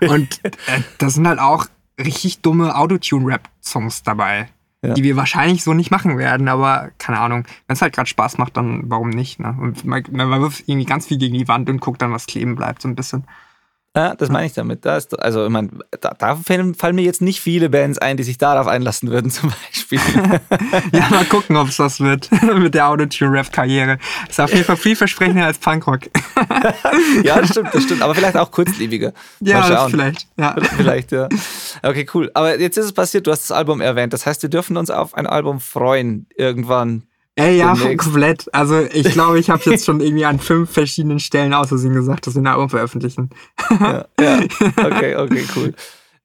Und 0.00 0.44
äh, 0.44 0.50
da 0.98 1.10
sind 1.10 1.26
halt 1.26 1.38
auch 1.38 1.66
richtig 1.98 2.40
dumme 2.40 2.76
Autotune-Rap-Songs 2.76 4.02
dabei, 4.02 4.50
ja. 4.82 4.94
die 4.94 5.02
wir 5.02 5.16
wahrscheinlich 5.16 5.64
so 5.64 5.72
nicht 5.72 5.90
machen 5.90 6.18
werden, 6.18 6.48
aber 6.48 6.90
keine 6.98 7.20
Ahnung. 7.20 7.44
Wenn 7.66 7.74
es 7.74 7.82
halt 7.82 7.94
gerade 7.94 8.08
Spaß 8.08 8.36
macht, 8.36 8.56
dann 8.56 8.90
warum 8.90 9.10
nicht? 9.10 9.40
Ne? 9.40 9.56
Und 9.58 9.84
man, 9.84 10.04
man 10.10 10.42
wirft 10.42 10.68
irgendwie 10.68 10.86
ganz 10.86 11.06
viel 11.06 11.18
gegen 11.18 11.34
die 11.34 11.48
Wand 11.48 11.70
und 11.70 11.80
guckt 11.80 12.02
dann, 12.02 12.12
was 12.12 12.26
kleben 12.26 12.56
bleibt, 12.56 12.82
so 12.82 12.88
ein 12.88 12.94
bisschen. 12.94 13.24
Ja, 13.96 14.16
das 14.16 14.28
meine 14.28 14.46
ich 14.46 14.52
damit. 14.52 14.84
Da 14.84 14.96
ist, 14.96 15.16
also, 15.20 15.44
ich 15.44 15.50
meine, 15.50 15.68
da, 16.00 16.14
da, 16.18 16.34
fallen 16.34 16.74
mir 16.94 17.02
jetzt 17.02 17.22
nicht 17.22 17.40
viele 17.40 17.70
Bands 17.70 17.98
ein, 17.98 18.16
die 18.16 18.24
sich 18.24 18.38
darauf 18.38 18.66
einlassen 18.66 19.08
würden, 19.10 19.30
zum 19.30 19.52
Beispiel. 19.52 20.00
ja, 20.92 21.08
mal 21.10 21.24
gucken, 21.26 21.56
ob 21.56 21.68
es 21.68 21.76
das 21.76 22.00
wird 22.00 22.28
mit 22.58 22.74
der 22.74 22.88
Autotune-Rap-Karriere. 22.88 23.98
Ist 24.28 24.40
auf 24.40 24.52
jeden 24.52 24.64
Fall 24.64 24.76
vielversprechender 24.76 25.46
als 25.46 25.58
Punkrock. 25.58 26.00
ja, 27.22 27.40
das 27.40 27.50
stimmt, 27.50 27.72
das 27.72 27.84
stimmt. 27.84 28.02
Aber 28.02 28.16
vielleicht 28.16 28.36
auch 28.36 28.50
kurzlebiger. 28.50 29.12
Ja, 29.38 29.86
vielleicht. 29.88 30.26
Ja. 30.36 30.56
Vielleicht, 30.76 31.12
ja. 31.12 31.28
Okay, 31.82 32.06
cool. 32.14 32.32
Aber 32.34 32.58
jetzt 32.58 32.76
ist 32.76 32.86
es 32.86 32.92
passiert, 32.92 33.28
du 33.28 33.30
hast 33.30 33.48
das 33.48 33.56
Album 33.56 33.80
erwähnt. 33.80 34.12
Das 34.12 34.26
heißt, 34.26 34.42
wir 34.42 34.50
dürfen 34.50 34.76
uns 34.76 34.90
auf 34.90 35.14
ein 35.14 35.28
Album 35.28 35.60
freuen, 35.60 36.26
irgendwann 36.36 37.04
Ey, 37.36 37.58
ja, 37.58 37.74
demnächst. 37.74 38.04
komplett. 38.04 38.54
Also 38.54 38.80
ich 38.80 39.04
glaube, 39.12 39.38
ich 39.38 39.50
habe 39.50 39.62
jetzt 39.70 39.84
schon 39.84 40.00
irgendwie 40.00 40.24
an 40.24 40.38
fünf 40.38 40.70
verschiedenen 40.70 41.18
Stellen 41.18 41.52
aus 41.52 41.68
Versehen 41.68 41.94
gesagt, 41.94 42.26
dass 42.26 42.34
wir 42.34 42.42
ein 42.42 42.46
Album 42.46 42.70
veröffentlichen. 42.70 43.30
ja, 43.70 44.06
ja, 44.20 44.40
okay, 44.84 45.16
okay, 45.16 45.44
cool. 45.56 45.74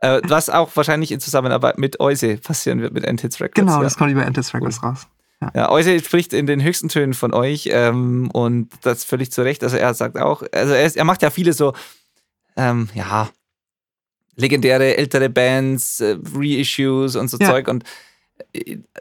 Äh, 0.01 0.22
was 0.28 0.49
auch 0.49 0.70
wahrscheinlich 0.76 1.12
in 1.12 1.20
Zusammenarbeit 1.20 1.78
mit 1.78 1.99
Euse 1.99 2.38
passieren 2.38 2.82
wird, 2.82 2.93
mit 2.93 3.03
Endhits 3.03 3.41
Records. 3.41 3.55
Genau, 3.55 3.78
ja. 3.78 3.84
das 3.84 3.97
kommt 3.97 4.12
über 4.12 4.26
Endless 4.26 4.53
Records 4.53 4.82
raus. 4.82 5.07
Ja, 5.55 5.70
Euse 5.70 5.99
spricht 5.99 6.34
in 6.34 6.47
den 6.47 6.62
höchsten 6.62 6.89
Tönen 6.89 7.14
von 7.14 7.34
euch 7.34 7.70
ähm, 7.72 8.30
und 8.32 8.70
das 8.82 9.05
völlig 9.05 9.32
zu 9.32 9.41
Recht. 9.41 9.64
Also 9.64 9.78
er 9.78 9.93
sagt 9.93 10.18
auch, 10.18 10.43
also 10.51 10.74
er, 10.74 10.86
ist, 10.86 10.97
er 10.97 11.05
macht 11.05 11.22
ja 11.22 11.30
viele 11.30 11.53
so, 11.53 11.74
ähm, 12.57 12.89
ja, 12.93 13.30
legendäre 14.36 14.97
ältere 14.97 15.30
Bands, 15.30 16.01
äh, 16.01 16.18
Reissues 16.34 17.16
und 17.16 17.30
so 17.30 17.38
Ja. 17.39 17.47
Zeug 17.47 17.68
und 17.70 17.84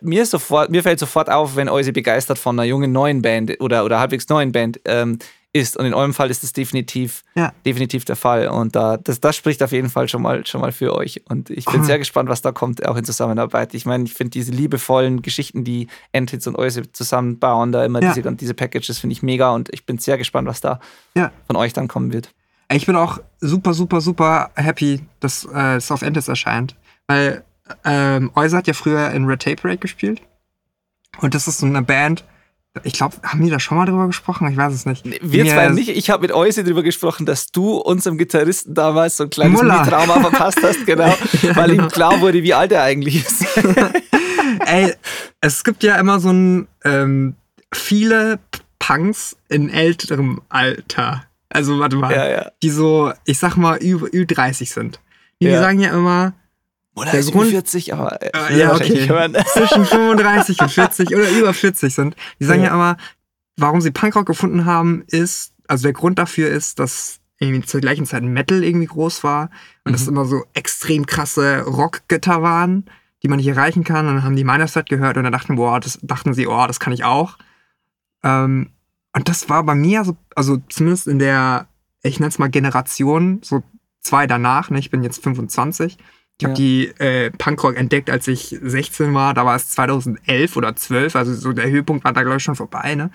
mir, 0.01 0.23
ist 0.23 0.31
sofort, 0.31 0.71
mir 0.71 0.83
fällt 0.83 0.99
sofort 0.99 1.31
auf, 1.31 1.57
wenn 1.57 1.69
Euse 1.69 1.93
begeistert 1.93 2.39
von 2.39 2.59
einer 2.59 2.67
jungen 2.69 2.93
neuen 2.93 3.23
Band 3.23 3.61
oder, 3.61 3.85
oder 3.85 4.01
halbwegs 4.01 4.29
neuen 4.29 4.53
Band 4.53 4.81
ähm, 4.85 5.19
ist. 5.53 5.77
Und 5.79 5.87
in 5.87 5.95
eurem 5.95 6.13
Fall 6.13 6.31
ist 6.31 6.43
das 6.43 6.53
definitiv, 6.53 7.23
Ja. 7.35 7.53
definitiv 7.65 8.05
der 8.05 8.17
Fall. 8.17 8.49
Und 8.49 8.77
da, 8.77 8.97
das, 8.99 9.21
das 9.21 9.35
spricht 9.37 9.63
auf 9.63 9.73
jeden 9.73 9.89
Fall 9.89 10.09
schon 10.09 10.21
mal, 10.23 10.47
schon 10.47 10.61
mal 10.61 10.73
für 10.73 10.95
euch. 10.95 11.23
Und 11.29 11.49
ich 11.51 11.65
bin 11.65 11.81
Cool. 11.81 11.85
sehr 11.87 11.99
gespannt, 11.99 12.29
was 12.29 12.43
da 12.43 12.53
kommt, 12.53 12.85
auch 12.87 12.97
in 12.97 13.05
Zusammenarbeit. 13.05 13.73
Ich 13.75 13.87
meine, 13.87 14.05
ich 14.05 14.13
finde 14.15 14.31
diese 14.31 14.53
liebevollen 14.53 15.23
Geschichten, 15.23 15.65
die 15.65 15.89
Endhits 16.13 16.47
und 16.47 16.57
Euse 16.57 16.91
zusammenbauen, 16.93 17.73
da 17.73 17.85
immer 17.85 18.03
Ja. 18.03 18.13
diese, 18.13 18.31
diese 18.33 18.55
Packages, 18.55 18.99
finde 18.99 19.13
ich 19.15 19.23
mega. 19.23 19.51
Und 19.55 19.73
ich 19.73 19.87
bin 19.87 19.99
sehr 19.99 20.19
gespannt, 20.19 20.47
was 20.49 20.61
da 20.61 20.81
Ja. 21.17 21.33
von 21.47 21.57
euch 21.57 21.73
dann 21.73 21.89
kommen 21.89 22.13
wird. 22.13 22.31
Ich 22.71 22.85
bin 22.85 22.97
auch 22.97 23.19
super, 23.41 23.73
super, 23.73 24.03
super 24.03 24.51
happy, 24.55 25.01
dass 25.21 25.49
äh, 25.55 25.77
es 25.77 25.91
auf 25.91 26.03
Endless 26.03 26.29
erscheint. 26.29 26.77
Weil 27.07 27.43
ähm, 27.85 28.31
Euse 28.35 28.57
hat 28.57 28.67
ja 28.67 28.75
früher 28.75 29.11
in 29.13 29.25
Red 29.27 29.43
Tape 29.43 29.57
Parade 29.57 29.79
gespielt. 29.79 30.21
Und 31.21 31.35
das 31.35 31.49
ist 31.49 31.59
so 31.59 31.67
eine 31.67 31.83
Band. 31.83 32.25
Ich 32.85 32.93
glaube, 32.93 33.17
haben 33.25 33.43
die 33.43 33.51
da 33.51 33.59
schon 33.59 33.77
mal 33.77 33.87
drüber 33.87 34.07
gesprochen? 34.07 34.49
Ich 34.51 34.57
weiß 34.57 34.73
es 34.73 34.87
nicht. 34.87 35.05
Wir 35.05 35.45
Mir- 35.45 35.53
zwei 35.53 35.69
nicht. 35.71 35.89
Ich 35.89 36.11
habe 36.11 36.23
mit 36.23 36.33
Euse 36.33 36.63
darüber 36.63 36.83
gesprochen, 36.83 37.27
dass 37.27 37.49
du 37.49 37.77
unserem 37.77 38.19
Gitarristen 38.19 38.75
damals 38.75 39.17
so 39.17 39.25
ein 39.25 39.31
kleines. 39.31 39.61
Mini-Trauma 39.61 40.21
verpasst 40.21 40.61
hast, 40.63 40.87
genau, 40.87 41.09
Ja, 41.43 41.57
weil 41.57 41.71
ihm 41.71 41.77
genau. 41.79 41.89
klar 41.89 42.21
wurde, 42.21 42.43
wie 42.43 42.55
alt 42.55 42.71
er 42.71 42.83
eigentlich 42.85 43.17
ist. 43.27 43.45
Ey, 44.67 44.95
es 45.41 45.65
gibt 45.65 45.83
ja 45.83 45.97
immer 45.97 46.21
so 46.21 46.31
ein 46.31 46.69
ähm, 46.85 47.35
viele 47.75 48.39
Punks 48.79 49.37
in 49.49 49.71
älterem 49.71 50.41
Alter. 50.49 51.25
Also 51.49 51.79
warte 51.81 51.97
mal, 51.97 52.13
ja, 52.13 52.29
ja. 52.31 52.51
die 52.63 52.71
so, 52.71 53.13
ich 53.25 53.39
sag 53.39 53.57
mal, 53.57 53.79
über 53.79 54.07
Ü30 54.09 54.73
sind. 54.73 55.01
Die, 55.41 55.47
die 55.47 55.53
Ja. 55.53 55.61
sagen 55.61 55.81
ja 55.81 55.91
immer 55.91 56.35
Oder 56.99 57.11
Der 57.13 57.21
ist 57.21 57.33
Grund- 57.33 57.51
40, 57.51 57.93
aber 57.95 58.21
äh, 58.23 58.51
will 58.51 58.59
ja, 58.59 58.75
okay. 58.75 59.09
hören. 59.09 59.35
zwischen 59.53 59.85
35 59.87 60.61
und 60.61 60.71
40 60.71 61.09
oder 61.15 61.29
über 61.31 61.55
40 61.55 61.95
sind. 61.95 62.17
Die 62.41 62.45
sagen 62.45 62.61
ja, 62.63 62.69
Ja. 62.69 62.75
immer, 62.75 62.97
warum 63.57 63.81
sie 63.81 63.91
Punkrock 63.91 64.27
gefunden 64.27 64.65
haben, 64.65 65.03
ist, 65.07 65.53
also 65.67 65.83
der 65.85 65.93
Grund 65.93 66.19
dafür 66.19 66.49
ist, 66.51 66.79
dass 66.79 67.21
irgendwie 67.41 67.65
zur 67.67 67.81
gleichen 67.81 68.05
Zeit 68.07 68.23
Metal 68.25 68.65
irgendwie 68.65 68.87
groß 68.87 69.23
war 69.23 69.51
und 69.85 69.93
das 69.93 70.03
Mhm. 70.03 70.09
immer 70.09 70.25
so 70.25 70.43
extrem 70.55 71.07
krasse 71.07 71.63
Rockgötter 71.63 72.43
waren, 72.43 72.87
die 73.23 73.29
man 73.29 73.37
nicht 73.39 73.47
erreichen 73.49 73.85
kann. 73.85 74.07
Und 74.09 74.15
dann 74.17 74.25
haben 74.25 74.37
die 74.37 74.45
Meinerstadt 74.45 74.89
gehört 74.89 75.17
und 75.17 75.25
dann 75.25 75.33
dachten, 75.33 75.57
boah, 75.57 75.79
das, 75.81 75.99
dachten 76.03 76.35
sie, 76.35 76.47
oh, 76.49 76.67
das 76.67 76.81
kann 76.81 76.93
ich 76.93 77.05
auch. 77.05 77.39
Ähm, 78.25 78.71
und 79.15 79.29
das 79.29 79.49
war 79.49 79.63
bei 79.63 79.75
mir 79.75 80.05
so, 80.05 80.17
also 80.35 80.59
zumindest 80.69 81.07
in 81.07 81.19
der, 81.19 81.69
ich 82.03 82.19
nenne 82.21 82.29
es 82.29 82.39
mal 82.39 82.49
Generation, 82.51 83.41
so 83.43 83.63
zwei 84.01 84.27
danach, 84.27 84.71
ne? 84.71 84.79
ich 84.79 84.91
bin 84.91 85.03
jetzt 85.03 85.23
25. 85.23 85.99
Ich 86.41 86.45
habe 86.45 86.53
Ja. 86.53 86.57
die 86.57 86.87
äh, 87.01 87.31
Punkrock 87.33 87.77
entdeckt, 87.77 88.11
als 88.11 88.29
ich 88.29 88.57
16 88.63 89.13
war. 89.13 89.35
Da 89.35 89.45
war 89.45 89.57
es 89.57 89.71
2011 89.71 90.57
oder 90.57 90.77
12. 90.77 91.17
Also 91.17 91.35
so 91.35 91.53
der 91.53 91.69
Höhepunkt 91.69 92.05
war 92.05 92.13
da, 92.13 92.23
glaube 92.23 92.37
ich, 92.37 92.43
schon 92.45 92.55
vorbei. 92.55 92.95
Ne? 92.95 93.11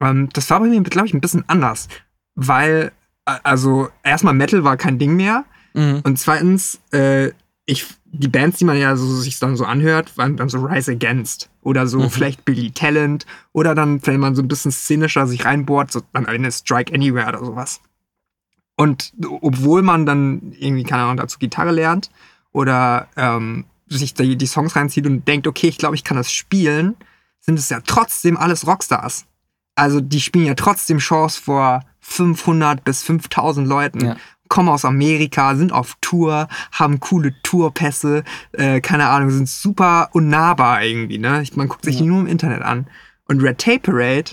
Ähm, 0.00 0.28
das 0.34 0.50
war 0.50 0.60
bei 0.60 0.66
mir, 0.66 0.82
glaube 0.82 1.06
ich, 1.08 1.14
ein 1.14 1.20
bisschen 1.22 1.44
anders. 1.48 1.88
Weil, 2.34 2.92
also 3.24 3.88
erstmal 4.04 4.34
Metal 4.34 4.64
war 4.64 4.76
kein 4.76 4.98
Ding 4.98 5.16
mehr. 5.16 5.44
Mhm. 5.72 6.00
Und 6.04 6.18
zweitens, 6.18 6.78
äh, 6.92 7.30
ich, 7.64 7.86
die 8.04 8.28
Bands, 8.28 8.58
die 8.58 8.64
man 8.64 8.78
ja 8.78 8.96
so, 8.96 9.06
sich 9.16 9.38
dann 9.38 9.56
so 9.56 9.64
anhört, 9.64 10.16
waren 10.18 10.36
dann 10.36 10.48
so 10.50 10.60
Rise 10.64 10.92
Against. 10.92 11.48
Oder 11.62 11.86
so 11.86 12.00
Mhm. 12.00 12.10
vielleicht 12.10 12.44
Billy 12.44 12.70
Talent. 12.70 13.24
Oder 13.52 13.74
dann, 13.74 14.06
wenn 14.06 14.20
man 14.20 14.34
so 14.34 14.42
ein 14.42 14.48
bisschen 14.48 14.72
szenischer 14.72 15.26
sich 15.26 15.46
reinbohrt, 15.46 15.90
so 15.90 16.02
dann 16.12 16.26
eine 16.26 16.52
Strike 16.52 16.94
Anywhere 16.94 17.28
oder 17.28 17.44
sowas. 17.44 17.80
Und 18.76 19.12
obwohl 19.40 19.82
man 19.82 20.04
dann 20.06 20.52
irgendwie, 20.58 20.84
keine 20.84 21.02
Ahnung, 21.04 21.16
dazu 21.16 21.38
Gitarre 21.38 21.72
lernt 21.72 22.10
oder 22.52 23.08
ähm, 23.16 23.64
sich 23.88 24.14
die, 24.14 24.36
die 24.36 24.46
Songs 24.46 24.76
reinzieht 24.76 25.06
und 25.06 25.26
denkt, 25.26 25.46
okay, 25.46 25.68
ich 25.68 25.78
glaube, 25.78 25.94
ich 25.94 26.04
kann 26.04 26.16
das 26.16 26.30
spielen, 26.32 26.96
sind 27.40 27.58
es 27.58 27.68
ja 27.70 27.80
trotzdem 27.86 28.36
alles 28.36 28.66
Rockstars. 28.66 29.26
Also 29.74 30.00
die 30.00 30.20
spielen 30.20 30.46
ja 30.46 30.54
trotzdem 30.54 31.00
Shows 31.00 31.36
vor 31.36 31.82
500 32.00 32.84
bis 32.84 33.02
5000 33.02 33.66
Leuten, 33.68 34.04
Ja. 34.04 34.16
kommen 34.48 34.68
aus 34.68 34.84
Amerika, 34.84 35.54
sind 35.54 35.72
auf 35.72 35.96
Tour, 36.00 36.48
haben 36.72 37.00
coole 37.00 37.34
Tourpässe, 37.42 38.24
äh, 38.52 38.80
keine 38.80 39.08
Ahnung, 39.08 39.30
sind 39.30 39.48
super 39.48 40.08
unnahbar 40.12 40.82
irgendwie. 40.82 41.18
Ne? 41.18 41.42
Ich- 41.42 41.54
Man 41.56 41.68
guckt 41.68 41.84
sich 41.84 41.96
Ja. 41.96 42.02
die 42.02 42.08
nur 42.08 42.20
im 42.20 42.26
Internet 42.26 42.62
an. 42.62 42.88
Und 43.28 43.40
Red 43.42 43.58
Tape 43.58 43.80
Parade 43.80 44.30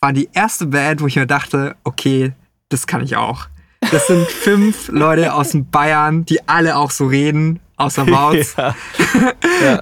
war 0.00 0.12
die 0.12 0.28
erste 0.32 0.66
Band, 0.66 1.00
wo 1.00 1.06
ich 1.06 1.16
mir 1.16 1.26
dachte, 1.26 1.76
okay, 1.84 2.32
das 2.68 2.86
kann 2.86 3.02
ich 3.02 3.16
auch. 3.16 3.46
Das 3.90 4.06
sind 4.06 4.26
fünf 4.28 4.88
Leute 4.88 5.34
aus 5.34 5.50
dem 5.50 5.68
Bayern, 5.70 6.24
die 6.24 6.46
alle 6.48 6.76
auch 6.76 6.90
so 6.90 7.06
reden, 7.06 7.60
außer 7.76 8.04
Maus. 8.06 8.54
Ja. 8.56 9.80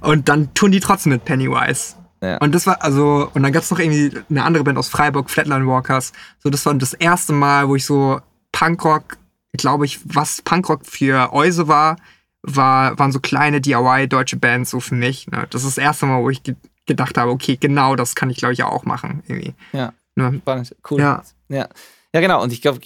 Und 0.00 0.28
dann 0.28 0.52
tun 0.54 0.72
die 0.72 0.80
trotzdem 0.80 1.12
mit 1.12 1.24
Pennywise. 1.24 1.94
Ja. 2.20 2.38
Und 2.38 2.54
das 2.54 2.66
war, 2.66 2.82
also, 2.82 3.30
und 3.32 3.42
dann 3.42 3.52
gab's 3.52 3.70
noch 3.70 3.78
irgendwie 3.78 4.18
eine 4.28 4.44
andere 4.44 4.64
Band 4.64 4.78
aus 4.78 4.88
Freiburg, 4.88 5.30
Flatline 5.30 5.66
Walkers. 5.66 6.12
So, 6.42 6.50
das 6.50 6.66
war 6.66 6.74
das 6.74 6.94
erste 6.94 7.32
Mal, 7.32 7.68
wo 7.68 7.76
ich 7.76 7.84
so 7.84 8.20
Punkrock, 8.52 9.18
glaube 9.52 9.84
ich, 9.84 10.00
was 10.04 10.42
Punkrock 10.42 10.84
für 10.84 11.32
Euse 11.32 11.68
war, 11.68 11.96
war, 12.42 12.98
waren 12.98 13.12
so 13.12 13.20
kleine 13.20 13.60
DIY-deutsche 13.60 14.36
Bands 14.36 14.70
so 14.70 14.80
für 14.80 14.94
mich. 14.94 15.28
Ne? 15.28 15.46
Das 15.50 15.64
ist 15.64 15.76
das 15.76 15.82
erste 15.82 16.06
Mal, 16.06 16.22
wo 16.22 16.30
ich 16.30 16.42
ge 16.42 16.54
gedacht 16.86 17.18
habe, 17.18 17.30
okay, 17.30 17.58
genau 17.60 17.96
das 17.96 18.14
kann 18.14 18.30
ich, 18.30 18.38
glaube 18.38 18.54
ich, 18.54 18.62
auch 18.62 18.86
machen. 18.86 19.22
Irgendwie. 19.26 19.54
Ja. 19.74 19.92
Ne? 20.14 20.38
Spannend. 20.40 20.74
Cool. 20.90 21.00
Ja. 21.00 21.22
ja. 21.50 21.68
Ja, 22.14 22.20
genau. 22.22 22.42
Und 22.42 22.52
ich 22.52 22.62
glaube, 22.62 22.80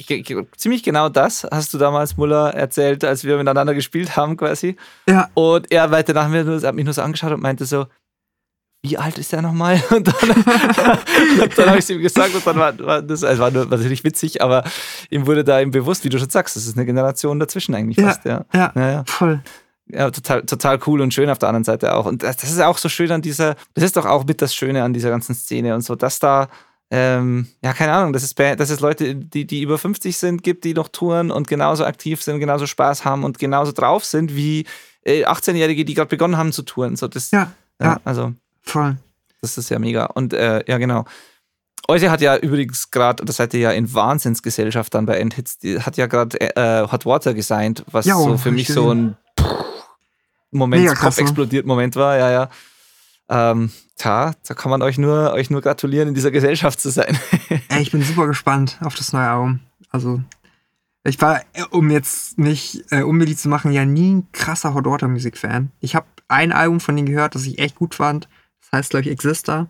ziemlich 0.57 0.83
genau 0.83 1.09
das 1.09 1.47
hast 1.51 1.73
du 1.73 1.79
damals 1.79 2.17
Muller 2.17 2.55
erzählt, 2.55 3.05
als 3.05 3.23
wir 3.25 3.37
miteinander 3.37 3.73
gespielt 3.75 4.17
haben, 4.17 4.37
quasi. 4.37 4.77
Ja, 5.09 5.29
Und 5.35 5.71
er 5.71 5.91
weiter 5.93 6.13
nach 6.13 6.29
mir, 6.29 6.45
hat 6.63 6.75
mich 6.75 6.85
nur 6.85 6.95
so 6.95 7.03
angeschaut 7.03 7.33
und 7.33 7.41
meinte 7.43 7.65
so, 7.65 7.87
wie 8.85 8.99
alt 8.99 9.17
ist 9.19 9.31
der 9.31 9.43
nochmal? 9.43 9.81
Und 9.91 10.09
dann, 10.09 10.31
und 10.31 11.57
dann 11.59 11.67
habe 11.69 11.79
ich 11.79 11.85
es 11.85 11.91
ihm 11.91 12.01
gesagt 12.01 12.35
und 12.35 12.45
dann 12.45 12.57
war, 12.57 12.77
war 12.81 13.01
das, 13.01 13.23
also 13.23 13.41
war 13.41 13.51
natürlich 13.53 14.03
witzig, 14.03 14.43
aber 14.43 14.65
ihm 15.09 15.25
wurde 15.29 15.45
da 15.45 15.61
eben 15.61 15.71
bewusst, 15.71 16.03
wie 16.03 16.09
du 16.09 16.19
schon 16.19 16.31
sagst, 16.31 16.57
das 16.57 16.67
ist 16.67 16.77
eine 16.77 16.85
Generation 16.85 17.39
dazwischen 17.39 17.77
eigentlich 17.77 17.99
Ja. 17.99 18.09
fast, 18.09 18.25
ja. 18.25 18.45
ja, 18.53 18.73
Ja, 18.75 18.91
ja. 18.91 19.05
voll. 19.07 19.41
Ja, 19.87 20.11
total, 20.11 20.43
total 20.47 20.81
cool 20.87 21.01
und 21.01 21.15
schön 21.15 21.31
auf 21.31 21.39
der 21.39 21.49
anderen 21.51 21.63
Seite 21.65 21.95
auch. 21.95 22.07
Und 22.07 22.25
das, 22.25 22.37
das 22.39 22.51
ist 22.51 22.61
auch 22.61 22.77
so 22.79 22.89
schön 22.89 23.13
an 23.13 23.23
dieser, 23.23 23.55
das 23.75 23.85
ist 23.85 23.97
doch 23.97 24.05
auch 24.07 24.25
mit 24.25 24.43
das 24.43 24.53
Schöne 24.53 24.83
an 24.83 24.93
dieser 24.93 25.11
ganzen 25.11 25.35
Szene 25.37 25.75
und 25.77 25.83
so, 25.83 25.95
dass 25.95 26.19
da, 26.19 26.49
ähm, 26.95 27.47
ja, 27.65 27.73
keine 27.73 27.95
Ahnung, 27.95 28.13
dass 28.13 28.23
es, 28.23 28.35
dass 28.35 28.69
es 28.69 28.81
Leute, 28.81 29.15
die, 29.15 29.47
die 29.47 29.63
über 29.63 29.79
50 29.79 30.15
sind, 30.15 30.43
gibt, 30.43 30.63
die 30.65 30.75
noch 30.75 30.89
touren 30.89 31.31
und 31.31 31.49
genauso 31.49 31.87
aktiv 31.87 32.23
sind, 32.23 32.39
genauso 32.39 32.67
Spaß 32.67 33.07
haben 33.07 33.25
und 33.25 33.39
genauso 33.39 33.73
drauf 33.73 34.05
sind 34.05 34.37
wie 34.37 34.67
äh, 35.03 35.25
18-Jährige, 35.25 35.87
die 35.87 35.95
gerade 35.95 36.11
begonnen 36.11 36.37
haben 36.37 36.53
zu 36.53 36.65
touren. 36.65 36.97
So, 36.97 37.09
das, 37.09 37.31
Ja, 37.31 37.51
ja, 37.81 37.87
ja. 37.87 38.01
Also, 38.05 38.35
voll. 38.61 38.99
das 39.41 39.57
ist 39.57 39.71
ja 39.71 39.79
mega. 39.79 40.05
Und 40.05 40.35
äh, 40.35 40.63
ja, 40.69 40.77
genau. 40.77 41.07
Euse 41.89 42.11
hat 42.11 42.21
ja 42.21 42.37
übrigens 42.37 42.91
gerade, 42.91 43.25
das 43.25 43.37
seid 43.37 43.55
ihr 43.55 43.61
ja 43.61 43.71
in 43.71 43.95
Wahnsinnsgesellschaft 43.95 44.93
dann 44.93 45.07
bei 45.07 45.17
Endhits, 45.17 45.61
hat 45.79 45.97
ja 45.97 46.07
gerade 46.07 46.39
äh, 46.41 46.87
Hot 46.93 47.07
Water 47.07 47.33
gesigned, 47.33 47.87
was 47.91 48.05
Ja, 48.05 48.17
so 48.17 48.37
für 48.37 48.51
hab 48.51 48.53
mich 48.53 48.69
ich 48.69 48.75
so 48.75 48.93
ein 48.93 49.17
Moment, 50.51 50.95
Kopf 50.97 51.17
explodiert 51.17 51.65
Moment 51.65 51.97
war, 51.97 52.19
ja, 52.19 52.31
ja. 52.31 52.51
Ähm, 53.29 53.71
tja, 53.97 54.33
da 54.47 54.55
kann 54.55 54.71
man 54.71 54.83
euch 54.83 54.99
nur, 54.99 55.33
euch 55.33 55.51
nur 55.51 55.61
gratulieren, 55.61 56.09
in 56.09 56.15
dieser 56.15 56.31
Gesellschaft 56.31 56.81
zu 56.81 56.91
sein. 56.91 57.17
Ey, 57.69 57.83
ich 57.83 57.93
bin 57.93 58.03
super 58.03 58.27
gespannt 58.27 58.79
auf 58.83 58.95
das 58.95 59.13
neue 59.13 59.29
Album. 59.29 59.61
Also, 59.91 60.23
ich 61.05 61.21
war, 61.21 61.41
äh, 61.53 61.65
um 61.71 61.91
jetzt 61.91 62.39
nicht 62.39 62.85
äh, 62.91 63.03
unbedingt 63.03 63.39
zu 63.39 63.49
machen, 63.49 63.73
ja 63.73 63.85
nie 63.85 64.15
ein 64.15 64.29
krasser 64.33 64.75
Hot 64.75 64.87
Water 64.87 65.09
Music 65.09 65.37
Fan. 65.37 65.71
Ich 65.81 65.95
habe 65.95 66.07
ein 66.29 66.53
Album 66.53 66.81
von 66.81 66.97
denen 66.97 67.09
gehört, 67.09 67.35
das 67.35 67.47
ich 67.47 67.59
echt 67.59 67.77
gut 67.77 67.95
fand. 67.95 68.29
Das 68.61 68.73
heißt, 68.73 68.91
glaube 68.91 69.05
ich, 69.05 69.11
Exister. 69.11 69.69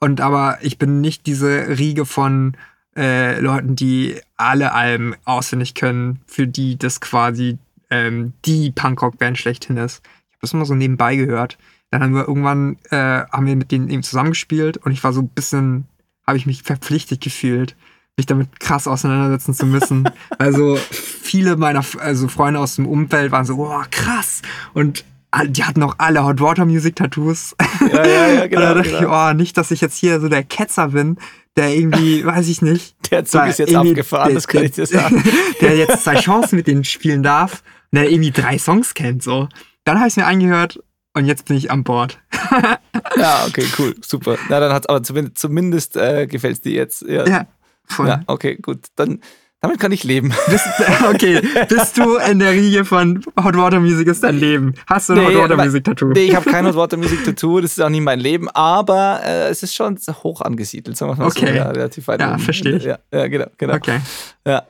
Und 0.00 0.20
aber 0.20 0.58
ich 0.62 0.78
bin 0.78 1.00
nicht 1.00 1.26
diese 1.26 1.78
Riege 1.78 2.06
von 2.06 2.56
äh, 2.96 3.38
Leuten, 3.40 3.76
die 3.76 4.20
alle 4.36 4.72
Alben 4.72 5.14
auswendig 5.24 5.74
können, 5.74 6.20
für 6.26 6.46
die 6.46 6.76
das 6.76 7.00
quasi 7.00 7.58
ähm, 7.90 8.34
die 8.44 8.70
Punkrock-Band 8.70 9.38
schlechthin 9.38 9.76
ist. 9.76 10.02
Ich 10.04 10.34
habe 10.34 10.40
das 10.42 10.52
immer 10.52 10.66
so 10.66 10.74
nebenbei 10.74 11.16
gehört. 11.16 11.58
Dann 11.90 12.02
haben 12.02 12.14
wir 12.14 12.28
irgendwann, 12.28 12.76
äh, 12.90 13.24
haben 13.32 13.46
wir 13.46 13.56
mit 13.56 13.72
denen 13.72 13.88
eben 13.88 14.02
zusammengespielt 14.02 14.76
und 14.78 14.92
ich 14.92 15.02
war 15.02 15.12
so 15.12 15.22
ein 15.22 15.28
bisschen, 15.28 15.84
habe 16.26 16.36
ich 16.36 16.46
mich 16.46 16.62
verpflichtet 16.62 17.20
gefühlt, 17.22 17.76
mich 18.16 18.26
damit 18.26 18.60
krass 18.60 18.86
auseinandersetzen 18.86 19.54
zu 19.54 19.64
müssen. 19.64 20.08
also 20.38 20.76
viele 20.76 21.56
meiner 21.56 21.84
also 21.98 22.28
Freunde 22.28 22.60
aus 22.60 22.76
dem 22.76 22.86
Umfeld 22.86 23.32
waren 23.32 23.46
so, 23.46 23.56
boah, 23.56 23.86
krass. 23.90 24.42
Und 24.74 25.04
die 25.46 25.64
hatten 25.64 25.82
auch 25.82 25.94
alle 25.98 26.24
Hot 26.24 26.40
Water 26.40 26.64
Music 26.64 26.96
Tattoos. 26.96 27.54
ja, 27.92 28.06
ja, 28.06 28.28
ja, 28.28 28.42
und 28.44 28.52
da 28.52 28.74
dachte 28.74 28.88
ich, 28.88 28.98
genau. 28.98 29.30
oh, 29.30 29.32
nicht, 29.34 29.56
dass 29.56 29.70
ich 29.70 29.80
jetzt 29.80 29.96
hier 29.96 30.20
so 30.20 30.28
der 30.28 30.42
Ketzer 30.42 30.88
bin, 30.88 31.18
der 31.56 31.74
irgendwie, 31.74 32.24
weiß 32.24 32.48
ich 32.48 32.60
nicht, 32.62 32.96
Der 33.10 33.24
Zug 33.24 33.46
ist 33.46 33.58
jetzt 33.58 33.74
abgefahren, 33.74 34.28
der- 34.28 34.34
das 34.34 34.48
kann 34.48 34.64
ich 34.64 34.72
dir 34.72 34.86
sagen. 34.86 35.22
der 35.60 35.76
jetzt 35.76 36.04
zwei 36.04 36.16
Chancen 36.16 36.56
mit 36.56 36.66
denen 36.66 36.84
spielen 36.84 37.22
darf 37.22 37.62
und 37.92 37.98
der 37.98 38.10
irgendwie 38.10 38.30
drei 38.30 38.58
Songs 38.58 38.94
kennt, 38.94 39.22
so. 39.22 39.48
Dann 39.84 39.98
habe 39.98 40.08
ich 40.08 40.12
es 40.12 40.16
mir 40.16 40.26
angehört 40.26 40.80
und 41.14 41.26
jetzt 41.26 41.46
bin 41.46 41.56
ich 41.56 41.70
an 41.70 41.84
Bord. 41.84 42.18
ja, 43.16 43.44
okay, 43.46 43.64
cool, 43.78 43.94
super. 44.00 44.36
Na, 44.48 44.60
dann 44.60 44.72
hat 44.72 44.84
es 44.84 44.88
aber 44.88 45.02
zumindest, 45.02 45.38
zumindest 45.38 45.96
äh, 45.96 46.26
gefällt 46.26 46.54
es 46.54 46.60
dir 46.60 46.72
jetzt. 46.72 47.02
Ja. 47.02 47.26
ja, 47.26 47.46
voll. 47.84 48.08
Ja, 48.08 48.22
okay, 48.26 48.56
gut. 48.56 48.86
Dann 48.96 49.20
damit 49.60 49.80
kann 49.80 49.90
ich 49.90 50.04
leben. 50.04 50.28
Bist, 50.48 50.66
okay, 51.08 51.40
bist 51.68 51.98
du 51.98 52.16
in 52.16 52.38
der 52.38 52.52
Riege 52.52 52.84
von 52.84 53.24
Hot 53.42 53.56
Water 53.56 53.80
Music 53.80 54.06
ist 54.06 54.22
dein 54.22 54.38
Leben? 54.38 54.74
Hast 54.86 55.08
du 55.08 55.14
ein 55.14 55.18
nee, 55.18 55.34
Hot 55.34 55.50
Water 55.50 55.56
Music 55.56 55.82
Tattoo? 55.82 56.12
Nee, 56.12 56.26
ich 56.26 56.36
habe 56.36 56.48
kein 56.48 56.64
Hot 56.64 56.76
Water 56.76 56.96
Music 56.96 57.24
Tattoo, 57.24 57.60
das 57.60 57.72
ist 57.72 57.82
auch 57.82 57.88
nie 57.88 58.00
mein 58.00 58.20
Leben, 58.20 58.48
aber 58.50 59.20
äh, 59.24 59.48
es 59.48 59.64
ist 59.64 59.74
schon 59.74 59.98
hoch 60.22 60.42
angesiedelt, 60.42 60.96
sagen 60.96 61.10
wir 61.10 61.16
mal 61.16 61.26
okay. 61.26 61.48
so. 61.48 61.52
Ja, 61.52 61.70
relativ 61.70 62.06
weit 62.06 62.20
Ja, 62.20 62.38
verstehe 62.38 62.76
ich. 62.76 62.84
Ja, 62.84 62.98
ja, 63.12 63.26
genau, 63.26 63.46
genau. 63.56 63.74
Okay. 63.74 64.00
Ja. 64.46 64.62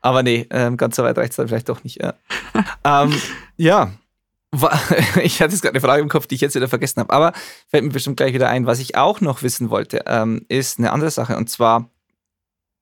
Aber 0.00 0.22
nee, 0.22 0.46
ähm, 0.50 0.78
ganz 0.78 0.96
so 0.96 1.02
weit 1.02 1.18
reicht 1.18 1.32
es 1.32 1.36
dann 1.36 1.48
vielleicht 1.48 1.68
doch 1.68 1.84
nicht. 1.84 2.00
Ja. 2.02 2.14
ähm, 2.84 3.12
ja. 3.58 3.92
Ich 5.22 5.40
hatte 5.40 5.52
jetzt 5.52 5.62
gerade 5.62 5.74
eine 5.74 5.80
Frage 5.80 6.02
im 6.02 6.08
Kopf, 6.08 6.26
die 6.26 6.34
ich 6.34 6.40
jetzt 6.40 6.54
wieder 6.54 6.68
vergessen 6.68 7.00
habe, 7.00 7.12
aber 7.12 7.32
fällt 7.68 7.84
mir 7.84 7.90
bestimmt 7.90 8.18
gleich 8.18 8.34
wieder 8.34 8.48
ein. 8.48 8.66
Was 8.66 8.80
ich 8.80 8.96
auch 8.96 9.20
noch 9.20 9.42
wissen 9.42 9.70
wollte, 9.70 10.04
ähm, 10.06 10.44
ist 10.48 10.78
eine 10.78 10.92
andere 10.92 11.10
Sache 11.10 11.36
und 11.36 11.48
zwar 11.48 11.90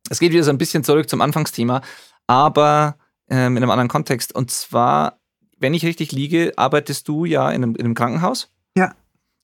es 0.09 0.19
geht 0.19 0.33
wieder 0.33 0.43
so 0.43 0.51
ein 0.51 0.59
bisschen 0.59 0.85
zurück 0.85 1.09
zum 1.09 1.21
Anfangsthema, 1.21 1.83
aber 2.27 2.97
ähm, 3.29 3.57
in 3.57 3.63
einem 3.63 3.71
anderen 3.71 3.89
Kontext. 3.89 4.35
Und 4.35 4.51
zwar, 4.51 5.19
wenn 5.59 5.73
ich 5.73 5.85
richtig 5.85 6.13
liege, 6.13 6.53
arbeitest 6.57 7.07
du 7.09 7.25
ja 7.25 7.49
in 7.51 7.63
einem, 7.63 7.77
in 7.77 7.85
einem 7.85 7.95
Krankenhaus. 7.95 8.51
Ja. 8.77 8.95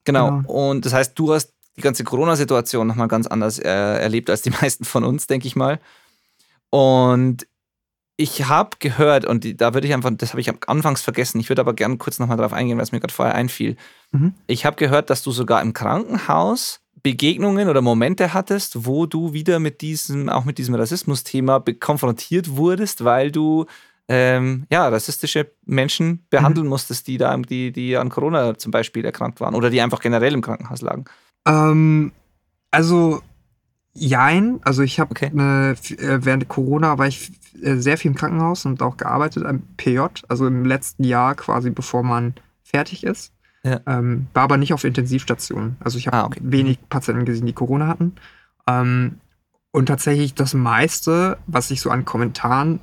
Genau. 0.03 0.41
genau. 0.41 0.51
Und 0.51 0.85
das 0.85 0.93
heißt, 0.93 1.17
du 1.17 1.33
hast 1.33 1.53
die 1.77 1.81
ganze 1.81 2.03
Corona-Situation 2.03 2.87
nochmal 2.87 3.07
ganz 3.07 3.27
anders 3.27 3.59
äh, 3.59 3.69
erlebt 3.69 4.29
als 4.29 4.41
die 4.41 4.49
meisten 4.61 4.83
von 4.83 5.03
uns, 5.03 5.27
denke 5.27 5.47
ich 5.47 5.55
mal. 5.55 5.79
Und 6.69 7.47
ich 8.17 8.47
habe 8.47 8.71
gehört, 8.79 9.25
und 9.25 9.43
die, 9.43 9.55
da 9.55 9.75
würde 9.75 9.87
ich 9.87 9.93
einfach, 9.93 10.11
das 10.17 10.31
habe 10.31 10.41
ich 10.41 10.51
anfangs 10.67 11.01
vergessen, 11.01 11.39
ich 11.39 11.49
würde 11.49 11.61
aber 11.61 11.73
gerne 11.73 11.97
kurz 11.97 12.17
nochmal 12.17 12.37
darauf 12.37 12.51
eingehen, 12.51 12.77
weil 12.77 12.83
es 12.83 12.91
mir 12.91 12.99
gerade 12.99 13.13
vorher 13.13 13.35
einfiel. 13.35 13.77
Mhm. 14.11 14.33
Ich 14.47 14.65
habe 14.65 14.75
gehört, 14.75 15.11
dass 15.11 15.21
du 15.21 15.31
sogar 15.31 15.61
im 15.61 15.73
Krankenhaus 15.73 16.81
Begegnungen 17.03 17.69
oder 17.69 17.81
Momente 17.81 18.33
hattest, 18.33 18.85
wo 18.85 19.05
du 19.05 19.33
wieder 19.33 19.59
mit 19.59 19.81
diesem, 19.81 20.29
auch 20.29 20.45
mit 20.45 20.57
diesem 20.57 20.73
Rassismus-Thema 20.75 21.63
konfrontiert 21.79 22.57
wurdest, 22.57 23.03
weil 23.03 23.31
du 23.31 23.65
ähm, 24.09 24.65
ja, 24.71 24.87
rassistische 24.87 25.51
Menschen 25.65 26.25
behandeln 26.29 26.65
mhm. 26.65 26.71
musstest, 26.71 27.07
die 27.07 27.17
da, 27.17 27.37
die, 27.37 27.71
die 27.71 27.97
an 27.97 28.09
Corona 28.09 28.57
zum 28.57 28.71
Beispiel 28.71 29.05
erkrankt 29.05 29.39
waren 29.41 29.53
oder 29.53 29.69
die 29.69 29.79
einfach 29.79 29.99
generell 29.99 30.33
im 30.33 30.41
Krankenhaus 30.41 30.81
lagen? 30.81 31.05
Ähm, 31.45 32.11
also 32.71 33.21
jein. 33.97 34.59
Also 34.63 34.83
ich 34.83 34.99
habe 34.99 35.11
okay. 35.11 35.27
äh, 35.27 35.75
während 36.23 36.47
Corona 36.47 36.97
war 36.97 37.07
ich 37.07 37.31
äh, 37.61 37.75
sehr 37.75 37.97
viel 37.97 38.11
im 38.11 38.17
Krankenhaus 38.17 38.65
und 38.65 38.81
auch 38.81 38.97
gearbeitet 38.97 39.45
am 39.45 39.63
PJ, 39.77 39.99
also 40.27 40.47
im 40.47 40.65
letzten 40.65 41.03
Jahr 41.03 41.35
quasi 41.35 41.69
bevor 41.69 42.03
man 42.03 42.33
fertig 42.63 43.03
ist. 43.03 43.33
Ja. 43.63 43.81
Ähm, 43.85 44.27
war 44.33 44.43
aber 44.43 44.57
nicht 44.57 44.73
auf 44.73 44.83
Intensivstation. 44.83 45.75
Also 45.79 45.97
ich 45.97 46.07
habe 46.07 46.17
ah, 46.17 46.25
okay. 46.25 46.39
wenig 46.43 46.79
Patienten 46.89 47.25
gesehen, 47.25 47.47
die 47.47 47.53
Corona 47.53 47.87
hatten. 47.87 48.13
Ähm, 48.67 49.17
und 49.71 49.87
tatsächlich 49.87 50.33
das 50.33 50.53
meiste, 50.53 51.37
was 51.47 51.71
ich 51.71 51.81
so 51.81 51.89
an 51.89 52.05
Kommentaren 52.05 52.79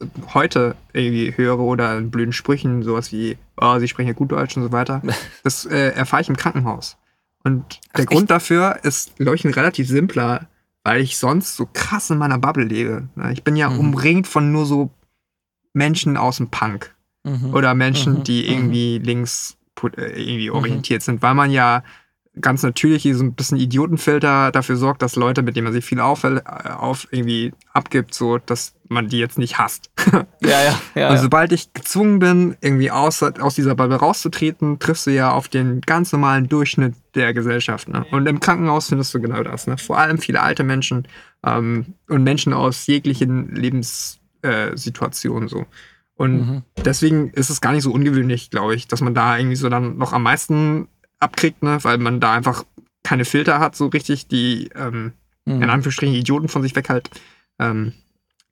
äh, 0.00 0.06
heute 0.34 0.76
irgendwie 0.92 1.36
höre 1.36 1.58
oder 1.58 1.96
in 1.98 2.10
blöden 2.10 2.32
Sprüchen, 2.32 2.82
sowas 2.82 3.12
wie, 3.12 3.38
oh, 3.56 3.78
sie 3.78 3.88
sprechen 3.88 4.08
ja 4.08 4.14
gut 4.14 4.32
Deutsch 4.32 4.56
und 4.56 4.62
so 4.62 4.72
weiter, 4.72 5.02
das 5.42 5.66
äh, 5.66 5.90
erfahre 5.90 6.22
ich 6.22 6.28
im 6.28 6.36
Krankenhaus. 6.36 6.96
Und 7.42 7.80
der 7.96 8.04
Ach, 8.04 8.10
Grund 8.10 8.30
dafür 8.30 8.80
ist, 8.82 9.16
glaube 9.16 9.34
ich, 9.34 9.44
ein 9.44 9.54
relativ 9.54 9.88
simpler, 9.88 10.46
weil 10.84 11.00
ich 11.00 11.18
sonst 11.18 11.56
so 11.56 11.68
krass 11.72 12.10
in 12.10 12.18
meiner 12.18 12.38
Bubble 12.38 12.64
lebe. 12.64 13.08
Ich 13.32 13.44
bin 13.44 13.56
ja 13.56 13.70
mhm. 13.70 13.78
umringt 13.78 14.26
von 14.26 14.52
nur 14.52 14.66
so 14.66 14.90
Menschen 15.72 16.16
aus 16.16 16.38
dem 16.38 16.50
Punk. 16.50 16.94
Mhm. 17.24 17.54
Oder 17.54 17.74
Menschen, 17.74 18.18
mhm. 18.18 18.24
die 18.24 18.42
mhm. 18.42 18.48
irgendwie 18.48 18.98
links 18.98 19.56
äh, 19.82 20.20
irgendwie 20.20 20.50
mhm. 20.50 20.56
orientiert 20.56 21.02
sind, 21.02 21.22
weil 21.22 21.34
man 21.34 21.50
ja 21.50 21.82
ganz 22.40 22.62
natürlich 22.62 23.02
so 23.02 23.24
ein 23.24 23.34
bisschen 23.34 23.58
Idiotenfilter 23.58 24.52
dafür 24.52 24.76
sorgt, 24.76 25.02
dass 25.02 25.16
Leute, 25.16 25.42
mit 25.42 25.56
denen 25.56 25.64
man 25.64 25.72
sich 25.72 25.84
viel 25.84 26.00
auf, 26.00 26.24
äh, 26.24 26.40
auf 26.44 27.08
irgendwie 27.10 27.52
abgibt, 27.72 28.14
so, 28.14 28.38
dass 28.38 28.74
man 28.90 29.08
die 29.08 29.18
jetzt 29.18 29.38
nicht 29.38 29.58
hasst. 29.58 29.90
Ja, 30.42 30.62
ja, 30.62 30.80
ja. 30.94 31.10
Und 31.10 31.18
sobald 31.18 31.52
ich 31.52 31.72
gezwungen 31.74 32.18
bin, 32.18 32.56
irgendwie 32.62 32.90
aus, 32.90 33.22
aus 33.22 33.54
dieser 33.54 33.74
Bubble 33.74 33.96
rauszutreten, 33.96 34.78
triffst 34.78 35.06
du 35.06 35.10
ja 35.10 35.30
auf 35.32 35.48
den 35.48 35.82
ganz 35.82 36.12
normalen 36.12 36.48
Durchschnitt 36.48 36.94
der 37.14 37.34
Gesellschaft. 37.34 37.88
Ne? 37.88 38.06
Und 38.10 38.26
im 38.26 38.40
Krankenhaus 38.40 38.88
findest 38.88 39.12
du 39.12 39.20
genau 39.20 39.42
das. 39.42 39.66
Ne? 39.66 39.76
Vor 39.76 39.98
allem 39.98 40.16
viele 40.16 40.40
alte 40.40 40.64
Menschen 40.64 41.06
ähm, 41.44 41.94
und 42.08 42.24
Menschen 42.24 42.54
aus 42.54 42.86
jeglichen 42.86 43.54
Lebenssituationen 43.54 45.48
äh, 45.48 45.50
so. 45.50 45.66
Und 46.14 46.32
mhm. 46.32 46.62
deswegen 46.84 47.30
ist 47.30 47.50
es 47.50 47.60
gar 47.60 47.72
nicht 47.72 47.82
so 47.82 47.92
ungewöhnlich, 47.92 48.50
glaube 48.50 48.74
ich, 48.74 48.88
dass 48.88 49.02
man 49.02 49.14
da 49.14 49.36
irgendwie 49.36 49.56
so 49.56 49.68
dann 49.68 49.98
noch 49.98 50.14
am 50.14 50.22
meisten 50.22 50.88
abkriegt, 51.18 51.62
ne? 51.62 51.78
weil 51.82 51.98
man 51.98 52.18
da 52.18 52.32
einfach 52.32 52.64
keine 53.04 53.26
Filter 53.26 53.60
hat, 53.60 53.76
so 53.76 53.88
richtig, 53.88 54.26
die 54.26 54.70
ähm, 54.74 55.12
mhm. 55.44 55.62
in 55.62 55.70
Anführungsstrichen 55.70 56.14
Idioten 56.14 56.48
von 56.48 56.62
sich 56.62 56.74
weghält. 56.74 57.10
Ähm, 57.58 57.92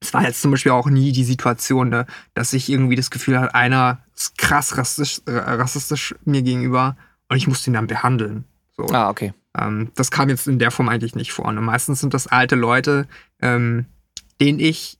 es 0.01 0.15
war 0.15 0.23
jetzt 0.23 0.41
zum 0.41 0.51
Beispiel 0.51 0.73
auch 0.73 0.89
nie 0.89 1.13
die 1.13 1.25
Situation, 1.25 1.89
ne, 1.89 2.07
dass 2.35 2.53
ich 2.53 2.69
irgendwie 2.69 2.97
das 2.97 3.11
Gefühl 3.11 3.39
hatte, 3.39 3.55
einer 3.55 4.01
ist 4.15 4.39
krass 4.39 4.77
rassistisch, 4.77 5.23
rassistisch 5.27 6.15
mir 6.25 6.43
gegenüber 6.43 6.97
und 7.29 7.37
ich 7.37 7.49
musste 7.49 7.71
ihn 7.71 7.75
dann 7.75 7.87
behandeln. 7.87 8.45
So. 8.77 8.87
Ah, 8.87 9.11
okay. 9.11 9.35
Ähm, 9.57 9.91
das 9.95 10.11
kam 10.11 10.29
jetzt 10.29 10.47
in 10.47 10.59
der 10.59 10.71
Form 10.71 10.89
eigentlich 10.89 11.15
nicht 11.15 11.33
vor. 11.33 11.47
Und 11.47 11.63
meistens 11.63 12.01
sind 12.01 12.15
das 12.15 12.27
alte 12.27 12.55
Leute, 12.55 13.07
ähm, 13.41 13.87
denen 14.41 14.61
ich 14.61 14.99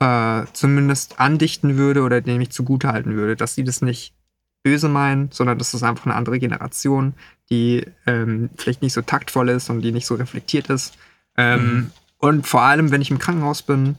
äh, 0.00 0.44
zumindest 0.52 1.20
andichten 1.20 1.76
würde 1.76 2.02
oder 2.02 2.20
dem 2.20 2.40
ich 2.40 2.50
zugutehalten 2.50 3.14
würde, 3.14 3.36
dass 3.36 3.54
sie 3.54 3.64
das 3.64 3.80
nicht 3.80 4.14
böse 4.62 4.88
meinen, 4.88 5.30
sondern 5.30 5.58
das 5.58 5.74
ist 5.74 5.82
einfach 5.82 6.06
eine 6.06 6.14
andere 6.14 6.38
Generation, 6.38 7.14
die 7.50 7.86
ähm, 8.06 8.50
vielleicht 8.56 8.82
nicht 8.82 8.94
so 8.94 9.02
taktvoll 9.02 9.50
ist 9.50 9.70
und 9.70 9.82
die 9.82 9.92
nicht 9.92 10.06
so 10.06 10.14
reflektiert 10.14 10.70
ist. 10.70 10.96
Ähm, 11.36 11.74
mhm. 11.74 11.90
Und 12.18 12.46
vor 12.46 12.62
allem, 12.62 12.90
wenn 12.90 13.02
ich 13.02 13.10
im 13.10 13.18
Krankenhaus 13.18 13.62
bin, 13.62 13.96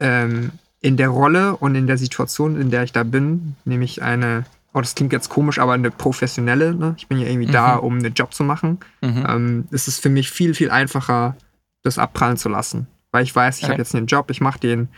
ähm, 0.00 0.52
in 0.80 0.96
der 0.96 1.08
Rolle 1.08 1.56
und 1.56 1.74
in 1.74 1.86
der 1.86 1.98
Situation, 1.98 2.60
in 2.60 2.70
der 2.70 2.84
ich 2.84 2.92
da 2.92 3.02
bin, 3.02 3.54
nämlich 3.64 4.02
eine, 4.02 4.44
oh, 4.72 4.80
das 4.80 4.94
klingt 4.94 5.12
jetzt 5.12 5.28
komisch, 5.28 5.58
aber 5.58 5.74
eine 5.74 5.90
professionelle, 5.90 6.74
ne? 6.74 6.94
ich 6.96 7.06
bin 7.06 7.18
ja 7.18 7.28
irgendwie 7.28 7.48
mhm. 7.48 7.52
da, 7.52 7.76
um 7.76 7.98
einen 7.98 8.14
Job 8.14 8.34
zu 8.34 8.44
machen, 8.44 8.78
mhm. 9.02 9.26
ähm, 9.28 9.68
ist 9.70 9.88
es 9.88 9.98
für 9.98 10.08
mich 10.08 10.30
viel, 10.30 10.54
viel 10.54 10.70
einfacher, 10.70 11.36
das 11.82 11.98
abprallen 11.98 12.36
zu 12.36 12.48
lassen. 12.48 12.86
Weil 13.12 13.24
ich 13.24 13.34
weiß, 13.34 13.58
ich 13.58 13.64
okay. 13.64 13.72
habe 13.72 13.82
jetzt 13.82 13.94
einen 13.94 14.06
Job, 14.06 14.30
ich 14.30 14.40
mache 14.40 14.60
den 14.60 14.88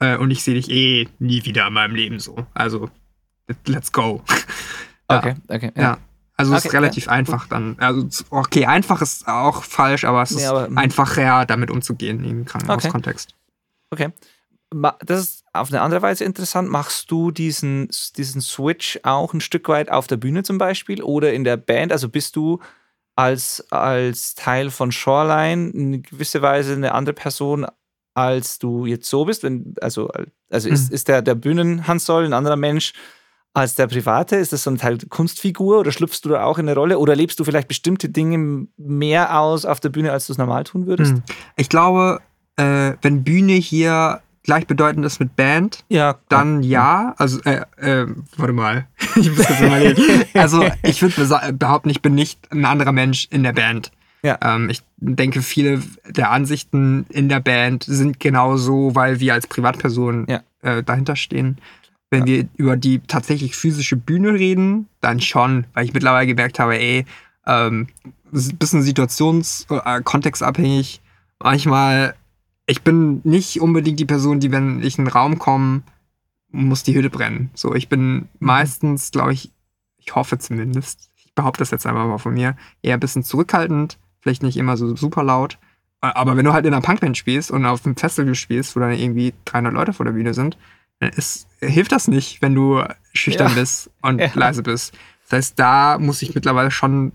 äh, 0.00 0.16
und 0.16 0.30
ich 0.30 0.42
sehe 0.42 0.54
dich 0.54 0.70
eh 0.70 1.08
nie 1.18 1.44
wieder 1.44 1.66
in 1.68 1.72
meinem 1.72 1.94
Leben 1.94 2.18
so. 2.18 2.46
Also, 2.52 2.90
let's 3.66 3.92
go. 3.92 4.22
ja. 5.10 5.18
Okay, 5.18 5.34
okay. 5.48 5.72
Ja. 5.76 5.82
ja. 5.82 5.98
Also 6.36 6.54
es 6.54 6.64
ist 6.64 6.72
relativ 6.72 7.06
ja. 7.06 7.12
einfach 7.12 7.46
dann. 7.48 7.76
Also 7.78 8.24
okay, 8.30 8.64
einfach 8.64 9.02
ist 9.02 9.28
auch 9.28 9.62
falsch, 9.62 10.04
aber 10.04 10.22
es 10.22 10.30
nee, 10.30 10.38
ist 10.38 10.48
aber, 10.48 10.68
hm. 10.68 10.78
einfacher, 10.78 11.44
damit 11.44 11.70
umzugehen 11.70 12.24
im 12.24 12.46
Krankenhauskontext. 12.46 13.34
Okay. 13.90 14.06
okay. 14.06 14.14
Das 14.70 15.20
ist 15.20 15.44
auf 15.52 15.70
eine 15.70 15.80
andere 15.80 16.02
Weise 16.02 16.24
interessant. 16.24 16.68
Machst 16.68 17.10
du 17.10 17.30
diesen, 17.30 17.88
diesen 18.16 18.40
Switch 18.40 19.00
auch 19.02 19.34
ein 19.34 19.40
Stück 19.40 19.68
weit 19.68 19.90
auf 19.90 20.06
der 20.06 20.16
Bühne 20.16 20.42
zum 20.44 20.58
Beispiel 20.58 21.02
oder 21.02 21.32
in 21.32 21.44
der 21.44 21.56
Band? 21.56 21.92
Also 21.92 22.08
bist 22.08 22.36
du 22.36 22.60
als, 23.16 23.66
als 23.70 24.34
Teil 24.34 24.70
von 24.70 24.92
Shoreline 24.92 25.70
in 25.70 26.02
gewisser 26.02 26.40
Weise 26.42 26.74
eine 26.74 26.92
andere 26.92 27.14
Person 27.14 27.66
als 28.14 28.58
du 28.58 28.86
jetzt 28.86 29.08
so 29.08 29.24
bist? 29.24 29.42
Wenn, 29.42 29.74
also 29.80 30.10
also 30.50 30.68
mhm. 30.68 30.74
ist, 30.74 30.92
ist 30.92 31.08
der, 31.08 31.22
der 31.22 31.34
Bühnen-Hans-Soll 31.34 32.24
ein 32.24 32.32
anderer 32.32 32.56
Mensch 32.56 32.92
als 33.54 33.74
der 33.74 33.86
Private? 33.86 34.36
Ist 34.36 34.52
das 34.52 34.64
so 34.64 34.70
ein 34.70 34.78
Teil 34.78 34.98
Kunstfigur 35.08 35.80
oder 35.80 35.92
schlüpfst 35.92 36.20
du 36.22 36.28
da 36.30 36.44
auch 36.44 36.58
in 36.58 36.68
eine 36.68 36.76
Rolle? 36.76 36.98
Oder 36.98 37.16
lebst 37.16 37.38
du 37.40 37.44
vielleicht 37.44 37.68
bestimmte 37.68 38.08
Dinge 38.08 38.66
mehr 38.76 39.38
aus 39.38 39.64
auf 39.64 39.80
der 39.80 39.88
Bühne, 39.88 40.12
als 40.12 40.26
du 40.26 40.32
es 40.32 40.38
normal 40.38 40.64
tun 40.64 40.86
würdest? 40.86 41.14
Mhm. 41.14 41.22
Ich 41.56 41.68
glaube, 41.68 42.20
äh, 42.56 42.92
wenn 43.02 43.24
Bühne 43.24 43.54
hier 43.54 44.20
gleichbedeutend 44.42 45.04
ist 45.04 45.20
mit 45.20 45.36
Band, 45.36 45.84
ja, 45.88 46.16
dann 46.28 46.62
ja. 46.62 47.14
Also, 47.18 47.40
äh, 47.42 47.62
äh, 47.76 48.06
warte 48.36 48.52
mal. 48.52 48.86
ich 49.16 49.30
muss 49.30 49.46
das 49.46 49.60
mal 49.60 49.94
Also, 50.34 50.64
ich 50.82 51.02
würde 51.02 51.52
behaupten, 51.52 51.90
ich 51.90 52.02
bin 52.02 52.14
nicht 52.14 52.50
ein 52.50 52.64
anderer 52.64 52.92
Mensch 52.92 53.28
in 53.30 53.42
der 53.42 53.52
Band. 53.52 53.92
Ja. 54.22 54.38
Ähm, 54.42 54.68
ich 54.70 54.82
denke, 54.98 55.42
viele 55.42 55.82
der 56.06 56.30
Ansichten 56.30 57.06
in 57.08 57.28
der 57.28 57.40
Band 57.40 57.84
sind 57.84 58.20
genau 58.20 58.56
so, 58.56 58.94
weil 58.94 59.20
wir 59.20 59.34
als 59.34 59.46
Privatperson 59.46 60.26
ja. 60.28 60.42
äh, 60.62 60.82
dahinter 60.82 61.16
stehen. 61.16 61.58
Wenn 62.10 62.26
ja. 62.26 62.26
wir 62.26 62.48
über 62.56 62.76
die 62.76 63.00
tatsächlich 63.00 63.56
physische 63.56 63.96
Bühne 63.96 64.34
reden, 64.34 64.88
dann 65.00 65.20
schon, 65.20 65.64
weil 65.74 65.84
ich 65.84 65.94
mittlerweile 65.94 66.26
gemerkt 66.26 66.58
habe, 66.58 66.78
ey, 66.78 67.06
ähm, 67.46 67.88
bisschen 68.30 68.82
situations-, 68.82 69.66
äh, 69.70 70.02
kontextabhängig. 70.02 71.00
Manchmal, 71.42 72.14
ich 72.70 72.82
bin 72.82 73.20
nicht 73.24 73.60
unbedingt 73.60 73.98
die 73.98 74.04
Person, 74.04 74.40
die, 74.40 74.52
wenn 74.52 74.82
ich 74.82 74.96
in 74.98 75.06
einen 75.06 75.12
Raum 75.12 75.38
komme, 75.38 75.82
muss 76.52 76.82
die 76.82 76.94
Hütte 76.94 77.10
brennen. 77.10 77.50
So, 77.54 77.74
ich 77.74 77.88
bin 77.88 78.12
mhm. 78.14 78.28
meistens, 78.38 79.10
glaube 79.10 79.32
ich, 79.32 79.50
ich 79.98 80.14
hoffe 80.14 80.38
zumindest, 80.38 81.10
ich 81.16 81.34
behaupte 81.34 81.58
das 81.58 81.70
jetzt 81.70 81.86
einfach 81.86 82.06
mal 82.06 82.18
von 82.18 82.34
mir, 82.34 82.56
eher 82.82 82.94
ein 82.94 83.00
bisschen 83.00 83.24
zurückhaltend, 83.24 83.98
vielleicht 84.20 84.42
nicht 84.42 84.56
immer 84.56 84.76
so 84.76 84.94
super 84.96 85.22
laut. 85.22 85.58
Aber 86.02 86.36
wenn 86.36 86.46
du 86.46 86.54
halt 86.54 86.64
in 86.64 86.72
einer 86.72 86.80
Punkband 86.82 87.18
spielst 87.18 87.50
und 87.50 87.66
auf 87.66 87.84
einem 87.84 87.94
Festival 87.96 88.34
spielst, 88.34 88.74
wo 88.74 88.80
dann 88.80 88.92
irgendwie 88.92 89.34
300 89.44 89.74
Leute 89.74 89.92
vor 89.92 90.06
der 90.06 90.12
Bühne 90.12 90.32
sind, 90.32 90.56
es 90.98 91.46
hilft 91.60 91.92
das 91.92 92.08
nicht, 92.08 92.40
wenn 92.40 92.54
du 92.54 92.82
schüchtern 93.12 93.48
Ja. 93.48 93.54
bist 93.54 93.90
und 94.00 94.18
Ja. 94.20 94.30
leise 94.34 94.62
bist. 94.62 94.94
Das 95.28 95.36
heißt, 95.36 95.58
da 95.58 95.98
muss 95.98 96.22
ich 96.22 96.34
mittlerweile 96.34 96.70
schon, 96.70 97.12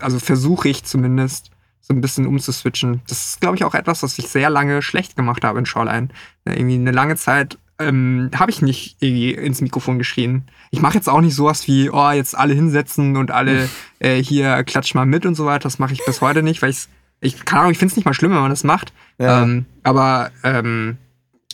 also 0.00 0.18
versuche 0.20 0.68
ich 0.68 0.84
zumindest, 0.84 1.50
so 1.88 1.94
ein 1.94 2.02
bisschen 2.02 2.26
umzuswitchen. 2.26 3.00
Das 3.08 3.26
ist, 3.26 3.40
glaube 3.40 3.56
ich, 3.56 3.64
auch 3.64 3.74
etwas, 3.74 4.02
was 4.02 4.18
ich 4.18 4.28
sehr 4.28 4.50
lange 4.50 4.82
schlecht 4.82 5.16
gemacht 5.16 5.42
habe 5.42 5.58
in 5.58 5.66
Shoreline. 5.66 6.08
Irgendwie 6.44 6.74
eine 6.74 6.92
lange 6.92 7.16
Zeit 7.16 7.58
ähm, 7.78 8.30
habe 8.34 8.50
ich 8.50 8.60
nicht 8.60 8.96
irgendwie 9.00 9.32
ins 9.32 9.62
Mikrofon 9.62 9.98
geschrien. 9.98 10.44
Ich 10.70 10.82
mache 10.82 10.94
jetzt 10.94 11.08
auch 11.08 11.22
nicht 11.22 11.34
sowas 11.34 11.66
wie, 11.66 11.88
oh, 11.88 12.10
jetzt 12.10 12.36
alle 12.36 12.52
hinsetzen 12.52 13.16
und 13.16 13.30
alle 13.30 13.70
äh, 14.00 14.22
hier 14.22 14.62
klatsch 14.64 14.94
mal 14.94 15.06
mit 15.06 15.24
und 15.24 15.34
so 15.34 15.46
weiter. 15.46 15.62
Das 15.62 15.78
mache 15.78 15.94
ich 15.94 16.04
bis 16.04 16.20
heute 16.20 16.42
nicht, 16.42 16.60
weil 16.60 16.70
ich's, 16.70 16.90
ich 17.20 17.44
keine 17.46 17.60
Ahnung, 17.60 17.72
ich 17.72 17.78
finde 17.78 17.92
es 17.92 17.96
nicht 17.96 18.04
mal 18.04 18.14
schlimm, 18.14 18.32
wenn 18.32 18.40
man 18.40 18.50
das 18.50 18.64
macht. 18.64 18.92
Ja. 19.18 19.42
Ähm, 19.42 19.64
aber 19.82 20.30
ähm, 20.44 20.98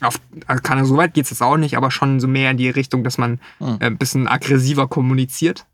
auf, 0.01 0.16
also 0.47 0.62
keine, 0.62 0.85
so 0.85 0.97
weit 0.97 1.14
geht 1.14 1.24
es 1.24 1.30
jetzt 1.30 1.43
auch 1.43 1.57
nicht, 1.57 1.76
aber 1.76 1.93
schon 1.93 2.18
so 2.18 2.26
mehr 2.26 2.51
in 2.51 2.57
die 2.57 2.70
Richtung, 2.70 3.05
dass 3.05 3.18
man 3.18 3.39
Hm. 3.59 3.76
äh, 3.78 3.87
ein 3.87 3.99
bisschen 3.99 4.26
aggressiver 4.26 4.89
kommuniziert. 4.89 5.66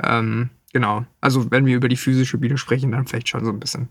Ähm, 0.00 0.50
genau. 0.72 1.04
Also 1.20 1.50
wenn 1.50 1.66
wir 1.66 1.76
über 1.76 1.88
die 1.88 1.96
physische 1.96 2.38
Bühne 2.38 2.58
sprechen, 2.58 2.92
dann 2.92 3.06
vielleicht 3.06 3.28
schon 3.28 3.44
so 3.44 3.50
ein 3.50 3.60
bisschen. 3.60 3.88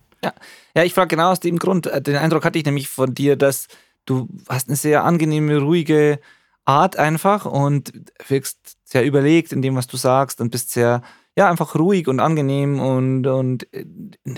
Ja, 0.76 0.84
ich 0.84 0.94
frage 0.96 1.10
genau 1.10 1.32
aus 1.32 1.40
dem 1.40 1.60
Grund. 1.60 1.86
Äh, 1.88 2.02
Den 2.02 2.16
Eindruck 2.16 2.46
hatte 2.46 2.58
ich 2.58 2.66
nämlich 2.66 2.90
von 2.90 3.14
dir, 3.14 3.36
dass 3.36 3.68
du 4.06 4.28
hast 4.50 4.68
eine 4.68 4.76
sehr 4.76 5.04
angenehme, 5.04 5.58
ruhige 5.60 6.20
Art 6.66 6.98
einfach 6.98 7.46
und 7.46 7.94
wirkst 8.28 8.78
sehr 8.84 9.06
überlegt 9.06 9.52
in 9.52 9.62
dem, 9.62 9.76
was 9.76 9.86
du 9.88 9.98
sagst 9.98 10.42
und 10.42 10.50
bist 10.50 10.72
sehr, 10.72 11.04
ja, 11.38 11.50
einfach 11.50 11.76
ruhig 11.76 12.08
und 12.08 12.20
angenehm 12.20 12.80
und, 12.80 13.28
und 13.28 13.72
äh, 13.74 13.86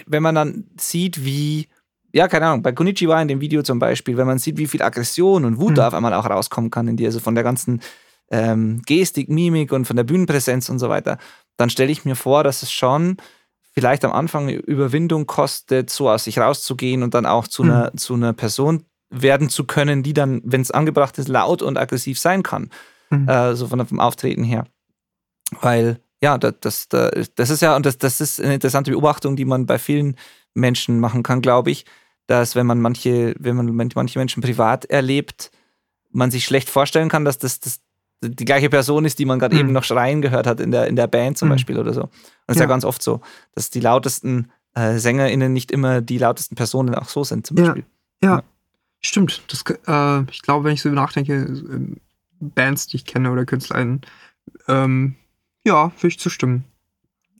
wenn 0.05 0.23
man 0.23 0.35
dann 0.35 0.65
sieht, 0.77 1.23
wie, 1.23 1.67
ja, 2.11 2.27
keine 2.27 2.47
Ahnung, 2.47 2.63
bei 2.63 2.73
Konichiwa 2.73 3.21
in 3.21 3.29
dem 3.29 3.39
Video 3.39 3.61
zum 3.63 3.79
Beispiel, 3.79 4.17
wenn 4.17 4.27
man 4.27 4.39
sieht, 4.39 4.57
wie 4.57 4.67
viel 4.67 4.81
Aggression 4.81 5.45
und 5.45 5.57
Wut 5.59 5.71
Mhm. 5.71 5.75
da 5.75 5.87
auf 5.87 5.93
einmal 5.93 6.13
auch 6.13 6.29
rauskommen 6.29 6.69
kann 6.69 6.87
in 6.89 6.97
dir, 6.97 7.07
also 7.07 7.19
von 7.21 7.35
der 7.35 7.45
ganzen 7.45 7.81
ähm, 8.29 8.81
Gestik, 8.85 9.29
Mimik 9.29 9.71
und 9.71 9.85
von 9.85 9.95
der 9.95 10.03
Bühnenpräsenz 10.03 10.67
und 10.67 10.79
so 10.79 10.89
weiter, 10.89 11.17
dann 11.57 11.69
stelle 11.69 11.91
ich 11.91 12.05
mir 12.05 12.15
vor, 12.15 12.43
dass 12.43 12.63
es 12.63 12.71
schon 12.71 13.17
vielleicht 13.73 14.05
am 14.05 14.11
Anfang 14.11 14.43
eine 14.43 14.53
Überwindung 14.53 15.27
kostet, 15.27 15.89
so 15.89 16.09
aus 16.09 16.23
sich 16.23 16.39
rauszugehen 16.39 17.03
und 17.03 17.13
dann 17.13 17.25
auch 17.25 17.47
zu, 17.47 17.63
Mhm. 17.63 17.69
einer, 17.69 17.93
zu 17.95 18.13
einer 18.15 18.33
Person 18.33 18.85
werden 19.09 19.49
zu 19.49 19.65
können, 19.65 20.03
die 20.03 20.13
dann, 20.13 20.41
wenn 20.43 20.61
es 20.61 20.71
angebracht 20.71 21.17
ist, 21.17 21.27
laut 21.27 21.61
und 21.61 21.77
aggressiv 21.77 22.19
sein 22.19 22.43
kann. 22.43 22.69
Mhm. 23.09 23.27
Äh, 23.29 23.55
so 23.55 23.67
von 23.67 23.85
vom 23.85 23.99
Auftreten 23.99 24.43
her. 24.43 24.65
Weil, 25.61 25.99
ja, 26.21 26.37
das, 26.37 26.55
das, 26.59 26.89
das 26.89 27.33
das 27.35 27.49
ist 27.49 27.61
ja, 27.61 27.75
und 27.75 27.85
das, 27.85 27.97
das 27.97 28.19
ist 28.19 28.41
eine 28.41 28.55
interessante 28.55 28.91
Beobachtung, 28.91 29.35
die 29.35 29.45
man 29.45 29.65
bei 29.65 29.79
vielen 29.79 30.15
Menschen 30.53 30.99
machen 30.99 31.23
kann, 31.23 31.41
glaube 31.41 31.71
ich, 31.71 31.85
dass 32.25 32.55
wenn 32.55 32.65
man 32.65 32.81
manche, 32.81 33.33
wenn 33.39 33.55
man 33.55 33.73
manche 33.95 34.19
Menschen 34.19 34.43
privat 34.43 34.85
erlebt, 34.85 35.51
man 36.09 36.31
sich 36.31 36.45
schlecht 36.45 36.69
vorstellen 36.69 37.09
kann, 37.09 37.23
dass 37.25 37.37
das, 37.37 37.59
das 37.59 37.79
die 38.23 38.45
gleiche 38.45 38.69
Person 38.69 39.05
ist, 39.05 39.19
die 39.19 39.25
man 39.25 39.37
gerade 39.39 39.55
Mhm. 39.55 39.61
eben 39.61 39.71
noch 39.73 39.83
schreien 39.83 40.21
gehört 40.21 40.47
hat 40.47 40.59
in 40.59 40.71
der, 40.71 40.87
in 40.87 40.95
der 40.95 41.07
Band 41.07 41.37
zum 41.37 41.47
Mhm. 41.49 41.53
Beispiel 41.53 41.77
oder 41.79 41.93
so. 41.93 42.01
Und 42.03 42.11
das 42.47 42.55
ist 42.55 42.59
ja 42.59 42.65
Ja. 42.65 42.69
ganz 42.69 42.83
oft 42.85 43.01
so, 43.03 43.21
dass 43.53 43.69
die 43.69 43.79
lautesten 43.79 44.51
äh, 44.75 44.99
SängerInnen 44.99 45.51
nicht 45.53 45.71
immer 45.71 46.01
die 46.01 46.19
lautesten 46.19 46.53
Personen 46.55 46.93
auch 46.93 47.09
so 47.09 47.23
sind, 47.23 47.47
zum 47.47 47.57
Ja. 47.57 47.63
Beispiel. 47.65 47.85
Ja, 48.23 48.43
stimmt. 48.99 49.41
Das, 49.47 49.63
äh, 49.87 50.31
ich 50.31 50.41
glaube, 50.43 50.65
wenn 50.65 50.73
ich 50.73 50.81
so 50.83 50.89
nachdenke, 50.89 51.33
ähm, 51.33 51.97
Bands, 52.39 52.85
die 52.87 52.97
ich 52.97 53.05
kenne 53.05 53.31
oder 53.31 53.45
KünstlerInnen, 53.45 54.01
ähm, 54.67 55.15
ja, 55.65 55.91
würde 55.97 56.07
ich 56.07 56.19
zustimmen. 56.19 56.63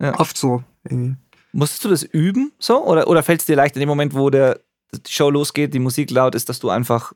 Ja. 0.01 0.19
Oft 0.19 0.36
so. 0.38 0.63
Irgendwie. 0.84 1.15
Musstest 1.53 1.86
du 1.86 1.89
das 1.89 2.03
üben 2.03 2.51
so? 2.59 2.84
Oder, 2.86 3.07
oder 3.07 3.21
fällt 3.23 3.41
es 3.41 3.45
dir 3.45 3.55
leicht 3.55 3.75
in 3.75 3.80
dem 3.82 3.89
Moment, 3.89 4.13
wo 4.15 4.30
der, 4.32 4.59
die 4.93 5.11
Show 5.11 5.30
losgeht, 5.30 5.73
die 5.75 5.80
Musik 5.80 6.09
laut 6.11 6.34
ist, 6.36 6.49
dass 6.49 6.59
du 6.59 6.69
einfach 6.69 7.13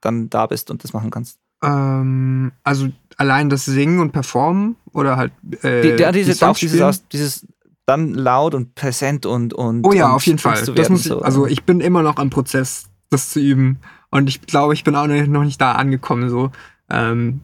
dann 0.00 0.30
da 0.30 0.46
bist 0.46 0.70
und 0.70 0.82
das 0.84 0.92
machen 0.94 1.10
kannst? 1.10 1.38
Ähm, 1.62 2.52
also 2.62 2.88
allein 3.16 3.50
das 3.50 3.64
Singen 3.64 4.00
und 4.00 4.12
Performen 4.12 4.76
oder 4.92 5.16
halt 5.16 5.32
äh, 5.62 5.82
Die, 5.82 5.96
die, 5.96 6.12
dieses, 6.12 6.42
auch 6.42 6.56
dieses, 6.56 7.08
dieses 7.08 7.46
dann 7.88 8.12
laut 8.12 8.54
und 8.54 8.74
präsent 8.74 9.24
und. 9.24 9.54
und 9.54 9.86
Oh 9.86 9.92
ja, 9.92 10.06
und 10.06 10.12
auf 10.12 10.26
jeden 10.26 10.38
Fall. 10.38 10.54
werden, 10.76 10.96
ich, 10.96 11.04
so. 11.04 11.20
also 11.22 11.46
ich 11.46 11.64
bin 11.64 11.80
immer 11.80 12.02
noch 12.02 12.16
am 12.16 12.30
Prozess, 12.30 12.90
das 13.10 13.30
zu 13.30 13.40
üben. 13.40 13.78
Und 14.10 14.28
ich 14.28 14.42
glaube, 14.42 14.74
ich 14.74 14.84
bin 14.84 14.94
auch 14.94 15.06
noch 15.06 15.44
nicht 15.44 15.60
da 15.60 15.72
angekommen. 15.72 16.28
So. 16.28 16.50
Ähm, 16.90 17.40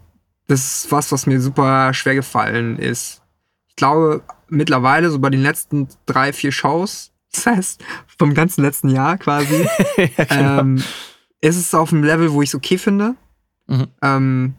das 0.47 0.85
ist 0.85 0.93
was, 0.93 1.12
was 1.12 1.27
mir 1.27 1.41
super 1.41 1.95
schwer 1.95 2.15
gefallen 2.15 2.79
ist. 2.79 3.23
Ich 3.69 3.77
glaube, 3.77 4.23
mittlerweile, 4.49 5.11
so 5.11 5.19
bei 5.19 5.31
den 5.31 5.43
letzten 5.43 5.89
drei, 6.07 6.33
vier 6.33 6.53
Shows, 6.53 7.12
das 7.33 7.47
heißt, 7.47 7.85
vom 8.19 8.35
ganzen 8.35 8.62
letzten 8.62 8.89
Jahr 8.89 9.17
quasi, 9.19 9.67
ja, 9.97 10.25
genau. 10.25 10.61
ähm, 10.61 10.83
ist 11.41 11.57
es 11.57 11.75
auf 11.75 11.93
einem 11.93 12.05
Level, 12.05 12.33
wo 12.33 12.43
ich 12.43 12.51
es 12.51 12.55
okay 12.55 12.79
finde. 12.79 13.17
Mhm. 13.67 13.87
Ähm, 14.03 14.55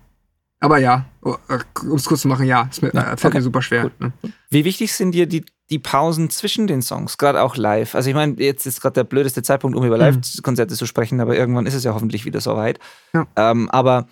aber 0.59 0.77
ja, 0.79 1.05
um 1.21 1.95
es 1.95 2.05
kurz 2.05 2.21
zu 2.21 2.27
machen, 2.27 2.45
ja, 2.45 2.67
es 2.71 2.81
Ja, 2.81 2.87
äh, 2.89 2.93
fällt 3.17 3.25
okay. 3.25 3.37
mir 3.37 3.41
super 3.41 3.61
schwer. 3.61 3.91
Ne? 3.99 4.13
Wie 4.49 4.65
wichtig 4.65 4.93
sind 4.93 5.11
dir 5.11 5.27
die, 5.27 5.45
die 5.69 5.79
Pausen 5.79 6.29
zwischen 6.29 6.65
den 6.65 6.81
Songs, 6.81 7.17
gerade 7.17 7.41
auch 7.41 7.55
live? 7.55 7.93
Also 7.93 8.09
ich 8.09 8.15
meine, 8.15 8.33
jetzt 8.41 8.65
ist 8.65 8.81
gerade 8.81 8.93
der 8.93 9.03
blödeste 9.03 9.43
Zeitpunkt, 9.43 9.77
um 9.77 9.83
über 9.85 9.95
Mhm. 9.97 10.01
Live-Konzerte 10.01 10.75
zu 10.75 10.85
sprechen, 10.85 11.19
aber 11.21 11.35
irgendwann 11.35 11.65
ist 11.67 11.73
es 11.75 11.83
ja 11.83 11.93
hoffentlich 11.93 12.25
wieder 12.25 12.41
soweit. 12.41 12.79
Ja. 13.13 13.27
Ähm, 13.35 13.69
aber 13.69 14.07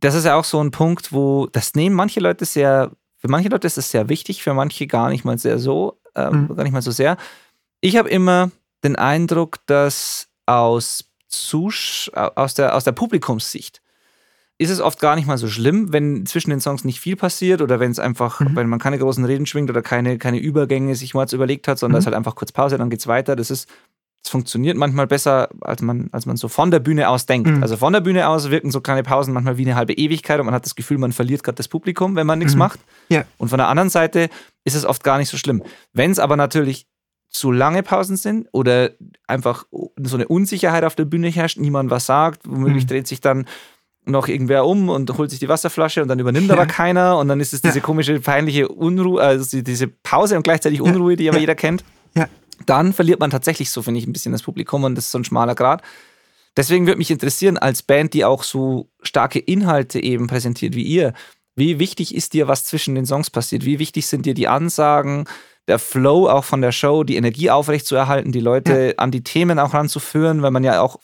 das 0.00 0.14
ist 0.14 0.24
ja 0.24 0.34
auch 0.36 0.44
so 0.44 0.62
ein 0.62 0.70
Punkt, 0.70 1.12
wo 1.12 1.46
das 1.46 1.74
nehmen 1.74 1.96
manche 1.96 2.20
Leute 2.20 2.44
sehr, 2.44 2.92
für 3.16 3.28
manche 3.28 3.48
Leute 3.48 3.66
ist 3.66 3.76
es 3.78 3.90
sehr 3.90 4.08
wichtig, 4.08 4.42
für 4.42 4.54
manche 4.54 4.86
gar 4.86 5.08
nicht 5.10 5.24
mal 5.24 5.36
sehr 5.38 5.58
so, 5.58 5.98
ähm, 6.14 6.44
Mhm. 6.48 6.56
gar 6.56 6.62
nicht 6.62 6.72
mal 6.72 6.82
so 6.82 6.92
sehr. 6.92 7.16
Ich 7.80 7.96
habe 7.96 8.08
immer 8.08 8.50
den 8.84 8.96
Eindruck, 8.96 9.58
dass 9.66 10.28
aus, 10.46 11.04
Zusch 11.30 12.10
aus, 12.14 12.54
der, 12.54 12.74
aus 12.74 12.84
der 12.84 12.92
Publikumssicht 12.92 13.82
ist 14.60 14.70
es 14.70 14.80
oft 14.80 14.98
gar 15.00 15.14
nicht 15.14 15.26
mal 15.28 15.38
so 15.38 15.46
schlimm, 15.48 15.92
wenn 15.92 16.26
zwischen 16.26 16.50
den 16.50 16.60
Songs 16.60 16.84
nicht 16.84 16.98
viel 17.00 17.14
passiert 17.16 17.62
oder 17.62 17.78
wenn 17.80 17.90
es 17.92 17.98
einfach, 18.00 18.40
Mhm. 18.40 18.56
wenn 18.56 18.68
man 18.68 18.78
keine 18.80 18.98
großen 18.98 19.24
Reden 19.24 19.46
schwingt 19.46 19.70
oder 19.70 19.82
keine, 19.82 20.18
keine 20.18 20.38
Übergänge 20.38 20.94
sich 20.96 21.14
mal 21.14 21.26
überlegt 21.32 21.68
hat, 21.68 21.78
sondern 21.78 21.94
Mhm. 21.94 21.98
es 21.98 22.02
ist 22.02 22.06
halt 22.06 22.16
einfach 22.16 22.34
kurz 22.34 22.50
Pause, 22.52 22.76
dann 22.76 22.90
geht's 22.90 23.06
weiter. 23.06 23.36
Das 23.36 23.50
ist, 23.52 23.68
es 24.24 24.30
funktioniert 24.30 24.76
manchmal 24.76 25.06
besser, 25.06 25.48
als 25.60 25.80
man, 25.80 26.08
als 26.10 26.26
man 26.26 26.36
so 26.36 26.48
von 26.48 26.72
der 26.72 26.80
Bühne 26.80 27.08
aus 27.08 27.24
denkt. 27.26 27.48
Mhm. 27.48 27.62
Also 27.62 27.76
von 27.76 27.92
der 27.92 28.00
Bühne 28.00 28.28
aus 28.28 28.50
wirken 28.50 28.72
so 28.72 28.80
kleine 28.80 29.04
Pausen 29.04 29.32
manchmal 29.32 29.58
wie 29.58 29.64
eine 29.64 29.76
halbe 29.76 29.92
Ewigkeit 29.92 30.40
und 30.40 30.46
man 30.46 30.54
hat 30.56 30.64
das 30.66 30.74
Gefühl, 30.74 30.98
man 30.98 31.12
verliert 31.12 31.44
gerade 31.44 31.54
das 31.56 31.68
Publikum, 31.68 32.16
wenn 32.16 32.26
man 32.26 32.40
nichts 32.40 32.54
Mhm. 32.54 32.58
macht. 32.58 32.80
Ja. 33.10 33.24
Und 33.36 33.50
von 33.50 33.58
der 33.58 33.68
anderen 33.68 33.90
Seite 33.90 34.28
ist 34.64 34.74
es 34.74 34.84
oft 34.84 35.04
gar 35.04 35.18
nicht 35.18 35.28
so 35.28 35.36
schlimm. 35.36 35.62
Wenn 35.92 36.10
es 36.10 36.18
aber 36.18 36.36
natürlich 36.36 36.86
zu 37.30 37.52
lange 37.52 37.84
Pausen 37.84 38.16
sind 38.16 38.48
oder 38.50 38.90
einfach 39.28 39.66
so 40.02 40.16
eine 40.16 40.26
Unsicherheit 40.26 40.82
auf 40.82 40.96
der 40.96 41.04
Bühne 41.04 41.28
herrscht, 41.28 41.58
niemand 41.58 41.90
was 41.90 42.06
sagt, 42.06 42.40
womöglich 42.44 42.84
Mhm. 42.84 42.88
dreht 42.88 43.06
sich 43.06 43.20
dann 43.20 43.46
noch 44.08 44.28
irgendwer 44.28 44.64
um 44.66 44.88
und 44.88 45.16
holt 45.18 45.30
sich 45.30 45.38
die 45.38 45.48
Wasserflasche 45.48 46.02
und 46.02 46.08
dann 46.08 46.18
übernimmt 46.18 46.48
Ja. 46.48 46.54
aber 46.54 46.66
keiner 46.66 47.18
und 47.18 47.28
dann 47.28 47.40
ist 47.40 47.52
es 47.52 47.60
diese 47.62 47.78
Ja. 47.78 47.84
komische, 47.84 48.20
peinliche 48.20 48.68
Unruhe, 48.68 49.20
also 49.22 49.56
die- 49.56 49.62
diese 49.64 49.86
Pause 49.88 50.36
und 50.36 50.42
gleichzeitig 50.42 50.78
Ja. 50.78 50.84
Unruhe, 50.84 51.16
die 51.16 51.28
aber 51.28 51.38
Ja. 51.38 51.42
jeder 51.42 51.54
kennt. 51.54 51.84
Ja. 52.14 52.26
Dann 52.66 52.92
verliert 52.92 53.20
man 53.20 53.30
tatsächlich 53.30 53.70
so, 53.70 53.82
finde 53.82 54.00
ich, 54.00 54.06
ein 54.06 54.12
bisschen 54.12 54.32
das 54.32 54.42
Publikum 54.42 54.84
und 54.84 54.94
das 54.96 55.06
ist 55.06 55.10
so 55.12 55.18
ein 55.18 55.24
schmaler 55.24 55.54
Grad. 55.54 55.82
Deswegen 56.56 56.86
würde 56.86 56.98
mich 56.98 57.10
interessieren, 57.10 57.56
als 57.56 57.82
Band, 57.82 58.14
die 58.14 58.24
auch 58.24 58.42
so 58.42 58.88
starke 59.02 59.38
Inhalte 59.38 60.02
eben 60.02 60.26
präsentiert 60.26 60.74
wie 60.74 60.82
ihr, 60.82 61.12
wie 61.54 61.78
wichtig 61.78 62.14
ist 62.14 62.32
dir, 62.32 62.48
was 62.48 62.64
zwischen 62.64 62.94
den 62.94 63.06
Songs 63.06 63.30
passiert? 63.30 63.64
Wie 63.64 63.78
wichtig 63.78 64.06
sind 64.06 64.26
dir 64.26 64.34
die 64.34 64.48
Ansagen, 64.48 65.24
der 65.68 65.78
Flow 65.78 66.28
auch 66.28 66.44
von 66.44 66.60
der 66.62 66.72
Show, 66.72 67.04
die 67.04 67.16
Energie 67.16 67.50
aufrechtzuerhalten, 67.50 68.32
die 68.32 68.40
Leute 68.40 68.94
an 68.96 69.10
die 69.10 69.22
Themen 69.22 69.58
auch 69.58 69.74
ranzuführen, 69.74 70.40
weil 70.42 70.50
man 70.50 70.64
ja 70.64 70.80
auch 70.80 70.98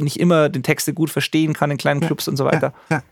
nicht 0.00 0.18
immer 0.20 0.48
den 0.48 0.62
Texte 0.62 0.92
gut 0.94 1.10
verstehen 1.10 1.52
kann 1.52 1.70
in 1.70 1.76
kleinen 1.78 2.00
Ja. 2.00 2.06
Clubs 2.08 2.28
und 2.28 2.36
so 2.36 2.44
weiter. 2.44 2.72
Ja, 2.88 3.02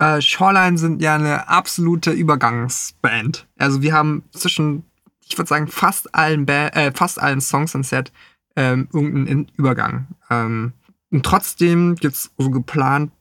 ja. 0.00 0.16
Äh, 0.16 0.22
Shoreline 0.22 0.78
sind 0.78 1.00
ja 1.02 1.14
eine 1.14 1.48
absolute 1.48 2.10
Übergangsband. 2.10 3.46
Also 3.58 3.82
wir 3.82 3.92
haben 3.92 4.24
zwischen, 4.32 4.84
ich 5.24 5.36
würde 5.38 5.48
sagen, 5.48 5.68
fast 5.68 6.14
allen, 6.14 6.46
ba 6.46 6.68
äh, 6.68 6.92
fast 6.92 7.20
allen 7.20 7.40
Songs 7.40 7.74
im 7.74 7.82
Set 7.84 8.12
ähm, 8.56 8.88
irgendeinen 8.92 9.26
In- 9.26 9.52
Übergang. 9.56 10.06
Ähm, 10.30 10.72
und 11.10 11.24
trotzdem 11.24 11.94
gibt 11.96 12.14
es 12.14 12.30
so 12.38 12.50
geplant 12.50 13.12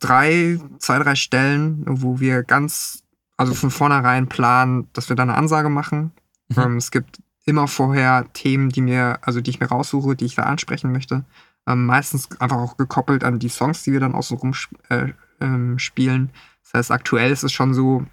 drei, 0.00 0.58
zwei, 0.78 0.98
drei 0.98 1.14
Stellen, 1.14 1.84
wo 1.86 2.20
wir 2.20 2.42
ganz, 2.42 3.02
also 3.36 3.54
von 3.54 3.70
vornherein 3.70 4.28
planen, 4.28 4.88
dass 4.92 5.08
wir 5.08 5.16
da 5.16 5.22
eine 5.24 5.34
Ansage 5.34 5.68
machen. 5.68 6.12
Mhm. 6.48 6.62
Ähm, 6.62 6.76
es 6.76 6.90
gibt 6.90 7.18
immer 7.44 7.68
vorher 7.68 8.32
Themen, 8.32 8.70
die 8.70 8.80
mir, 8.80 9.18
also 9.22 9.40
die 9.40 9.50
ich 9.50 9.60
mir 9.60 9.66
raussuche, 9.66 10.16
die 10.16 10.24
ich 10.24 10.34
da 10.34 10.44
ansprechen 10.44 10.92
möchte. 10.92 11.24
Ähm, 11.66 11.86
meistens 11.86 12.28
einfach 12.40 12.58
auch 12.58 12.76
gekoppelt 12.76 13.24
an 13.24 13.38
die 13.38 13.48
Songs, 13.48 13.82
die 13.82 13.92
wir 13.92 14.00
dann 14.00 14.14
außenrum 14.14 14.52
sp 14.52 14.76
äh, 14.90 15.12
ähm, 15.40 15.78
spielen. 15.78 16.30
Das 16.62 16.74
heißt, 16.74 16.90
aktuell 16.90 17.30
ist 17.30 17.42
es 17.42 17.52
schon 17.52 17.74
so, 17.74 18.04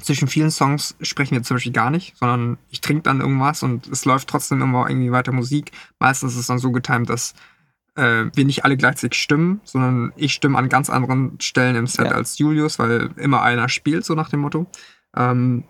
zwischen 0.00 0.28
vielen 0.28 0.50
Songs 0.50 0.94
sprechen 1.00 1.34
wir 1.34 1.42
zum 1.42 1.56
Beispiel 1.56 1.72
gar 1.72 1.90
nicht, 1.90 2.16
sondern 2.16 2.58
ich 2.68 2.80
trinke 2.80 3.02
dann 3.02 3.20
irgendwas 3.20 3.62
und 3.62 3.86
es 3.88 4.04
läuft 4.04 4.28
trotzdem 4.28 4.60
immer 4.62 4.88
irgendwie 4.88 5.10
weiter 5.10 5.32
Musik. 5.32 5.72
Meistens 5.98 6.34
ist 6.34 6.40
es 6.40 6.46
dann 6.46 6.58
so 6.58 6.70
getimt, 6.70 7.08
dass 7.08 7.34
äh, 7.96 8.26
wir 8.34 8.44
nicht 8.44 8.64
alle 8.64 8.76
gleichzeitig 8.76 9.20
stimmen, 9.20 9.60
sondern 9.64 10.12
ich 10.16 10.34
stimme 10.34 10.58
an 10.58 10.68
ganz 10.68 10.90
anderen 10.90 11.40
Stellen 11.40 11.76
im 11.76 11.86
Set 11.86 12.06
Ja. 12.06 12.12
als 12.12 12.38
Julius, 12.38 12.78
weil 12.78 13.10
immer 13.16 13.42
einer 13.42 13.68
spielt, 13.68 14.04
so 14.04 14.14
nach 14.14 14.28
dem 14.28 14.40
Motto. 14.40 14.66
Ähm, 15.16 15.64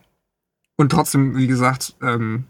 und 0.77 0.91
trotzdem, 0.91 1.37
wie 1.37 1.47
gesagt, 1.47 1.95
ähm, 2.03 2.45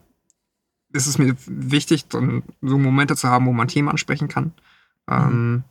ist 0.97 1.06
es 1.06 1.18
mir 1.18 1.36
wichtig, 1.47 2.09
dann 2.09 2.43
so 2.62 2.78
Momente 2.78 3.16
zu 3.16 3.28
haben, 3.28 3.47
wo 3.47 3.52
man 3.52 3.68
Themen 3.68 3.89
ansprechen 3.89 4.28
kann. 4.28 4.52
Ähm, 5.09 5.62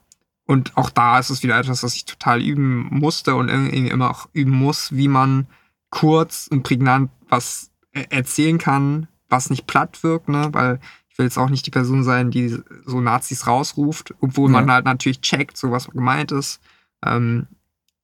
und 0.45 0.77
auch 0.77 0.89
da 0.89 1.19
ist 1.19 1.31
es 1.31 1.43
wieder 1.43 1.57
etwas, 1.57 1.83
was 1.83 1.95
ich 1.95 2.05
total 2.05 2.41
üben 2.41 2.87
musste 2.91 3.35
und 3.35 3.49
irgendwie 3.49 3.87
immer 3.87 4.11
auch 4.11 4.29
üben 4.33 4.51
muss, 4.51 4.95
wie 4.95 5.07
man 5.07 5.47
kurz 5.89 6.47
und 6.47 6.63
prägnant 6.63 7.09
was 7.29 7.71
e-, 7.93 8.05
erzählen 8.09 8.57
kann, 8.57 9.07
was 9.27 9.49
nicht 9.49 9.65
platt 9.65 10.03
wirkt, 10.03 10.29
ne? 10.29 10.49
Weil 10.51 10.79
ich 11.09 11.17
will 11.17 11.25
jetzt 11.25 11.37
auch 11.37 11.49
nicht 11.49 11.65
die 11.65 11.71
Person 11.71 12.03
sein, 12.03 12.29
die 12.29 12.59
so 12.85 13.01
Nazis 13.01 13.47
rausruft, 13.47 14.13
obwohl 14.19 14.51
ja. 14.51 14.59
man 14.59 14.71
halt 14.71 14.85
natürlich 14.85 15.21
checkt, 15.21 15.57
so 15.57 15.71
was 15.71 15.89
gemeint 15.89 16.31
ist. 16.31 16.59
Ähm, 17.03 17.47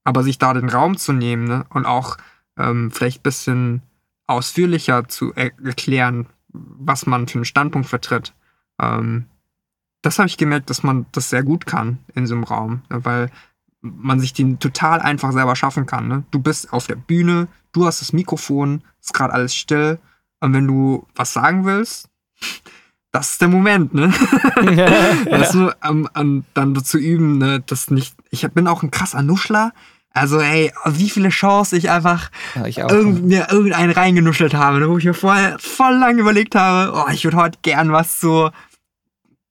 aber 0.03 0.23
sich 0.23 0.39
da 0.39 0.53
den 0.53 0.69
Raum 0.69 0.97
zu 0.97 1.13
nehmen 1.13 1.43
ne? 1.43 1.65
und 1.69 1.85
auch 1.85 2.17
ähm, 2.57 2.89
vielleicht 2.89 3.19
ein 3.19 3.23
bisschen 3.23 3.81
ausführlicher 4.27 5.07
zu 5.07 5.33
er 5.33 5.51
erklären, 5.63 6.25
was 6.53 7.05
man 7.05 7.27
für 7.27 7.39
einen 7.39 7.45
Standpunkt 7.45 7.87
vertritt. 7.87 8.33
Ähm, 8.79 9.25
das 10.01 10.17
habe 10.17 10.27
ich 10.27 10.37
gemerkt, 10.37 10.69
dass 10.69 10.83
man 10.83 11.05
das 11.11 11.29
sehr 11.29 11.43
gut 11.43 11.65
kann 11.65 11.99
in 12.15 12.25
so 12.25 12.35
einem 12.35 12.43
Raum, 12.43 12.81
ne? 12.89 13.05
weil 13.05 13.29
man 13.81 14.19
sich 14.19 14.33
den 14.33 14.59
total 14.59 14.99
einfach 14.99 15.31
selber 15.31 15.55
schaffen 15.55 15.85
kann. 15.85 16.07
Ne? 16.07 16.23
Du 16.31 16.39
bist 16.39 16.71
auf 16.73 16.87
der 16.87 16.95
Bühne, 16.95 17.47
du 17.71 17.85
hast 17.85 18.01
das 18.01 18.13
Mikrofon, 18.13 18.83
ist 18.99 19.13
gerade 19.13 19.33
alles 19.33 19.55
still. 19.55 19.99
Und 20.39 20.53
wenn 20.53 20.67
du 20.67 21.07
was 21.15 21.33
sagen 21.33 21.65
willst, 21.65 22.09
das 23.11 23.31
ist 23.31 23.41
der 23.41 23.49
Moment, 23.49 23.93
ne? 23.93 24.13
Ja, 24.71 25.37
das 25.37 25.53
nur 25.53 25.75
um, 25.87 26.07
um, 26.17 26.45
dann 26.53 26.75
zu 26.83 26.97
üben, 26.97 27.37
ne, 27.37 27.61
das 27.65 27.91
nicht. 27.91 28.15
Ich 28.29 28.47
bin 28.51 28.67
auch 28.67 28.83
ein 28.83 28.91
krasser 28.91 29.21
Nuschler. 29.21 29.73
Also, 30.13 30.39
ey, 30.39 30.73
wie 30.85 31.09
viele 31.09 31.29
Chancen 31.29 31.77
ich 31.77 31.89
einfach 31.89 32.31
ja, 32.55 32.65
ich 32.65 32.77
irgend, 32.79 33.25
mir 33.25 33.47
irgendeinen 33.49 33.91
reingenuschelt 33.91 34.53
habe, 34.53 34.79
ne, 34.79 34.89
wo 34.89 34.97
ich 34.97 35.05
mir 35.05 35.13
vorher 35.13 35.57
voll 35.59 35.95
lang 35.95 36.17
überlegt 36.17 36.55
habe, 36.55 36.93
oh, 36.93 37.09
ich 37.11 37.23
würde 37.23 37.37
heute 37.37 37.59
gern 37.61 37.93
was 37.93 38.19
so, 38.19 38.51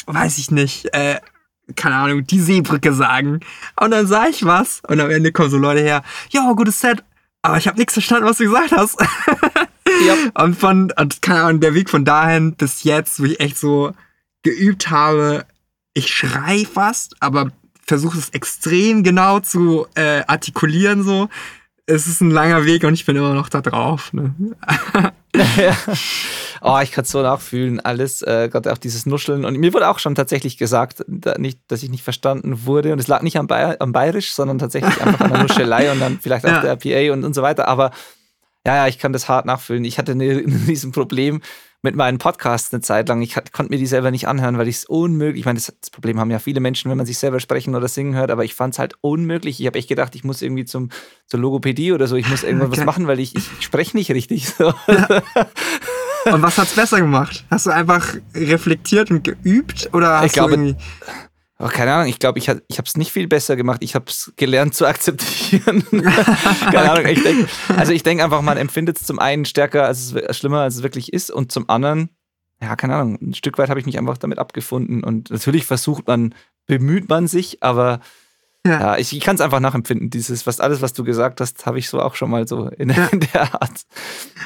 weiß 0.07 0.37
ich 0.39 0.51
nicht, 0.51 0.93
äh, 0.93 1.19
keine 1.77 1.95
Ahnung, 1.97 2.27
die 2.27 2.41
Seebrücke 2.41 2.93
sagen. 2.93 3.41
Und 3.81 3.93
dann 3.93 4.07
sah 4.07 4.27
ich 4.27 4.45
was 4.45 4.83
und 4.87 5.01
am 5.01 5.11
Ende 5.11 5.33
kommen 5.33 5.51
so 5.51 5.57
Leute 5.57 5.81
her, 5.81 6.03
ja, 6.31 6.53
gutes 6.53 6.81
Set, 6.81 7.03
aber 7.43 7.57
ich 7.57 7.67
habe 7.67 7.79
nichts 7.79 7.95
verstanden, 7.95 8.27
was 8.27 8.39
du 8.39 8.45
gesagt 8.45 8.73
hast. 8.73 8.99
Ja. 10.07 10.15
Und 10.45 10.57
von, 10.57 10.93
und 10.97 11.21
keine 11.21 11.43
Ahnung, 11.43 11.61
der 11.61 11.75
Weg 11.75 11.91
von 11.91 12.05
dahin 12.05 12.55
bis 12.55 12.85
jetzt, 12.85 13.21
wo 13.21 13.25
ich 13.25 13.41
echt 13.41 13.59
so 13.59 13.93
geübt 14.43 14.91
habe, 14.91 15.45
ich 15.95 16.15
schrei 16.15 16.65
fast, 16.65 17.17
aber 17.21 17.51
versuche 17.91 18.19
es 18.19 18.29
extrem 18.31 19.03
genau 19.03 19.41
zu 19.41 19.89
äh, 19.97 20.23
artikulieren 20.29 21.03
so. 21.03 21.29
Es 21.87 22.07
ist 22.07 22.21
ein 22.21 22.31
langer 22.31 22.65
Weg 22.65 22.85
und 22.85 22.95
ich 22.95 23.05
bin 23.05 23.17
immer 23.17 23.35
noch 23.35 23.49
da 23.49 23.61
drauf. 23.61 24.13
Ne? 24.13 24.33
Oh, 26.63 26.79
ich 26.83 26.93
kann 26.93 27.05
es 27.05 27.11
so 27.11 27.23
nachfühlen, 27.23 27.81
alles, 27.81 28.21
äh, 28.21 28.51
gerade 28.51 28.71
auch 28.71 28.77
dieses 28.77 29.07
Nuscheln. 29.07 29.47
Und 29.47 29.57
mir 29.57 29.73
wurde 29.73 29.89
auch 29.89 29.99
schon 29.99 30.15
tatsächlich 30.15 30.59
gesagt, 30.59 31.03
da 31.07 31.39
nicht, 31.39 31.59
dass 31.69 31.83
ich 31.83 31.89
nicht 31.89 32.05
verstanden 32.05 32.67
wurde. 32.67 32.93
Und 32.93 32.99
es 32.99 33.09
lag 33.09 33.23
nicht 33.23 33.39
am, 33.39 33.47
Bayer, 33.47 33.77
am 33.81 33.93
Bayerisch, 33.93 34.35
sondern 34.35 34.59
tatsächlich 34.59 35.01
einfach 35.01 35.21
an 35.21 35.33
der 35.33 35.43
Nuschelei 35.43 35.91
und 35.93 36.01
dann 36.01 36.19
vielleicht 36.21 36.45
auch 36.45 36.63
ja. 36.63 36.75
der 36.75 36.77
PA 36.77 37.15
und, 37.15 37.25
und 37.25 37.35
so 37.35 37.41
weiter. 37.41 37.67
Aber 37.67 37.93
ja, 38.67 38.77
ja, 38.77 38.89
ich 38.89 38.99
kann 38.99 39.15
das 39.15 39.27
hart 39.27 39.47
nachfühlen. 39.47 39.87
Ich 39.87 39.97
hatte 39.97 40.13
ein 40.13 40.21
Riesenproblem 40.21 41.41
mit 41.83 41.97
meinen 41.97 42.19
Podcasts 42.19 42.73
eine 42.73 42.83
Zeit 42.83 43.09
lang. 43.09 43.23
Ich 43.23 43.35
konnte 43.53 43.71
mir 43.71 43.79
die 43.79 43.87
selber 43.87 44.11
nicht 44.11 44.29
anhören, 44.29 44.59
weil 44.59 44.69
ich 44.69 44.77
es 44.77 44.85
unmöglich, 44.85 45.41
ich 45.41 45.47
meine, 45.47 45.59
das, 45.59 45.73
das, 45.81 45.91
Problem 45.91 46.21
haben 46.21 46.31
ja 46.31 46.39
viele 46.39 46.61
Menschen, 46.61 46.91
wenn 46.91 46.99
man 46.99 47.07
sich 47.07 47.19
selber 47.19 47.41
sprechen 47.41 47.75
oder 47.75 47.89
singen 47.89 48.15
hört, 48.15 48.31
aber 48.31 48.45
ich 48.45 48.55
fand 48.55 48.75
es 48.75 48.79
halt 48.79 48.95
unmöglich. 49.01 49.61
Ich 49.61 49.67
habe 49.67 49.79
echt 49.79 49.89
gedacht, 49.89 50.15
ich 50.15 50.25
muss 50.25 50.43
irgendwie 50.43 50.65
zum, 50.65 50.91
zur 51.27 51.41
Logopädie 51.41 51.93
oder 51.93 52.07
so, 52.07 52.17
ich 52.17 52.29
muss 52.29 52.43
irgendwas 52.43 52.71
okay. 52.73 52.85
machen, 52.85 53.07
weil 53.07 53.19
ich, 53.19 53.35
ich 53.35 53.45
spreche 53.61 53.97
nicht 53.97 54.11
richtig. 54.11 54.49
So. 54.49 54.75
Ja. 54.89 55.23
Und 56.35 56.43
was 56.43 56.59
hat's 56.59 56.75
besser 56.75 57.01
gemacht? 57.01 57.47
Hast 57.51 57.67
du 57.67 57.71
einfach 57.71 58.15
reflektiert 58.35 59.11
und 59.11 59.25
geübt 59.25 59.89
oder 59.95 60.19
hast 60.19 60.27
ich 60.27 60.33
glaube, 60.33 60.57
du 60.57 60.63
irgendwie 60.65 60.85
Oh, 61.63 61.69
keine 61.69 61.93
Ahnung, 61.93 62.09
ich 62.09 62.19
glaube, 62.19 62.39
ich, 62.39 62.49
ich 62.49 62.79
habe 62.79 62.87
es 62.87 62.97
nicht 62.97 63.13
viel 63.13 63.29
besser 63.29 63.55
gemacht. 63.55 63.83
Ich 63.83 63.95
habe 63.95 64.07
es 64.09 64.33
gelernt 64.37 64.75
zu 64.75 64.87
akzeptieren. 64.87 65.85
keine 65.91 66.91
Ahnung. 66.91 67.07
Ich 67.07 67.23
denk, 67.23 67.51
also 67.77 67.93
ich 67.93 68.03
denke 68.03 68.25
einfach, 68.25 68.41
man 68.41 68.57
empfindet 68.57 68.99
es 68.99 69.07
zum 69.07 69.19
einen 69.19 69.45
stärker, 69.45 69.85
als 69.85 70.15
es 70.15 70.39
schlimmer, 70.39 70.61
als 70.61 70.77
es 70.77 70.83
wirklich 70.83 71.13
ist. 71.13 71.31
Und 71.31 71.53
zum 71.53 71.69
anderen, 71.69 72.09
ja, 72.63 72.77
keine 72.77 72.97
Ahnung, 72.97 73.19
ein 73.21 73.35
Stück 73.35 73.59
weit 73.59 73.69
habe 73.69 73.79
ich 73.79 73.85
mich 73.85 73.99
einfach 73.99 74.17
damit 74.17 74.39
abgefunden. 74.39 75.05
Und 75.05 75.31
natürlich 75.31 75.67
versucht 75.67 76.07
man, 76.07 76.35
bemüht 76.67 77.11
man 77.11 77.27
sich, 77.27 77.63
aber 77.63 78.01
ja, 78.65 78.81
ja 78.81 78.97
ich, 78.97 79.15
ich 79.15 79.21
kann 79.21 79.35
es 79.35 79.43
einfach 79.43 79.61
nachempfinden. 79.61 80.09
Dieses, 80.09 80.47
was 80.47 80.61
alles, 80.61 80.81
was 80.81 80.95
du 80.95 81.05
gesagt 81.05 81.43
hast, 81.43 81.67
habe 81.67 81.79
ich 81.79 81.91
so 81.91 82.01
auch 82.01 82.15
schon 82.15 82.31
mal 82.31 82.49
so 82.49 82.69
in, 82.69 82.89
ja. 82.89 83.07
in 83.09 83.21
der 83.21 83.55
Art 83.55 83.83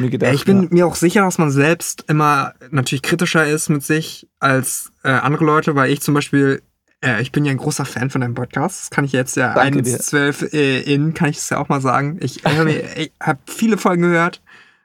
mir 0.00 0.10
gedacht. 0.10 0.32
Ja, 0.32 0.34
ich 0.34 0.44
bin 0.44 0.66
mir 0.72 0.84
auch 0.84 0.96
sicher, 0.96 1.22
dass 1.22 1.38
man 1.38 1.52
selbst 1.52 2.06
immer 2.08 2.54
natürlich 2.72 3.02
kritischer 3.02 3.46
ist 3.46 3.68
mit 3.68 3.84
sich 3.84 4.26
als 4.40 4.90
äh, 5.04 5.10
andere 5.10 5.44
Leute, 5.44 5.76
weil 5.76 5.92
ich 5.92 6.00
zum 6.00 6.14
Beispiel 6.14 6.60
äh, 7.04 7.22
ich 7.22 7.32
bin 7.32 7.44
ja 7.44 7.50
ein 7.50 7.58
großer 7.58 7.84
Fan 7.84 8.10
von 8.10 8.20
deinem 8.20 8.34
Podcast. 8.34 8.82
Das 8.82 8.90
kann 8.90 9.04
ich 9.04 9.12
jetzt 9.12 9.36
ja 9.36 9.54
1,12 9.54 10.52
äh, 10.52 10.80
in, 10.80 11.14
kann 11.14 11.28
ich 11.28 11.36
es 11.36 11.50
ja 11.50 11.58
auch 11.58 11.68
mal 11.68 11.80
sagen. 11.80 12.18
Ich, 12.20 12.44
ich 12.96 13.12
habe 13.20 13.38
viele 13.46 13.76
Folgen 13.78 14.02
gehört 14.02 14.40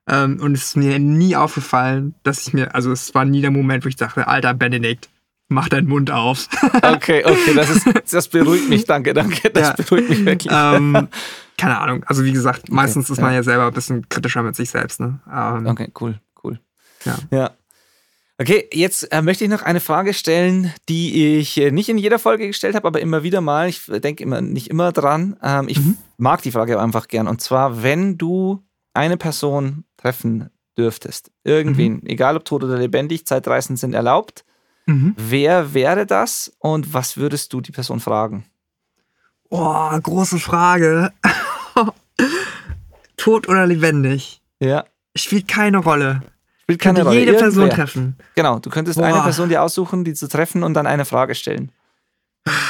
ähm, 0.07 0.39
und 0.41 0.53
es 0.53 0.65
ist 0.65 0.77
mir 0.77 0.99
nie 0.99 1.35
aufgefallen, 1.35 2.15
dass 2.23 2.47
ich 2.47 2.53
mir, 2.53 2.75
also 2.75 2.91
es 2.91 3.13
war 3.15 3.25
nie 3.25 3.41
der 3.41 3.51
Moment, 3.51 3.85
wo 3.85 3.89
ich 3.89 3.95
dachte, 3.95 4.27
alter 4.27 4.53
Benedikt, 4.53 5.09
mach 5.47 5.69
deinen 5.69 5.87
Mund 5.87 6.11
auf. 6.11 6.47
okay, 6.81 7.23
okay, 7.25 7.53
das, 7.55 7.69
ist, 7.69 8.13
das 8.13 8.27
beruhigt 8.27 8.69
mich, 8.69 8.85
danke, 8.85 9.13
danke. 9.13 9.49
Das 9.49 9.69
ja. 9.69 9.73
beruhigt 9.73 10.09
mich 10.09 10.25
wirklich. 10.25 10.53
Ähm, 10.53 11.07
keine 11.57 11.79
Ahnung, 11.79 12.03
also 12.05 12.23
wie 12.23 12.31
gesagt, 12.31 12.71
meistens 12.71 13.05
okay, 13.05 13.13
ist 13.13 13.21
man 13.21 13.31
ja. 13.31 13.37
ja 13.37 13.43
selber 13.43 13.67
ein 13.67 13.73
bisschen 13.73 14.07
kritischer 14.09 14.43
mit 14.43 14.55
sich 14.55 14.69
selbst. 14.69 14.99
Ne? 14.99 15.19
Ähm, 15.31 15.65
okay, 15.67 15.91
cool, 15.99 16.19
cool. 16.43 16.59
Ja. 17.05 17.15
ja. 17.31 17.51
Okay, 18.41 18.69
jetzt 18.71 19.03
äh, 19.11 19.21
möchte 19.21 19.43
ich 19.43 19.49
noch 19.49 19.63
eine 19.63 19.81
Frage 19.81 20.13
stellen, 20.13 20.73
die 20.87 21.37
ich 21.39 21.57
äh, 21.57 21.71
nicht 21.71 21.89
in 21.89 21.97
jeder 21.97 22.19
Folge 22.19 22.47
gestellt 22.47 22.73
habe, 22.73 22.87
aber 22.87 23.01
immer 23.01 23.21
wieder 23.21 23.41
mal. 23.41 23.67
Ich 23.67 23.81
denke 23.87 24.23
immer 24.23 24.39
nicht 24.39 24.69
immer 24.69 24.93
dran. 24.93 25.35
Ähm, 25.43 25.67
ich 25.67 25.77
mhm. 25.77 25.97
mag 26.15 26.41
die 26.41 26.53
Frage 26.53 26.79
einfach 26.79 27.09
gern. 27.09 27.27
Und 27.27 27.41
zwar, 27.41 27.83
wenn 27.83 28.17
du 28.17 28.63
eine 28.93 29.17
Person 29.17 29.83
treffen 29.97 30.49
dürftest, 30.77 31.31
irgendwen, 31.43 31.95
mhm. 31.95 32.05
egal 32.05 32.37
ob 32.37 32.45
tot 32.45 32.63
oder 32.63 32.77
lebendig, 32.77 33.25
Zeitreisen 33.27 33.75
sind 33.75 33.93
erlaubt. 33.93 34.45
Mhm. 34.85 35.15
Wer 35.17 35.73
wäre 35.73 36.05
das 36.05 36.53
und 36.59 36.93
was 36.93 37.17
würdest 37.17 37.51
du 37.51 37.59
die 37.59 37.73
Person 37.73 37.99
fragen? 37.99 38.45
Oh, 39.49 39.99
große 39.99 40.39
Frage. 40.39 41.11
tot 43.17 43.49
oder 43.49 43.67
lebendig? 43.67 44.41
Ja. 44.61 44.85
Spielt 45.13 45.49
keine 45.49 45.79
Rolle. 45.79 46.21
Spielt 46.69 46.81
keine 46.81 47.01
Rolle. 47.01 47.17
jede 47.17 47.31
Irgendwer. 47.31 47.49
Person 47.49 47.69
treffen. 47.71 48.15
Genau, 48.35 48.59
du 48.59 48.69
könntest 48.69 48.99
Boah. 48.99 49.07
eine 49.07 49.21
Person 49.23 49.49
dir 49.49 49.63
aussuchen, 49.63 50.03
die 50.03 50.13
zu 50.13 50.27
treffen 50.27 50.61
und 50.61 50.75
dann 50.75 50.85
eine 50.85 51.03
Frage 51.03 51.33
stellen. 51.33 51.71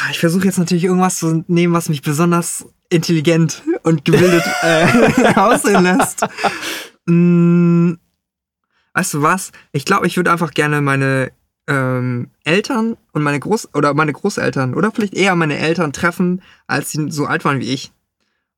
Ich 0.09 0.19
versuche 0.19 0.45
jetzt 0.45 0.57
natürlich 0.57 0.85
irgendwas 0.85 1.19
zu 1.19 1.43
nehmen, 1.47 1.73
was 1.73 1.89
mich 1.89 2.01
besonders 2.01 2.65
intelligent 2.89 3.61
und 3.83 4.05
gebildet 4.05 4.45
äh, 4.63 5.33
aussehen 5.35 5.83
lässt. 5.83 6.25
Hm, 7.07 7.99
weißt 8.93 9.15
du 9.15 9.21
was? 9.21 9.51
Ich 9.73 9.83
glaube, 9.83 10.07
ich 10.07 10.15
würde 10.15 10.31
einfach 10.31 10.51
gerne 10.51 10.79
meine 10.79 11.33
ähm, 11.67 12.29
Eltern 12.45 12.95
und 13.11 13.21
meine 13.21 13.39
Groß- 13.39 13.75
oder 13.75 13.93
meine 13.93 14.13
Großeltern 14.13 14.75
oder 14.75 14.91
vielleicht 14.91 15.13
eher 15.13 15.35
meine 15.35 15.57
Eltern 15.57 15.91
treffen, 15.91 16.41
als 16.67 16.91
sie 16.91 17.11
so 17.11 17.25
alt 17.25 17.43
waren 17.43 17.59
wie 17.59 17.73
ich. 17.73 17.91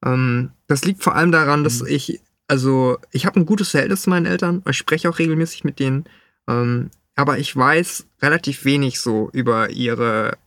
Ähm, 0.06 0.52
das 0.68 0.86
liegt 0.86 1.02
vor 1.04 1.16
allem 1.16 1.32
daran, 1.32 1.64
dass 1.64 1.82
mhm. 1.82 1.88
ich 1.88 2.22
also 2.52 2.98
ich 3.12 3.26
habe 3.26 3.40
ein 3.40 3.46
gutes 3.46 3.70
Verhältnis 3.70 4.02
zu 4.02 4.10
meinen 4.10 4.26
Eltern, 4.26 4.62
ich 4.70 4.76
spreche 4.76 5.10
auch 5.10 5.20
regelmäßig 5.20 5.64
mit 5.64 5.80
denen, 5.80 6.04
ähm, 6.50 6.90
aber 7.16 7.38
ich 7.38 7.56
weiß 7.56 8.08
relativ 8.22 8.66
wenig 8.66 9.00
so 9.00 9.30
über 9.32 9.70
ihre 9.70 10.38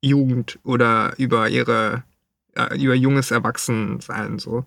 Jugend 0.00 0.58
oder 0.64 1.12
über 1.18 1.50
ihre 1.50 2.02
äh, 2.56 2.82
über 2.82 2.94
junges 2.94 3.30
Erwachsensein 3.30 4.38
so. 4.38 4.64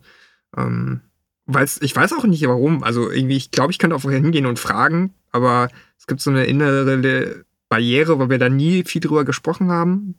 Ähm, 0.56 1.02
weiß, 1.48 1.80
ich 1.82 1.95
weiß 1.95 2.14
auch 2.14 2.26
nicht 2.26 2.45
warum. 2.48 2.84
Also 2.84 3.10
irgendwie, 3.10 3.38
ich 3.38 3.49
glaube, 3.49 3.72
ich 3.72 3.80
könnte 3.80 3.95
auch 3.95 4.03
hingehen 4.03 4.45
und 4.45 4.60
fragen, 4.60 5.15
aber 5.32 5.70
es 5.98 6.06
gibt 6.06 6.22
so 6.22 6.30
eine 6.30 6.45
innere 6.45 7.44
Barriere, 7.70 8.20
weil 8.20 8.30
wir 8.30 8.38
da 8.38 8.49
nie 8.49 8.84
viel 8.84 9.02
drüber 9.02 9.26
gesprochen 9.26 9.72
haben. 9.72 10.14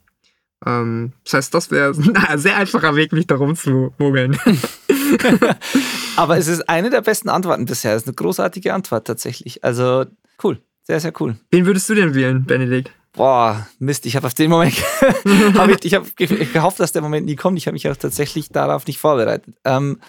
Ähm, 0.66 1.12
das 1.24 1.34
heißt, 1.34 1.54
das 1.54 1.70
wäre 1.70 1.94
ein 2.28 2.38
sehr 2.38 2.56
einfacher 2.56 2.96
Weg, 2.96 3.12
mich 3.12 3.26
darum 3.26 3.56
zu 3.56 3.92
mogeln. 3.98 4.38
Aber 6.16 6.38
es 6.38 6.48
ist 6.48 6.68
eine 6.68 6.90
der 6.90 7.02
besten 7.02 7.28
Antworten 7.28 7.66
bisher. 7.66 7.94
Es 7.94 8.02
ist 8.02 8.08
eine 8.08 8.14
großartige 8.14 8.72
Antwort 8.72 9.06
tatsächlich. 9.06 9.64
Also 9.64 10.04
cool. 10.42 10.60
Sehr, 10.82 11.00
sehr 11.00 11.12
cool. 11.20 11.36
Wen 11.50 11.64
würdest 11.66 11.88
du 11.88 11.94
denn 11.94 12.14
wählen, 12.14 12.44
Benedikt? 12.44 12.92
Boah, 13.14 13.66
Mist, 13.78 14.06
ich 14.06 14.16
habe 14.16 14.26
auf 14.26 14.34
den 14.34 14.50
Moment, 14.50 14.74
hab 15.54 15.70
ich, 15.70 15.84
ich 15.84 15.94
habe 15.94 16.10
gehofft, 16.16 16.80
dass 16.80 16.92
der 16.92 17.00
Moment 17.00 17.26
nie 17.26 17.36
kommt. 17.36 17.56
Ich 17.56 17.66
habe 17.66 17.74
mich 17.74 17.88
auch 17.88 17.96
tatsächlich 17.96 18.48
darauf 18.48 18.86
nicht 18.86 18.98
vorbereitet. 18.98 19.54
Ähm, 19.64 20.00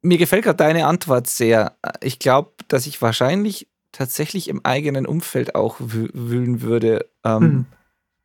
mir 0.00 0.16
gefällt 0.16 0.44
gerade 0.44 0.56
deine 0.56 0.86
Antwort 0.86 1.26
sehr. 1.26 1.76
Ich 2.00 2.18
glaube, 2.18 2.52
dass 2.68 2.86
ich 2.86 3.02
wahrscheinlich 3.02 3.68
tatsächlich 3.90 4.48
im 4.48 4.64
eigenen 4.64 5.06
Umfeld 5.06 5.54
auch 5.54 5.76
wühlen 5.80 6.62
würde. 6.62 7.06
Ähm, 7.24 7.66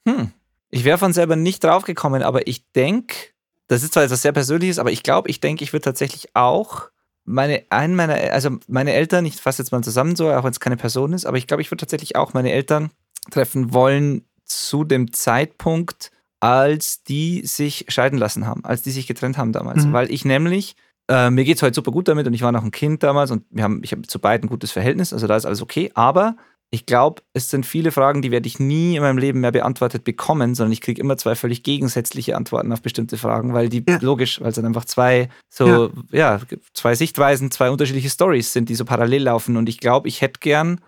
hm. 0.07 0.15
Hm. 0.17 0.31
Ich 0.69 0.83
wäre 0.83 0.97
von 0.97 1.13
selber 1.13 1.35
nicht 1.35 1.63
draufgekommen, 1.63 2.23
aber 2.23 2.47
ich 2.47 2.71
denke, 2.71 3.15
das 3.67 3.83
ist 3.83 3.93
zwar 3.93 4.03
etwas 4.03 4.21
sehr 4.21 4.31
Persönliches, 4.31 4.79
aber 4.79 4.91
ich 4.91 5.03
glaube, 5.03 5.29
ich 5.29 5.39
denke, 5.39 5.63
ich 5.63 5.73
würde 5.73 5.83
tatsächlich 5.83 6.35
auch 6.35 6.89
meine, 7.25 7.63
einen 7.69 7.95
meiner, 7.95 8.15
also 8.31 8.51
meine 8.67 8.93
Eltern, 8.93 9.25
ich 9.25 9.35
fasse 9.35 9.61
jetzt 9.61 9.71
mal 9.71 9.83
zusammen 9.83 10.15
so, 10.15 10.31
auch 10.31 10.43
wenn 10.43 10.51
es 10.51 10.59
keine 10.59 10.77
Person 10.77 11.13
ist, 11.13 11.25
aber 11.25 11.37
ich 11.37 11.47
glaube, 11.47 11.61
ich 11.61 11.69
würde 11.69 11.81
tatsächlich 11.81 12.15
auch 12.15 12.33
meine 12.33 12.51
Eltern 12.51 12.89
treffen 13.29 13.73
wollen 13.73 14.23
zu 14.45 14.85
dem 14.85 15.11
Zeitpunkt, 15.11 16.11
als 16.39 17.03
die 17.03 17.45
sich 17.45 17.85
scheiden 17.89 18.17
lassen 18.17 18.45
haben, 18.45 18.63
als 18.63 18.81
die 18.81 18.91
sich 18.91 19.07
getrennt 19.07 19.37
haben 19.37 19.51
damals. 19.51 19.85
Mhm. 19.85 19.93
Weil 19.93 20.11
ich 20.11 20.23
nämlich, 20.23 20.75
äh, 21.09 21.29
mir 21.29 21.43
geht 21.43 21.57
es 21.57 21.63
heute 21.63 21.75
super 21.75 21.91
gut 21.91 22.07
damit 22.07 22.27
und 22.27 22.33
ich 22.33 22.43
war 22.43 22.53
noch 22.53 22.63
ein 22.63 22.71
Kind 22.71 23.03
damals 23.03 23.31
und 23.31 23.43
wir 23.49 23.63
haben, 23.63 23.81
ich 23.83 23.91
habe 23.91 24.03
zu 24.03 24.19
beiden 24.19 24.45
ein 24.45 24.49
gutes 24.49 24.71
Verhältnis, 24.71 25.11
also 25.11 25.27
da 25.27 25.35
ist 25.35 25.45
alles 25.45 25.61
okay. 25.61 25.91
Aber 25.95 26.37
ich 26.69 26.85
glaube, 26.85 27.21
es 27.33 27.49
sind 27.49 27.65
viele 27.65 27.91
Fragen, 27.91 28.21
die 28.21 28.31
werde 28.31 28.47
ich 28.47 28.59
nie 28.59 28.97
in 28.97 29.01
meinem 29.01 29.17
Leben 29.17 29.39
mehr 29.39 29.53
beantwortet 29.53 30.03
bekommen, 30.03 30.53
sondern 30.53 30.73
ich 30.73 30.81
kriege 30.81 31.01
immer 31.01 31.17
zwei 31.17 31.35
völlig 31.35 31.63
gegensätzliche 31.63 32.35
Antworten 32.35 32.73
auf 32.73 32.81
bestimmte 32.81 33.17
Fragen, 33.17 33.53
weil 33.53 33.69
die 33.69 33.85
ja. 33.87 33.99
logisch, 34.01 34.41
weil 34.41 34.49
es 34.49 34.55
dann 34.55 34.65
einfach 34.65 34.83
zwei 34.83 35.29
so, 35.49 35.91
ja. 36.11 36.37
ja, 36.37 36.41
zwei 36.73 36.93
Sichtweisen, 36.93 37.51
zwei 37.51 37.69
unterschiedliche 37.69 38.09
Stories 38.09 38.51
sind, 38.51 38.67
die 38.67 38.75
so 38.75 38.83
parallel 38.83 39.23
laufen. 39.23 39.55
Und 39.55 39.69
ich 39.69 39.79
glaube, 39.79 40.09
ich 40.09 40.19
hätte 40.19 40.41
gern 40.41 40.81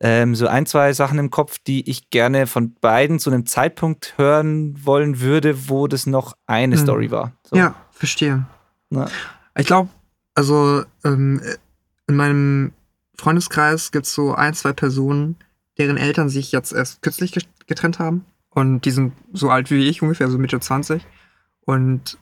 ähm, 0.00 0.34
so 0.34 0.48
ein, 0.48 0.66
zwei 0.66 0.92
Sachen 0.92 1.20
im 1.20 1.30
Kopf, 1.30 1.58
die 1.64 1.88
ich 1.88 2.10
gerne 2.10 2.48
von 2.48 2.74
beiden 2.74 3.20
zu 3.20 3.30
einem 3.30 3.46
Zeitpunkt 3.46 4.14
hören 4.18 4.74
wollen 4.84 5.20
würde, 5.20 5.68
wo 5.68 5.86
das 5.86 6.06
noch 6.06 6.36
eine 6.46 6.74
hm. 6.74 6.82
Story 6.82 7.10
war. 7.12 7.32
So. 7.44 7.54
Ja, 7.54 7.76
verstehe. 7.92 8.44
Na. 8.88 9.08
Ich 9.56 9.66
glaube, 9.66 9.90
also 10.34 10.82
ähm, 11.04 11.42
in 12.08 12.16
meinem 12.16 12.72
Freundeskreis 13.20 13.92
gibt 13.92 14.06
es 14.06 14.14
so 14.14 14.34
ein, 14.34 14.54
zwei 14.54 14.72
Personen, 14.72 15.36
deren 15.78 15.96
Eltern 15.96 16.28
sich 16.28 16.52
jetzt 16.52 16.72
erst 16.72 17.02
kürzlich 17.02 17.32
getrennt 17.66 17.98
haben. 17.98 18.24
Und 18.50 18.84
die 18.84 18.90
sind 18.90 19.12
so 19.32 19.50
alt 19.50 19.70
wie 19.70 19.88
ich, 19.88 20.02
ungefähr 20.02 20.28
so 20.28 20.38
Mitte 20.38 20.58
20. 20.58 21.06
Und 21.60 22.18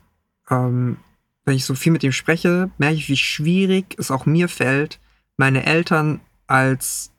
ähm, 0.49 0.97
wenn 1.45 1.55
ich 1.55 1.65
so 1.65 1.73
viel 1.73 1.91
mit 1.91 2.03
ihm 2.03 2.11
spreche, 2.11 2.69
merke 2.77 2.95
ich, 2.95 3.09
wie 3.09 3.17
schwierig 3.17 3.95
es 3.97 4.11
auch 4.11 4.25
mir 4.25 4.47
fällt, 4.47 4.99
meine 5.37 5.65
Eltern 5.65 6.19
als 6.45 7.11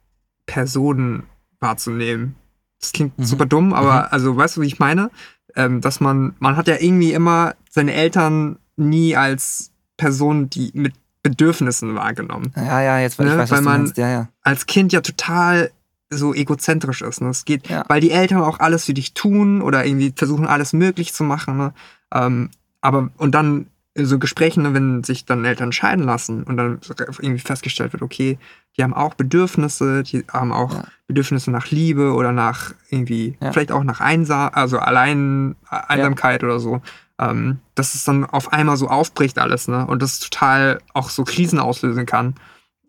Personen 0.47 1.25
wahrzunehmen. 1.59 2.37
Das 2.79 2.93
klingt 2.93 3.19
mhm. 3.19 3.25
super 3.25 3.47
dumm, 3.47 3.73
aber 3.73 4.03
mhm. 4.03 4.09
also 4.11 4.37
weißt 4.37 4.57
du, 4.57 4.61
wie 4.61 4.67
ich 4.67 4.79
meine? 4.79 5.11
Ähm, 5.57 5.81
dass 5.81 6.01
man, 6.01 6.37
man 6.39 6.57
hat 6.57 6.69
ja 6.69 6.77
irgendwie 6.79 7.13
immer 7.13 7.57
seine 7.69 7.93
Eltern 7.93 8.59
nie 8.77 9.17
als 9.17 9.73
Personen, 9.97 10.49
die 10.49 10.71
mit 10.75 10.95
Bedürfnissen 11.23 11.95
wahrgenommen. 11.95 12.53
Ja, 12.57 12.83
ja, 12.83 12.99
jetzt 12.99 13.19
weil 13.19 13.27
ne? 13.27 13.33
ich 13.33 13.39
weiß, 13.39 13.51
weil 13.51 13.63
man 13.63 13.93
ja, 13.97 14.09
ja. 14.09 14.29
als 14.43 14.67
Kind 14.67 14.93
ja 14.93 15.01
total 15.01 15.71
so 16.11 16.35
egozentrisch 16.35 17.03
ist. 17.03 17.21
Ne? 17.21 17.29
Es 17.29 17.45
geht, 17.45 17.69
ja. 17.69 17.85
weil 17.89 18.01
die 18.01 18.11
Eltern 18.11 18.43
auch 18.43 18.59
alles 18.59 18.87
für 18.87 18.95
dich 18.95 19.15
tun 19.15 19.63
oder 19.63 19.85
irgendwie 19.85 20.13
versuchen, 20.15 20.47
alles 20.47 20.73
möglich 20.73 21.15
zu 21.15 21.25
machen. 21.25 21.57
Ne? 21.57 21.73
Ähm, 22.13 22.51
aber 22.81 23.11
und 23.17 23.35
dann 23.35 23.67
so 23.97 24.19
Gesprächen, 24.19 24.63
ne, 24.63 24.75
wenn 24.75 25.03
sich 25.03 25.25
dann 25.25 25.45
Eltern 25.45 25.73
scheiden 25.73 26.05
lassen 26.05 26.45
und 26.45 26.57
dann 26.57 26.81
irgendwie 27.19 27.41
festgestellt 27.41 27.93
wird, 27.93 28.03
okay, 28.03 28.39
die 28.77 28.83
haben 28.83 28.95
auch 28.95 29.15
Bedürfnisse, 29.15 30.05
die 30.05 30.25
haben 30.33 30.53
auch 30.53 30.73
ja. 30.75 30.85
Bedürfnisse 31.09 31.51
nach 31.51 31.71
Liebe 31.71 32.13
oder 32.15 32.33
nach 32.33 32.73
irgendwie, 32.89 33.37
ja. 33.41 33.53
vielleicht 33.53 33.73
auch 33.73 33.83
nach 33.83 34.01
Einsam, 34.01 34.51
also 34.53 34.79
allein 34.79 35.57
Einsamkeit 35.69 36.45
oder 36.45 36.61
so 36.61 36.81
ähm, 37.21 37.59
dass 37.75 37.95
es 37.95 38.05
dann 38.05 38.25
auf 38.25 38.53
einmal 38.53 38.77
so 38.77 38.89
aufbricht 38.89 39.39
alles, 39.39 39.69
ne? 39.69 39.87
Und 39.87 40.03
das 40.03 40.19
total 40.21 40.81
auch 40.95 41.11
so 41.11 41.25
Krisen 41.25 41.59
auslösen 41.59 42.07
kann. 42.07 42.35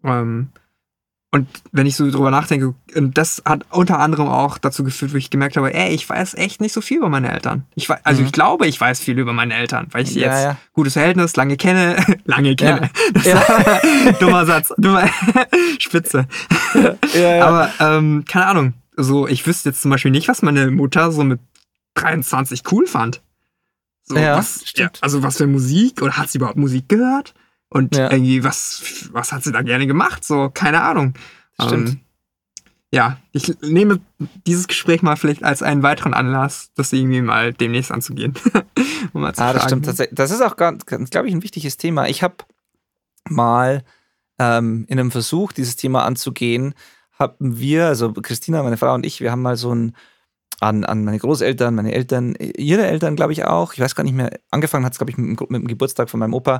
Ähm, 0.04 0.50
und 1.34 1.48
wenn 1.72 1.86
ich 1.86 1.96
so 1.96 2.12
drüber 2.12 2.30
nachdenke, 2.30 2.76
das 2.94 3.42
hat 3.46 3.66
unter 3.70 4.00
anderem 4.00 4.28
auch 4.28 4.58
dazu 4.58 4.84
geführt, 4.84 5.14
wo 5.14 5.18
ich 5.18 5.30
gemerkt 5.30 5.56
habe, 5.56 5.74
ey, 5.74 5.94
ich 5.94 6.10
weiß 6.10 6.34
echt 6.34 6.60
nicht 6.60 6.74
so 6.74 6.82
viel 6.82 6.98
über 6.98 7.08
meine 7.08 7.32
Eltern. 7.32 7.64
Ich 7.76 7.88
weiß, 7.88 8.00
also 8.04 8.20
mhm. 8.20 8.26
ich 8.26 8.34
glaube, 8.34 8.68
ich 8.68 8.80
weiß 8.80 9.00
viel 9.00 9.18
über 9.18 9.32
meine 9.32 9.54
Eltern, 9.54 9.88
weil 9.92 10.04
ich 10.04 10.12
sie 10.12 10.20
ja, 10.20 10.34
jetzt 10.34 10.44
ja. 10.44 10.58
gutes 10.74 10.94
Verhältnis, 10.94 11.38
lange 11.38 11.56
kenne, 11.56 11.96
lange 12.26 12.56
kenne. 12.58 12.90
Ja. 13.24 13.42
dummer 14.20 14.46
Satz, 14.46 14.74
dummer 14.78 15.08
Spitze. 15.80 16.28
Aber 17.42 17.72
ähm, 17.80 18.26
keine 18.28 18.48
Ahnung. 18.48 18.74
So, 18.98 19.26
ich 19.26 19.48
wüsste 19.48 19.70
jetzt 19.70 19.82
zum 19.82 19.92
Beispiel 19.92 20.12
nicht, 20.12 20.28
was 20.28 20.42
meine 20.42 20.70
Mutter 20.70 21.14
so 21.14 21.24
mit 21.24 21.40
23 21.96 22.64
cool 22.72 22.88
fand. 22.88 23.22
So, 24.04 24.18
ja, 24.18 24.38
was, 24.38 24.64
stimmt. 24.66 24.98
Ja, 24.98 25.04
also 25.04 25.24
was 25.24 25.38
für 25.38 25.48
Musik 25.48 26.02
oder 26.02 26.18
hat 26.18 26.30
sie 26.30 26.38
überhaupt 26.38 26.58
Musik 26.58 26.90
gehört? 26.90 27.34
Und 27.70 27.96
ja. 27.96 28.12
irgendwie, 28.12 28.44
was, 28.44 29.10
was 29.12 29.32
hat 29.32 29.44
sie 29.44 29.52
da 29.52 29.62
gerne 29.62 29.88
gemacht? 29.88 30.26
So, 30.26 30.50
keine 30.50 30.82
Ahnung. 30.82 31.14
Stimmt. 31.60 31.90
Ähm, 31.90 32.00
ja, 32.94 33.18
ich 33.32 33.54
nehme 33.62 34.02
dieses 34.46 34.68
Gespräch 34.68 35.02
mal 35.02 35.16
vielleicht 35.16 35.44
als 35.44 35.64
einen 35.64 35.82
weiteren 35.82 36.14
Anlass, 36.14 36.72
das 36.76 36.92
irgendwie 36.92 37.22
mal 37.22 37.54
demnächst 37.54 37.92
anzugehen. 37.92 38.34
um 39.14 39.22
mal 39.22 39.34
zu 39.34 39.42
ah, 39.42 39.54
das 39.54 39.64
stimmt. 39.64 39.88
Das 39.88 40.32
ist 40.32 40.42
auch, 40.42 40.58
ganz, 40.58 40.86
glaube 40.86 41.30
ich, 41.30 41.34
ein 41.34 41.44
wichtiges 41.44 41.78
Thema. 41.78 42.10
Ich 42.10 42.22
habe 42.22 42.36
mal 43.30 43.84
ähm, 44.40 44.86
in 44.90 45.00
einem 45.00 45.12
Versuch, 45.12 45.54
dieses 45.54 45.78
Thema 45.78 46.04
anzugehen, 46.04 46.74
haben 47.18 47.60
wir, 47.60 47.88
also 47.88 48.12
Christina, 48.12 48.62
meine 48.62 48.78
Frau 48.78 48.94
und 48.94 49.06
ich, 49.06 49.22
wir 49.22 49.32
haben 49.32 49.42
mal 49.42 49.56
so 49.56 49.74
ein 49.74 49.96
an, 50.62 50.86
an 50.86 51.04
meine 51.04 51.18
Großeltern, 51.18 51.74
meine 51.74 51.92
Eltern, 51.92 52.36
ihre 52.36 52.86
Eltern, 52.86 53.16
glaube 53.16 53.34
ich 53.34 53.46
auch. 53.46 53.74
Ich 53.74 53.80
weiß 53.80 53.96
gar 53.96 54.04
nicht 54.04 54.14
mehr. 54.14 54.40
Angefangen 54.52 54.86
hat 54.86 54.94
es, 54.94 55.00
glaube 55.00 55.12
ich, 55.12 55.18
mit, 55.18 55.40
mit, 55.50 55.62
dem 55.62 55.68
Geburtstag 55.68 56.10
von 56.10 56.20
meinem 56.20 56.36
Opa. 56.36 56.58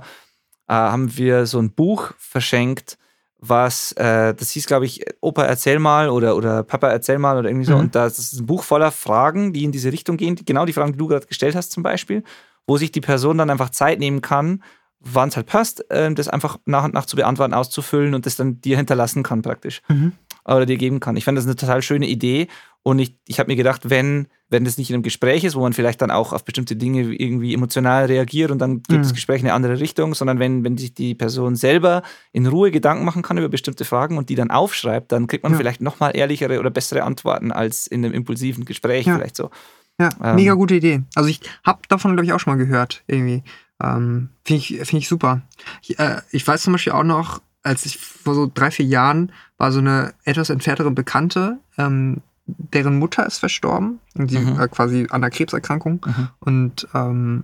Äh, 0.68 0.74
haben 0.74 1.16
wir 1.16 1.46
so 1.46 1.60
ein 1.60 1.72
Buch 1.72 2.12
verschenkt, 2.18 2.98
was, 3.38 3.92
äh, 3.94 4.34
das 4.34 4.50
hieß, 4.52 4.66
glaube 4.66 4.86
ich, 4.86 5.06
Opa 5.22 5.44
erzähl 5.44 5.78
mal 5.78 6.10
oder, 6.10 6.36
oder 6.36 6.64
Papa 6.64 6.90
erzähl 6.90 7.20
mal 7.20 7.38
oder 7.38 7.50
irgendwie 7.50 7.66
so. 7.66 7.74
Mhm. 7.74 7.80
Und 7.80 7.96
das 7.96 8.18
ist 8.18 8.40
ein 8.40 8.48
Buch 8.48 8.64
voller 8.64 8.92
Fragen, 8.92 9.54
die 9.54 9.64
in 9.64 9.72
diese 9.72 9.92
Richtung 9.92 10.18
gehen. 10.18 10.36
Genau 10.36 10.66
die 10.66 10.74
Fragen, 10.74 10.94
die 10.94 10.98
du 10.98 11.08
gerade 11.08 11.28
gestellt 11.28 11.56
hast, 11.56 11.72
zum 11.72 11.84
Beispiel, 11.84 12.24
wo 12.66 12.78
sich 12.78 12.92
die 12.92 13.02
Person 13.02 13.38
dann 13.38 13.52
einfach 13.52 13.70
Zeit 13.70 14.00
nehmen 14.00 14.22
kann, 14.22 14.64
wann 15.00 15.30
es 15.30 15.36
halt 15.36 15.46
passt, 15.46 15.90
äh, 15.92 16.12
das 16.12 16.28
einfach 16.28 16.58
nach 16.66 16.86
und 16.86 16.96
nach 16.96 17.06
zu 17.06 17.16
beantworten, 17.16 17.54
auszufüllen 17.54 18.16
und 18.16 18.26
das 18.26 18.36
dann 18.36 18.62
dir 18.62 18.78
hinterlassen 18.78 19.22
kann, 19.22 19.44
praktisch. 19.44 19.82
Mhm. 19.90 20.14
Oder 20.44 20.66
dir 20.66 20.78
geben 20.78 21.00
kann. 21.00 21.18
Ich 21.18 21.26
fand 21.26 21.38
das 21.38 21.46
eine 21.46 21.56
total 21.56 21.84
schöne 21.84 22.08
Idee 22.08 22.48
und 22.84 23.00
ich, 23.00 23.16
ich 23.28 23.40
habe 23.40 23.52
mir 23.52 23.56
gedacht, 23.56 23.90
wenn, 23.90 24.28
wenn 24.50 24.66
das 24.66 24.78
nicht 24.78 24.90
in 24.90 24.96
einem 24.96 25.04
Gespräch 25.04 25.44
ist, 25.44 25.56
wo 25.56 25.62
man 25.62 25.74
vielleicht 25.74 26.02
dann 26.02 26.10
auch 26.10 26.34
auf 26.34 26.44
bestimmte 26.44 26.76
Dinge 26.76 27.14
irgendwie 27.14 27.54
emotional 27.54 28.06
reagiert 28.06 28.50
und 28.50 28.58
dann 28.58 28.82
geht 28.82 28.98
mhm. 28.98 29.04
das 29.04 29.14
Gespräch 29.14 29.42
in 29.42 29.48
eine 29.48 29.54
andere 29.54 29.80
Richtung, 29.80 30.16
sondern 30.16 30.40
wenn, 30.40 30.64
wenn 30.64 30.78
sich 30.78 30.94
die 30.96 31.14
Person 31.14 31.56
selber 31.56 32.02
in 32.32 32.48
Ruhe 32.48 32.72
Gedanken 32.72 33.06
machen 33.06 33.22
kann 33.22 33.38
über 33.38 33.50
bestimmte 33.50 33.86
Fragen 33.86 34.18
und 34.18 34.30
die 34.30 34.36
dann 34.36 34.50
aufschreibt, 34.50 35.12
dann 35.12 35.28
kriegt 35.28 35.44
man 35.44 35.52
ja. 35.52 35.60
vielleicht 35.60 35.82
nochmal 35.82 36.16
ehrlichere 36.16 36.60
oder 36.60 36.72
bessere 36.72 37.04
Antworten 37.04 37.52
als 37.52 37.86
in 37.86 38.04
einem 38.04 38.16
impulsiven 38.16 38.66
Gespräch 38.66 39.06
ja. 39.06 39.16
vielleicht 39.16 39.36
so. 39.36 39.52
Ja, 40.00 40.10
ähm, 40.24 40.36
mega 40.36 40.54
gute 40.54 40.76
Idee. 40.76 41.04
Also 41.14 41.30
ich 41.30 41.42
habe 41.64 41.82
davon, 41.88 42.14
glaube 42.14 42.26
ich, 42.26 42.34
auch 42.34 42.40
schon 42.40 42.54
mal 42.54 42.64
gehört, 42.64 43.04
irgendwie. 43.06 43.44
Ähm, 43.82 44.30
Finde 44.44 44.58
ich, 44.58 44.68
find 44.68 44.94
ich 44.94 45.08
super. 45.08 45.42
Ich, 45.84 46.00
äh, 46.00 46.22
ich 46.32 46.48
weiß 46.48 46.64
zum 46.64 46.74
Beispiel 46.74 46.94
auch 46.94 47.04
noch, 47.04 47.42
als 47.62 47.86
ich 47.86 47.98
vor 47.98 48.34
so 48.34 48.50
drei, 48.52 48.72
vier 48.72 48.86
Jahren 48.86 49.32
war 49.58 49.72
so 49.72 49.80
eine 49.80 50.16
etwas 50.24 50.50
entferntere 50.50 50.90
Bekannte, 50.90 51.60
ähm, 51.78 52.22
deren 52.46 53.00
Mutter 53.00 53.26
ist 53.26 53.40
verstorben, 53.40 54.00
die, 54.16 54.38
mhm. 54.38 54.60
äh, 54.60 54.68
quasi 54.68 55.04
an 55.04 55.24
einer 55.24 55.30
Krebserkrankung. 55.30 56.06
Mhm. 56.06 56.30
Und 56.40 56.88
ähm, 56.94 57.44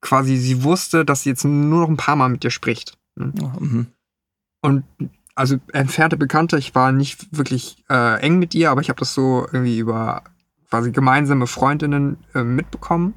quasi 0.00 0.36
sie 0.36 0.62
wusste, 0.62 1.04
dass 1.04 1.22
sie 1.22 1.30
jetzt 1.30 1.44
nur 1.44 1.82
noch 1.82 1.88
ein 1.88 1.96
paar 1.96 2.16
Mal 2.16 2.28
mit 2.28 2.42
dir 2.42 2.50
spricht. 2.50 2.98
Ne? 3.16 3.32
Mhm. 3.58 3.86
Und 4.62 4.84
also 5.34 5.56
entfernte 5.72 6.16
Bekannte, 6.16 6.58
ich 6.58 6.74
war 6.74 6.92
nicht 6.92 7.36
wirklich 7.36 7.84
äh, 7.88 8.20
eng 8.20 8.38
mit 8.38 8.54
ihr, 8.54 8.70
aber 8.70 8.80
ich 8.80 8.88
habe 8.88 8.98
das 8.98 9.14
so 9.14 9.46
irgendwie 9.52 9.78
über 9.78 10.22
quasi 10.68 10.92
gemeinsame 10.92 11.46
Freundinnen 11.46 12.18
äh, 12.34 12.42
mitbekommen. 12.42 13.14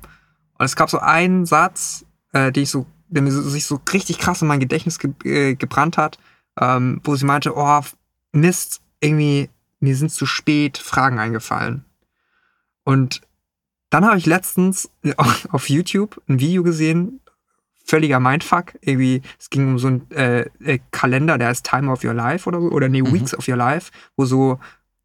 Und 0.57 0.65
es 0.65 0.75
gab 0.75 0.89
so 0.89 0.99
einen 0.99 1.45
Satz, 1.45 2.05
äh, 2.31 2.51
den 2.51 2.63
ich 2.63 2.69
so, 2.69 2.85
der 3.09 3.21
mir 3.21 3.31
so, 3.31 3.41
sich 3.41 3.65
so 3.65 3.79
richtig 3.91 4.19
krass 4.19 4.41
in 4.41 4.47
mein 4.47 4.59
Gedächtnis 4.59 4.99
ge 4.99 5.11
äh, 5.25 5.55
gebrannt 5.55 5.97
hat, 5.97 6.17
ähm, 6.59 7.01
wo 7.03 7.15
sie 7.15 7.25
meinte, 7.25 7.55
oh, 7.55 7.81
Mist, 8.31 8.81
irgendwie 8.99 9.49
mir 9.83 9.97
sind 9.97 10.11
zu 10.11 10.25
spät 10.25 10.77
Fragen 10.77 11.19
eingefallen. 11.19 11.83
Und 12.85 13.21
dann 13.89 14.05
habe 14.05 14.17
ich 14.17 14.25
letztens 14.25 14.89
auf 15.49 15.69
YouTube 15.69 16.21
ein 16.27 16.39
Video 16.39 16.63
gesehen, 16.63 17.19
völliger 17.85 18.21
Mindfuck. 18.21 18.73
Irgendwie, 18.79 19.21
es 19.37 19.49
ging 19.49 19.67
um 19.67 19.79
so 19.79 19.87
einen 19.87 20.11
äh, 20.11 20.45
äh, 20.63 20.79
Kalender, 20.91 21.37
der 21.37 21.49
heißt 21.49 21.65
Time 21.65 21.91
of 21.91 22.03
Your 22.03 22.13
Life 22.13 22.47
oder 22.47 22.61
so, 22.61 22.69
oder 22.69 22.87
nee, 22.87 23.01
mhm. 23.01 23.13
Weeks 23.13 23.35
of 23.35 23.47
Your 23.47 23.57
Life, 23.57 23.91
wo 24.15 24.23
so 24.25 24.57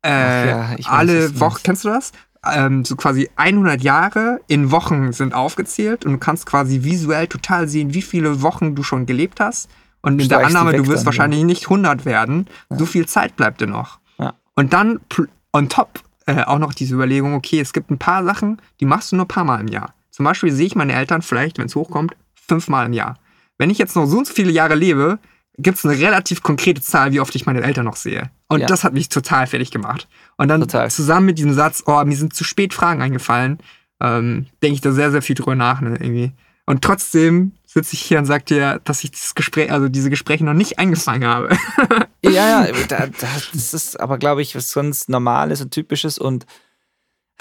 äh, 0.06 0.48
ja, 0.48 0.76
alle 0.84 1.38
Wochen, 1.40 1.60
kennst 1.64 1.84
du 1.84 1.88
das? 1.88 2.12
Ähm, 2.46 2.84
so 2.84 2.94
quasi 2.94 3.28
100 3.34 3.82
Jahre 3.82 4.40
in 4.46 4.70
Wochen 4.70 5.12
sind 5.12 5.34
aufgezählt 5.34 6.06
und 6.06 6.12
du 6.12 6.18
kannst 6.18 6.46
quasi 6.46 6.84
visuell 6.84 7.26
total 7.26 7.66
sehen, 7.66 7.94
wie 7.94 8.02
viele 8.02 8.42
Wochen 8.42 8.76
du 8.76 8.84
schon 8.84 9.06
gelebt 9.06 9.40
hast. 9.40 9.68
Und 10.02 10.22
in 10.22 10.28
der 10.28 10.46
Annahme, 10.46 10.72
du 10.72 10.86
wirst 10.86 10.98
dann, 10.98 11.06
wahrscheinlich 11.06 11.40
ja. 11.40 11.46
nicht 11.46 11.64
100 11.64 12.04
werden, 12.04 12.46
ja. 12.70 12.78
so 12.78 12.86
viel 12.86 13.06
Zeit 13.06 13.34
bleibt 13.34 13.60
dir 13.60 13.66
noch. 13.66 13.97
Und 14.58 14.72
dann 14.72 14.98
on 15.52 15.68
top 15.68 16.00
äh, 16.26 16.42
auch 16.42 16.58
noch 16.58 16.74
diese 16.74 16.96
Überlegung, 16.96 17.34
okay, 17.34 17.60
es 17.60 17.72
gibt 17.72 17.92
ein 17.92 17.98
paar 17.98 18.24
Sachen, 18.24 18.60
die 18.80 18.86
machst 18.86 19.12
du 19.12 19.16
nur 19.16 19.24
ein 19.24 19.28
paar 19.28 19.44
Mal 19.44 19.60
im 19.60 19.68
Jahr. 19.68 19.94
Zum 20.10 20.24
Beispiel 20.24 20.50
sehe 20.50 20.66
ich 20.66 20.74
meine 20.74 20.94
Eltern 20.94 21.22
vielleicht, 21.22 21.58
wenn 21.58 21.66
es 21.66 21.76
hochkommt, 21.76 22.16
fünfmal 22.34 22.86
im 22.86 22.92
Jahr. 22.92 23.20
Wenn 23.56 23.70
ich 23.70 23.78
jetzt 23.78 23.94
noch 23.94 24.06
so 24.06 24.24
viele 24.24 24.50
Jahre 24.50 24.74
lebe, 24.74 25.20
gibt 25.58 25.78
es 25.78 25.86
eine 25.86 25.96
relativ 25.96 26.42
konkrete 26.42 26.80
Zahl, 26.80 27.12
wie 27.12 27.20
oft 27.20 27.36
ich 27.36 27.46
meine 27.46 27.62
Eltern 27.62 27.84
noch 27.84 27.94
sehe. 27.94 28.32
Und 28.48 28.58
ja. 28.58 28.66
das 28.66 28.82
hat 28.82 28.94
mich 28.94 29.08
total 29.08 29.46
fertig 29.46 29.70
gemacht. 29.70 30.08
Und 30.38 30.48
dann 30.48 30.60
total. 30.60 30.90
zusammen 30.90 31.26
mit 31.26 31.38
diesem 31.38 31.54
Satz, 31.54 31.84
oh, 31.86 32.04
mir 32.04 32.16
sind 32.16 32.34
zu 32.34 32.42
spät 32.42 32.74
Fragen 32.74 33.00
eingefallen, 33.00 33.58
ähm, 34.00 34.46
denke 34.60 34.74
ich 34.74 34.80
da 34.80 34.90
sehr, 34.90 35.12
sehr 35.12 35.22
viel 35.22 35.36
drüber 35.36 35.54
nach. 35.54 35.80
Ne, 35.80 35.90
irgendwie. 35.90 36.32
Und 36.66 36.82
trotzdem 36.82 37.52
sitze 37.64 37.94
ich 37.94 38.02
hier 38.02 38.18
und 38.18 38.24
sage 38.24 38.42
dir, 38.42 38.80
dass 38.82 39.04
ich 39.04 39.12
dieses 39.12 39.36
Gespräch, 39.36 39.70
also 39.70 39.88
diese 39.88 40.10
Gespräche 40.10 40.44
noch 40.44 40.52
nicht 40.52 40.80
eingefangen 40.80 41.28
habe. 41.28 41.56
ja, 42.24 42.66
ja, 42.66 43.06
das 43.52 43.74
ist 43.74 43.98
aber, 44.00 44.18
glaube 44.18 44.42
ich, 44.42 44.54
was 44.54 44.72
ganz 44.74 45.08
Normales 45.08 45.60
und 45.60 45.70
Typisches 45.72 46.18
und 46.18 46.46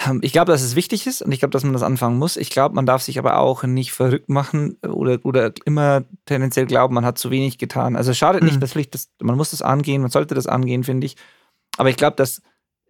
Ähm, 0.00 0.20
ich 0.22 0.32
glaube, 0.32 0.52
dass 0.52 0.62
es 0.62 0.76
wichtig 0.76 1.06
ist 1.06 1.22
und 1.22 1.32
ich 1.32 1.40
glaube, 1.40 1.50
dass 1.50 1.64
man 1.64 1.72
das 1.72 1.82
anfangen 1.82 2.18
muss. 2.18 2.36
Ich 2.36 2.50
glaube, 2.50 2.74
man 2.74 2.86
darf 2.86 3.02
sich 3.02 3.18
aber 3.18 3.38
auch 3.38 3.64
nicht 3.64 3.92
verrückt 3.92 4.28
machen 4.28 4.76
oder, 4.86 5.18
oder 5.24 5.52
immer 5.64 6.04
tendenziell 6.24 6.66
glauben, 6.66 6.94
man 6.94 7.04
hat 7.04 7.18
zu 7.18 7.30
wenig 7.30 7.58
getan. 7.58 7.96
Also 7.96 8.12
es 8.12 8.18
schadet 8.18 8.42
mhm. 8.42 8.48
nicht, 8.48 8.60
natürlich, 8.60 8.90
das, 8.90 9.10
man 9.20 9.36
muss 9.36 9.50
das 9.50 9.62
angehen, 9.62 10.02
man 10.02 10.10
sollte 10.10 10.34
das 10.36 10.46
angehen, 10.46 10.84
finde 10.84 11.06
ich. 11.06 11.16
Aber 11.78 11.90
ich 11.90 11.96
glaube, 11.96 12.16
dass 12.16 12.42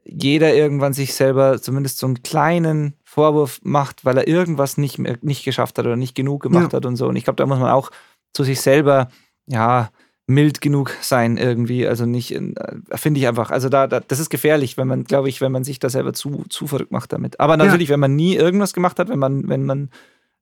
jeder 0.05 0.55
irgendwann 0.55 0.93
sich 0.93 1.15
selber 1.15 1.61
zumindest 1.61 1.99
so 1.99 2.07
einen 2.07 2.23
kleinen 2.23 2.95
Vorwurf 3.05 3.61
macht, 3.63 4.05
weil 4.05 4.19
er 4.19 4.29
irgendwas 4.29 4.77
nicht, 4.77 4.99
nicht 5.23 5.45
geschafft 5.45 5.79
hat 5.79 5.87
oder 5.87 5.97
nicht 5.97 6.15
genug 6.15 6.43
gemacht 6.43 6.73
ja. 6.73 6.77
hat 6.77 6.87
und 6.87 6.97
so. 6.97 7.09
Und 7.09 7.17
ich 7.17 7.25
glaube, 7.25 7.37
da 7.37 7.47
muss 7.47 7.59
man 7.59 7.71
auch 7.71 7.91
zu 8.35 8.45
sich 8.45 8.61
selber, 8.61 9.09
ja, 9.47 9.91
mild 10.29 10.61
genug 10.61 10.95
sein 11.01 11.39
irgendwie. 11.39 11.89
Also 11.89 12.07
nicht, 12.07 12.33
äh, 12.33 12.53
finde 12.95 13.19
ich 13.19 13.27
einfach. 13.27 13.51
Also 13.51 13.69
da, 13.69 13.87
da, 13.87 14.01
das 14.01 14.21
ist 14.21 14.29
gefährlich, 14.29 14.77
wenn 14.77 14.87
man, 14.87 15.05
glaube 15.05 15.29
ich, 15.29 15.41
wenn 15.41 15.51
man 15.51 15.65
sich 15.65 15.81
da 15.81 15.89
selber 15.89 16.13
zu, 16.13 16.45
zu 16.51 16.67
verrückt 16.67 16.93
macht 16.93 17.13
damit. 17.13 17.41
Aber 17.41 17.57
natürlich, 17.57 17.89
ja. 17.89 17.95
wenn 17.95 18.01
man 18.01 18.15
nie 18.15 18.37
irgendwas 18.37 18.75
gemacht 18.75 18.99
hat, 18.99 19.09
wenn 19.09 19.19
man, 19.19 19.49
wenn 19.49 19.65
man 19.65 19.91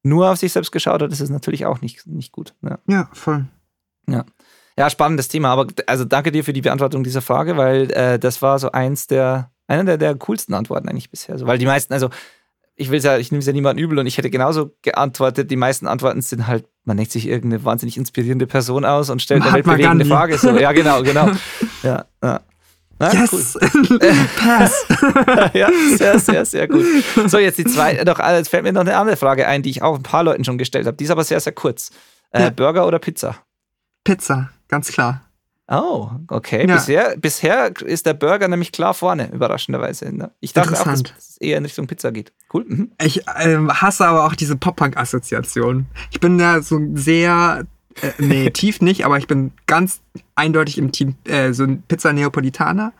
nur 0.03 0.31
auf 0.31 0.39
sich 0.39 0.53
selbst 0.53 0.73
geschaut 0.73 1.03
hat, 1.03 1.13
ist 1.13 1.21
es 1.21 1.31
natürlich 1.31 1.67
auch 1.67 1.81
nicht, 1.81 2.07
nicht 2.07 2.33
gut. 2.33 2.55
Ja, 2.63 2.79
ja 2.89 3.09
voll. 3.13 3.47
Ja. 4.09 4.25
Ja, 4.77 4.91
spannendes 4.91 5.29
Thema. 5.29 5.51
Aber 5.51 5.69
also 5.87 6.05
danke 6.05 6.33
dir 6.33 6.45
für 6.45 6.53
die 6.53 6.63
Beantwortung 6.63 7.05
dieser 7.05 7.23
Frage, 7.23 7.57
weil 7.57 7.91
äh, 7.93 8.19
das 8.19 8.43
war 8.43 8.59
so 8.59 8.73
eins 8.73 9.07
der, 9.07 9.51
einer 9.69 9.85
der, 9.85 9.99
der 9.99 10.17
coolsten 10.17 10.53
Antworten 10.53 10.89
eigentlich 10.89 11.11
bisher. 11.11 11.35
Also, 11.35 11.47
weil 11.47 11.59
die 11.59 11.67
meisten, 11.67 11.93
also 11.95 12.11
ich 12.77 12.91
will 12.91 13.01
ja, 13.01 13.17
ich 13.17 13.33
nehme 13.33 13.41
es 13.41 13.47
ja 13.47 13.53
niemandem 13.53 13.85
übel 13.85 13.99
und 13.99 14.07
ich 14.07 14.19
hätte 14.19 14.31
genauso 14.31 14.77
geantwortet. 14.83 15.51
Die 15.51 15.57
meisten 15.57 15.87
Antworten 15.87 16.21
sind 16.21 16.47
halt, 16.47 16.67
man 16.85 16.99
denkt 16.99 17.11
sich 17.11 17.27
irgendeine 17.27 17.65
wahnsinnig 17.65 17.97
inspirierende 17.97 18.47
Person 18.47 18.85
aus 18.85 19.09
und 19.09 19.23
stellt 19.23 19.43
eine 19.43 19.55
weltbewegende 19.55 20.05
Frage. 20.05 20.37
So, 20.37 20.57
ja, 20.57 20.73
genau, 20.73 21.03
genau. 21.03 21.31
Ja, 21.83 22.05
ja. 22.23 22.41
Na, 22.99 23.13
yes! 23.13 23.59
Cool. 23.61 23.99
Pass! 24.39 24.87
ja, 25.53 25.69
sehr, 25.97 26.19
sehr, 26.19 26.45
sehr 26.45 26.67
gut. 26.67 26.85
So, 27.27 27.39
jetzt 27.39 27.59
die 27.59 27.65
zweite, 27.65 28.05
doch, 28.05 28.19
äh, 28.19 28.37
jetzt 28.37 28.49
fällt 28.49 28.65
mir 28.65 28.73
noch 28.73 28.81
eine 28.81 28.97
andere 28.97 29.17
Frage 29.17 29.47
ein, 29.47 29.63
die 29.63 29.71
ich 29.71 29.83
auch 29.83 29.97
ein 29.97 30.03
paar 30.03 30.23
Leuten 30.25 30.45
schon 30.45 30.59
gestellt 30.59 30.87
habe. 30.87 30.97
Die 30.97 31.05
ist 31.05 31.11
aber 31.11 31.25
sehr, 31.25 31.41
sehr 31.41 31.53
kurz. 31.53 31.91
Äh, 32.31 32.45
ja. 32.45 32.51
Burger 32.51 32.87
oder 32.87 32.99
Pizza? 32.99 33.37
Pizza, 34.05 34.51
ganz 34.69 34.91
klar. 34.91 35.26
Oh, 35.69 36.11
okay. 36.29 36.67
Ja. 36.67 36.77
Bisher, 36.77 37.17
bisher 37.17 37.73
ist 37.81 38.07
der 38.07 38.15
Burger 38.15 38.47
nämlich 38.47 38.71
klar 38.71 38.95
vorne, 38.95 39.31
überraschenderweise. 39.33 40.15
Ne? 40.15 40.31
Ich 40.41 40.53
dachte 40.53 40.79
auch, 40.79 40.85
dass 40.85 41.03
es 41.19 41.39
eher 41.39 41.59
in 41.59 41.65
Richtung 41.65 41.89
Pizza 41.89 42.13
geht. 42.13 42.33
Cool. 42.53 42.65
Mhm. 42.69 42.93
Ich 43.03 43.23
ähm, 43.41 43.73
hasse 43.73 44.07
aber 44.07 44.27
auch 44.27 44.37
diese 44.37 44.57
Pop-Punk-Assoziation. 44.57 45.87
Ich 46.13 46.21
bin 46.21 46.39
da 46.39 46.63
so 46.63 46.81
sehr, 46.95 47.67
äh, 48.01 48.11
nee, 48.19 48.51
tief 48.55 48.81
nicht, 48.81 49.05
aber 49.05 49.19
ich 49.19 49.27
bin 49.27 49.53
ganz 49.67 50.01
eindeutig 50.37 50.79
im 50.79 50.93
Team, 50.93 51.17
äh, 51.25 51.53
so 51.53 51.65
ein 51.65 51.83
Pizza 51.83 52.13
Neapolitaner. 52.13 52.93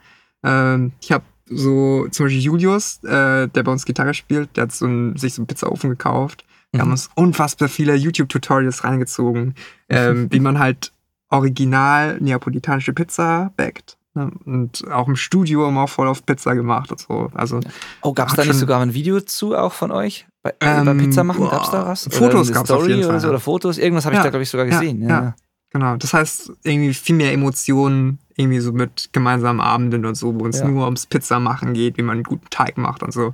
Ähm, 0.43 0.91
ich 0.99 1.13
habe 1.13 1.23
so 1.49 2.07
zum 2.09 2.25
Beispiel 2.25 2.41
Julius, 2.41 3.01
äh, 3.05 3.47
der 3.47 3.63
bei 3.63 3.71
uns 3.71 3.85
Gitarre 3.85 4.13
spielt, 4.13 4.57
der 4.57 4.63
hat 4.63 4.73
so 4.73 4.85
ein, 4.85 5.15
sich 5.15 5.33
so 5.33 5.41
einen 5.41 5.47
Pizzaofen 5.47 5.89
gekauft. 5.89 6.43
Wir 6.71 6.79
mhm. 6.79 6.81
haben 6.81 6.91
uns 6.91 7.09
unfassbar 7.15 7.69
viele 7.69 7.95
YouTube-Tutorials 7.95 8.83
reingezogen, 8.83 9.55
ähm, 9.87 10.27
wie 10.31 10.41
man 10.41 10.59
halt 10.59 10.91
original 11.29 12.17
neapolitanische 12.19 12.93
Pizza 12.93 13.51
backt. 13.57 13.97
Ne? 14.13 14.31
Und 14.45 14.89
auch 14.91 15.07
im 15.07 15.15
Studio 15.15 15.67
immer 15.67 15.87
voll 15.87 16.07
auf 16.07 16.25
Pizza 16.25 16.55
gemacht 16.55 16.91
und 16.91 16.99
so. 16.99 17.29
Also, 17.33 17.59
oh, 18.01 18.13
gab 18.13 18.29
es 18.29 18.35
da 18.35 18.43
nicht 18.43 18.55
sogar 18.55 18.81
ein 18.81 18.93
Video 18.93 19.21
zu 19.21 19.55
auch 19.55 19.73
von 19.73 19.91
euch? 19.91 20.27
Bei, 20.41 20.53
ähm, 20.61 20.85
bei 20.85 20.93
Pizza 20.95 21.23
machen 21.23 21.47
gab 21.49 21.63
es 21.63 21.71
da 21.71 21.85
was? 21.85 22.09
Fotos 22.11 22.51
gab 22.51 22.65
es 22.65 22.71
auf 22.71 22.87
jeden 22.87 23.03
Fall. 23.03 23.11
Oder, 23.11 23.19
so, 23.19 23.29
oder 23.29 23.39
Fotos, 23.39 23.77
irgendwas 23.77 24.05
habe 24.05 24.15
ich 24.15 24.21
da, 24.21 24.29
glaube 24.29 24.43
ich, 24.43 24.49
sogar 24.49 24.65
gesehen. 24.65 25.01
Ja, 25.03 25.09
ja. 25.09 25.35
Genau, 25.69 25.97
das 25.97 26.13
heißt 26.13 26.53
irgendwie 26.63 26.93
viel 26.93 27.15
mehr 27.15 27.33
Emotionen, 27.33 28.19
irgendwie 28.35 28.59
so 28.59 28.71
mit 28.71 29.09
gemeinsamen 29.11 29.59
Abenden 29.59 30.05
und 30.05 30.15
so, 30.15 30.39
wo 30.39 30.47
es 30.47 30.63
nur 30.63 30.85
ums 30.85 31.05
Pizza 31.05 31.39
machen 31.39 31.73
geht, 31.73 31.97
wie 31.97 32.03
man 32.03 32.15
einen 32.15 32.23
guten 32.23 32.49
Teig 32.49 32.77
macht 32.77 33.03
und 33.03 33.11
so. 33.11 33.33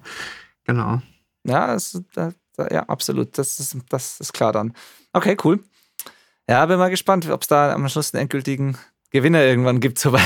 Genau. 0.65 1.01
Ja, 1.45 1.67
das, 1.67 2.01
das, 2.13 2.33
ja 2.71 2.83
absolut. 2.83 3.37
Das 3.37 3.59
ist, 3.59 3.77
das 3.89 4.19
ist 4.19 4.33
klar 4.33 4.51
dann. 4.51 4.73
Okay, 5.13 5.37
cool. 5.43 5.59
Ja, 6.49 6.65
bin 6.65 6.77
mal 6.77 6.89
gespannt, 6.89 7.29
ob 7.29 7.41
es 7.41 7.47
da 7.47 7.73
am 7.73 7.87
Schluss 7.87 8.13
einen 8.13 8.23
endgültigen 8.23 8.77
Gewinner 9.11 9.43
irgendwann 9.43 9.79
gibt, 9.79 9.99
soweit. 9.99 10.21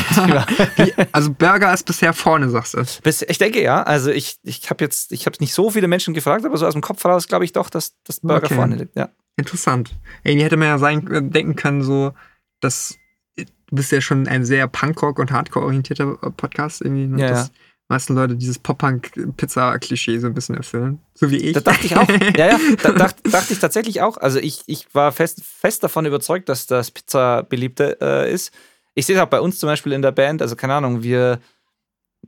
also 1.11 1.33
Burger 1.33 1.73
ist 1.73 1.85
bisher 1.85 2.13
vorne, 2.13 2.49
sagst 2.49 2.73
du? 2.73 2.83
Bis, 3.03 3.21
ich 3.21 3.37
denke 3.37 3.61
ja. 3.61 3.83
Also 3.83 4.11
ich, 4.11 4.37
ich 4.43 4.69
habe 4.69 4.83
jetzt, 4.83 5.11
ich 5.11 5.25
habe 5.25 5.37
nicht 5.39 5.53
so 5.53 5.69
viele 5.69 5.87
Menschen 5.87 6.13
gefragt, 6.13 6.45
aber 6.45 6.57
so 6.57 6.65
aus 6.65 6.73
dem 6.73 6.81
Kopf 6.81 7.03
heraus 7.03 7.27
glaube 7.27 7.45
ich 7.45 7.51
doch, 7.51 7.69
dass 7.69 7.93
das 8.03 8.21
Burger 8.21 8.45
okay. 8.45 8.55
vorne 8.55 8.75
liegt. 8.77 8.95
Ja. 8.95 9.09
Interessant. 9.35 9.95
Irgendwie 10.23 10.45
hätte 10.45 10.57
man 10.57 10.69
ja 10.69 10.77
sein, 10.79 11.05
äh, 11.11 11.21
denken 11.21 11.55
können, 11.55 11.83
so, 11.83 12.13
dass 12.61 12.97
du 13.35 13.75
bist 13.75 13.91
ja 13.91 14.01
schon 14.01 14.27
ein 14.27 14.45
sehr 14.45 14.67
Punkrock 14.67 15.19
und 15.19 15.31
Hardcore 15.31 15.65
orientierter 15.65 16.15
Podcast 16.15 16.81
irgendwie. 16.81 17.07
Ne? 17.07 17.21
Ja, 17.21 17.29
das, 17.29 17.47
ja 17.47 17.53
meisten 17.89 18.15
Leute 18.15 18.35
dieses 18.35 18.59
Pop-Punk-Pizza-Klischee 18.59 20.19
so 20.19 20.27
ein 20.27 20.33
bisschen 20.33 20.55
erfüllen. 20.55 20.99
So 21.13 21.31
wie 21.31 21.37
ich. 21.37 21.53
Da 21.53 21.61
dachte 21.61 21.85
ich 21.85 21.95
auch. 21.95 22.07
ja, 22.37 22.47
ja, 22.47 22.59
da 22.83 22.91
dachte, 22.91 23.29
dachte 23.29 23.53
ich 23.53 23.59
tatsächlich 23.59 24.01
auch. 24.01 24.17
Also 24.17 24.39
ich, 24.39 24.63
ich 24.67 24.93
war 24.93 25.11
fest, 25.11 25.41
fest 25.43 25.83
davon 25.83 26.05
überzeugt, 26.05 26.49
dass 26.49 26.67
das 26.67 26.91
Pizza 26.91 27.43
beliebte 27.43 27.97
äh, 28.01 28.31
ist. 28.31 28.51
Ich 28.93 29.05
sehe 29.05 29.15
es 29.15 29.21
auch 29.21 29.27
bei 29.27 29.39
uns 29.39 29.59
zum 29.59 29.67
Beispiel 29.67 29.93
in 29.93 30.01
der 30.01 30.11
Band. 30.11 30.41
Also 30.41 30.55
keine 30.55 30.73
Ahnung, 30.73 31.03
wir 31.03 31.39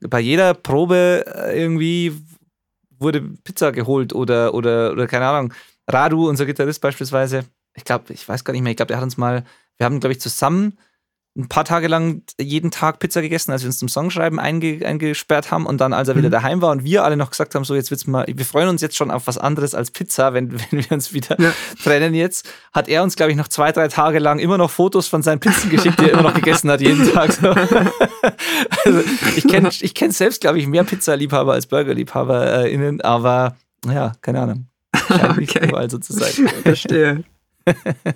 bei 0.01 0.19
jeder 0.19 0.53
Probe 0.53 1.25
äh, 1.27 1.61
irgendwie 1.61 2.13
wurde 2.99 3.21
Pizza 3.43 3.71
geholt 3.71 4.13
oder, 4.13 4.53
oder, 4.53 4.91
oder 4.91 5.07
keine 5.07 5.27
Ahnung. 5.27 5.53
Radu, 5.87 6.29
unser 6.29 6.45
Gitarrist 6.45 6.81
beispielsweise, 6.81 7.45
ich 7.73 7.83
glaube, 7.83 8.13
ich 8.13 8.27
weiß 8.27 8.43
gar 8.43 8.53
nicht 8.53 8.61
mehr, 8.61 8.71
ich 8.71 8.77
glaube, 8.77 8.89
der 8.89 8.97
hat 8.97 9.03
uns 9.03 9.17
mal, 9.17 9.43
wir 9.77 9.85
haben, 9.85 9.99
glaube 9.99 10.13
ich, 10.13 10.21
zusammen 10.21 10.77
ein 11.39 11.47
paar 11.47 11.63
Tage 11.63 11.87
lang 11.87 12.21
jeden 12.39 12.69
Tag 12.69 12.99
Pizza 12.99 13.21
gegessen, 13.21 13.51
als 13.51 13.63
wir 13.63 13.67
uns 13.67 13.77
zum 13.77 13.87
Songschreiben 13.87 14.39
einge 14.39 14.85
eingesperrt 14.85 15.51
haben 15.51 15.65
und 15.65 15.79
dann, 15.79 15.93
als 15.93 16.09
er 16.09 16.15
mhm. 16.15 16.19
wieder 16.19 16.29
daheim 16.29 16.61
war 16.61 16.71
und 16.71 16.83
wir 16.83 17.03
alle 17.05 17.15
noch 17.15 17.29
gesagt 17.29 17.55
haben, 17.55 17.63
so 17.63 17.75
jetzt 17.75 17.91
wird's 17.91 18.07
mal, 18.07 18.25
wir 18.27 18.45
freuen 18.45 18.67
uns 18.67 18.81
jetzt 18.81 18.97
schon 18.97 19.09
auf 19.09 19.25
was 19.25 19.37
anderes 19.37 19.73
als 19.73 19.91
Pizza, 19.91 20.33
wenn, 20.33 20.51
wenn 20.71 20.79
wir 20.83 20.91
uns 20.91 21.13
wieder 21.13 21.39
ja. 21.39 21.53
trennen 21.81 22.13
jetzt, 22.13 22.51
hat 22.73 22.89
er 22.89 23.03
uns, 23.03 23.15
glaube 23.15 23.31
ich, 23.31 23.37
noch 23.37 23.47
zwei, 23.47 23.71
drei 23.71 23.87
Tage 23.87 24.19
lang 24.19 24.39
immer 24.39 24.57
noch 24.57 24.69
Fotos 24.69 25.07
von 25.07 25.23
seinen 25.23 25.39
Pizzen 25.39 25.69
geschickt, 25.69 25.99
die 25.99 26.05
er 26.05 26.11
immer 26.11 26.23
noch 26.23 26.33
gegessen 26.33 26.69
hat, 26.69 26.81
jeden 26.81 27.11
Tag. 27.13 27.31
So. 27.31 27.49
also 28.85 29.03
ich 29.35 29.47
kenne 29.47 29.69
ich 29.69 29.93
kenn 29.95 30.11
selbst, 30.11 30.41
glaube 30.41 30.59
ich, 30.59 30.67
mehr 30.67 30.83
Pizzaliebhaber 30.83 31.53
als 31.53 31.67
BurgerliebhaberInnen, 31.67 33.01
aber 33.01 33.55
ja, 33.85 34.11
keine 34.21 34.41
Ahnung. 34.41 34.67
Scheint 35.07 35.23
okay. 35.23 35.39
nicht 35.39 35.55
überall 35.55 35.89
so 35.89 35.99
zu 35.99 36.13
sein. 36.13 36.49
Verstehe. 36.63 37.23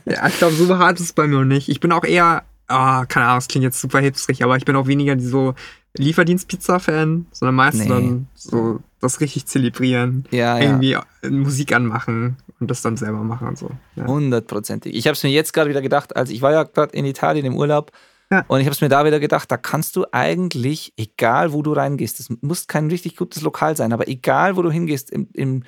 ja, 0.05 0.27
ich 0.27 0.37
glaube, 0.37 0.55
so 0.55 0.77
hart 0.77 0.99
ist 0.99 1.05
es 1.05 1.13
bei 1.13 1.25
mir 1.27 1.37
noch 1.37 1.45
nicht. 1.45 1.69
Ich 1.69 1.79
bin 1.79 1.91
auch 1.91 2.03
eher 2.03 2.43
ah, 2.67 3.05
keine 3.05 3.25
Ahnung, 3.25 3.37
das 3.37 3.47
klingt 3.47 3.63
jetzt 3.63 3.79
super 3.79 3.99
hipstrig, 3.99 4.43
aber 4.43 4.57
ich 4.57 4.65
bin 4.65 4.75
auch 4.75 4.87
weniger 4.87 5.19
so 5.19 5.53
Lieferdienst-Pizza-Fan, 5.95 7.27
sondern 7.31 7.55
meistens 7.55 7.83
nee. 7.83 7.89
dann 7.89 8.27
so 8.33 8.79
das 8.99 9.19
richtig 9.19 9.45
zelebrieren, 9.45 10.25
ja, 10.31 10.57
irgendwie 10.59 10.91
ja. 10.91 11.05
Musik 11.29 11.73
anmachen 11.73 12.37
und 12.59 12.71
das 12.71 12.81
dann 12.81 12.97
selber 12.97 13.19
machen 13.19 13.49
und 13.49 13.57
so. 13.57 13.69
Hundertprozentig. 13.97 14.93
Ja. 14.93 14.99
Ich 14.99 15.07
habe 15.07 15.13
es 15.13 15.23
mir 15.23 15.29
jetzt 15.29 15.53
gerade 15.53 15.69
wieder 15.69 15.81
gedacht, 15.81 16.15
also 16.15 16.33
ich 16.33 16.41
war 16.41 16.51
ja 16.51 16.63
gerade 16.63 16.95
in 16.97 17.05
Italien 17.05 17.45
im 17.45 17.55
Urlaub 17.55 17.91
ja. 18.31 18.43
und 18.47 18.59
ich 18.59 18.65
habe 18.65 18.73
es 18.73 18.81
mir 18.81 18.89
da 18.89 19.05
wieder 19.05 19.19
gedacht, 19.19 19.51
da 19.51 19.57
kannst 19.57 19.95
du 19.95 20.05
eigentlich, 20.11 20.93
egal 20.97 21.53
wo 21.53 21.61
du 21.61 21.73
reingehst, 21.73 22.19
das 22.19 22.29
muss 22.41 22.67
kein 22.67 22.87
richtig 22.89 23.15
gutes 23.17 23.41
Lokal 23.41 23.77
sein, 23.77 23.93
aber 23.93 24.07
egal 24.07 24.55
wo 24.55 24.61
du 24.61 24.71
hingehst, 24.71 25.11
im, 25.11 25.27
im 25.33 25.63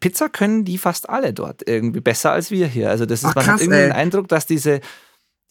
Pizza 0.00 0.28
können 0.28 0.64
die 0.64 0.78
fast 0.78 1.08
alle 1.08 1.32
dort 1.32 1.66
irgendwie 1.66 2.00
besser 2.00 2.30
als 2.30 2.50
wir 2.50 2.66
hier. 2.66 2.90
Also 2.90 3.06
das 3.06 3.20
ist, 3.20 3.30
Ach, 3.30 3.34
man 3.34 3.44
krass, 3.44 3.54
hat 3.54 3.60
irgendwie 3.62 3.80
ey. 3.80 3.88
den 3.88 3.92
Eindruck, 3.92 4.28
dass 4.28 4.46
diese 4.46 4.80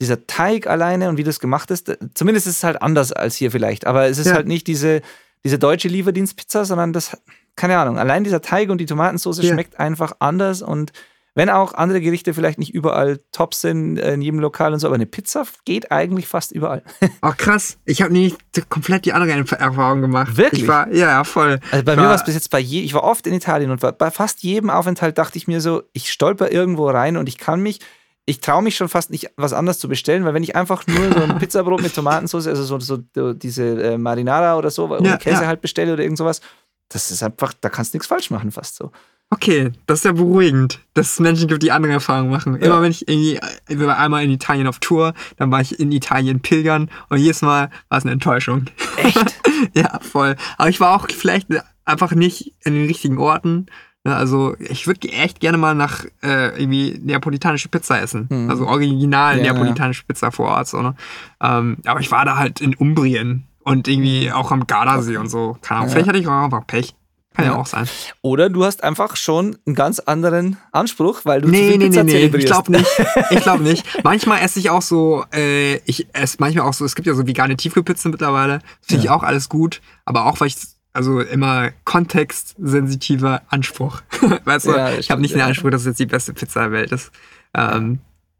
dieser 0.01 0.27
Teig 0.27 0.67
alleine 0.67 1.07
und 1.07 1.17
wie 1.17 1.23
das 1.23 1.39
gemacht 1.39 1.71
ist, 1.71 1.95
zumindest 2.15 2.47
ist 2.47 2.57
es 2.57 2.63
halt 2.63 2.81
anders 2.81 3.13
als 3.13 3.35
hier 3.35 3.51
vielleicht, 3.51 3.87
aber 3.87 4.07
es 4.07 4.17
ist 4.17 4.27
ja. 4.27 4.33
halt 4.33 4.47
nicht 4.47 4.67
diese, 4.67 5.01
diese 5.45 5.59
deutsche 5.59 5.87
Lieferdienstpizza, 5.87 6.65
sondern 6.65 6.91
das, 6.91 7.17
keine 7.55 7.77
Ahnung, 7.77 7.99
allein 7.99 8.23
dieser 8.23 8.41
Teig 8.41 8.69
und 8.69 8.79
die 8.79 8.87
Tomatensauce 8.87 9.43
ja. 9.43 9.53
schmeckt 9.53 9.79
einfach 9.79 10.13
anders 10.19 10.63
und 10.63 10.91
wenn 11.33 11.49
auch 11.49 11.73
andere 11.75 12.01
Gerichte 12.01 12.33
vielleicht 12.33 12.59
nicht 12.59 12.73
überall 12.73 13.21
top 13.31 13.53
sind 13.53 13.97
in 13.97 14.21
jedem 14.21 14.41
Lokal 14.41 14.73
und 14.73 14.79
so, 14.79 14.87
aber 14.87 14.95
eine 14.95 15.05
Pizza 15.05 15.45
geht 15.63 15.89
eigentlich 15.89 16.27
fast 16.27 16.51
überall. 16.51 16.83
Ach 17.21 17.37
krass, 17.37 17.77
ich 17.85 18.01
habe 18.01 18.11
nicht 18.11 18.37
komplett 18.69 19.05
die 19.05 19.13
andere 19.13 19.31
Erfahrung 19.31 20.01
gemacht. 20.01 20.35
Wirklich? 20.35 20.63
Ich 20.63 20.67
war, 20.67 20.91
ja, 20.91 21.23
voll. 21.23 21.59
Also 21.71 21.85
bei 21.85 21.95
war, 21.95 22.03
mir 22.03 22.09
war 22.09 22.15
es 22.15 22.25
bis 22.25 22.33
jetzt 22.33 22.49
bei 22.49 22.59
je, 22.59 22.81
ich 22.81 22.93
war 22.93 23.03
oft 23.03 23.25
in 23.27 23.33
Italien 23.33 23.71
und 23.71 23.79
bei 23.79 24.11
fast 24.11 24.43
jedem 24.43 24.69
Aufenthalt 24.69 25.17
dachte 25.17 25.37
ich 25.37 25.47
mir 25.47 25.61
so, 25.61 25.83
ich 25.93 26.11
stolper 26.11 26.51
irgendwo 26.51 26.89
rein 26.89 27.15
und 27.15 27.29
ich 27.29 27.37
kann 27.37 27.61
mich 27.61 27.79
ich 28.25 28.39
traue 28.39 28.61
mich 28.61 28.75
schon 28.75 28.89
fast 28.89 29.09
nicht, 29.09 29.31
was 29.35 29.53
anderes 29.53 29.79
zu 29.79 29.87
bestellen, 29.87 30.25
weil 30.25 30.33
wenn 30.33 30.43
ich 30.43 30.55
einfach 30.55 30.85
nur 30.87 31.11
so 31.11 31.21
ein 31.21 31.37
Pizzabrot 31.39 31.81
mit 31.81 31.93
Tomatensauce, 31.93 32.47
also 32.47 32.63
so, 32.63 32.79
so 32.79 33.33
diese 33.33 33.63
äh, 33.81 33.97
Marinara 33.97 34.57
oder 34.57 34.69
so, 34.69 34.85
oder 34.85 35.03
ja, 35.03 35.17
Käse 35.17 35.41
ja. 35.41 35.47
halt 35.47 35.61
bestelle 35.61 35.93
oder 35.93 36.03
irgend 36.03 36.17
sowas, 36.17 36.41
das 36.89 37.11
ist 37.11 37.23
einfach, 37.23 37.53
da 37.59 37.69
kannst 37.69 37.93
du 37.93 37.97
nichts 37.97 38.07
falsch 38.07 38.29
machen, 38.29 38.51
fast 38.51 38.75
so. 38.75 38.91
Okay, 39.33 39.71
das 39.85 39.99
ist 39.99 40.05
ja 40.05 40.11
beruhigend, 40.11 40.81
dass 40.93 41.13
es 41.13 41.19
Menschen 41.21 41.47
gibt, 41.47 41.63
die 41.63 41.71
andere 41.71 41.93
Erfahrungen 41.93 42.29
machen. 42.29 42.59
Ja. 42.59 42.67
Immer 42.67 42.81
wenn 42.81 42.91
ich 42.91 43.07
irgendwie, 43.07 43.39
ich 43.69 43.79
war 43.79 43.97
einmal 43.97 44.25
in 44.25 44.29
Italien 44.29 44.67
auf 44.67 44.79
Tour, 44.79 45.13
dann 45.37 45.49
war 45.51 45.61
ich 45.61 45.79
in 45.79 45.93
Italien 45.93 46.41
pilgern 46.41 46.91
und 47.07 47.17
jedes 47.17 47.41
Mal 47.41 47.69
war 47.87 47.97
es 47.97 48.03
eine 48.03 48.11
Enttäuschung. 48.11 48.65
Echt? 48.97 49.41
ja, 49.73 49.99
voll. 50.01 50.35
Aber 50.57 50.67
ich 50.67 50.81
war 50.81 50.93
auch 50.97 51.07
vielleicht 51.09 51.47
einfach 51.85 52.11
nicht 52.11 52.53
in 52.65 52.73
den 52.73 52.87
richtigen 52.87 53.19
Orten 53.19 53.67
Ne, 54.03 54.15
also 54.15 54.55
ich 54.57 54.87
würde 54.87 55.09
echt 55.09 55.39
gerne 55.39 55.59
mal 55.59 55.75
nach 55.75 56.05
äh, 56.23 56.59
irgendwie 56.59 56.99
neapolitanische 57.03 57.69
Pizza 57.69 58.01
essen. 58.01 58.27
Mhm. 58.29 58.49
Also 58.49 58.67
original 58.67 59.37
ja, 59.37 59.43
neapolitanische 59.43 60.01
ja. 60.01 60.05
Pizza 60.07 60.31
vor 60.31 60.47
Ort. 60.47 60.67
So, 60.67 60.81
ne? 60.81 60.95
ähm, 61.39 61.77
aber 61.85 61.99
ich 61.99 62.09
war 62.11 62.25
da 62.25 62.37
halt 62.37 62.61
in 62.61 62.73
Umbrien 62.75 63.45
und 63.63 63.87
irgendwie 63.87 64.31
auch 64.31 64.51
am 64.51 64.65
Gardasee 64.65 65.17
und 65.17 65.29
so. 65.29 65.57
Keine 65.61 65.79
Ahnung, 65.79 65.89
ja. 65.89 65.93
vielleicht 65.93 66.09
hatte 66.09 66.17
ich 66.17 66.27
auch 66.27 66.43
einfach 66.43 66.65
Pech. 66.65 66.95
Kann 67.33 67.45
ja, 67.45 67.51
ja 67.51 67.57
auch 67.57 67.65
sein. 67.67 67.87
Oder 68.21 68.49
du 68.49 68.65
hast 68.65 68.83
einfach 68.83 69.15
schon 69.15 69.55
einen 69.65 69.75
ganz 69.75 69.99
anderen 69.99 70.57
Anspruch, 70.71 71.21
weil 71.23 71.41
du 71.41 71.47
nee, 71.47 71.57
zu 71.59 71.63
viel 71.69 71.77
nee, 71.77 71.85
Pizza 71.85 72.03
nee, 72.03 72.11
nee. 72.11 72.29
zelebrierst. 72.29 72.47
Ich 72.49 72.51
glaube 72.51 72.71
nicht. 72.71 73.05
Ich 73.29 73.39
glaube 73.41 73.63
nicht. 73.63 74.03
Manchmal 74.03 74.41
esse 74.41 74.59
ich 74.59 74.69
auch 74.69 74.81
so, 74.81 75.23
äh, 75.33 75.75
ich 75.85 76.07
esse 76.13 76.37
manchmal 76.39 76.67
auch 76.67 76.73
so, 76.73 76.83
es 76.83 76.95
gibt 76.95 77.07
ja 77.07 77.13
so 77.13 77.25
vegane 77.25 77.55
Tiefkühlpizzen 77.55 78.11
mittlerweile. 78.11 78.59
Finde 78.81 79.05
ja. 79.05 79.11
ich 79.11 79.15
auch 79.15 79.23
alles 79.23 79.47
gut. 79.47 79.79
Aber 80.03 80.25
auch, 80.25 80.41
weil 80.41 80.47
ich 80.47 80.57
also 80.93 81.21
immer 81.21 81.71
kontextsensitiver 81.85 83.43
Anspruch. 83.47 84.01
weißt 84.43 84.67
du, 84.67 84.71
ja, 84.71 84.91
ich 84.93 85.11
habe 85.11 85.21
nicht 85.21 85.33
den 85.33 85.41
Anspruch, 85.41 85.69
dass 85.69 85.81
es 85.81 85.87
jetzt 85.87 85.99
die 85.99 86.05
beste 86.05 86.33
Pizza 86.33 86.61
der 86.61 86.71
Welt 86.71 86.91
ist. 86.91 87.11
Ähm, 87.53 87.99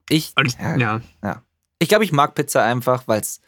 ich, 0.10 0.34
ich, 0.44 0.57
ja. 0.60 1.02
ja. 1.23 1.41
Ich 1.80 1.90
glaube, 1.90 2.03
ich 2.03 2.11
mag 2.11 2.36
Pizza 2.36 2.64
einfach, 2.64 3.07
weil 3.07 3.22
es 3.22 3.41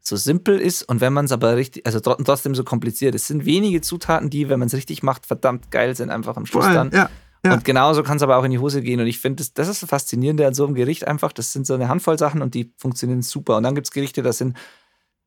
so 0.00 0.16
simpel 0.16 0.58
ist 0.58 0.82
und 0.82 1.00
wenn 1.00 1.12
man 1.12 1.24
es 1.24 1.32
aber 1.32 1.56
richtig, 1.56 1.84
also 1.84 1.98
trotzdem 1.98 2.54
so 2.54 2.62
kompliziert. 2.62 3.14
Es 3.16 3.26
sind 3.26 3.44
wenige 3.44 3.80
Zutaten, 3.80 4.30
die, 4.30 4.48
wenn 4.48 4.60
man 4.60 4.68
es 4.68 4.74
richtig 4.74 5.02
macht, 5.02 5.26
verdammt 5.26 5.70
geil 5.72 5.96
sind, 5.96 6.10
einfach 6.10 6.36
am 6.36 6.46
Schluss 6.46 6.64
Voll, 6.64 6.74
dann. 6.74 6.90
Ja, 6.92 7.10
ja. 7.44 7.54
Und 7.54 7.64
genauso 7.64 8.02
kann 8.02 8.16
es 8.16 8.22
aber 8.22 8.36
auch 8.36 8.44
in 8.44 8.50
die 8.50 8.58
Hose 8.58 8.82
gehen. 8.82 9.00
Und 9.00 9.06
ich 9.06 9.18
finde, 9.18 9.36
das, 9.36 9.52
das 9.52 9.68
ist 9.68 9.82
das 9.82 9.88
Faszinierende 9.88 10.46
an 10.46 10.54
so 10.54 10.64
einem 10.64 10.74
Gericht 10.74 11.06
einfach. 11.06 11.32
Das 11.32 11.52
sind 11.52 11.66
so 11.66 11.74
eine 11.74 11.88
Handvoll 11.88 12.18
Sachen 12.18 12.42
und 12.42 12.54
die 12.54 12.72
funktionieren 12.76 13.22
super. 13.22 13.56
Und 13.56 13.62
dann 13.62 13.74
gibt 13.74 13.86
es 13.86 13.92
Gerichte, 13.92 14.22
da 14.22 14.32
sind 14.32 14.56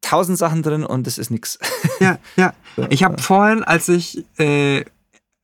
tausend 0.02 0.38
Sachen 0.38 0.64
drin 0.64 0.84
und 0.84 1.08
das 1.08 1.18
ist 1.18 1.30
nichts. 1.30 1.60
Ja, 2.00 2.18
ja. 2.36 2.54
Ich 2.90 3.04
habe 3.04 3.22
vorhin, 3.22 3.64
als 3.64 3.90
ich, 3.90 4.24
äh, 4.40 4.86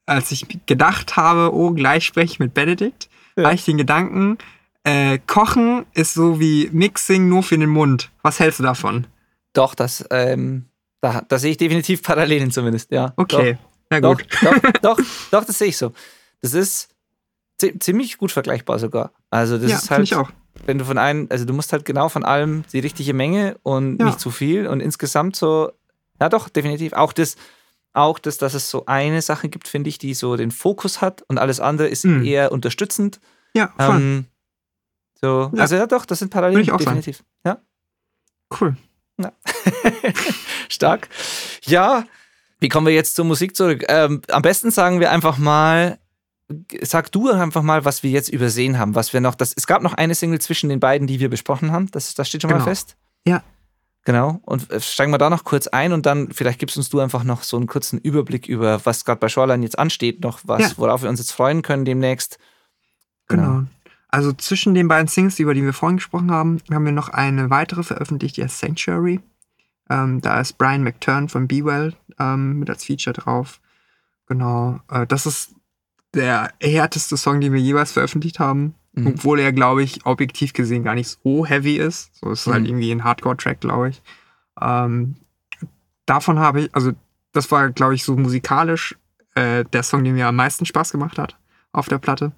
als 0.06 0.32
ich 0.32 0.46
gedacht 0.66 1.18
habe, 1.18 1.54
oh, 1.54 1.72
gleich 1.72 2.06
spreche 2.06 2.34
ich 2.34 2.40
mit 2.40 2.54
Benedikt, 2.54 3.10
ja. 3.36 3.46
habe 3.46 3.56
ich 3.56 3.66
den 3.66 3.78
Gedanken, 3.78 4.38
äh, 4.86 5.20
Kochen 5.28 5.86
ist 5.94 6.14
so 6.14 6.40
wie 6.40 6.70
Mixing 6.72 7.28
nur 7.28 7.44
für 7.44 7.58
den 7.58 7.70
Mund. 7.70 8.12
Was 8.22 8.40
hältst 8.40 8.60
du 8.60 8.64
davon? 8.64 9.08
Doch, 9.52 9.76
das, 9.76 10.06
ähm, 10.12 10.66
da, 11.02 11.24
da 11.28 11.40
sehe 11.40 11.52
ich 11.52 11.58
definitiv 11.58 12.04
Parallelen 12.04 12.52
zumindest, 12.52 12.92
ja. 12.92 13.14
Okay, 13.18 13.58
doch, 13.90 13.96
ja 13.96 14.00
gut. 14.00 14.26
Doch, 14.42 14.60
doch, 14.60 14.72
doch, 14.82 15.00
doch, 15.32 15.46
das 15.46 15.58
sehe 15.58 15.68
ich 15.68 15.78
so. 15.78 15.92
Das 16.42 16.54
ist 16.54 16.90
ziemlich 17.80 18.18
gut 18.18 18.32
vergleichbar 18.32 18.80
sogar. 18.80 19.12
Also 19.30 19.58
das 19.58 19.72
ja, 19.72 19.78
ist 19.78 19.92
halt, 19.92 20.04
ich 20.04 20.16
auch. 20.16 20.30
Wenn 20.66 20.78
du 20.78 20.86
von 20.86 20.98
einem, 20.98 21.28
also 21.30 21.46
du 21.46 21.54
musst 21.54 21.72
halt 21.74 21.86
genau 21.86 22.10
von 22.10 22.24
allem 22.24 22.64
die 22.72 22.80
richtige 22.80 23.14
Menge 23.14 23.58
und 23.64 24.00
Ja. 24.00 24.06
nicht 24.06 24.20
zu 24.20 24.32
viel 24.32 24.68
und 24.68 24.80
insgesamt 24.80 25.36
so, 25.36 25.72
ja 26.22 26.30
doch, 26.30 26.50
definitiv. 26.50 26.94
Auch 26.94 27.14
das, 27.14 27.36
auch 27.94 28.20
das, 28.20 28.38
dass 28.38 28.54
es 28.54 28.70
so 28.70 28.86
eine 28.88 29.22
Sache 29.22 29.50
gibt, 29.50 29.68
finde 29.68 29.90
ich, 29.90 29.98
die 29.98 30.14
so 30.14 30.36
den 30.36 30.52
Fokus 30.52 31.02
hat 31.02 31.22
und 31.28 31.38
alles 31.38 31.60
andere 31.60 31.88
ist 31.88 32.06
Mhm. 32.06 32.26
eher 32.26 32.52
unterstützend. 32.52 33.20
Ja, 33.54 33.72
voll. 33.78 33.96
Ähm, 33.96 34.26
so, 35.22 35.52
Ja. 35.54 35.62
also 35.62 35.76
ja 35.76 35.88
doch, 35.88 36.06
das 36.06 36.20
sind 36.20 36.30
Parallelen, 36.32 36.62
ich 36.62 36.72
auch 36.72 36.78
definitiv. 36.78 37.24
Ja. 37.46 37.60
cool. 38.60 38.76
Stark. 40.70 41.08
Ja, 41.64 42.06
wie 42.60 42.70
kommen 42.70 42.88
wir 42.88 42.94
jetzt 42.94 43.16
zur 43.16 43.26
Musik 43.26 43.56
zurück? 43.56 43.84
Ähm, 43.88 44.22
am 44.30 44.42
besten 44.42 44.72
sagen 44.72 45.00
wir 45.00 45.12
einfach 45.12 45.38
mal, 45.38 46.00
sag 46.82 47.12
du 47.12 47.30
einfach 47.32 47.64
mal, 47.64 47.86
was 47.86 48.04
wir 48.04 48.12
jetzt 48.12 48.30
übersehen 48.30 48.78
haben, 48.78 48.94
was 48.96 49.14
wir 49.14 49.22
noch, 49.22 49.36
das, 49.36 49.54
es 49.56 49.66
gab 49.68 49.82
noch 49.82 49.94
eine 49.94 50.14
Single 50.16 50.40
zwischen 50.40 50.70
den 50.70 50.80
beiden, 50.80 51.08
die 51.08 51.20
wir 51.20 51.30
besprochen 51.30 51.72
haben, 51.72 51.90
das, 51.92 52.14
das 52.14 52.28
steht 52.28 52.42
schon 52.42 52.52
mal 52.52 52.58
Genau. 52.58 52.66
fest. 52.68 52.96
Ja. 53.28 53.44
Genau, 54.04 54.40
und 54.44 54.70
äh, 54.72 54.80
steigen 54.80 55.12
wir 55.12 55.18
da 55.18 55.32
noch 55.32 55.44
kurz 55.44 55.66
ein 55.66 55.92
und 55.92 56.06
dann 56.06 56.32
vielleicht 56.32 56.60
gibst 56.60 56.78
uns 56.78 56.90
du 56.90 57.00
einfach 57.00 57.24
noch 57.24 57.42
so 57.42 57.58
einen 57.58 57.66
kurzen 57.66 57.98
Überblick 57.98 58.48
über, 58.48 58.86
was 58.86 59.04
gerade 59.04 59.20
bei 59.20 59.30
Shoreline 59.30 59.64
jetzt 59.64 59.80
ansteht, 59.80 60.22
noch 60.24 60.42
was, 60.44 60.62
Ja. 60.62 60.72
worauf 60.78 61.02
wir 61.02 61.10
uns 61.10 61.20
jetzt 61.20 61.32
freuen 61.32 61.64
können 61.64 61.86
demnächst. 61.86 62.38
Genau. 63.28 63.64
Also 64.10 64.32
zwischen 64.34 64.76
den 64.76 64.88
beiden 64.88 65.08
Singles, 65.08 65.40
über 65.40 65.56
die 65.56 65.64
wir 65.64 65.74
vorhin 65.74 65.98
gesprochen 65.98 66.30
haben, 66.32 66.60
haben 66.72 66.86
wir 66.86 66.92
noch 66.92 67.10
eine 67.10 67.50
weitere 67.50 67.82
veröffentlicht, 67.82 68.38
die 68.38 68.44
heißt 68.44 68.60
Sanctuary. 68.60 69.20
Ähm, 69.90 70.22
da 70.22 70.40
ist 70.40 70.60
Brian 70.60 70.84
McTurn 70.84 71.28
von 71.28 71.48
Be 71.48 71.66
Well 71.66 71.96
ähm, 72.20 72.60
mit 72.60 72.70
als 72.70 72.86
Feature 72.86 73.14
drauf. 73.14 73.60
Genau. 74.28 74.80
Äh, 74.90 75.08
das 75.08 75.26
ist 75.26 75.56
der 76.16 76.52
härteste 76.62 77.18
Song, 77.18 77.42
den 77.42 77.54
wir 77.54 77.60
jeweils 77.62 77.92
veröffentlicht 77.92 78.40
haben. 78.40 78.74
Mhm. 78.94 79.08
Obwohl 79.08 79.40
er, 79.40 79.52
glaube 79.52 79.84
ich, 79.84 80.06
objektiv 80.06 80.54
gesehen 80.54 80.84
gar 80.84 80.96
nicht 80.96 81.18
so 81.24 81.46
heavy 81.46 81.76
ist. 81.78 82.16
So 82.16 82.32
ist 82.32 82.48
halt 82.48 82.62
Mhm. 82.62 82.68
irgendwie 82.68 82.92
ein 82.92 83.04
Hardcore-Track, 83.04 83.60
glaube 83.62 83.90
ich. 83.90 84.02
Ähm, 84.62 85.16
davon 86.06 86.40
habe 86.40 86.62
ich, 86.62 86.76
also 86.76 86.94
das 87.34 87.52
war, 87.52 87.70
glaube 87.72 87.96
ich, 87.96 88.04
so 88.06 88.16
musikalisch 88.16 88.96
äh, 89.36 89.66
der 89.66 89.84
Song, 89.84 90.04
der 90.06 90.14
mir 90.14 90.28
am 90.28 90.38
meisten 90.38 90.66
Spaß 90.66 90.92
gemacht 90.94 91.18
hat 91.18 91.38
auf 91.74 91.90
der 91.90 91.98
Platte. 91.98 92.32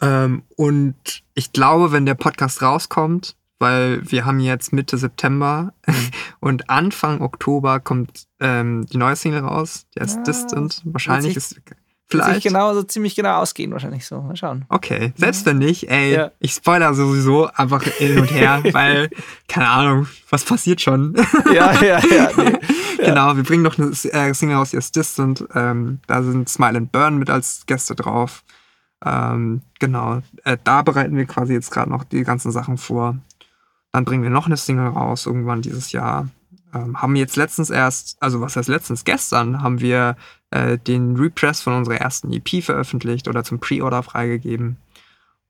Ähm, 0.00 0.42
und 0.56 0.94
ich 1.34 1.52
glaube, 1.52 1.90
wenn 1.92 2.06
der 2.06 2.14
Podcast 2.14 2.62
rauskommt, 2.62 3.36
weil 3.58 4.00
wir 4.10 4.26
haben 4.26 4.38
jetzt 4.40 4.72
Mitte 4.72 4.98
September 4.98 5.72
und 6.40 6.68
Anfang 6.68 7.20
Oktober 7.22 7.80
kommt 7.80 8.26
ähm, 8.38 8.84
die 8.86 8.98
neue 8.98 9.16
Single 9.16 9.40
raus, 9.40 9.86
die 9.96 10.00
heißt 10.00 10.18
Ja, 10.18 10.22
Distant. 10.24 10.82
Wahrscheinlich 10.84 11.36
ist 11.36 11.60
Vielleicht. 12.08 12.28
vielleicht. 12.28 12.42
genau, 12.46 12.72
so 12.72 12.82
ziemlich 12.84 13.14
genau 13.16 13.38
ausgehen 13.40 13.72
wahrscheinlich 13.72 14.06
so. 14.06 14.20
Mal 14.20 14.36
schauen. 14.36 14.64
Okay, 14.68 15.12
selbst 15.16 15.44
wenn 15.46 15.58
nicht, 15.58 15.90
ey, 15.90 16.14
Ja. 16.14 16.30
ich 16.38 16.52
spoiler 16.52 16.94
sowieso 16.94 17.46
einfach 17.46 17.82
hin 17.82 18.18
und 18.18 18.30
her, 18.30 18.62
weil, 18.72 19.10
keine 19.48 19.68
Ahnung, 19.68 20.06
was 20.30 20.44
passiert 20.44 20.80
schon? 20.80 21.14
Ja, 21.52 21.72
ja, 21.82 21.98
ja. 21.98 22.30
Nee. 22.36 22.58
Genau, 22.98 23.36
wir 23.36 23.42
bringen 23.42 23.62
noch 23.62 23.78
eine 23.78 23.88
äh, 23.90 24.32
Single 24.34 24.56
raus, 24.56 24.70
die 24.70 24.78
ist 24.78 24.96
Distant. 24.96 25.44
Ähm, 25.54 26.00
da 26.06 26.22
sind 26.22 26.48
Smile 26.48 26.78
and 26.78 26.92
Burn 26.92 27.18
mit 27.18 27.28
als 27.28 27.64
Gäste 27.66 27.94
drauf. 27.94 28.42
Ähm, 29.04 29.60
genau, 29.78 30.22
äh, 30.44 30.56
da 30.64 30.80
bereiten 30.80 31.14
wir 31.14 31.26
quasi 31.26 31.52
jetzt 31.52 31.70
gerade 31.70 31.90
noch 31.90 32.04
die 32.04 32.24
ganzen 32.24 32.50
Sachen 32.52 32.78
vor. 32.78 33.18
Dann 33.92 34.06
bringen 34.06 34.22
wir 34.22 34.30
noch 34.30 34.46
eine 34.46 34.56
Single 34.56 34.88
raus, 34.88 35.26
irgendwann 35.26 35.60
dieses 35.60 35.92
Jahr. 35.92 36.28
Ähm, 36.74 37.00
haben 37.00 37.14
jetzt 37.16 37.36
letztens 37.36 37.68
erst, 37.68 38.16
also 38.20 38.40
was 38.40 38.56
heißt 38.56 38.68
letztens, 38.70 39.04
gestern 39.04 39.62
haben 39.62 39.80
wir 39.80 40.16
äh, 40.50 40.78
den 40.78 41.16
Repress 41.16 41.60
von 41.60 41.74
unserer 41.74 41.96
ersten 41.96 42.32
EP 42.32 42.62
veröffentlicht 42.62 43.28
oder 43.28 43.44
zum 43.44 43.58
Pre-Order 43.58 44.02
freigegeben. 44.02 44.76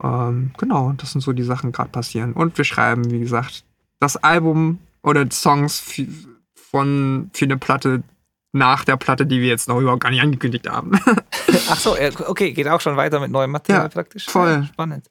Ähm, 0.03 0.53
genau, 0.59 0.93
das 0.97 1.13
sind 1.13 1.21
so 1.21 1.33
die 1.33 1.43
Sachen 1.43 1.73
gerade 1.73 1.91
passieren. 1.91 2.33
Und 2.33 2.57
wir 2.59 2.65
schreiben, 2.65 3.11
wie 3.11 3.21
gesagt, 3.21 3.65
das 4.01 4.17
Album 4.17 4.79
oder 5.03 5.31
Songs 5.31 5.81
für, 5.81 6.07
von, 6.55 7.31
für 7.33 7.45
eine 7.47 7.57
Platte 7.57 8.03
nach 8.53 8.85
der 8.85 8.97
Platte, 8.97 9.27
die 9.27 9.41
wir 9.41 9.49
jetzt 9.49 9.69
noch 9.69 9.79
überhaupt 9.81 10.03
gar 10.03 10.11
nicht 10.11 10.23
angekündigt 10.23 10.69
haben. 10.69 10.93
Ach 11.69 11.79
so, 11.79 11.97
okay, 12.27 12.53
geht 12.53 12.69
auch 12.69 12.81
schon 12.81 12.97
weiter 12.97 13.21
mit 13.21 13.31
neuem 13.31 13.51
Material 13.51 13.85
Ja, 13.85 13.89
praktisch. 13.89 14.27
voll. 14.27 14.49
Ja, 14.49 14.65
Spannend. 14.65 15.09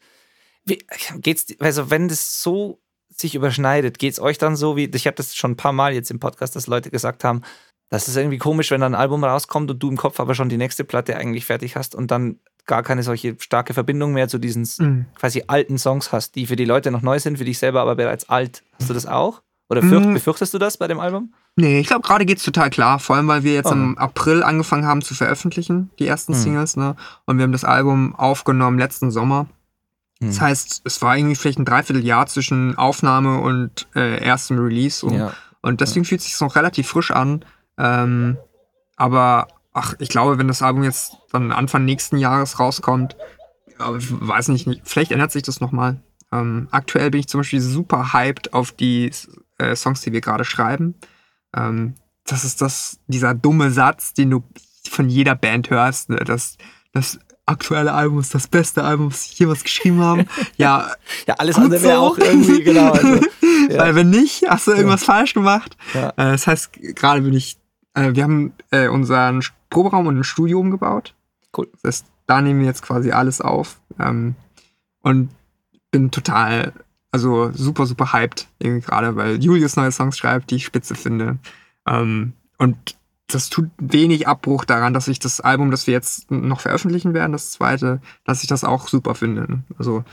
Wie, 0.66 0.84
geht's, 1.18 1.46
also 1.60 1.92
wenn 1.92 2.08
das 2.08 2.42
so 2.42 2.80
sich 3.10 3.36
überschneidet, 3.36 4.00
geht's 4.00 4.20
euch 4.20 4.38
dann 4.40 4.56
so 4.56 4.76
wie, 4.76 4.86
ich 4.94 5.08
habe 5.08 5.16
das 5.16 5.36
schon 5.36 5.52
ein 5.52 5.58
paar 5.58 5.74
Mal 5.74 5.94
jetzt 5.94 6.12
im 6.12 6.20
Podcast, 6.20 6.56
dass 6.56 6.68
Leute 6.68 6.90
gesagt 6.90 7.24
haben, 7.24 7.44
das 7.90 8.08
ist 8.08 8.16
irgendwie 8.18 8.38
komisch, 8.38 8.72
wenn 8.72 8.82
dann 8.82 8.96
ein 8.96 9.00
Album 9.00 9.24
rauskommt 9.24 9.70
und 9.72 9.82
du 9.82 9.90
im 9.90 9.98
Kopf 9.98 10.20
aber 10.20 10.36
schon 10.36 10.50
die 10.50 10.58
nächste 10.58 10.84
Platte 10.84 11.16
eigentlich 11.18 11.46
fertig 11.46 11.76
hast 11.76 11.96
und 11.96 12.12
dann 12.12 12.40
gar 12.66 12.82
keine 12.82 13.04
solche 13.04 13.36
starke 13.40 13.74
Verbindung 13.76 14.14
mehr 14.14 14.28
zu 14.28 14.40
diesen 14.40 14.68
Mhm. 14.80 15.06
quasi 15.16 15.44
alten 15.48 15.78
Songs 15.78 16.12
hast, 16.12 16.36
die 16.36 16.48
für 16.48 16.56
die 16.56 16.66
Leute 16.66 16.90
noch 16.92 17.02
neu 17.04 17.20
sind, 17.20 17.38
für 17.38 17.46
dich 17.46 17.60
selber 17.60 17.82
aber 17.82 17.96
bereits 17.96 18.28
alt. 18.30 18.64
Hast 18.80 18.90
du 18.90 18.94
das 18.96 19.06
auch? 19.06 19.42
Oder 19.70 19.82
fürcht, 19.82 20.08
Mhm. 20.08 20.14
befürchtest 20.14 20.54
du 20.54 20.58
das 20.58 20.78
bei 20.78 20.88
dem 20.88 21.00
Album? 21.00 21.34
Nee, 21.56 21.80
ich 21.80 21.88
glaube, 21.88 22.02
gerade 22.06 22.26
geht's 22.26 22.44
total 22.44 22.70
klar. 22.70 23.00
Vor 23.00 23.16
allem, 23.16 23.28
weil 23.28 23.44
wir 23.44 23.54
jetzt 23.54 23.70
Oh. 23.70 23.74
im 23.74 23.98
April 23.98 24.44
angefangen 24.44 24.86
haben 24.86 25.02
zu 25.02 25.14
veröffentlichen, 25.16 25.90
die 26.00 26.06
ersten 26.08 26.34
Hm. 26.34 26.40
Singles, 26.42 26.76
ne? 26.76 26.96
Und 27.26 27.38
wir 27.38 27.44
haben 27.44 27.52
das 27.52 27.64
Album 27.64 28.14
aufgenommen 28.16 28.78
letzten 28.78 29.10
Sommer. 29.12 29.48
Hm. 30.22 30.28
Das 30.28 30.42
heißt, 30.42 30.82
es 30.86 31.02
war 31.02 31.18
irgendwie 31.18 31.36
vielleicht 31.36 31.60
ein 31.60 31.66
Dreivierteljahr 31.66 32.26
zwischen 32.28 32.78
Aufnahme 32.78 33.40
und 33.40 33.88
äh, 33.96 34.22
erstem 34.24 34.60
Release. 34.60 35.00
So. 35.00 35.10
Ja. 35.12 35.34
Und 35.62 35.82
deswegen 35.82 36.06
fühlt 36.06 36.22
es 36.22 36.28
sich 36.28 36.40
noch 36.42 36.56
relativ 36.56 36.88
frisch 36.90 37.12
an. 37.12 37.44
Ähm, 37.78 38.38
aber 38.96 39.48
ach, 39.74 39.94
ich 40.00 40.10
glaube, 40.10 40.38
wenn 40.38 40.48
das 40.48 40.62
Album 40.62 40.84
jetzt 40.84 41.18
dann 41.32 41.52
Anfang 41.52 41.86
nächsten 41.86 42.18
Jahres 42.18 42.60
rauskommt, 42.60 43.16
ja, 43.80 43.96
ich 43.96 44.08
weiß 44.10 44.50
nicht, 44.50 44.68
nicht, 44.68 44.82
vielleicht 44.86 45.12
ändert 45.12 45.32
sich 45.32 45.44
das 45.44 45.60
nochmal. 45.60 46.02
Ähm, 46.32 46.68
aktuell 46.72 47.12
bin 47.12 47.20
ich 47.20 47.28
zum 47.28 47.42
Beispiel 47.42 47.62
super 47.62 48.14
hyped 48.14 48.54
auf 48.54 48.72
die 48.72 49.12
äh, 49.58 49.76
Songs, 49.76 50.02
die 50.02 50.14
wir 50.14 50.22
gerade 50.22 50.46
schreiben. 50.46 50.96
Ähm, 51.56 51.96
das 52.26 52.44
ist 52.44 52.62
das, 52.62 53.00
dieser 53.08 53.34
dumme 53.34 53.72
Satz, 53.72 54.14
den 54.14 54.32
du 54.32 54.44
von 54.90 55.10
jeder 55.10 55.36
Band 55.36 55.70
hörst. 55.70 56.10
Ne? 56.10 56.18
Das, 56.18 56.58
das 56.94 57.20
aktuelle 57.46 57.94
Album 57.94 58.20
ist 58.20 58.34
das 58.34 58.48
beste 58.48 58.84
Album, 58.84 59.12
was 59.12 59.26
sie 59.26 59.36
jemals 59.36 59.64
geschrieben 59.64 60.02
haben. 60.02 60.28
ja, 60.58 60.92
Ja, 61.28 61.36
alles 61.36 61.58
andere 61.58 61.82
wäre 61.82 61.98
so. 61.98 62.02
auch 62.02 62.18
irgendwie, 62.18 62.64
genau. 62.64 62.92
Also, 62.92 63.16
ja. 63.70 63.78
weil 63.78 63.96
wenn 63.96 64.10
nicht, 64.10 64.46
hast 64.48 64.68
du 64.68 64.72
irgendwas 64.72 65.04
falsch 65.04 65.34
gemacht. 65.34 65.78
Ja. 65.94 66.10
Äh, 66.10 66.32
das 66.32 66.48
heißt, 66.48 66.74
gerade 66.74 67.22
bin 67.22 67.34
ich, 67.34 67.58
wir 67.96 68.24
haben 68.24 68.54
äh, 68.72 68.88
unseren 68.88 69.44
Proberaum 69.70 70.08
und 70.08 70.20
ein 70.20 70.24
Studio 70.24 70.60
umgebaut. 70.60 71.16
Cool. 71.56 71.68
Das 71.74 71.84
heißt, 71.84 72.06
da 72.28 72.42
nehmen 72.42 72.60
wir 72.60 72.68
jetzt 72.68 72.82
quasi 72.82 73.12
alles 73.12 73.42
auf. 73.42 73.80
Ähm, 74.00 74.36
und 75.02 75.30
bin 75.92 76.12
total, 76.12 76.74
also 77.12 77.52
super, 77.54 77.86
super 77.86 78.12
hyped 78.12 78.48
irgendwie 78.60 78.86
gerade, 78.86 79.16
weil 79.16 79.42
Julius 79.42 79.76
neue 79.76 79.92
Songs 79.92 80.18
schreibt, 80.18 80.52
die 80.52 80.56
ich 80.56 80.66
spitze 80.66 80.96
finde. 80.96 81.38
Ähm, 81.88 82.34
und 82.58 82.98
das 83.28 83.50
tut 83.50 83.70
wenig 83.78 84.28
Abbruch 84.28 84.66
daran, 84.66 84.94
dass 84.94 85.08
ich 85.08 85.20
das 85.20 85.42
Album, 85.42 85.72
das 85.72 85.88
wir 85.88 85.94
jetzt 85.94 86.30
noch 86.30 86.60
veröffentlichen 86.60 87.14
werden, 87.14 87.32
das 87.32 87.52
zweite, 87.52 88.02
dass 88.24 88.44
ich 88.44 88.50
das 88.50 88.64
auch 88.64 88.88
super 88.88 89.16
finde. 89.16 89.64
Also 89.78 90.04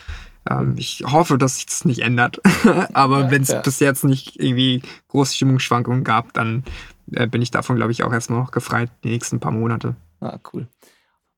ähm, 0.48 0.74
ich 0.76 1.04
hoffe, 1.06 1.38
dass 1.38 1.56
sich 1.56 1.66
das 1.66 1.84
nicht 1.84 2.00
ändert. 2.00 2.40
Aber 2.94 3.20
Ja, 3.24 3.30
wenn 3.30 3.42
es 3.42 3.48
ja. 3.48 3.60
bis 3.60 3.80
jetzt 3.80 4.04
nicht 4.04 4.40
irgendwie 4.40 4.82
große 5.08 5.34
Stimmungsschwankungen 5.34 6.04
gab, 6.04 6.32
dann 6.32 6.64
äh, 7.14 7.26
bin 7.26 7.42
ich 7.42 7.50
davon, 7.50 7.76
glaube 7.76 7.92
ich, 7.92 8.02
auch 8.02 8.12
erstmal 8.12 8.40
noch 8.40 8.50
gefreit, 8.50 8.90
die 9.04 9.10
nächsten 9.10 9.40
paar 9.40 9.52
Monate. 9.52 9.96
Ah, 10.20 10.38
cool. 10.52 10.66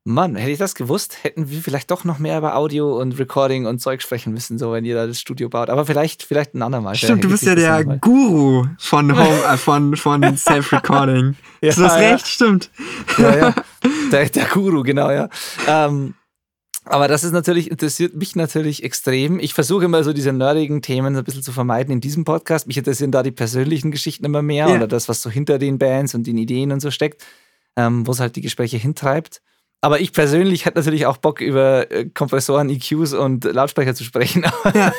Mann, 0.06 0.36
hätte 0.36 0.50
ich 0.50 0.58
das 0.58 0.74
gewusst, 0.74 1.24
hätten 1.24 1.48
wir 1.48 1.62
vielleicht 1.62 1.90
doch 1.90 2.04
noch 2.04 2.18
mehr 2.18 2.36
über 2.36 2.56
Audio 2.56 3.00
und 3.00 3.18
Recording 3.18 3.64
und 3.64 3.78
Zeug 3.78 4.02
sprechen 4.02 4.34
müssen, 4.34 4.58
so 4.58 4.70
wenn 4.70 4.84
ihr 4.84 4.94
da 4.94 5.06
das 5.06 5.18
Studio 5.18 5.48
baut. 5.48 5.70
Aber 5.70 5.86
vielleicht, 5.86 6.22
vielleicht 6.22 6.52
ein 6.52 6.60
andermal. 6.60 6.94
Stimmt, 6.94 7.24
du 7.24 7.30
bist 7.30 7.44
ja 7.44 7.54
der 7.54 7.82
Guru 7.84 8.66
von 8.76 9.10
Home, 9.18 9.44
äh, 9.50 9.56
von, 9.56 9.96
von 9.96 10.22
Self-Recording. 10.36 11.36
ja, 11.62 11.72
du 11.72 11.84
hast 11.84 12.00
ja. 12.00 12.10
recht, 12.10 12.26
stimmt. 12.26 12.70
Ja, 13.16 13.36
ja. 13.36 13.54
Der, 14.12 14.28
der 14.28 14.46
Guru, 14.46 14.82
genau, 14.82 15.10
ja. 15.10 15.28
Ähm, 15.66 16.14
aber 16.84 17.08
das 17.08 17.24
ist 17.24 17.32
natürlich, 17.32 17.70
interessiert 17.70 18.14
mich 18.14 18.36
natürlich 18.36 18.82
extrem. 18.82 19.38
Ich 19.38 19.54
versuche 19.54 19.84
immer 19.84 20.04
so 20.04 20.12
diese 20.12 20.32
nerdigen 20.32 20.82
Themen 20.82 21.16
ein 21.16 21.24
bisschen 21.24 21.42
zu 21.42 21.52
vermeiden 21.52 21.92
in 21.92 22.00
diesem 22.00 22.24
Podcast. 22.24 22.66
Mich 22.66 22.76
interessieren 22.76 23.10
da 23.10 23.22
die 23.22 23.30
persönlichen 23.30 23.90
Geschichten 23.90 24.24
immer 24.24 24.42
mehr 24.42 24.68
ja. 24.68 24.74
oder 24.74 24.86
das, 24.86 25.08
was 25.08 25.22
so 25.22 25.30
hinter 25.30 25.58
den 25.58 25.78
Bands 25.78 26.14
und 26.14 26.26
den 26.26 26.36
Ideen 26.36 26.72
und 26.72 26.80
so 26.80 26.90
steckt, 26.90 27.24
ähm, 27.76 28.06
wo 28.06 28.12
es 28.12 28.20
halt 28.20 28.36
die 28.36 28.42
Gespräche 28.42 28.76
hintreibt. 28.76 29.40
Aber 29.80 30.00
ich 30.00 30.12
persönlich 30.12 30.64
hätte 30.64 30.78
natürlich 30.78 31.06
auch 31.06 31.18
Bock, 31.18 31.40
über 31.40 31.90
äh, 31.90 32.06
Kompressoren, 32.06 32.70
EQs 32.70 33.12
und 33.12 33.44
Lautsprecher 33.44 33.94
zu 33.94 34.04
sprechen. 34.04 34.44
ja. 34.74 34.92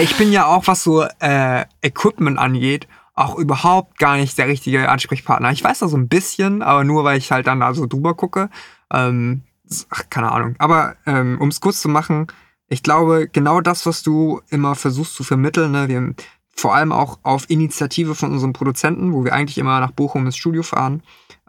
Ich 0.00 0.16
bin 0.16 0.32
ja 0.32 0.46
auch, 0.46 0.66
was 0.66 0.82
so 0.82 1.04
äh, 1.20 1.64
Equipment 1.82 2.38
angeht, 2.38 2.88
auch 3.14 3.36
überhaupt 3.36 3.98
gar 3.98 4.16
nicht 4.16 4.38
der 4.38 4.48
richtige 4.48 4.88
Ansprechpartner. 4.88 5.52
Ich 5.52 5.62
weiß 5.62 5.80
da 5.80 5.88
so 5.88 5.96
ein 5.96 6.08
bisschen, 6.08 6.62
aber 6.62 6.84
nur, 6.84 7.04
weil 7.04 7.18
ich 7.18 7.30
halt 7.30 7.46
dann 7.46 7.60
da 7.60 7.74
so 7.74 7.86
drüber 7.86 8.14
gucke. 8.14 8.48
Ähm, 8.92 9.42
ach, 9.90 10.04
keine 10.10 10.32
Ahnung. 10.32 10.54
Aber 10.58 10.96
ähm, 11.06 11.38
um 11.40 11.48
es 11.48 11.60
kurz 11.60 11.80
zu 11.80 11.88
machen, 11.88 12.26
ich 12.68 12.82
glaube, 12.82 13.28
genau 13.30 13.60
das, 13.60 13.84
was 13.86 14.02
du 14.02 14.40
immer 14.48 14.74
versuchst 14.74 15.14
zu 15.14 15.24
vermitteln, 15.24 15.72
ne, 15.72 15.88
wir 15.88 16.14
vor 16.54 16.74
allem 16.74 16.92
auch 16.92 17.18
auf 17.22 17.48
Initiative 17.50 18.14
von 18.14 18.32
unseren 18.32 18.52
Produzenten, 18.52 19.12
wo 19.12 19.24
wir 19.24 19.32
eigentlich 19.32 19.58
immer 19.58 19.80
nach 19.80 19.90
Bochum 19.90 20.26
ins 20.26 20.36
Studio 20.36 20.62
fahren, 20.62 21.02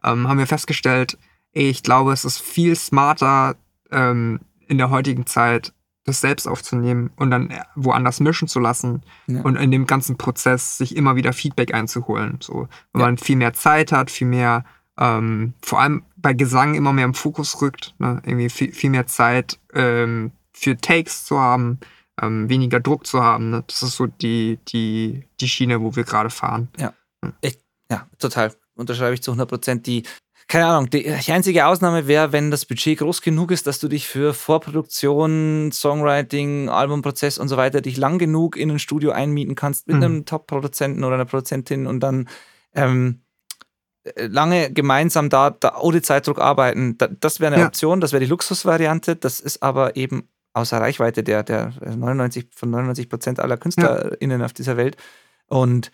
ähm, 0.03 0.27
haben 0.27 0.39
wir 0.39 0.47
festgestellt, 0.47 1.17
ich 1.51 1.83
glaube, 1.83 2.13
es 2.13 2.25
ist 2.25 2.39
viel 2.39 2.75
smarter 2.75 3.55
ähm, 3.91 4.39
in 4.67 4.77
der 4.77 4.89
heutigen 4.89 5.25
Zeit, 5.25 5.73
das 6.05 6.19
selbst 6.19 6.47
aufzunehmen 6.47 7.11
und 7.15 7.31
dann 7.31 7.49
äh, 7.49 7.61
woanders 7.75 8.19
mischen 8.19 8.47
zu 8.47 8.59
lassen 8.59 9.03
ja. 9.27 9.41
und 9.41 9.55
in 9.55 9.71
dem 9.71 9.85
ganzen 9.85 10.17
Prozess 10.17 10.77
sich 10.77 10.95
immer 10.95 11.15
wieder 11.15 11.31
Feedback 11.31 11.73
einzuholen. 11.73 12.39
So, 12.41 12.67
wenn 12.91 13.01
ja. 13.01 13.07
man 13.07 13.17
viel 13.17 13.37
mehr 13.37 13.53
Zeit 13.53 13.91
hat, 13.91 14.11
viel 14.11 14.27
mehr, 14.27 14.65
ähm, 14.97 15.53
vor 15.61 15.79
allem 15.79 16.03
bei 16.23 16.33
Gesang 16.33 16.73
immer 16.73 16.93
mehr 16.93 17.05
im 17.05 17.13
Fokus 17.13 17.61
rückt, 17.61 17.93
ne? 17.99 18.19
irgendwie 18.25 18.49
viel, 18.49 18.71
viel 18.71 18.89
mehr 18.89 19.05
Zeit 19.05 19.59
ähm, 19.73 20.31
für 20.53 20.77
Takes 20.77 21.25
zu 21.25 21.39
haben, 21.39 21.79
ähm, 22.19 22.49
weniger 22.49 22.79
Druck 22.79 23.05
zu 23.05 23.21
haben. 23.21 23.51
Ne? 23.51 23.63
Das 23.67 23.83
ist 23.83 23.97
so 23.97 24.07
die, 24.07 24.57
die, 24.69 25.27
die 25.39 25.49
Schiene, 25.49 25.81
wo 25.81 25.95
wir 25.95 26.05
gerade 26.05 26.31
fahren. 26.31 26.69
Ja. 26.79 26.93
Ich, 27.41 27.59
ja, 27.91 28.07
total. 28.17 28.53
Unterschreibe 28.75 29.13
ich 29.13 29.21
zu 29.21 29.31
100 29.31 29.49
Prozent. 29.49 29.85
Die, 29.85 30.03
keine 30.47 30.65
Ahnung, 30.65 30.89
die, 30.89 31.09
einzige 31.09 31.67
Ausnahme 31.67 32.07
wäre, 32.07 32.31
wenn 32.31 32.51
das 32.51 32.65
Budget 32.65 32.99
groß 32.99 33.21
genug 33.21 33.51
ist, 33.51 33.67
dass 33.67 33.79
du 33.79 33.89
dich 33.89 34.07
für 34.07 34.33
Vorproduktion, 34.33 35.71
Songwriting, 35.73 36.69
Albumprozess 36.69 37.37
und 37.37 37.49
so 37.49 37.57
weiter 37.57 37.81
dich 37.81 37.97
lang 37.97 38.17
genug 38.17 38.55
in 38.55 38.71
ein 38.71 38.79
Studio 38.79 39.11
einmieten 39.11 39.55
kannst 39.55 39.87
mit 39.87 39.97
mhm. 39.97 40.03
einem 40.03 40.25
Top-Produzenten 40.25 41.03
oder 41.03 41.15
einer 41.15 41.25
Produzentin 41.25 41.85
und 41.85 41.99
dann 41.99 42.29
ähm, 42.73 43.23
lange 44.15 44.71
gemeinsam 44.71 45.29
da, 45.29 45.51
da 45.51 45.77
ohne 45.79 46.01
Zeitdruck 46.01 46.39
arbeiten. 46.39 46.97
Da, 46.97 47.07
das 47.07 47.39
wäre 47.39 47.53
eine 47.53 47.61
ja. 47.61 47.67
Option, 47.67 48.01
das 48.01 48.11
wäre 48.11 48.23
die 48.23 48.29
Luxusvariante. 48.29 49.15
Das 49.15 49.39
ist 49.39 49.63
aber 49.63 49.95
eben 49.95 50.27
außer 50.53 50.79
Reichweite 50.79 51.23
der, 51.23 51.43
der 51.43 51.73
99 51.81 52.47
von 52.53 52.69
99 52.69 53.09
Prozent 53.09 53.39
aller 53.39 53.57
KünstlerInnen 53.57 54.39
ja. 54.39 54.45
auf 54.45 54.53
dieser 54.53 54.77
Welt. 54.77 54.97
Und 55.47 55.91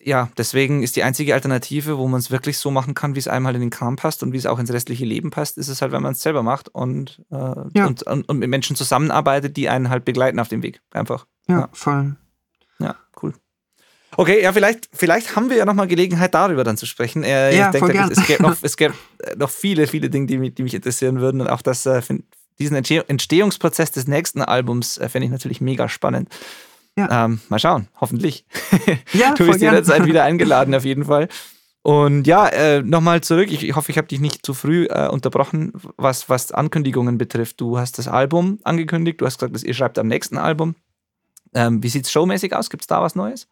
ja, 0.00 0.28
deswegen 0.36 0.82
ist 0.82 0.96
die 0.96 1.04
einzige 1.04 1.34
Alternative, 1.34 1.96
wo 1.96 2.08
man 2.08 2.18
es 2.18 2.32
wirklich 2.32 2.58
so 2.58 2.72
machen 2.72 2.94
kann, 2.94 3.14
wie 3.14 3.20
es 3.20 3.28
einem 3.28 3.46
halt 3.46 3.54
in 3.54 3.60
den 3.60 3.70
Kram 3.70 3.94
passt 3.94 4.22
und 4.22 4.32
wie 4.32 4.36
es 4.36 4.46
auch 4.46 4.58
ins 4.58 4.72
restliche 4.72 5.04
Leben 5.04 5.30
passt, 5.30 5.58
ist 5.58 5.68
es 5.68 5.80
halt, 5.80 5.92
wenn 5.92 6.02
man 6.02 6.12
es 6.12 6.22
selber 6.22 6.42
macht 6.42 6.68
und, 6.70 7.22
äh, 7.30 7.36
ja. 7.36 7.86
und, 7.86 8.02
und, 8.02 8.28
und, 8.28 8.38
mit 8.38 8.50
Menschen 8.50 8.74
zusammenarbeitet, 8.74 9.56
die 9.56 9.68
einen 9.68 9.88
halt 9.88 10.04
begleiten 10.04 10.40
auf 10.40 10.48
dem 10.48 10.64
Weg. 10.64 10.80
Einfach. 10.90 11.26
Ja, 11.46 11.60
ja. 11.60 11.68
voll. 11.72 12.16
Ja, 12.80 12.96
cool. 13.22 13.34
Okay, 14.16 14.42
ja, 14.42 14.52
vielleicht, 14.52 14.88
vielleicht 14.92 15.36
haben 15.36 15.50
wir 15.50 15.56
ja 15.56 15.64
nochmal 15.64 15.86
Gelegenheit, 15.86 16.34
darüber 16.34 16.64
dann 16.64 16.76
zu 16.76 16.86
sprechen. 16.86 17.22
Äh, 17.22 17.56
ja, 17.56 17.66
ich 17.66 17.80
denke, 17.80 18.08
es 18.10 18.26
gäbe 18.26 18.42
noch, 18.42 18.56
es 18.62 18.76
gäbe 18.76 18.94
noch 19.36 19.50
viele, 19.50 19.86
viele 19.86 20.10
Dinge, 20.10 20.26
die 20.26 20.38
mich, 20.38 20.54
die 20.54 20.62
mich 20.62 20.74
interessieren 20.74 21.20
würden. 21.20 21.40
Und 21.40 21.48
auch 21.48 21.62
das, 21.62 21.86
äh, 21.86 22.02
diesen 22.58 22.76
Entstehungsprozess 22.76 23.92
des 23.92 24.06
nächsten 24.06 24.42
Albums 24.42 24.98
äh, 24.98 25.08
fände 25.08 25.26
ich 25.26 25.32
natürlich 25.32 25.60
mega 25.60 25.88
spannend. 25.88 26.28
Ja. 26.98 27.24
Ähm, 27.24 27.40
mal 27.48 27.58
schauen, 27.58 27.88
hoffentlich. 28.00 28.44
Ja, 29.12 29.34
du 29.34 29.46
bist 29.46 29.60
jederzeit 29.60 30.06
wieder 30.06 30.24
eingeladen, 30.24 30.74
auf 30.74 30.84
jeden 30.84 31.04
Fall. 31.04 31.28
Und 31.82 32.26
ja, 32.26 32.46
äh, 32.48 32.82
nochmal 32.82 33.22
zurück. 33.22 33.50
Ich, 33.50 33.64
ich, 33.64 33.74
hoffe, 33.74 33.90
ich 33.90 33.96
habe 33.96 34.08
dich 34.08 34.20
nicht 34.20 34.44
zu 34.44 34.52
früh 34.52 34.86
äh, 34.86 35.08
unterbrochen, 35.08 35.72
was, 35.96 36.28
was 36.28 36.52
Ankündigungen 36.52 37.16
betrifft. 37.16 37.60
Du 37.60 37.78
hast 37.78 37.98
das 37.98 38.06
Album 38.06 38.58
angekündigt, 38.64 39.20
du 39.20 39.26
hast 39.26 39.38
gesagt, 39.38 39.54
dass 39.54 39.64
ihr 39.64 39.72
schreibt 39.72 39.98
am 39.98 40.06
nächsten 40.06 40.36
Album. 40.36 40.74
Ähm, 41.54 41.82
wie 41.82 41.88
sieht 41.88 42.04
es 42.04 42.12
showmäßig 42.12 42.54
aus? 42.54 42.68
Gibt 42.68 42.82
es 42.82 42.86
da 42.86 43.00
was 43.02 43.14
Neues? 43.14 43.48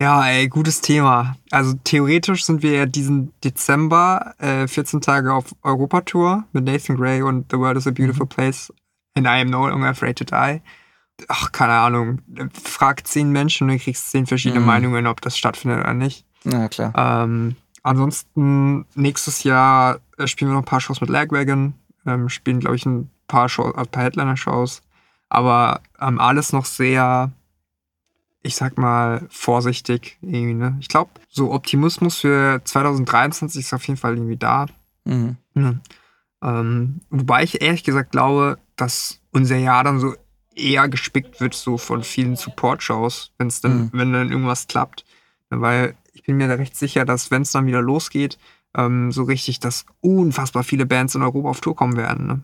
Ja, 0.00 0.26
ey, 0.26 0.48
gutes 0.48 0.80
Thema. 0.80 1.36
Also 1.50 1.74
theoretisch 1.84 2.44
sind 2.44 2.62
wir 2.62 2.72
ja 2.72 2.86
diesen 2.86 3.32
Dezember 3.44 4.34
äh, 4.38 4.66
14 4.66 5.02
Tage 5.02 5.32
auf 5.32 5.54
Europatour 5.62 6.44
mit 6.52 6.64
Nathan 6.64 6.96
Gray 6.96 7.20
und 7.20 7.50
The 7.50 7.58
World 7.58 7.76
is 7.76 7.86
a 7.86 7.90
Beautiful 7.90 8.24
mhm. 8.24 8.30
Place 8.30 8.72
and 9.14 9.26
I 9.26 9.40
am 9.40 9.50
no 9.50 9.68
longer 9.68 9.88
afraid 9.88 10.16
to 10.16 10.24
die 10.24 10.62
ach, 11.28 11.52
keine 11.52 11.74
Ahnung, 11.74 12.22
frag 12.52 13.06
zehn 13.06 13.30
Menschen 13.30 13.68
und 13.68 13.76
du 13.76 13.82
kriegst 13.82 14.10
zehn 14.10 14.26
verschiedene 14.26 14.60
mhm. 14.60 14.66
Meinungen, 14.66 15.06
ob 15.06 15.20
das 15.20 15.36
stattfindet 15.36 15.80
oder 15.80 15.94
nicht. 15.94 16.24
Ja, 16.44 16.68
klar. 16.68 16.92
Ähm, 16.96 17.56
ansonsten, 17.82 18.86
nächstes 18.94 19.44
Jahr 19.44 20.00
äh, 20.18 20.26
spielen 20.26 20.50
wir 20.50 20.54
noch 20.54 20.62
ein 20.62 20.66
paar 20.66 20.80
Shows 20.80 21.00
mit 21.00 21.10
Lagwagon, 21.10 21.74
ähm, 22.06 22.28
spielen, 22.28 22.60
glaube 22.60 22.76
ich, 22.76 22.86
ein 22.86 23.10
paar, 23.26 23.48
Show, 23.48 23.72
ein 23.72 23.86
paar 23.86 24.04
Headliner-Shows, 24.04 24.82
aber 25.28 25.80
ähm, 26.00 26.18
alles 26.18 26.52
noch 26.52 26.64
sehr, 26.64 27.30
ich 28.42 28.56
sag 28.56 28.78
mal, 28.78 29.26
vorsichtig 29.30 30.18
irgendwie, 30.22 30.54
ne? 30.54 30.76
Ich 30.80 30.88
glaube, 30.88 31.10
so 31.28 31.52
Optimismus 31.52 32.16
für 32.16 32.60
2023 32.64 33.60
ist 33.60 33.74
auf 33.74 33.86
jeden 33.86 33.98
Fall 33.98 34.14
irgendwie 34.14 34.36
da. 34.36 34.66
Mhm. 35.04 35.36
Mhm. 35.54 35.80
Ähm, 36.42 37.00
wobei 37.10 37.42
ich 37.42 37.60
ehrlich 37.60 37.84
gesagt 37.84 38.12
glaube, 38.12 38.58
dass 38.76 39.20
unser 39.30 39.56
Jahr 39.56 39.84
dann 39.84 40.00
so 40.00 40.14
eher 40.54 40.88
gespickt 40.88 41.40
wird 41.40 41.54
so 41.54 41.76
von 41.78 42.02
vielen 42.02 42.36
Support-Shows, 42.36 43.32
wenn 43.38 43.48
es 43.48 43.60
dann, 43.60 43.78
mhm. 43.78 43.90
wenn 43.92 44.12
dann 44.12 44.30
irgendwas 44.30 44.66
klappt. 44.66 45.04
Weil 45.50 45.94
ich 46.12 46.22
bin 46.22 46.36
mir 46.36 46.48
da 46.48 46.54
recht 46.54 46.76
sicher, 46.76 47.04
dass 47.04 47.30
wenn 47.30 47.42
es 47.42 47.52
dann 47.52 47.66
wieder 47.66 47.82
losgeht, 47.82 48.38
ähm, 48.74 49.12
so 49.12 49.24
richtig, 49.24 49.60
dass 49.60 49.84
unfassbar 50.00 50.64
viele 50.64 50.86
Bands 50.86 51.14
in 51.14 51.22
Europa 51.22 51.48
auf 51.50 51.60
Tour 51.60 51.76
kommen 51.76 51.96
werden. 51.96 52.26
Ne? 52.26 52.42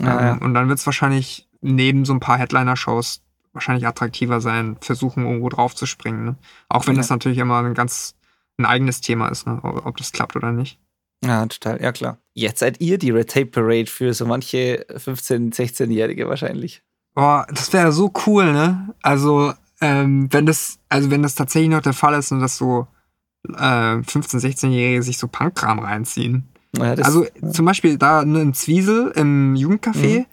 Ja, 0.00 0.20
ähm, 0.20 0.26
ja. 0.26 0.44
Und 0.44 0.54
dann 0.54 0.68
wird 0.68 0.78
es 0.78 0.86
wahrscheinlich 0.86 1.48
neben 1.60 2.04
so 2.04 2.12
ein 2.12 2.20
paar 2.20 2.38
Headliner-Shows 2.38 3.22
wahrscheinlich 3.52 3.86
attraktiver 3.86 4.40
sein, 4.40 4.76
versuchen 4.80 5.24
irgendwo 5.24 5.48
drauf 5.48 5.74
zu 5.74 5.86
springen. 5.86 6.24
Ne? 6.24 6.36
Auch 6.68 6.86
wenn 6.86 6.94
ja. 6.94 7.00
das 7.00 7.10
natürlich 7.10 7.38
immer 7.38 7.58
ein 7.62 7.74
ganz 7.74 8.14
ein 8.58 8.66
eigenes 8.66 9.00
Thema 9.00 9.28
ist, 9.28 9.46
ne? 9.46 9.60
ob 9.62 9.96
das 9.96 10.12
klappt 10.12 10.36
oder 10.36 10.52
nicht. 10.52 10.78
Ja, 11.24 11.44
total, 11.46 11.82
ja 11.82 11.92
klar. 11.92 12.18
Jetzt 12.32 12.60
seid 12.60 12.80
ihr 12.80 12.98
die 12.98 13.10
Red 13.10 13.30
Tape 13.30 13.46
Parade 13.46 13.86
für 13.86 14.14
so 14.14 14.26
manche 14.26 14.86
15-, 14.88 15.54
16-Jährige 15.54 16.28
wahrscheinlich. 16.28 16.82
Boah, 17.14 17.46
das 17.50 17.72
wäre 17.72 17.92
so 17.92 18.12
cool, 18.26 18.52
ne? 18.52 18.94
Also, 19.02 19.52
ähm, 19.80 20.32
wenn 20.32 20.46
das, 20.46 20.78
also 20.88 21.10
wenn 21.10 21.22
das 21.22 21.34
tatsächlich 21.34 21.70
noch 21.70 21.82
der 21.82 21.92
Fall 21.92 22.18
ist 22.18 22.32
und 22.32 22.40
dass 22.40 22.56
so 22.56 22.86
äh, 23.48 23.52
15-, 23.52 24.40
16-Jährige 24.40 25.02
sich 25.02 25.18
so 25.18 25.28
Punkkram 25.28 25.80
reinziehen. 25.80 26.48
Ja, 26.76 26.94
das, 26.94 27.06
also 27.06 27.24
ja. 27.24 27.50
zum 27.50 27.66
Beispiel 27.66 27.98
da 27.98 28.24
ne, 28.24 28.40
in 28.40 28.54
Zwiesel 28.54 29.12
im 29.16 29.54
Jugendcafé, 29.54 30.20
mhm. 30.20 30.26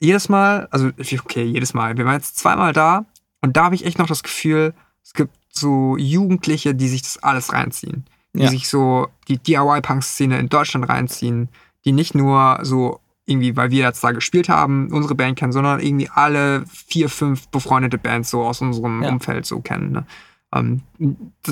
Jedes 0.00 0.28
Mal, 0.28 0.68
also 0.70 0.88
okay, 0.88 1.44
jedes 1.44 1.74
Mal, 1.74 1.96
wir 1.96 2.04
waren 2.04 2.14
jetzt 2.14 2.38
zweimal 2.38 2.72
da 2.72 3.06
und 3.40 3.56
da 3.56 3.64
habe 3.64 3.74
ich 3.74 3.84
echt 3.84 3.98
noch 3.98 4.06
das 4.06 4.22
Gefühl, 4.22 4.74
es 5.02 5.14
gibt 5.14 5.34
so 5.48 5.96
Jugendliche, 5.96 6.74
die 6.74 6.88
sich 6.88 7.02
das 7.02 7.18
alles 7.22 7.52
reinziehen. 7.52 8.04
Die 8.34 8.42
ja. 8.42 8.48
sich 8.48 8.68
so 8.68 9.08
die 9.26 9.38
DIY-Punk-Szene 9.38 10.38
in 10.38 10.48
Deutschland 10.48 10.88
reinziehen, 10.88 11.48
die 11.84 11.92
nicht 11.92 12.14
nur 12.14 12.58
so 12.62 13.00
irgendwie, 13.24 13.56
weil 13.56 13.70
wir 13.70 13.84
jetzt 13.84 14.02
da 14.02 14.12
gespielt 14.12 14.48
haben, 14.48 14.90
unsere 14.92 15.14
Band 15.14 15.38
kennen, 15.38 15.52
sondern 15.52 15.80
irgendwie 15.80 16.08
alle 16.08 16.64
vier, 16.66 17.08
fünf 17.08 17.48
befreundete 17.48 17.98
Bands 17.98 18.30
so 18.30 18.42
aus 18.42 18.60
unserem 18.60 19.02
ja. 19.02 19.10
Umfeld 19.10 19.44
so 19.44 19.60
kennen. 19.60 19.92
Ne? 19.92 20.06
Ähm, 20.54 20.82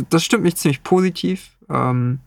das 0.09 0.25
stimmt 0.25 0.45
mich 0.45 0.57
ziemlich 0.57 0.83
positiv. 0.83 1.57
Ähm, 1.69 2.21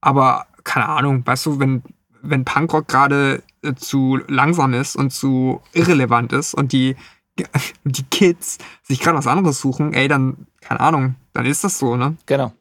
aber 0.00 0.46
keine 0.62 0.88
Ahnung, 0.88 1.26
weißt 1.26 1.46
du, 1.46 1.58
wenn, 1.58 1.82
wenn 2.22 2.44
Punkrock 2.44 2.88
gerade 2.88 3.42
äh, 3.62 3.74
zu 3.74 4.18
langsam 4.28 4.74
ist 4.74 4.96
und 4.96 5.10
zu 5.10 5.60
irrelevant 5.72 6.32
ist 6.32 6.54
und 6.54 6.72
die, 6.72 6.96
die 7.84 8.04
Kids 8.04 8.58
sich 8.82 9.00
gerade 9.00 9.18
was 9.18 9.26
anderes 9.26 9.60
suchen, 9.60 9.92
ey, 9.92 10.08
dann, 10.08 10.46
keine 10.60 10.80
Ahnung, 10.80 11.14
dann 11.32 11.46
ist 11.46 11.64
das 11.64 11.78
so, 11.78 11.96
ne? 11.96 12.16
Genau. 12.26 12.52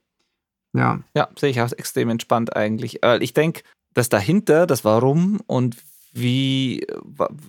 Ja. 0.73 0.99
Ja, 1.15 1.30
sehe 1.38 1.49
ich 1.49 1.61
auch 1.61 1.72
extrem 1.72 2.10
entspannt 2.10 2.56
eigentlich. 2.56 2.99
Ich 3.22 3.34
denke, 3.34 3.61
dass 3.94 4.10
dahinter, 4.10 4.68
das 4.68 4.84
Warum 4.84 5.40
und 5.48 5.77
wie, 6.11 6.86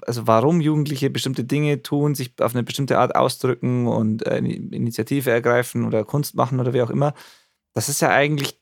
also 0.06 0.26
warum 0.26 0.60
Jugendliche 0.60 1.08
bestimmte 1.08 1.44
Dinge 1.44 1.82
tun, 1.82 2.14
sich 2.14 2.32
auf 2.40 2.54
eine 2.54 2.64
bestimmte 2.64 2.98
Art 2.98 3.14
ausdrücken 3.14 3.86
und 3.86 4.26
eine 4.26 4.52
Initiative 4.52 5.30
ergreifen 5.30 5.84
oder 5.84 6.04
Kunst 6.04 6.34
machen 6.34 6.58
oder 6.58 6.72
wie 6.72 6.82
auch 6.82 6.90
immer, 6.90 7.14
das 7.74 7.88
ist 7.88 8.00
ja 8.00 8.10
eigentlich 8.10 8.58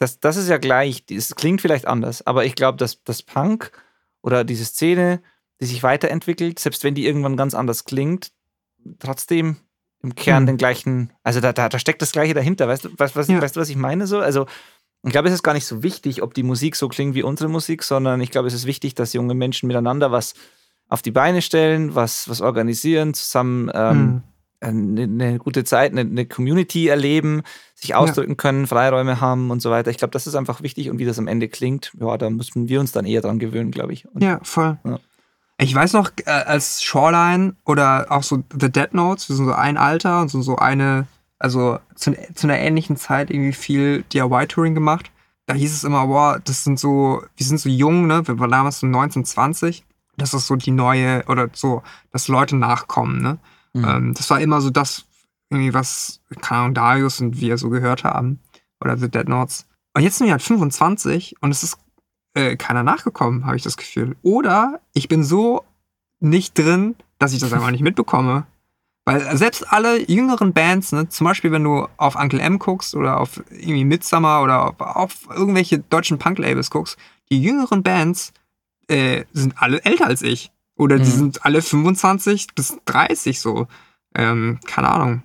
das, 0.00 0.18
das 0.18 0.36
ist 0.36 0.48
ja 0.48 0.56
gleich, 0.56 1.04
es 1.10 1.36
klingt 1.36 1.60
vielleicht 1.60 1.86
anders, 1.86 2.26
aber 2.26 2.46
ich 2.46 2.54
glaube, 2.54 2.78
dass 2.78 3.04
das 3.04 3.22
Punk 3.22 3.70
oder 4.22 4.44
diese 4.44 4.64
Szene, 4.64 5.22
die 5.60 5.66
sich 5.66 5.82
weiterentwickelt, 5.82 6.58
selbst 6.58 6.82
wenn 6.84 6.94
die 6.94 7.06
irgendwann 7.06 7.36
ganz 7.36 7.54
anders 7.54 7.84
klingt, 7.84 8.32
trotzdem 8.98 9.56
im 10.02 10.14
Kern 10.14 10.44
hm. 10.44 10.46
den 10.46 10.56
gleichen, 10.56 11.12
also 11.22 11.40
da, 11.40 11.52
da, 11.52 11.68
da 11.68 11.78
steckt 11.78 12.00
das 12.00 12.12
Gleiche 12.12 12.32
dahinter. 12.32 12.66
Weißt 12.66 12.86
du, 12.86 12.88
was, 12.96 13.14
was, 13.14 13.28
ja. 13.28 13.42
weißt 13.42 13.56
du, 13.56 13.60
was 13.60 13.68
ich 13.68 13.76
meine? 13.76 14.06
So? 14.06 14.20
Also, 14.20 14.46
ich 15.04 15.12
glaube, 15.12 15.28
es 15.28 15.34
ist 15.34 15.42
gar 15.42 15.52
nicht 15.52 15.66
so 15.66 15.82
wichtig, 15.82 16.22
ob 16.22 16.32
die 16.32 16.42
Musik 16.42 16.76
so 16.76 16.88
klingt 16.88 17.14
wie 17.14 17.22
unsere 17.22 17.50
Musik, 17.50 17.82
sondern 17.82 18.22
ich 18.22 18.30
glaube, 18.30 18.48
es 18.48 18.54
ist 18.54 18.64
wichtig, 18.64 18.94
dass 18.94 19.12
junge 19.12 19.34
Menschen 19.34 19.66
miteinander 19.66 20.10
was 20.10 20.32
auf 20.88 21.02
die 21.02 21.10
Beine 21.10 21.42
stellen, 21.42 21.94
was, 21.94 22.26
was 22.26 22.40
organisieren, 22.40 23.12
zusammen 23.12 23.70
ähm, 23.74 23.90
hm. 23.90 24.22
Eine, 24.60 25.02
eine, 25.02 25.38
gute 25.38 25.64
Zeit, 25.64 25.92
eine, 25.92 26.02
eine, 26.02 26.26
Community 26.26 26.88
erleben, 26.88 27.42
sich 27.74 27.94
ausdrücken 27.94 28.32
ja. 28.32 28.36
können, 28.36 28.66
Freiräume 28.66 29.20
haben 29.20 29.50
und 29.50 29.60
so 29.60 29.70
weiter. 29.70 29.90
Ich 29.90 29.98
glaube, 29.98 30.12
das 30.12 30.26
ist 30.26 30.34
einfach 30.34 30.62
wichtig 30.62 30.90
und 30.90 30.98
wie 30.98 31.04
das 31.04 31.18
am 31.18 31.28
Ende 31.28 31.48
klingt, 31.48 31.92
ja, 31.98 32.16
da 32.18 32.28
müssen 32.30 32.68
wir 32.68 32.80
uns 32.80 32.92
dann 32.92 33.06
eher 33.06 33.22
dran 33.22 33.38
gewöhnen, 33.38 33.70
glaube 33.70 33.92
ich. 33.92 34.06
Und, 34.08 34.22
ja, 34.22 34.38
voll. 34.42 34.78
Ja. 34.84 34.98
Ich 35.58 35.74
weiß 35.74 35.92
noch, 35.92 36.10
äh, 36.24 36.30
als 36.30 36.82
Shoreline 36.82 37.54
oder 37.64 38.06
auch 38.10 38.22
so 38.22 38.42
The 38.58 38.70
Dead 38.70 38.92
Notes, 38.92 39.28
wir 39.28 39.36
sind 39.36 39.46
so 39.46 39.52
ein 39.52 39.76
Alter 39.76 40.22
und 40.22 40.28
so, 40.28 40.40
so 40.42 40.56
eine, 40.56 41.06
also 41.38 41.78
zu, 41.94 42.14
zu 42.34 42.46
einer 42.46 42.58
ähnlichen 42.58 42.96
Zeit 42.96 43.30
irgendwie 43.30 43.52
viel 43.52 44.02
DIY-Touring 44.12 44.74
gemacht. 44.74 45.10
Da 45.46 45.54
hieß 45.54 45.72
es 45.72 45.84
immer, 45.84 46.06
boah, 46.06 46.40
das 46.42 46.64
sind 46.64 46.78
so, 46.78 47.22
wir 47.36 47.46
sind 47.46 47.58
so 47.58 47.68
jung, 47.68 48.06
ne? 48.06 48.26
Wir 48.26 48.38
waren 48.38 48.50
damals 48.50 48.80
so 48.80 48.86
19, 48.86 49.24
20. 49.24 49.84
Das 50.16 50.32
ist 50.32 50.46
so 50.46 50.56
die 50.56 50.70
neue, 50.70 51.24
oder 51.26 51.48
so, 51.52 51.82
dass 52.12 52.28
Leute 52.28 52.56
nachkommen, 52.56 53.20
ne? 53.20 53.38
Mhm. 53.72 53.84
Ähm, 53.84 54.14
das 54.14 54.28
war 54.30 54.40
immer 54.40 54.60
so 54.60 54.70
das, 54.70 55.06
irgendwie 55.50 55.74
was, 55.74 56.20
keine 56.40 56.60
Ahnung, 56.60 56.74
Darius 56.74 57.20
und 57.20 57.40
wir 57.40 57.58
so 57.58 57.70
gehört 57.70 58.04
haben. 58.04 58.40
Oder 58.80 58.96
The 58.96 59.10
Dead 59.10 59.28
Notes. 59.28 59.66
Und 59.94 60.02
jetzt 60.02 60.18
sind 60.18 60.26
wir 60.26 60.32
halt 60.32 60.42
25 60.42 61.36
und 61.40 61.50
es 61.50 61.62
ist 61.62 61.78
äh, 62.34 62.56
keiner 62.56 62.82
nachgekommen, 62.82 63.44
habe 63.44 63.56
ich 63.56 63.62
das 63.62 63.76
Gefühl. 63.76 64.16
Oder 64.22 64.80
ich 64.94 65.08
bin 65.08 65.24
so 65.24 65.64
nicht 66.20 66.56
drin, 66.56 66.94
dass 67.18 67.32
ich 67.32 67.40
das 67.40 67.52
einfach 67.52 67.70
nicht 67.70 67.82
mitbekomme. 67.82 68.46
Weil 69.04 69.36
selbst 69.36 69.72
alle 69.72 70.08
jüngeren 70.10 70.52
Bands, 70.52 70.92
ne, 70.92 71.08
zum 71.08 71.24
Beispiel 71.24 71.50
wenn 71.52 71.64
du 71.64 71.88
auf 71.96 72.16
Uncle 72.16 72.40
M 72.40 72.58
guckst 72.58 72.94
oder 72.94 73.18
auf 73.18 73.42
irgendwie 73.50 73.84
Midsummer 73.84 74.42
oder 74.42 74.68
auf, 74.68 74.80
auf 74.80 75.14
irgendwelche 75.30 75.78
deutschen 75.78 76.18
Punk-Labels 76.18 76.70
guckst, 76.70 76.98
die 77.30 77.42
jüngeren 77.42 77.82
Bands 77.82 78.32
äh, 78.88 79.24
sind 79.32 79.54
alle 79.60 79.82
älter 79.84 80.06
als 80.06 80.22
ich. 80.22 80.52
Oder 80.80 80.98
die 80.98 81.10
mhm. 81.10 81.16
sind 81.16 81.44
alle 81.44 81.60
25 81.60 82.54
bis 82.54 82.78
30 82.86 83.38
so. 83.38 83.66
Ähm, 84.14 84.60
keine 84.66 84.88
Ahnung. 84.88 85.22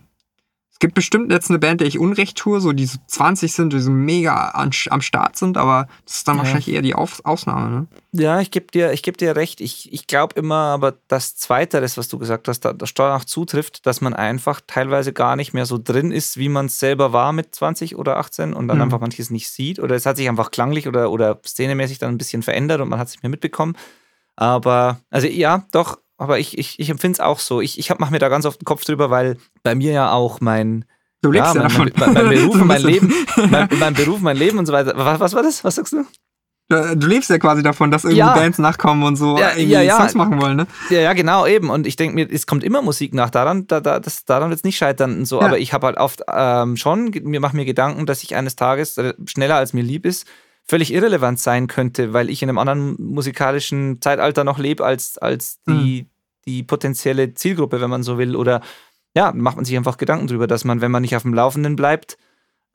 Es 0.69 0.79
gibt 0.79 0.95
bestimmt 0.95 1.31
jetzt 1.31 1.49
eine 1.49 1.59
Band, 1.59 1.79
der 1.79 1.87
ich 1.87 1.97
Unrecht 1.97 2.37
tue, 2.37 2.59
so 2.59 2.73
die 2.73 2.85
so 2.85 2.97
20 3.07 3.53
sind, 3.53 3.71
die 3.71 3.79
so 3.79 3.89
mega 3.89 4.49
an, 4.49 4.71
am 4.89 4.99
Start 4.99 5.37
sind, 5.37 5.55
aber 5.55 5.87
das 6.03 6.17
ist 6.17 6.27
dann 6.27 6.35
ja. 6.35 6.43
wahrscheinlich 6.43 6.67
eher 6.67 6.81
die 6.81 6.93
Auf 6.93 7.23
Ausnahme, 7.23 7.69
ne? 7.69 7.87
Ja, 8.11 8.41
ich 8.41 8.51
gebe 8.51 8.67
dir, 8.67 8.91
geb 9.01 9.17
dir 9.17 9.37
recht. 9.37 9.61
Ich, 9.61 9.93
ich 9.93 10.07
glaube 10.07 10.37
immer, 10.37 10.55
aber 10.55 10.95
das 11.07 11.37
Zweite, 11.37 11.79
das, 11.79 11.97
was 11.97 12.09
du 12.09 12.17
gesagt 12.19 12.49
hast, 12.49 12.59
da, 12.65 12.73
das 12.73 12.93
auch 12.97 13.23
zutrifft, 13.23 13.85
dass 13.85 14.01
man 14.01 14.13
einfach 14.13 14.59
teilweise 14.67 15.13
gar 15.13 15.37
nicht 15.37 15.53
mehr 15.53 15.65
so 15.65 15.79
drin 15.81 16.11
ist, 16.11 16.35
wie 16.35 16.49
man 16.49 16.65
es 16.65 16.79
selber 16.79 17.13
war 17.13 17.31
mit 17.31 17.55
20 17.55 17.95
oder 17.95 18.17
18 18.17 18.53
und 18.53 18.67
dann 18.67 18.75
mhm. 18.77 18.83
einfach 18.83 18.99
manches 18.99 19.29
nicht 19.29 19.49
sieht. 19.49 19.79
Oder 19.79 19.95
es 19.95 20.05
hat 20.05 20.17
sich 20.17 20.27
einfach 20.27 20.51
klanglich 20.51 20.89
oder, 20.89 21.09
oder 21.09 21.39
szenemäßig 21.45 21.99
dann 21.99 22.13
ein 22.13 22.17
bisschen 22.17 22.43
verändert 22.43 22.81
und 22.81 22.89
man 22.89 22.99
hat 22.99 23.07
es 23.07 23.13
nicht 23.13 23.23
mehr 23.23 23.29
mitbekommen. 23.29 23.77
Aber, 24.35 24.99
also 25.09 25.27
ja, 25.27 25.65
doch, 25.71 25.99
aber 26.17 26.39
ich, 26.39 26.57
ich, 26.57 26.79
ich 26.79 26.89
empfinde 26.89 27.15
es 27.15 27.19
auch 27.19 27.39
so. 27.39 27.61
Ich, 27.61 27.79
ich 27.79 27.89
mache 27.97 28.11
mir 28.11 28.19
da 28.19 28.29
ganz 28.29 28.45
oft 28.45 28.61
den 28.61 28.65
Kopf 28.65 28.83
drüber, 28.85 29.09
weil 29.09 29.37
bei 29.63 29.75
mir 29.75 29.91
ja 29.91 30.11
auch 30.11 30.41
mein, 30.41 30.85
Du 31.21 31.31
lebst 31.31 31.55
ja, 31.55 31.63
ja 31.63 31.69
mein, 31.69 31.91
mein, 31.95 32.13
mein, 32.13 32.29
Beruf, 32.29 32.55
mein 32.63 32.81
Leben, 32.83 33.13
mein, 33.49 33.67
mein, 33.79 33.93
Beruf, 33.95 34.21
mein 34.21 34.37
Leben 34.37 34.59
und 34.59 34.67
so 34.67 34.73
weiter. 34.73 34.93
Was, 34.95 35.19
was 35.19 35.33
war 35.33 35.41
das? 35.41 35.63
Was 35.63 35.75
sagst 35.75 35.93
du? 35.93 36.05
Du 36.67 37.07
lebst 37.07 37.29
ja 37.29 37.37
quasi 37.37 37.61
davon, 37.61 37.91
dass 37.91 38.05
irgendwie 38.05 38.19
ja. 38.19 38.33
Bands 38.33 38.57
nachkommen 38.57 39.03
und 39.03 39.15
so 39.17 39.37
ja, 39.37 39.51
irgendwie 39.51 39.73
ja, 39.73 39.81
ja. 39.81 39.97
Songs 39.97 40.15
machen 40.15 40.41
wollen, 40.41 40.57
ne? 40.57 40.67
Ja, 40.89 40.99
ja, 40.99 41.13
genau, 41.13 41.45
eben. 41.45 41.69
Und 41.69 41.85
ich 41.85 41.95
denke 41.95 42.15
mir, 42.15 42.27
es 42.31 42.47
kommt 42.47 42.63
immer 42.63 42.81
Musik 42.81 43.13
nach. 43.13 43.29
Daran, 43.29 43.67
da, 43.67 43.79
da, 43.81 43.99
das, 43.99 44.25
daran 44.25 44.49
wird 44.49 44.59
es 44.59 44.63
nicht 44.63 44.77
scheitern 44.77 45.17
und 45.19 45.25
so. 45.25 45.41
Aber 45.41 45.59
ich 45.59 45.73
habe 45.73 45.85
halt 45.85 45.97
oft 45.97 46.23
ähm, 46.31 46.75
schon, 46.75 47.11
mir 47.23 47.39
mache 47.39 47.55
mir 47.55 47.65
Gedanken, 47.65 48.07
dass 48.07 48.23
ich 48.23 48.35
eines 48.35 48.55
Tages 48.55 48.97
äh, 48.97 49.13
schneller 49.27 49.55
als 49.55 49.73
mir 49.73 49.83
lieb 49.83 50.07
ist, 50.07 50.25
völlig 50.67 50.93
irrelevant 50.93 51.39
sein 51.39 51.67
könnte, 51.67 52.13
weil 52.13 52.29
ich 52.29 52.41
in 52.41 52.49
einem 52.49 52.57
anderen 52.57 52.95
musikalischen 52.99 54.01
Zeitalter 54.01 54.43
noch 54.43 54.57
lebe 54.57 54.85
als, 54.85 55.17
als 55.17 55.61
die, 55.67 56.01
hm 56.01 56.09
die 56.47 56.63
potenzielle 56.63 57.33
Zielgruppe, 57.33 57.81
wenn 57.81 57.89
man 57.89 58.03
so 58.03 58.17
will. 58.17 58.35
Oder 58.35 58.61
ja, 59.15 59.31
macht 59.33 59.55
man 59.55 59.65
sich 59.65 59.75
einfach 59.75 59.97
Gedanken 59.97 60.27
darüber, 60.27 60.47
dass 60.47 60.63
man, 60.63 60.81
wenn 60.81 60.91
man 60.91 61.01
nicht 61.01 61.15
auf 61.15 61.23
dem 61.23 61.33
Laufenden 61.33 61.75
bleibt, 61.75 62.17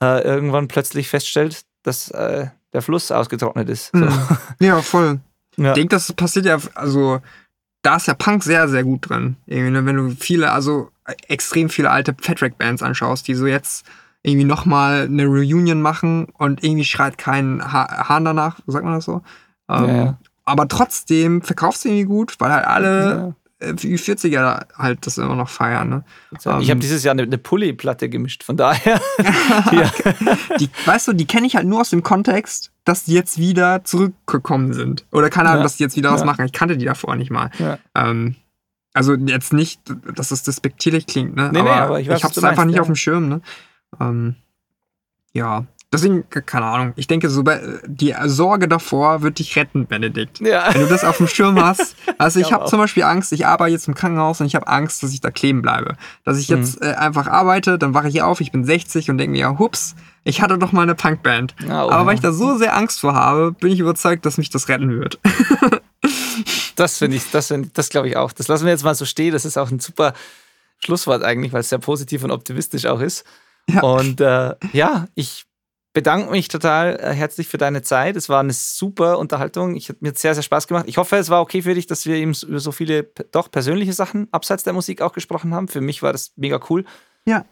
äh, 0.03 0.23
irgendwann 0.23 0.69
plötzlich 0.69 1.09
feststellt, 1.09 1.63
dass 1.83 2.11
äh, 2.11 2.49
der 2.73 2.83
Fluss 2.83 3.11
ausgetrocknet 3.11 3.69
ist. 3.69 3.91
So. 3.93 3.99
Mhm. 3.99 4.39
Ja, 4.61 4.83
voll. 4.83 5.21
Ja. 5.57 5.69
Ich 5.69 5.75
denke, 5.75 5.97
das 5.97 6.13
passiert 6.13 6.47
ja, 6.47 6.59
also 6.75 7.21
da 7.83 7.97
ist 7.97 8.07
ja 8.07 8.15
Punk 8.15 8.43
sehr, 8.43 8.69
sehr 8.69 8.85
gut 8.85 9.09
drin. 9.09 9.37
Irgendwie, 9.47 9.71
ne, 9.71 9.87
wenn 9.87 9.97
du 9.97 10.11
viele, 10.19 10.53
also 10.53 10.91
extrem 11.29 11.69
viele 11.69 11.91
alte 11.91 12.15
Fatrack-Bands 12.19 12.83
anschaust, 12.83 13.27
die 13.27 13.35
so 13.35 13.47
jetzt 13.47 13.85
irgendwie 14.23 14.45
nochmal 14.45 15.05
eine 15.05 15.27
Reunion 15.27 15.81
machen 15.81 16.27
und 16.37 16.63
irgendwie 16.63 16.85
schreit 16.85 17.19
kein 17.19 17.61
ha 17.73 18.09
Hahn 18.09 18.25
danach, 18.25 18.61
sagt 18.67 18.85
man 18.85 18.95
das 18.95 19.05
so? 19.05 19.23
Ähm, 19.69 19.87
ja, 19.87 19.97
ja. 19.97 20.19
Aber 20.45 20.69
trotzdem 20.69 21.43
verkaufst 21.43 21.85
du 21.85 21.89
irgendwie 21.89 22.05
gut, 22.05 22.35
weil 22.39 22.53
halt 22.53 22.67
alle 22.67 23.35
die 23.61 23.99
40er 23.99 24.67
halt 24.77 25.07
das 25.07 25.19
immer 25.19 25.37
noch 25.37 25.49
feiern. 25.49 25.89
Ne? 25.89 26.05
Ich 26.39 26.47
habe 26.47 26.65
ähm, 26.65 26.81
dieses 26.81 27.05
Jahr 27.05 27.13
eine, 27.13 27.23
eine 27.23 27.39
Pulli-Platte 27.39 28.09
gemischt, 28.09 28.43
von 28.43 28.57
daher. 28.57 29.01
die, 30.59 30.71
weißt 30.87 31.09
du, 31.09 31.13
die 31.13 31.27
kenne 31.27 31.47
ich 31.47 31.57
halt 31.57 31.67
nur 31.67 31.81
aus 31.81 31.91
dem 31.91 32.03
Kontext, 32.03 32.73
dass 32.85 33.05
die 33.05 33.13
jetzt 33.13 33.39
wieder 33.39 33.85
zurückgekommen 33.85 34.73
sind. 34.73 35.05
Oder 35.13 35.29
keine 35.29 35.51
Ahnung, 35.51 35.61
ja. 35.61 35.65
dass 35.65 35.77
die 35.77 35.83
jetzt 35.83 35.97
wieder 35.97 36.11
was 36.13 36.25
machen. 36.25 36.45
Ich 36.47 36.53
kannte 36.53 36.79
die 36.79 36.87
davor 36.87 37.17
nicht 37.17 37.31
mal. 37.31 37.51
Ja. 37.59 37.79
Ähm, 37.95 38.37
also 38.95 39.15
jetzt 39.15 39.53
nicht, 39.53 39.81
dass 40.15 40.31
das 40.31 40.43
despektierlich 40.43 41.07
klingt, 41.07 41.37
ne? 41.37 41.51
Nee, 41.53 41.61
aber, 41.61 41.71
nee, 41.71 41.81
aber 41.81 42.01
ich, 42.01 42.09
weiß, 42.09 42.19
ich 42.19 42.25
hab's 42.25 42.43
einfach 42.43 42.65
nicht 42.65 42.77
ja. 42.77 42.81
auf 42.81 42.89
dem 42.89 42.97
Schirm, 42.97 43.29
ne? 43.29 43.41
Ähm, 43.99 44.37
ja, 45.33 45.67
Deswegen, 45.93 46.25
keine 46.31 46.67
Ahnung, 46.67 46.93
ich 46.95 47.09
denke, 47.09 47.29
so 47.29 47.43
die 47.85 48.15
Sorge 48.27 48.69
davor 48.69 49.23
wird 49.23 49.41
dich 49.41 49.57
retten, 49.57 49.87
Benedikt. 49.87 50.39
Ja. 50.39 50.73
Wenn 50.73 50.83
du 50.83 50.87
das 50.87 51.03
auf 51.03 51.17
dem 51.17 51.27
Schirm 51.27 51.61
hast. 51.65 51.97
Also 52.17 52.39
ich, 52.39 52.47
ich 52.47 52.53
habe 52.53 52.67
zum 52.67 52.79
Beispiel 52.79 53.03
Angst, 53.03 53.33
ich 53.33 53.45
arbeite 53.45 53.73
jetzt 53.73 53.89
im 53.89 53.95
Krankenhaus 53.97 54.41
und 54.41 54.47
ich 54.47 54.55
habe 54.55 54.69
Angst, 54.69 55.03
dass 55.03 55.13
ich 55.13 55.21
da 55.21 55.33
kleben 55.33 55.63
bleibe. 55.63 55.97
Dass 56.25 56.39
ich 56.39 56.47
jetzt 56.47 56.81
mhm. 56.81 56.87
äh, 56.87 56.93
einfach 56.93 57.27
arbeite, 57.27 57.77
dann 57.77 57.93
wache 57.93 58.09
ich 58.09 58.23
auf, 58.23 58.41
ich 58.41 58.53
bin 58.53 58.65
60 58.65 59.11
und 59.11 59.19
denke 59.19 59.33
mir, 59.33 59.41
ja, 59.41 59.59
hups, 59.59 59.97
ich 60.23 60.41
hatte 60.43 60.59
doch 60.59 60.71
mal 60.71 60.83
eine 60.83 60.95
Punkband. 60.95 61.57
Oh, 61.67 61.73
Aber 61.73 62.07
weil 62.07 62.15
ich 62.15 62.21
da 62.21 62.31
so 62.31 62.57
sehr 62.57 62.77
Angst 62.77 63.01
vor 63.01 63.15
habe, 63.15 63.51
bin 63.51 63.73
ich 63.73 63.81
überzeugt, 63.81 64.25
dass 64.25 64.39
mich 64.39 64.51
das 64.51 64.69
retten 64.69 64.91
wird. 64.91 65.19
das 66.77 66.99
finde 66.99 67.17
ich, 67.17 67.29
das, 67.33 67.53
das 67.75 67.89
glaube 67.89 68.07
ich 68.07 68.17
auch. 68.17 68.31
Das 68.31 68.47
lassen 68.47 68.65
wir 68.65 68.71
jetzt 68.71 68.85
mal 68.85 68.95
so 68.95 69.07
stehen. 69.07 69.33
Das 69.33 69.45
ist 69.45 69.57
auch 69.57 69.73
ein 69.73 69.81
super 69.81 70.15
Schlusswort 70.79 71.25
eigentlich, 71.25 71.53
weil 71.53 71.63
es 71.63 71.69
sehr 71.69 71.81
positiv 71.81 72.23
und 72.23 72.31
optimistisch 72.31 72.87
auch 72.87 73.01
ist. 73.01 73.25
Ja. 73.69 73.83
Und 73.83 74.21
äh, 74.21 74.55
ja, 74.73 75.07
ich 75.15 75.47
bedanke 75.93 76.31
mich 76.31 76.49
total 76.49 76.97
äh, 77.01 77.13
herzlich 77.13 77.49
für 77.49 77.59
deine 77.59 77.83
Zeit. 77.83 78.17
Es 78.17 78.29
war 78.29 78.41
eine 78.41 78.53
super 78.53 79.19
Unterhaltung. 79.19 79.77
Ich 79.77 79.89
hat 79.89 80.03
mir 80.03 80.13
sehr, 80.15 80.35
sehr 80.35 80.43
Spaß 80.43 80.67
gemacht. 80.69 80.87
Ich 80.89 80.99
hoffe, 80.99 81.17
es 81.17 81.31
war 81.31 81.41
okay 81.41 81.63
für 81.63 81.75
dich, 81.75 81.87
dass 81.87 82.07
wir 82.07 82.17
eben 82.17 82.35
über 82.47 82.61
so 82.61 82.73
viele 82.73 83.05
doch 83.33 83.51
persönliche 83.51 83.93
Sachen 83.93 84.29
abseits 84.33 84.65
der 84.65 84.73
Musik 84.73 85.03
auch 85.03 85.13
gesprochen 85.13 85.55
haben. 85.55 85.69
Für 85.69 85.81
mich 85.81 86.03
war 86.03 86.13
das 86.13 86.33
mega 86.37 86.61
cool. 86.71 86.85
Ja. 87.27 87.45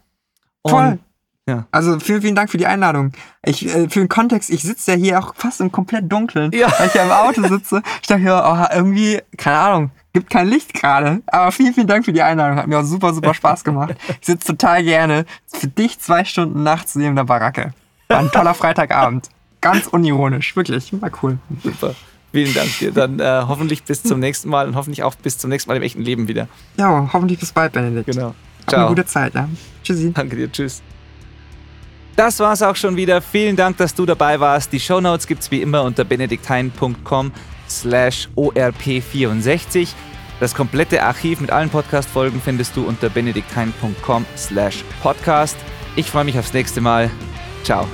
Voll. 0.66 0.92
Und, 0.92 1.00
ja. 1.48 1.66
Also 1.70 1.98
vielen, 1.98 2.22
vielen 2.22 2.34
Dank 2.34 2.50
für 2.50 2.58
die 2.58 2.66
Einladung. 2.66 3.12
Ich, 3.44 3.66
äh, 3.66 3.88
für 3.88 4.00
den 4.00 4.08
Kontext, 4.08 4.50
ich 4.50 4.62
sitze 4.62 4.92
ja 4.92 4.96
hier 4.98 5.18
auch 5.18 5.34
fast 5.34 5.60
im 5.60 5.72
komplett 5.72 6.12
Dunkeln, 6.12 6.52
ja. 6.52 6.70
weil 6.78 6.88
ich 6.88 6.94
ja 6.94 7.04
im 7.04 7.10
Auto 7.10 7.48
sitze. 7.48 7.82
Ich 8.02 8.06
dachte 8.06 8.22
mir, 8.22 8.44
oh, 8.44 8.74
irgendwie, 8.74 9.20
keine 9.36 9.58
Ahnung, 9.58 9.90
gibt 10.12 10.30
kein 10.30 10.48
Licht 10.48 10.74
gerade. 10.74 11.22
Aber 11.26 11.50
vielen, 11.50 11.72
vielen 11.72 11.86
Dank 11.86 12.04
für 12.04 12.12
die 12.12 12.22
Einladung. 12.22 12.58
Hat 12.58 12.66
mir 12.66 12.78
auch 12.78 12.84
super, 12.84 13.14
super 13.14 13.32
Spaß 13.34 13.64
gemacht. 13.64 13.96
Ich 14.20 14.26
sitze 14.26 14.48
total 14.48 14.84
gerne 14.84 15.24
für 15.46 15.68
dich 15.68 15.98
zwei 15.98 16.24
Stunden 16.24 16.62
nachts 16.62 16.94
neben 16.94 17.16
der 17.16 17.24
Baracke. 17.24 17.72
War 18.08 18.18
ein 18.18 18.30
toller 18.30 18.54
Freitagabend. 18.54 19.28
Ganz 19.60 19.86
unironisch, 19.86 20.54
wirklich. 20.54 20.92
War 21.00 21.10
cool. 21.22 21.38
Super. 21.62 21.94
Vielen 22.32 22.54
Dank 22.54 22.78
dir. 22.78 22.92
Dann 22.92 23.20
äh, 23.20 23.44
hoffentlich 23.48 23.84
bis 23.84 24.02
zum 24.02 24.20
nächsten 24.20 24.50
Mal 24.50 24.68
und 24.68 24.76
hoffentlich 24.76 25.02
auch 25.02 25.14
bis 25.14 25.38
zum 25.38 25.50
nächsten 25.50 25.70
Mal 25.70 25.76
im 25.76 25.82
echten 25.82 26.02
Leben 26.02 26.28
wieder. 26.28 26.46
Ja, 26.76 27.08
hoffentlich 27.12 27.40
bis 27.40 27.52
bald, 27.52 27.72
Benedikt. 27.72 28.06
Genau. 28.06 28.34
Ciao. 28.66 28.80
Hab 28.80 28.86
eine 28.88 28.88
gute 28.88 29.06
Zeit, 29.06 29.34
ja. 29.34 29.48
Tschüssi. 29.82 30.12
Danke 30.12 30.36
dir. 30.36 30.52
Tschüss. 30.52 30.82
Das 32.18 32.40
war's 32.40 32.62
auch 32.62 32.74
schon 32.74 32.96
wieder. 32.96 33.22
Vielen 33.22 33.54
Dank, 33.54 33.76
dass 33.76 33.94
du 33.94 34.04
dabei 34.04 34.40
warst. 34.40 34.72
Die 34.72 34.80
Shownotes 34.80 35.28
gibt's 35.28 35.52
wie 35.52 35.62
immer 35.62 35.84
unter 35.84 36.02
benedikthein.com 36.02 37.30
slash 37.68 38.28
orp64. 38.34 39.86
Das 40.40 40.52
komplette 40.52 41.00
Archiv 41.00 41.40
mit 41.40 41.52
allen 41.52 41.70
Podcast-Folgen 41.70 42.42
findest 42.44 42.74
du 42.74 42.84
unter 42.88 43.08
benedikthein.com 43.08 44.26
slash 44.36 44.82
podcast. 45.00 45.56
Ich 45.94 46.10
freue 46.10 46.24
mich 46.24 46.36
aufs 46.36 46.52
nächste 46.52 46.80
Mal. 46.80 47.08
Ciao. 47.62 47.86